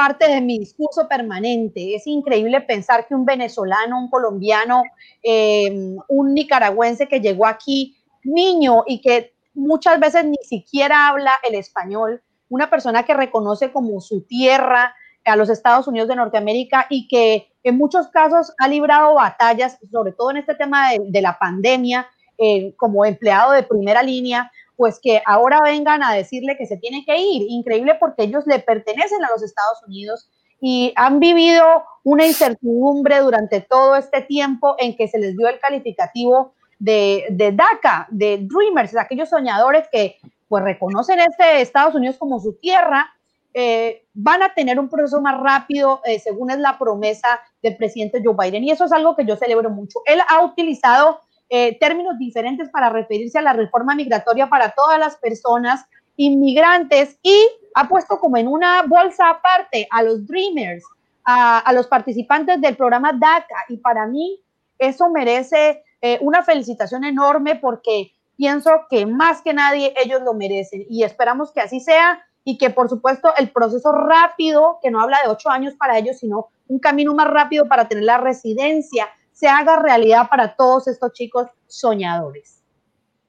parte 0.00 0.28
de 0.28 0.40
mi 0.40 0.58
discurso 0.58 1.06
permanente. 1.06 1.94
Es 1.94 2.06
increíble 2.06 2.62
pensar 2.62 3.06
que 3.06 3.14
un 3.14 3.26
venezolano, 3.26 3.98
un 3.98 4.08
colombiano, 4.08 4.82
em, 5.22 5.98
un 6.08 6.32
nicaragüense 6.32 7.06
que 7.06 7.20
llegó 7.20 7.46
aquí 7.46 7.98
niño 8.24 8.84
y 8.86 9.02
que 9.02 9.34
muchas 9.52 10.00
veces 10.00 10.24
ni 10.24 10.38
siquiera 10.42 11.08
habla 11.08 11.32
el 11.46 11.54
español, 11.54 12.22
una 12.48 12.70
persona 12.70 13.02
que 13.02 13.12
reconoce 13.12 13.72
como 13.72 14.00
su 14.00 14.22
tierra 14.22 14.94
a 15.26 15.36
los 15.36 15.50
Estados 15.50 15.86
Unidos 15.86 16.08
de 16.08 16.16
Norteamérica 16.16 16.86
y 16.88 17.06
que 17.06 17.52
en 17.62 17.76
muchos 17.76 18.08
casos 18.08 18.54
ha 18.56 18.68
librado 18.68 19.16
batallas, 19.16 19.78
sobre 19.92 20.12
todo 20.12 20.30
en 20.30 20.38
este 20.38 20.54
tema 20.54 20.92
de, 20.92 21.20
la 21.20 21.38
pandemia, 21.38 22.08
eh, 22.38 22.74
como 22.78 23.04
empleado 23.04 23.52
de 23.52 23.64
primera 23.64 24.02
línea, 24.02 24.50
pues 24.80 24.98
que 24.98 25.20
ahora 25.26 25.60
vengan 25.62 26.02
a 26.02 26.14
decirle 26.14 26.56
que 26.56 26.64
se 26.64 26.78
tiene 26.78 27.04
que 27.04 27.14
ir. 27.18 27.42
Increíble 27.50 27.96
porque 28.00 28.22
ellos 28.22 28.46
le 28.46 28.60
pertenecen 28.60 29.22
a 29.22 29.28
los 29.28 29.42
Estados 29.42 29.76
Unidos 29.86 30.30
y 30.58 30.94
han 30.96 31.20
vivido 31.20 31.84
una 32.02 32.26
incertidumbre 32.26 33.18
durante 33.18 33.60
todo 33.60 33.94
este 33.94 34.22
tiempo 34.22 34.76
en 34.78 34.96
que 34.96 35.06
se 35.06 35.18
les 35.18 35.36
dio 35.36 35.48
el 35.48 35.60
calificativo 35.60 36.54
de, 36.78 37.26
de 37.28 37.52
DACA, 37.52 38.08
de 38.10 38.38
Dreamers, 38.50 38.96
aquellos 38.96 39.28
soñadores 39.28 39.86
que 39.92 40.16
pues 40.48 40.64
reconocen 40.64 41.20
este 41.20 41.60
Estados 41.60 41.94
Unidos 41.94 42.16
como 42.16 42.40
su 42.40 42.54
tierra, 42.54 43.12
eh, 43.52 44.06
van 44.14 44.42
a 44.42 44.54
tener 44.54 44.80
un 44.80 44.88
proceso 44.88 45.20
más 45.20 45.38
rápido, 45.42 46.00
eh, 46.06 46.18
según 46.20 46.52
es 46.52 46.58
la 46.58 46.78
promesa 46.78 47.38
del 47.62 47.76
presidente 47.76 48.22
Joe 48.24 48.34
Biden. 48.34 48.64
Y 48.64 48.70
eso 48.70 48.86
es 48.86 48.92
algo 48.92 49.14
que 49.14 49.26
yo 49.26 49.36
celebro 49.36 49.68
mucho. 49.68 49.98
Él 50.06 50.20
ha 50.26 50.42
utilizado 50.42 51.20
eh, 51.52 51.76
términos 51.80 52.16
diferentes 52.16 52.68
para 52.70 52.90
referirse 52.90 53.36
a 53.36 53.42
la 53.42 53.52
reforma 53.52 53.96
migratoria 53.96 54.48
para 54.48 54.70
todas 54.70 55.00
las 55.00 55.16
personas 55.16 55.84
inmigrantes 56.16 57.18
y 57.22 57.36
ha 57.74 57.88
puesto 57.88 58.20
como 58.20 58.36
en 58.36 58.46
una 58.46 58.82
bolsa 58.82 59.30
aparte 59.30 59.88
a 59.90 60.02
los 60.04 60.26
Dreamers, 60.28 60.84
a, 61.24 61.72
los 61.72 61.88
participantes 61.88 62.60
del 62.60 62.76
programa 62.76 63.12
DACA. 63.12 63.64
Y 63.68 63.78
para 63.78 64.06
mí 64.06 64.40
eso 64.78 65.10
merece 65.10 65.82
eh, 66.00 66.18
una 66.20 66.44
felicitación 66.44 67.02
enorme 67.02 67.56
porque 67.56 68.12
pienso 68.36 68.70
que 68.88 69.04
más 69.04 69.42
que 69.42 69.52
nadie 69.52 69.92
ellos 70.02 70.22
lo 70.22 70.34
merecen. 70.34 70.86
Y 70.88 71.02
esperamos 71.02 71.50
que 71.52 71.62
así 71.62 71.80
sea 71.80 72.24
y 72.44 72.58
que 72.58 72.70
por 72.70 72.88
supuesto 72.88 73.32
el 73.36 73.50
proceso 73.50 73.90
rápido, 73.90 74.78
que 74.82 74.90
no 74.92 75.00
habla 75.00 75.18
de 75.24 75.30
ocho 75.30 75.50
años 75.50 75.74
para 75.74 75.98
ellos, 75.98 76.18
sino 76.18 76.48
un 76.68 76.78
camino 76.78 77.12
más 77.12 77.26
rápido 77.26 77.66
para 77.66 77.88
tener 77.88 78.04
la 78.04 78.18
residencia 78.18 79.08
se 79.40 79.48
haga 79.48 79.80
realidad 79.80 80.28
para 80.28 80.54
todos 80.54 80.86
estos 80.86 81.14
chicos 81.14 81.46
soñadores. 81.66 82.62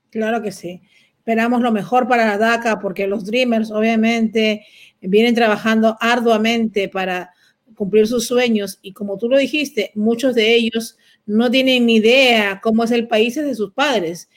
Claro 0.10 0.42
que 0.42 0.52
sí. 0.52 0.82
Esperamos 1.20 1.62
lo 1.62 1.72
mejor 1.72 2.06
para 2.10 2.26
la 2.26 2.38
DACA 2.38 2.82
porque 2.82 3.08
los 3.08 3.26
Dreamers 3.26 3.72
obviamente 3.72 4.66
vienen 5.00 5.36
trabajando 5.36 5.96
arduamente 6.02 6.90
para 6.90 7.32
cumplir 7.76 8.08
sus 8.08 8.28
sueños 8.28 8.78
y 8.82 8.92
como 8.92 9.18
tú 9.18 9.30
lo 9.30 9.38
dijiste, 9.38 9.92
muchos 9.96 10.36
de 10.36 10.54
ellos 10.54 10.98
no 11.26 11.50
tienen 11.50 11.86
ni 11.86 11.96
idea 11.96 12.60
cómo 12.62 12.84
es 12.84 12.92
el 12.92 13.08
país 13.08 13.36
de 13.36 13.56
sus 13.56 13.72
padres. 13.72 14.30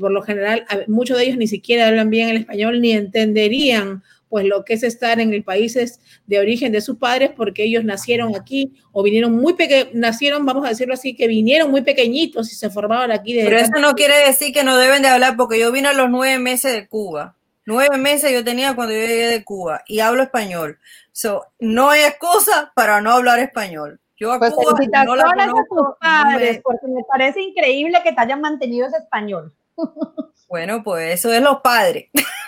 Por 0.00 0.10
lo 0.10 0.22
general, 0.22 0.66
muchos 0.88 1.16
de 1.16 1.26
ellos 1.26 1.36
ni 1.36 1.46
siquiera 1.46 1.86
hablan 1.86 2.10
bien 2.10 2.28
el 2.30 2.36
español 2.38 2.80
ni 2.80 2.90
entenderían 2.90 4.02
pues 4.30 4.46
lo 4.46 4.64
que 4.64 4.74
es 4.74 4.82
estar 4.84 5.20
en 5.20 5.34
el 5.34 5.42
países 5.42 6.00
de 6.26 6.38
origen 6.38 6.72
de 6.72 6.80
sus 6.80 6.96
padres 6.96 7.32
porque 7.36 7.64
ellos 7.64 7.84
nacieron 7.84 8.34
aquí 8.36 8.80
o 8.92 9.02
vinieron 9.02 9.32
muy 9.32 9.54
pequeños, 9.54 9.88
nacieron, 9.92 10.46
vamos 10.46 10.64
a 10.64 10.70
decirlo 10.70 10.94
así, 10.94 11.14
que 11.14 11.26
vinieron 11.26 11.70
muy 11.70 11.82
pequeñitos 11.82 12.50
y 12.52 12.54
se 12.54 12.70
formaron 12.70 13.10
aquí. 13.10 13.34
Pero 13.34 13.58
eso 13.58 13.78
no 13.80 13.92
quiere 13.94 14.16
decir 14.26 14.54
que 14.54 14.64
no 14.64 14.78
deben 14.78 15.02
de 15.02 15.08
hablar 15.08 15.36
porque 15.36 15.58
yo 15.58 15.72
vine 15.72 15.88
a 15.88 15.92
los 15.92 16.08
nueve 16.08 16.38
meses 16.38 16.72
de 16.72 16.86
Cuba. 16.86 17.36
Nueve 17.66 17.98
meses 17.98 18.32
yo 18.32 18.42
tenía 18.44 18.74
cuando 18.74 18.94
yo 18.94 19.00
llegué 19.00 19.26
de 19.26 19.44
Cuba 19.44 19.82
y 19.86 19.98
hablo 20.00 20.22
español. 20.22 20.78
So, 21.12 21.44
no 21.58 21.90
hay 21.90 22.02
excusa 22.02 22.72
para 22.74 23.00
no 23.00 23.12
hablar 23.12 23.40
español. 23.40 24.00
Yo 24.16 24.32
a 24.32 24.38
pues 24.38 24.52
Cuba 24.52 24.78
no 25.04 25.16
la 25.16 25.24
conozco, 25.24 25.58
a 25.58 25.64
tus 25.64 25.98
padres, 26.00 26.60
porque 26.62 26.86
me 26.86 27.02
parece 27.04 27.42
increíble 27.42 27.98
que 28.04 28.12
te 28.12 28.20
hayan 28.20 28.40
mantenido 28.40 28.86
ese 28.86 28.98
español. 28.98 29.52
Bueno, 30.50 30.82
pues 30.82 31.14
eso 31.14 31.32
es 31.32 31.40
los 31.40 31.60
padres. 31.60 32.06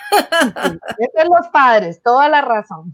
Eso 0.97 1.11
es 1.15 1.29
los 1.29 1.47
padres, 1.49 2.01
toda 2.01 2.29
la 2.29 2.41
razón. 2.41 2.93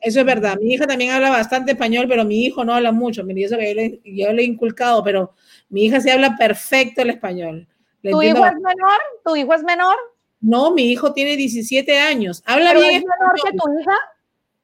Eso 0.00 0.20
es 0.20 0.26
verdad. 0.26 0.58
Mi 0.58 0.72
hija 0.72 0.86
también 0.86 1.10
habla 1.10 1.30
bastante 1.30 1.72
español, 1.72 2.06
pero 2.08 2.24
mi 2.24 2.44
hijo 2.46 2.64
no 2.64 2.74
habla 2.74 2.90
mucho. 2.90 3.22
Me 3.22 3.34
dice 3.34 3.58
que 3.58 4.00
yo 4.04 4.32
le, 4.32 4.42
he 4.42 4.46
inculcado, 4.46 5.04
pero 5.04 5.34
mi 5.68 5.84
hija 5.84 6.00
se 6.00 6.10
habla 6.10 6.36
perfecto 6.36 7.02
el 7.02 7.10
español. 7.10 7.68
¿Tu 8.02 8.22
hijo 8.22 8.46
es 8.46 8.54
menor? 8.54 8.98
¿Tu 9.24 9.36
hijo 9.36 9.52
es 9.52 9.62
menor? 9.62 9.96
No, 10.40 10.70
mi 10.70 10.90
hijo 10.90 11.12
tiene 11.12 11.36
17 11.36 11.98
años. 11.98 12.42
¿Habla 12.46 12.72
bien 12.72 12.94
es 12.94 13.04
menor 13.04 13.34
que 13.44 13.50
tu 13.52 13.78
hija? 13.78 13.96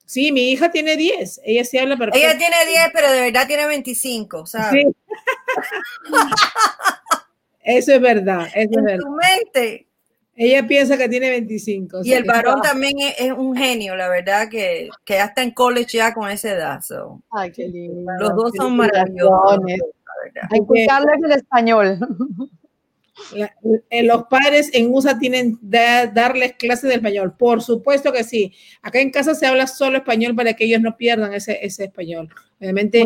Sí, 0.06 0.32
mi 0.32 0.52
hija 0.52 0.70
tiene 0.70 0.96
10. 0.96 1.42
Ella 1.44 1.64
sí 1.64 1.76
habla 1.76 1.96
perfecto. 1.96 2.26
Ella 2.26 2.38
tiene 2.38 2.56
10, 2.66 2.90
pero 2.94 3.12
de 3.12 3.20
verdad 3.22 3.46
tiene 3.46 3.66
25, 3.66 4.46
¿sabes? 4.46 4.84
Sí. 4.84 4.96
Eso 7.60 7.92
es 7.92 8.00
verdad. 8.00 8.46
Eso 8.54 8.78
en 8.78 8.88
es 8.88 9.00
tu 9.00 9.10
mente. 9.10 9.85
Ella 10.36 10.66
piensa 10.66 10.98
que 10.98 11.08
tiene 11.08 11.30
25. 11.30 12.00
Y 12.04 12.12
el 12.12 12.24
varón 12.24 12.60
también 12.60 12.94
es, 13.18 13.32
un 13.32 13.56
genio, 13.56 13.96
la 13.96 14.08
verdad, 14.08 14.48
que, 14.50 14.90
que 15.04 15.14
ya 15.14 15.24
está 15.24 15.42
en 15.42 15.52
college 15.52 15.96
ya 15.96 16.12
con 16.12 16.30
esa 16.30 16.52
edad. 16.52 16.80
Ay, 17.30 17.50
qué 17.52 17.66
lindo. 17.66 18.12
Los 18.18 18.30
dos 18.36 18.52
son 18.54 18.76
maravillosos. 18.76 19.60
Hay 20.50 20.60
que 20.60 20.86
el 21.24 21.32
español. 21.32 21.98
Eh, 23.90 24.02
los 24.02 24.24
padres 24.24 24.70
en 24.72 24.92
USA 24.92 25.18
tienen 25.18 25.58
que 25.58 26.10
darles 26.14 26.54
clases 26.54 26.88
de 26.88 26.96
español. 26.96 27.34
Por 27.36 27.62
supuesto 27.62 28.12
que 28.12 28.24
sí. 28.24 28.52
Acá 28.82 29.00
en 29.00 29.10
casa 29.10 29.34
se 29.34 29.46
habla 29.46 29.66
solo 29.66 29.98
español 29.98 30.34
para 30.34 30.54
que 30.54 30.64
ellos 30.64 30.80
no 30.80 30.96
pierdan 30.96 31.32
ese, 31.32 31.58
ese 31.64 31.84
español. 31.84 32.28
Obviamente, 32.60 33.04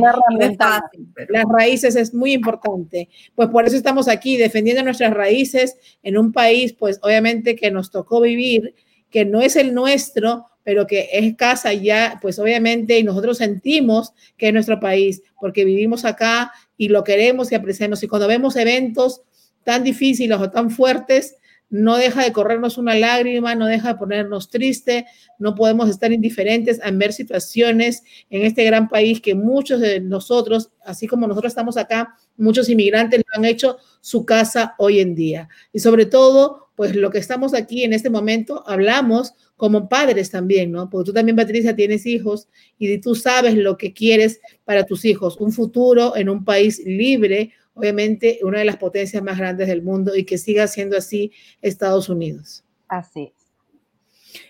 las 1.29 1.45
raíces 1.45 1.97
es 1.97 2.13
muy 2.13 2.33
importante. 2.33 3.09
Pues 3.35 3.49
por 3.49 3.67
eso 3.67 3.77
estamos 3.77 4.09
aquí 4.09 4.37
defendiendo 4.37 4.83
nuestras 4.83 5.13
raíces 5.13 5.77
en 6.03 6.19
un 6.19 6.33
país, 6.33 6.73
pues 6.73 6.99
obviamente 7.03 7.57
que 7.57 7.71
nos 7.71 7.91
tocó 7.91 8.21
vivir, 8.21 8.75
que 9.11 9.25
no 9.25 9.41
es 9.41 9.57
el 9.57 9.75
nuestro, 9.75 10.47
pero 10.63 10.87
que 10.87 11.09
es 11.13 11.37
casa 11.37 11.73
ya, 11.73 12.19
pues 12.21 12.39
obviamente, 12.39 12.99
y 12.99 13.03
nosotros 13.03 13.39
sentimos 13.39 14.13
que 14.37 14.49
es 14.49 14.53
nuestro 14.53 14.79
país, 14.79 15.23
porque 15.41 15.65
vivimos 15.65 16.05
acá 16.05 16.53
y 16.77 16.89
lo 16.89 17.03
queremos 17.03 17.51
y 17.51 17.55
apreciamos. 17.55 18.03
Y 18.03 18.09
cuando 18.09 18.29
vemos 18.29 18.57
eventos 18.57 19.23
tan 19.65 19.85
difíciles 19.85 20.39
o 20.39 20.51
tan 20.51 20.71
fuertes, 20.71 21.37
no 21.71 21.97
deja 21.97 22.25
de 22.25 22.33
corrernos 22.33 22.79
una 22.79 22.97
lágrima, 22.97 23.55
no 23.55 23.67
deja 23.67 23.93
de 23.93 23.99
ponernos 23.99 24.51
triste, 24.51 25.07
no 25.39 25.55
podemos 25.55 25.89
estar 25.89 26.13
indiferentes 26.13 26.81
a 26.83 26.91
ver 26.91 27.13
situaciones 27.13 28.03
en 28.29 28.43
este 28.43 28.65
gran 28.65 28.89
país 28.89 29.21
que 29.21 29.37
muchos 29.37 29.81
de 29.81 30.01
nosotros, 30.01 30.71
así 30.85 31.07
como 31.07 31.29
nosotros 31.29 31.53
estamos 31.53 31.77
acá, 31.77 32.17
muchos 32.37 32.69
inmigrantes 32.69 33.21
lo 33.21 33.39
han 33.39 33.45
hecho 33.45 33.79
su 34.01 34.27
casa 34.27 34.75
hoy 34.79 34.99
en 34.99 35.15
día. 35.15 35.49
Y 35.73 35.79
sobre 35.79 36.07
todo, 36.07 36.71
pues 36.75 36.97
lo 36.97 37.11
que 37.11 37.19
estamos 37.19 37.55
aquí 37.55 37.85
en 37.85 37.93
este 37.93 38.11
momento, 38.11 38.65
hablamos 38.67 39.35
como 39.57 39.89
padres 39.89 40.31
también, 40.31 40.73
¿no? 40.73 40.91
Porque 40.91 41.11
tú 41.11 41.13
también, 41.13 41.37
Patricia, 41.37 41.77
tienes 41.77 42.05
hijos 42.05 42.49
y 42.79 42.99
tú 42.99 43.15
sabes 43.15 43.55
lo 43.55 43.77
que 43.77 43.93
quieres 43.93 44.41
para 44.65 44.87
tus 44.87 45.05
hijos, 45.05 45.37
un 45.37 45.53
futuro 45.53 46.17
en 46.17 46.31
un 46.31 46.45
país 46.45 46.83
libre, 46.85 47.53
obviamente 47.75 48.41
una 48.43 48.59
de 48.59 48.65
las 48.65 48.77
potencias 48.77 49.23
más 49.23 49.39
grandes 49.39 49.69
del 49.69 49.83
mundo 49.83 50.15
y 50.17 50.25
que 50.25 50.39
siga 50.39 50.67
siendo 50.67 50.97
así 50.97 51.33
Estados 51.63 52.09
Unidos. 52.09 52.65
Así 52.89 53.33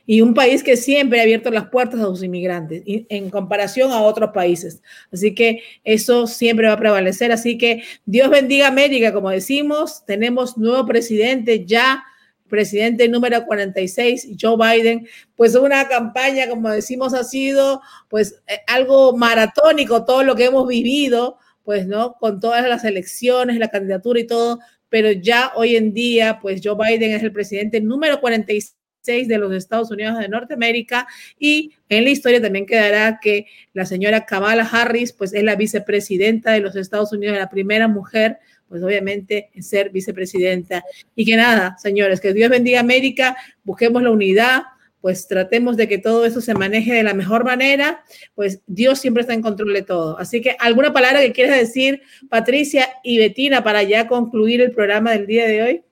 Y 0.06 0.22
un 0.22 0.34
país 0.34 0.62
que 0.62 0.76
siempre 0.76 1.20
ha 1.20 1.22
abierto 1.22 1.50
las 1.50 1.68
puertas 1.68 2.00
a 2.00 2.06
sus 2.06 2.22
inmigrantes 2.22 2.82
en 2.86 3.30
comparación 3.30 3.92
a 3.92 4.02
otros 4.02 4.30
países. 4.30 4.82
Así 5.12 5.34
que 5.34 5.62
eso 5.84 6.26
siempre 6.26 6.66
va 6.66 6.74
a 6.74 6.78
prevalecer. 6.78 7.32
Así 7.32 7.58
que 7.58 7.82
Dios 8.06 8.30
bendiga 8.30 8.68
América, 8.68 9.12
como 9.12 9.30
decimos. 9.30 10.04
Tenemos 10.06 10.56
nuevo 10.56 10.86
presidente 10.86 11.64
ya 11.64 12.04
presidente 12.50 13.08
número 13.08 13.46
46, 13.46 14.30
Joe 14.38 14.56
Biden, 14.56 15.08
pues 15.36 15.54
una 15.54 15.88
campaña, 15.88 16.48
como 16.48 16.68
decimos, 16.68 17.14
ha 17.14 17.24
sido 17.24 17.80
pues 18.08 18.42
eh, 18.46 18.58
algo 18.66 19.16
maratónico 19.16 20.04
todo 20.04 20.22
lo 20.22 20.34
que 20.34 20.46
hemos 20.46 20.66
vivido 20.66 21.38
pues, 21.64 21.86
¿no? 21.86 22.14
Con 22.14 22.40
todas 22.40 22.66
las 22.68 22.84
elecciones, 22.84 23.58
la 23.58 23.68
candidatura 23.68 24.20
y 24.20 24.26
todo, 24.26 24.60
pero 24.88 25.12
ya 25.12 25.52
hoy 25.54 25.76
en 25.76 25.92
día, 25.94 26.38
pues 26.40 26.60
Joe 26.62 26.76
Biden 26.76 27.12
es 27.12 27.22
el 27.22 27.32
presidente 27.32 27.80
número 27.80 28.20
46 28.20 29.28
de 29.28 29.38
los 29.38 29.52
Estados 29.52 29.90
Unidos 29.90 30.18
de 30.18 30.28
Norteamérica 30.28 31.06
y 31.38 31.72
en 31.88 32.04
la 32.04 32.10
historia 32.10 32.42
también 32.42 32.66
quedará 32.66 33.18
que 33.20 33.46
la 33.72 33.86
señora 33.86 34.26
Kamala 34.26 34.68
Harris 34.70 35.12
pues 35.12 35.32
es 35.32 35.42
la 35.42 35.56
vicepresidenta 35.56 36.52
de 36.52 36.60
los 36.60 36.76
Estados 36.76 37.12
Unidos, 37.12 37.36
la 37.38 37.48
primera 37.48 37.88
mujer 37.88 38.38
pues 38.70 38.84
obviamente 38.84 39.50
en 39.52 39.64
ser 39.64 39.90
vicepresidenta. 39.90 40.84
Y 41.16 41.24
que 41.26 41.36
nada, 41.36 41.76
señores, 41.78 42.20
que 42.20 42.32
Dios 42.32 42.48
bendiga 42.48 42.78
América, 42.78 43.36
busquemos 43.64 44.00
la 44.00 44.12
unidad, 44.12 44.62
pues 45.00 45.26
tratemos 45.26 45.76
de 45.76 45.88
que 45.88 45.98
todo 45.98 46.24
eso 46.24 46.40
se 46.40 46.54
maneje 46.54 46.92
de 46.92 47.02
la 47.02 47.14
mejor 47.14 47.44
manera, 47.44 48.04
pues 48.34 48.62
Dios 48.66 48.98
siempre 48.98 49.22
está 49.22 49.34
en 49.34 49.42
control 49.42 49.72
de 49.72 49.82
todo. 49.82 50.18
Así 50.18 50.40
que, 50.40 50.56
¿alguna 50.58 50.92
palabra 50.92 51.20
que 51.20 51.32
quieras 51.32 51.58
decir, 51.58 52.02
Patricia 52.28 52.88
y 53.02 53.18
Betina, 53.18 53.64
para 53.64 53.82
ya 53.82 54.06
concluir 54.06 54.60
el 54.60 54.72
programa 54.72 55.12
del 55.12 55.26
día 55.26 55.46
de 55.46 55.62
hoy? 55.62 55.84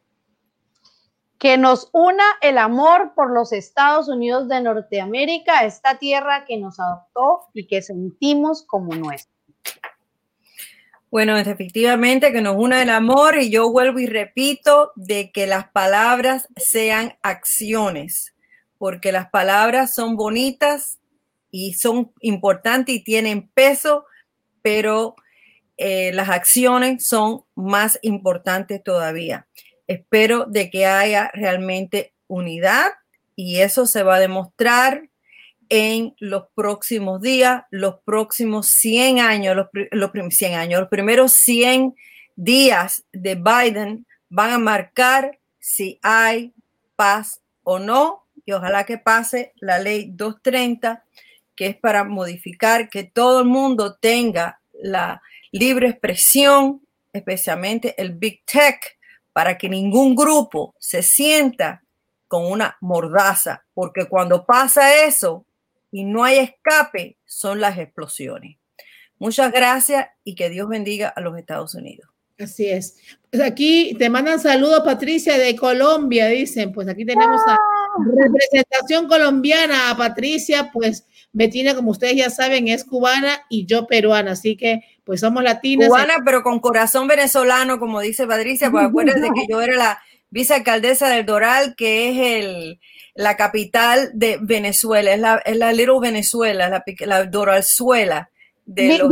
que 1.38 1.56
nos 1.56 1.88
una 1.92 2.24
el 2.40 2.58
amor 2.58 3.12
por 3.14 3.32
los 3.32 3.52
Estados 3.52 4.08
Unidos 4.08 4.48
de 4.48 4.60
Norteamérica, 4.60 5.64
esta 5.64 5.98
tierra 5.98 6.44
que 6.44 6.56
nos 6.56 6.80
adoptó 6.80 7.46
y 7.54 7.66
que 7.66 7.80
sentimos 7.80 8.64
como 8.66 8.94
nuestra. 8.94 9.32
Bueno, 11.10 11.38
efectivamente 11.38 12.32
que 12.32 12.42
nos 12.42 12.56
una 12.56 12.82
el 12.82 12.90
amor 12.90 13.38
y 13.38 13.50
yo 13.50 13.70
vuelvo 13.70 13.98
y 13.98 14.06
repito 14.06 14.92
de 14.94 15.30
que 15.32 15.46
las 15.46 15.70
palabras 15.70 16.48
sean 16.56 17.14
acciones, 17.22 18.34
porque 18.78 19.12
las 19.12 19.28
palabras 19.30 19.94
son 19.94 20.16
bonitas 20.16 20.98
y 21.50 21.74
son 21.74 22.12
importantes 22.20 22.94
y 22.94 23.04
tienen 23.04 23.48
peso, 23.48 24.06
pero 24.62 25.16
eh, 25.76 26.12
las 26.12 26.28
acciones 26.28 27.06
son 27.06 27.42
más 27.54 27.98
importantes 28.02 28.82
todavía. 28.82 29.46
Espero 29.86 30.44
de 30.44 30.70
que 30.70 30.86
haya 30.86 31.30
realmente 31.34 32.12
unidad 32.26 32.92
y 33.34 33.60
eso 33.60 33.86
se 33.86 34.02
va 34.02 34.16
a 34.16 34.20
demostrar 34.20 35.08
en 35.70 36.14
los 36.18 36.44
próximos 36.54 37.20
días, 37.20 37.64
los 37.70 37.96
próximos 38.04 38.68
100 38.68 39.20
años, 39.20 39.56
los, 39.56 39.68
los, 39.90 40.10
100 40.30 40.54
años, 40.54 40.80
los 40.80 40.88
primeros 40.88 41.32
100 41.32 41.94
días 42.36 43.04
de 43.12 43.34
Biden 43.34 44.06
van 44.28 44.50
a 44.50 44.58
marcar 44.58 45.38
si 45.58 45.98
hay 46.02 46.52
paz 46.96 47.40
o 47.62 47.78
no 47.78 48.24
y 48.48 48.52
ojalá 48.52 48.86
que 48.86 48.96
pase 48.96 49.52
la 49.56 49.78
ley 49.78 50.10
230 50.10 51.04
que 51.54 51.66
es 51.66 51.76
para 51.76 52.04
modificar 52.04 52.88
que 52.88 53.04
todo 53.04 53.40
el 53.40 53.44
mundo 53.44 53.96
tenga 53.96 54.58
la 54.72 55.20
libre 55.52 55.88
expresión, 55.88 56.80
especialmente 57.12 57.94
el 58.00 58.12
Big 58.12 58.42
Tech, 58.46 58.80
para 59.34 59.58
que 59.58 59.68
ningún 59.68 60.14
grupo 60.14 60.74
se 60.78 61.02
sienta 61.02 61.82
con 62.26 62.46
una 62.46 62.78
mordaza, 62.80 63.66
porque 63.74 64.06
cuando 64.06 64.46
pasa 64.46 65.04
eso 65.04 65.44
y 65.90 66.04
no 66.04 66.24
hay 66.24 66.38
escape, 66.38 67.18
son 67.26 67.60
las 67.60 67.76
explosiones. 67.76 68.56
Muchas 69.18 69.52
gracias 69.52 70.06
y 70.24 70.34
que 70.36 70.48
Dios 70.48 70.70
bendiga 70.70 71.10
a 71.10 71.20
los 71.20 71.36
Estados 71.36 71.74
Unidos. 71.74 72.08
Así 72.38 72.66
es. 72.66 72.96
Pues 73.30 73.42
aquí 73.42 73.94
te 73.98 74.08
mandan 74.08 74.38
saludos, 74.38 74.82
Patricia, 74.84 75.36
de 75.36 75.56
Colombia, 75.56 76.28
dicen. 76.28 76.72
Pues 76.72 76.88
aquí 76.88 77.04
tenemos 77.04 77.40
a 77.48 77.58
representación 78.04 79.08
colombiana, 79.08 79.90
a 79.90 79.96
Patricia, 79.96 80.70
pues 80.72 81.06
Betina, 81.32 81.74
como 81.74 81.90
ustedes 81.90 82.16
ya 82.16 82.30
saben, 82.30 82.68
es 82.68 82.84
cubana 82.84 83.42
y 83.48 83.66
yo 83.66 83.86
peruana, 83.86 84.32
así 84.32 84.56
que 84.56 84.80
pues 85.04 85.20
somos 85.20 85.42
latinas. 85.42 85.88
Cubana, 85.88 86.14
pero 86.24 86.42
con 86.42 86.60
corazón 86.60 87.06
venezolano, 87.06 87.78
como 87.78 88.00
dice 88.00 88.26
Patricia, 88.26 88.70
pues 88.70 88.84
acuérdense 88.88 89.28
que 89.34 89.46
yo 89.50 89.60
era 89.60 89.76
la 89.76 90.02
vicealcaldesa 90.30 91.08
del 91.08 91.26
Doral, 91.26 91.74
que 91.76 92.10
es 92.10 92.44
el, 92.44 92.80
la 93.14 93.36
capital 93.36 94.10
de 94.14 94.38
Venezuela, 94.40 95.12
es 95.12 95.20
la, 95.20 95.36
es 95.44 95.56
la 95.56 95.72
Little 95.72 96.00
Venezuela, 96.00 96.68
la, 96.68 96.84
la 97.06 97.24
Doralzuela 97.24 98.30
de 98.68 98.82
16 98.82 99.08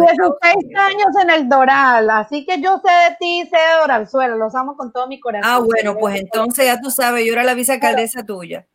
años 0.77 1.07
en 1.23 1.31
el 1.31 1.49
Doral, 1.49 2.11
así 2.11 2.45
que 2.45 2.61
yo 2.61 2.78
sé 2.85 2.93
de 2.93 3.16
ti, 3.19 3.49
sé 3.51 3.57
de 3.57 3.81
Doralzuela, 3.81 4.37
los 4.37 4.55
amo 4.55 4.77
con 4.77 4.93
todo 4.93 5.09
mi 5.09 5.19
corazón. 5.19 5.51
Ah, 5.51 5.61
bueno, 5.61 5.97
pues 5.99 6.20
entonces 6.20 6.66
ya 6.66 6.78
tú 6.78 6.91
sabes, 6.91 7.24
yo 7.24 7.33
era 7.33 7.43
la 7.43 7.55
vicealcaldesa 7.55 8.23
tuya. 8.27 8.66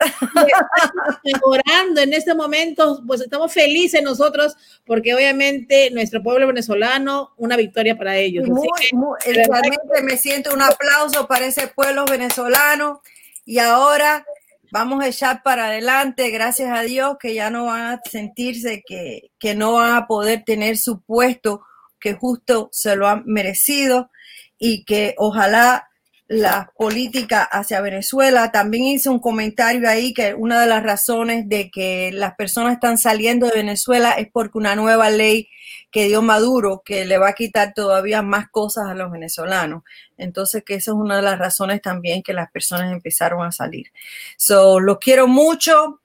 Orando 1.44 2.00
en 2.00 2.12
este 2.12 2.34
momento, 2.34 3.00
pues 3.06 3.20
estamos 3.20 3.52
felices 3.52 4.02
nosotros, 4.02 4.56
porque 4.84 5.14
obviamente 5.14 5.88
nuestro 5.92 6.20
pueblo 6.20 6.48
venezolano, 6.48 7.32
una 7.36 7.56
victoria 7.56 7.96
para 7.96 8.16
ellos. 8.16 8.48
Muy, 8.48 8.66
muy, 8.92 9.18
realmente 9.24 10.02
me 10.02 10.16
siento 10.16 10.52
un 10.52 10.62
aplauso 10.62 11.28
para 11.28 11.46
ese 11.46 11.68
pueblo 11.68 12.04
venezolano 12.06 13.02
y 13.44 13.60
ahora 13.60 14.24
vamos 14.72 15.04
a 15.04 15.08
echar 15.08 15.42
para 15.42 15.66
adelante, 15.66 16.30
gracias 16.30 16.70
a 16.76 16.80
Dios, 16.80 17.16
que 17.20 17.34
ya 17.34 17.50
no 17.50 17.66
van 17.66 17.92
a 17.92 18.00
sentirse 18.10 18.82
que, 18.86 19.30
que 19.38 19.54
no 19.54 19.74
van 19.74 19.94
a 19.94 20.06
poder 20.06 20.44
tener 20.44 20.78
su 20.78 21.02
puesto 21.02 21.62
que 22.00 22.14
justo 22.14 22.70
se 22.72 22.96
lo 22.96 23.06
han 23.06 23.22
merecido 23.26 24.10
y 24.58 24.84
que 24.86 25.14
ojalá 25.18 25.90
la 26.26 26.72
política 26.74 27.42
hacia 27.42 27.82
Venezuela. 27.82 28.50
También 28.50 28.84
hice 28.84 29.10
un 29.10 29.20
comentario 29.20 29.86
ahí 29.90 30.14
que 30.14 30.32
una 30.32 30.62
de 30.62 30.66
las 30.66 30.82
razones 30.82 31.50
de 31.50 31.70
que 31.70 32.10
las 32.10 32.34
personas 32.36 32.72
están 32.72 32.96
saliendo 32.96 33.48
de 33.48 33.56
Venezuela 33.56 34.12
es 34.12 34.28
porque 34.32 34.56
una 34.56 34.74
nueva 34.74 35.10
ley 35.10 35.50
que 35.92 36.06
dio 36.06 36.22
Maduro, 36.22 36.82
que 36.84 37.04
le 37.04 37.18
va 37.18 37.28
a 37.28 37.34
quitar 37.34 37.74
todavía 37.74 38.22
más 38.22 38.48
cosas 38.50 38.86
a 38.88 38.94
los 38.94 39.12
venezolanos. 39.12 39.84
Entonces, 40.16 40.64
que 40.64 40.74
esa 40.74 40.92
es 40.92 40.96
una 40.96 41.16
de 41.16 41.22
las 41.22 41.38
razones 41.38 41.82
también 41.82 42.22
que 42.22 42.32
las 42.32 42.50
personas 42.50 42.90
empezaron 42.90 43.46
a 43.46 43.52
salir. 43.52 43.92
So, 44.38 44.80
los 44.80 44.98
quiero 44.98 45.28
mucho. 45.28 46.00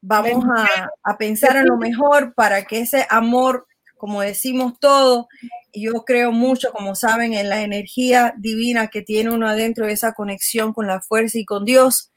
Vamos 0.00 0.44
a, 0.56 0.90
a 1.02 1.18
pensar 1.18 1.56
en 1.56 1.66
lo 1.66 1.76
mejor 1.76 2.32
para 2.34 2.64
que 2.64 2.80
ese 2.80 3.06
amor, 3.10 3.66
como 3.98 4.22
decimos 4.22 4.80
todos, 4.80 5.26
yo 5.72 6.04
creo 6.06 6.32
mucho, 6.32 6.72
como 6.72 6.94
saben, 6.94 7.34
en 7.34 7.50
la 7.50 7.62
energía 7.62 8.32
divina 8.38 8.88
que 8.88 9.02
tiene 9.02 9.30
uno 9.30 9.48
adentro, 9.48 9.86
esa 9.86 10.14
conexión 10.14 10.72
con 10.72 10.86
la 10.86 11.02
fuerza 11.02 11.38
y 11.38 11.44
con 11.44 11.66
Dios, 11.66 12.10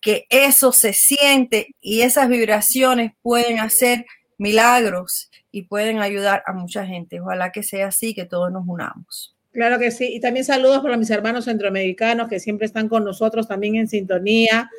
que 0.00 0.26
eso 0.28 0.72
se 0.72 0.92
siente 0.92 1.74
y 1.80 2.02
esas 2.02 2.28
vibraciones 2.28 3.12
pueden 3.22 3.58
hacer 3.58 4.04
milagros 4.38 5.30
y 5.52 5.62
pueden 5.62 6.00
ayudar 6.00 6.42
a 6.46 6.52
mucha 6.52 6.84
gente. 6.84 7.20
Ojalá 7.20 7.52
que 7.52 7.62
sea 7.62 7.88
así, 7.88 8.14
que 8.14 8.24
todos 8.24 8.50
nos 8.50 8.66
unamos. 8.66 9.36
Claro 9.52 9.78
que 9.78 9.90
sí. 9.90 10.08
Y 10.14 10.18
también 10.18 10.44
saludos 10.44 10.80
para 10.80 10.96
mis 10.96 11.10
hermanos 11.10 11.44
centroamericanos 11.44 12.28
que 12.28 12.40
siempre 12.40 12.66
están 12.66 12.88
con 12.88 13.04
nosotros 13.04 13.46
también 13.46 13.76
en 13.76 13.86
sintonía. 13.86 14.70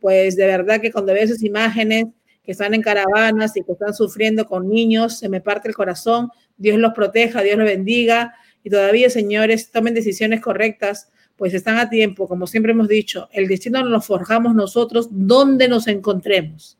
Pues 0.00 0.36
de 0.36 0.46
verdad 0.46 0.80
que 0.80 0.92
cuando 0.92 1.14
veo 1.14 1.24
esas 1.24 1.42
imágenes 1.42 2.06
que 2.44 2.52
están 2.52 2.74
en 2.74 2.82
caravanas 2.82 3.56
y 3.56 3.62
que 3.62 3.72
están 3.72 3.94
sufriendo 3.94 4.46
con 4.46 4.68
niños, 4.68 5.18
se 5.18 5.28
me 5.28 5.40
parte 5.40 5.68
el 5.68 5.74
corazón. 5.74 6.30
Dios 6.58 6.78
los 6.78 6.92
proteja, 6.92 7.42
Dios 7.42 7.56
los 7.56 7.66
bendiga. 7.66 8.34
Y 8.62 8.70
todavía, 8.70 9.08
señores, 9.08 9.70
tomen 9.70 9.94
decisiones 9.94 10.40
correctas, 10.42 11.10
pues 11.36 11.54
están 11.54 11.78
a 11.78 11.88
tiempo, 11.88 12.26
como 12.26 12.46
siempre 12.46 12.72
hemos 12.72 12.88
dicho, 12.88 13.28
el 13.32 13.46
destino 13.46 13.82
lo 13.84 14.00
forjamos 14.00 14.54
nosotros 14.54 15.08
donde 15.10 15.68
nos 15.68 15.86
encontremos. 15.86 16.77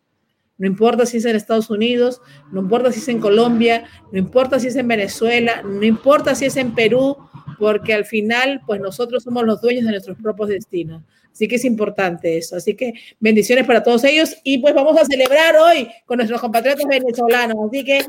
No 0.58 0.66
importa 0.66 1.06
si 1.06 1.18
es 1.18 1.24
en 1.24 1.36
Estados 1.36 1.70
Unidos, 1.70 2.20
no 2.50 2.60
importa 2.60 2.92
si 2.92 2.98
es 2.98 3.08
en 3.08 3.20
Colombia, 3.20 3.84
no 4.12 4.18
importa 4.18 4.58
si 4.58 4.66
es 4.66 4.76
en 4.76 4.88
Venezuela, 4.88 5.62
no 5.62 5.84
importa 5.84 6.34
si 6.34 6.46
es 6.46 6.56
en 6.56 6.74
Perú, 6.74 7.16
porque 7.58 7.94
al 7.94 8.04
final, 8.04 8.60
pues 8.66 8.80
nosotros 8.80 9.22
somos 9.22 9.44
los 9.44 9.60
dueños 9.60 9.84
de 9.84 9.92
nuestros 9.92 10.18
propios 10.18 10.48
destinos. 10.48 11.02
Así 11.32 11.46
que 11.46 11.54
es 11.54 11.64
importante 11.64 12.36
eso. 12.36 12.56
Así 12.56 12.74
que 12.74 12.94
bendiciones 13.20 13.64
para 13.64 13.80
todos 13.80 14.02
ellos 14.02 14.36
y 14.42 14.58
pues 14.58 14.74
vamos 14.74 15.00
a 15.00 15.04
celebrar 15.04 15.56
hoy 15.56 15.88
con 16.04 16.16
nuestros 16.16 16.40
compatriotas 16.40 16.84
venezolanos. 16.86 17.56
Así 17.68 17.84
que 17.84 18.04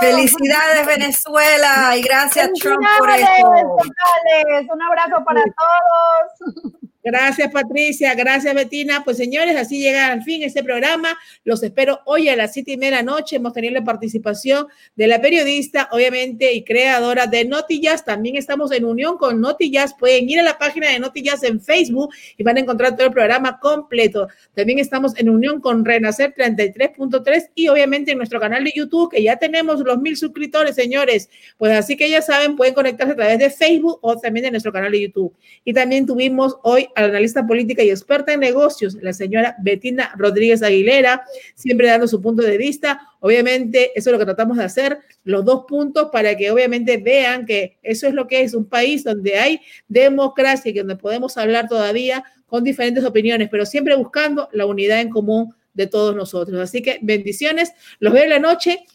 felicidades 0.00 0.86
Venezuela 0.86 1.94
y 1.98 2.00
gracias 2.00 2.50
Trump 2.60 2.82
por 2.98 3.10
eso. 3.10 3.46
Un 4.72 4.82
abrazo 4.82 5.22
para 5.22 5.42
todos. 5.42 6.72
Gracias, 7.06 7.52
Patricia. 7.52 8.16
Gracias, 8.16 8.52
Betina. 8.52 9.04
Pues, 9.04 9.16
señores, 9.16 9.54
así 9.54 9.78
llega 9.78 10.10
al 10.10 10.24
fin 10.24 10.42
este 10.42 10.64
programa. 10.64 11.16
Los 11.44 11.62
espero 11.62 12.00
hoy 12.04 12.28
a 12.28 12.34
las 12.34 12.52
siete 12.52 12.72
y 12.72 12.76
media 12.76 13.00
noche. 13.04 13.36
Hemos 13.36 13.52
tenido 13.52 13.74
la 13.74 13.84
participación 13.84 14.66
de 14.96 15.06
la 15.06 15.20
periodista, 15.20 15.88
obviamente, 15.92 16.52
y 16.52 16.64
creadora 16.64 17.28
de 17.28 17.44
Notillas. 17.44 18.04
También 18.04 18.34
estamos 18.34 18.72
en 18.72 18.84
unión 18.84 19.18
con 19.18 19.40
Notillas. 19.40 19.94
Pueden 19.94 20.28
ir 20.28 20.40
a 20.40 20.42
la 20.42 20.58
página 20.58 20.90
de 20.90 20.98
Notillas 20.98 21.44
en 21.44 21.60
Facebook 21.60 22.12
y 22.36 22.42
van 22.42 22.56
a 22.56 22.60
encontrar 22.60 22.96
todo 22.96 23.06
el 23.06 23.12
programa 23.12 23.60
completo. 23.60 24.26
También 24.56 24.80
estamos 24.80 25.16
en 25.16 25.28
unión 25.28 25.60
con 25.60 25.84
Renacer 25.84 26.34
33.3 26.34 27.50
y, 27.54 27.68
obviamente, 27.68 28.10
en 28.10 28.18
nuestro 28.18 28.40
canal 28.40 28.64
de 28.64 28.72
YouTube, 28.74 29.12
que 29.12 29.22
ya 29.22 29.36
tenemos 29.36 29.78
los 29.78 29.98
mil 29.98 30.16
suscriptores, 30.16 30.74
señores. 30.74 31.30
Pues 31.56 31.70
así 31.70 31.96
que 31.96 32.10
ya 32.10 32.20
saben, 32.20 32.56
pueden 32.56 32.74
conectarse 32.74 33.12
a 33.12 33.16
través 33.16 33.38
de 33.38 33.50
Facebook 33.50 34.00
o 34.02 34.18
también 34.18 34.46
de 34.46 34.50
nuestro 34.50 34.72
canal 34.72 34.90
de 34.90 35.02
YouTube. 35.02 35.32
Y 35.64 35.72
también 35.72 36.04
tuvimos 36.04 36.56
hoy 36.64 36.88
a 36.96 37.02
la 37.02 37.08
analista 37.08 37.46
política 37.46 37.82
y 37.82 37.90
experta 37.90 38.32
en 38.32 38.40
negocios, 38.40 38.94
la 39.02 39.12
señora 39.12 39.54
Betina 39.58 40.12
Rodríguez 40.16 40.62
Aguilera, 40.62 41.24
siempre 41.54 41.88
dando 41.88 42.08
su 42.08 42.22
punto 42.22 42.42
de 42.42 42.56
vista. 42.56 43.00
Obviamente, 43.20 43.92
eso 43.94 44.08
es 44.08 44.12
lo 44.12 44.18
que 44.18 44.24
tratamos 44.24 44.56
de 44.56 44.64
hacer, 44.64 44.98
los 45.22 45.44
dos 45.44 45.66
puntos, 45.68 46.08
para 46.10 46.34
que 46.36 46.50
obviamente 46.50 46.96
vean 46.96 47.44
que 47.44 47.76
eso 47.82 48.06
es 48.06 48.14
lo 48.14 48.26
que 48.26 48.40
es 48.40 48.54
un 48.54 48.64
país 48.64 49.04
donde 49.04 49.38
hay 49.38 49.60
democracia 49.88 50.70
y 50.70 50.74
donde 50.74 50.96
podemos 50.96 51.36
hablar 51.36 51.68
todavía 51.68 52.24
con 52.46 52.64
diferentes 52.64 53.04
opiniones, 53.04 53.48
pero 53.50 53.66
siempre 53.66 53.94
buscando 53.94 54.48
la 54.52 54.64
unidad 54.64 55.00
en 55.00 55.10
común 55.10 55.54
de 55.74 55.86
todos 55.86 56.16
nosotros. 56.16 56.58
Así 56.58 56.80
que 56.80 56.98
bendiciones, 57.02 57.72
los 57.98 58.14
veo 58.14 58.24
en 58.24 58.30
la 58.30 58.38
noche 58.38 58.86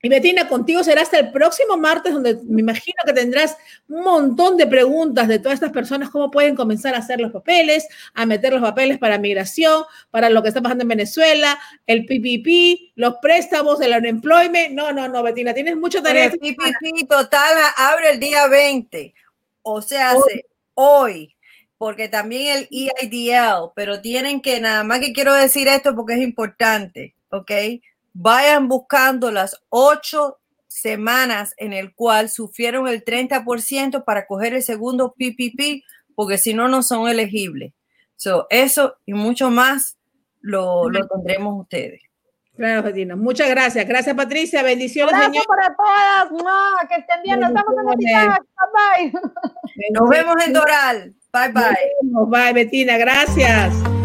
y 0.00 0.08
Betina, 0.08 0.46
contigo 0.46 0.84
será 0.84 1.02
hasta 1.02 1.18
el 1.18 1.32
próximo 1.32 1.76
martes, 1.76 2.12
donde 2.12 2.38
me 2.44 2.60
imagino 2.60 2.96
que 3.04 3.12
tendrás 3.12 3.56
un 3.88 4.04
montón 4.04 4.56
de 4.56 4.68
preguntas 4.68 5.26
de 5.26 5.40
todas 5.40 5.54
estas 5.54 5.72
personas, 5.72 6.10
cómo 6.10 6.30
pueden 6.30 6.54
comenzar 6.54 6.94
a 6.94 6.98
hacer 6.98 7.20
los 7.20 7.32
papeles, 7.32 7.88
a 8.14 8.24
meter 8.24 8.52
los 8.52 8.62
papeles 8.62 8.98
para 8.98 9.18
migración, 9.18 9.82
para 10.10 10.30
lo 10.30 10.40
que 10.42 10.48
está 10.48 10.62
pasando 10.62 10.82
en 10.82 10.88
Venezuela, 10.88 11.58
el 11.86 12.06
PPP, 12.06 12.92
los 12.94 13.14
préstamos, 13.20 13.80
el 13.80 13.92
unemployment. 13.92 14.72
No, 14.72 14.92
no, 14.92 15.08
no, 15.08 15.22
Betina, 15.24 15.52
tienes 15.52 15.76
mucho 15.76 16.00
tarea. 16.00 16.26
El 16.26 16.38
PPP 16.38 17.08
total 17.08 17.56
abre 17.76 18.10
el 18.12 18.20
día 18.20 18.46
20, 18.46 19.14
o 19.62 19.82
sea, 19.82 20.14
hoy. 20.16 20.44
hoy 20.74 21.34
porque 21.76 22.08
también 22.08 22.58
el 22.58 22.68
EIDL, 22.72 23.70
pero 23.74 24.00
tienen 24.00 24.42
que, 24.42 24.60
nada 24.60 24.82
más 24.82 24.98
que 24.98 25.12
quiero 25.12 25.32
decir 25.32 25.68
esto 25.68 25.94
porque 25.94 26.14
es 26.14 26.20
importante, 26.20 27.14
¿ok? 27.30 27.52
Vayan 28.20 28.66
buscando 28.66 29.30
las 29.30 29.62
ocho 29.68 30.38
semanas 30.66 31.54
en 31.56 31.72
el 31.72 31.94
cual 31.94 32.28
sufrieron 32.28 32.88
el 32.88 33.04
30% 33.04 34.04
para 34.04 34.26
coger 34.26 34.54
el 34.54 34.62
segundo 34.62 35.14
PPP, 35.16 35.84
porque 36.16 36.36
si 36.36 36.52
no, 36.52 36.68
no 36.68 36.82
son 36.82 37.08
elegibles. 37.08 37.72
So, 38.16 38.48
eso 38.50 38.96
y 39.06 39.14
mucho 39.14 39.50
más 39.50 39.96
lo, 40.40 40.90
lo 40.90 41.06
tendremos 41.06 41.60
ustedes. 41.60 42.02
Claro, 42.56 42.82
Betina. 42.82 43.14
Muchas 43.14 43.48
gracias. 43.48 43.86
Gracias, 43.86 44.16
Patricia. 44.16 44.64
Bendiciones, 44.64 45.14
Gracias 45.14 45.46
para 45.46 45.76
todas. 45.76 46.88
Que 46.88 46.96
estén 46.96 47.22
bien. 47.22 47.38
Nos 47.38 47.52
vemos 47.52 47.74
en 47.78 47.98
Bye, 47.98 49.12
bye. 49.12 49.92
Nos 49.92 50.08
vemos 50.08 50.36
en 50.44 50.52
Doral. 50.52 51.14
Bye, 51.32 51.52
bye. 51.52 52.26
Bye, 52.26 52.52
Betina. 52.52 52.98
Gracias. 52.98 53.97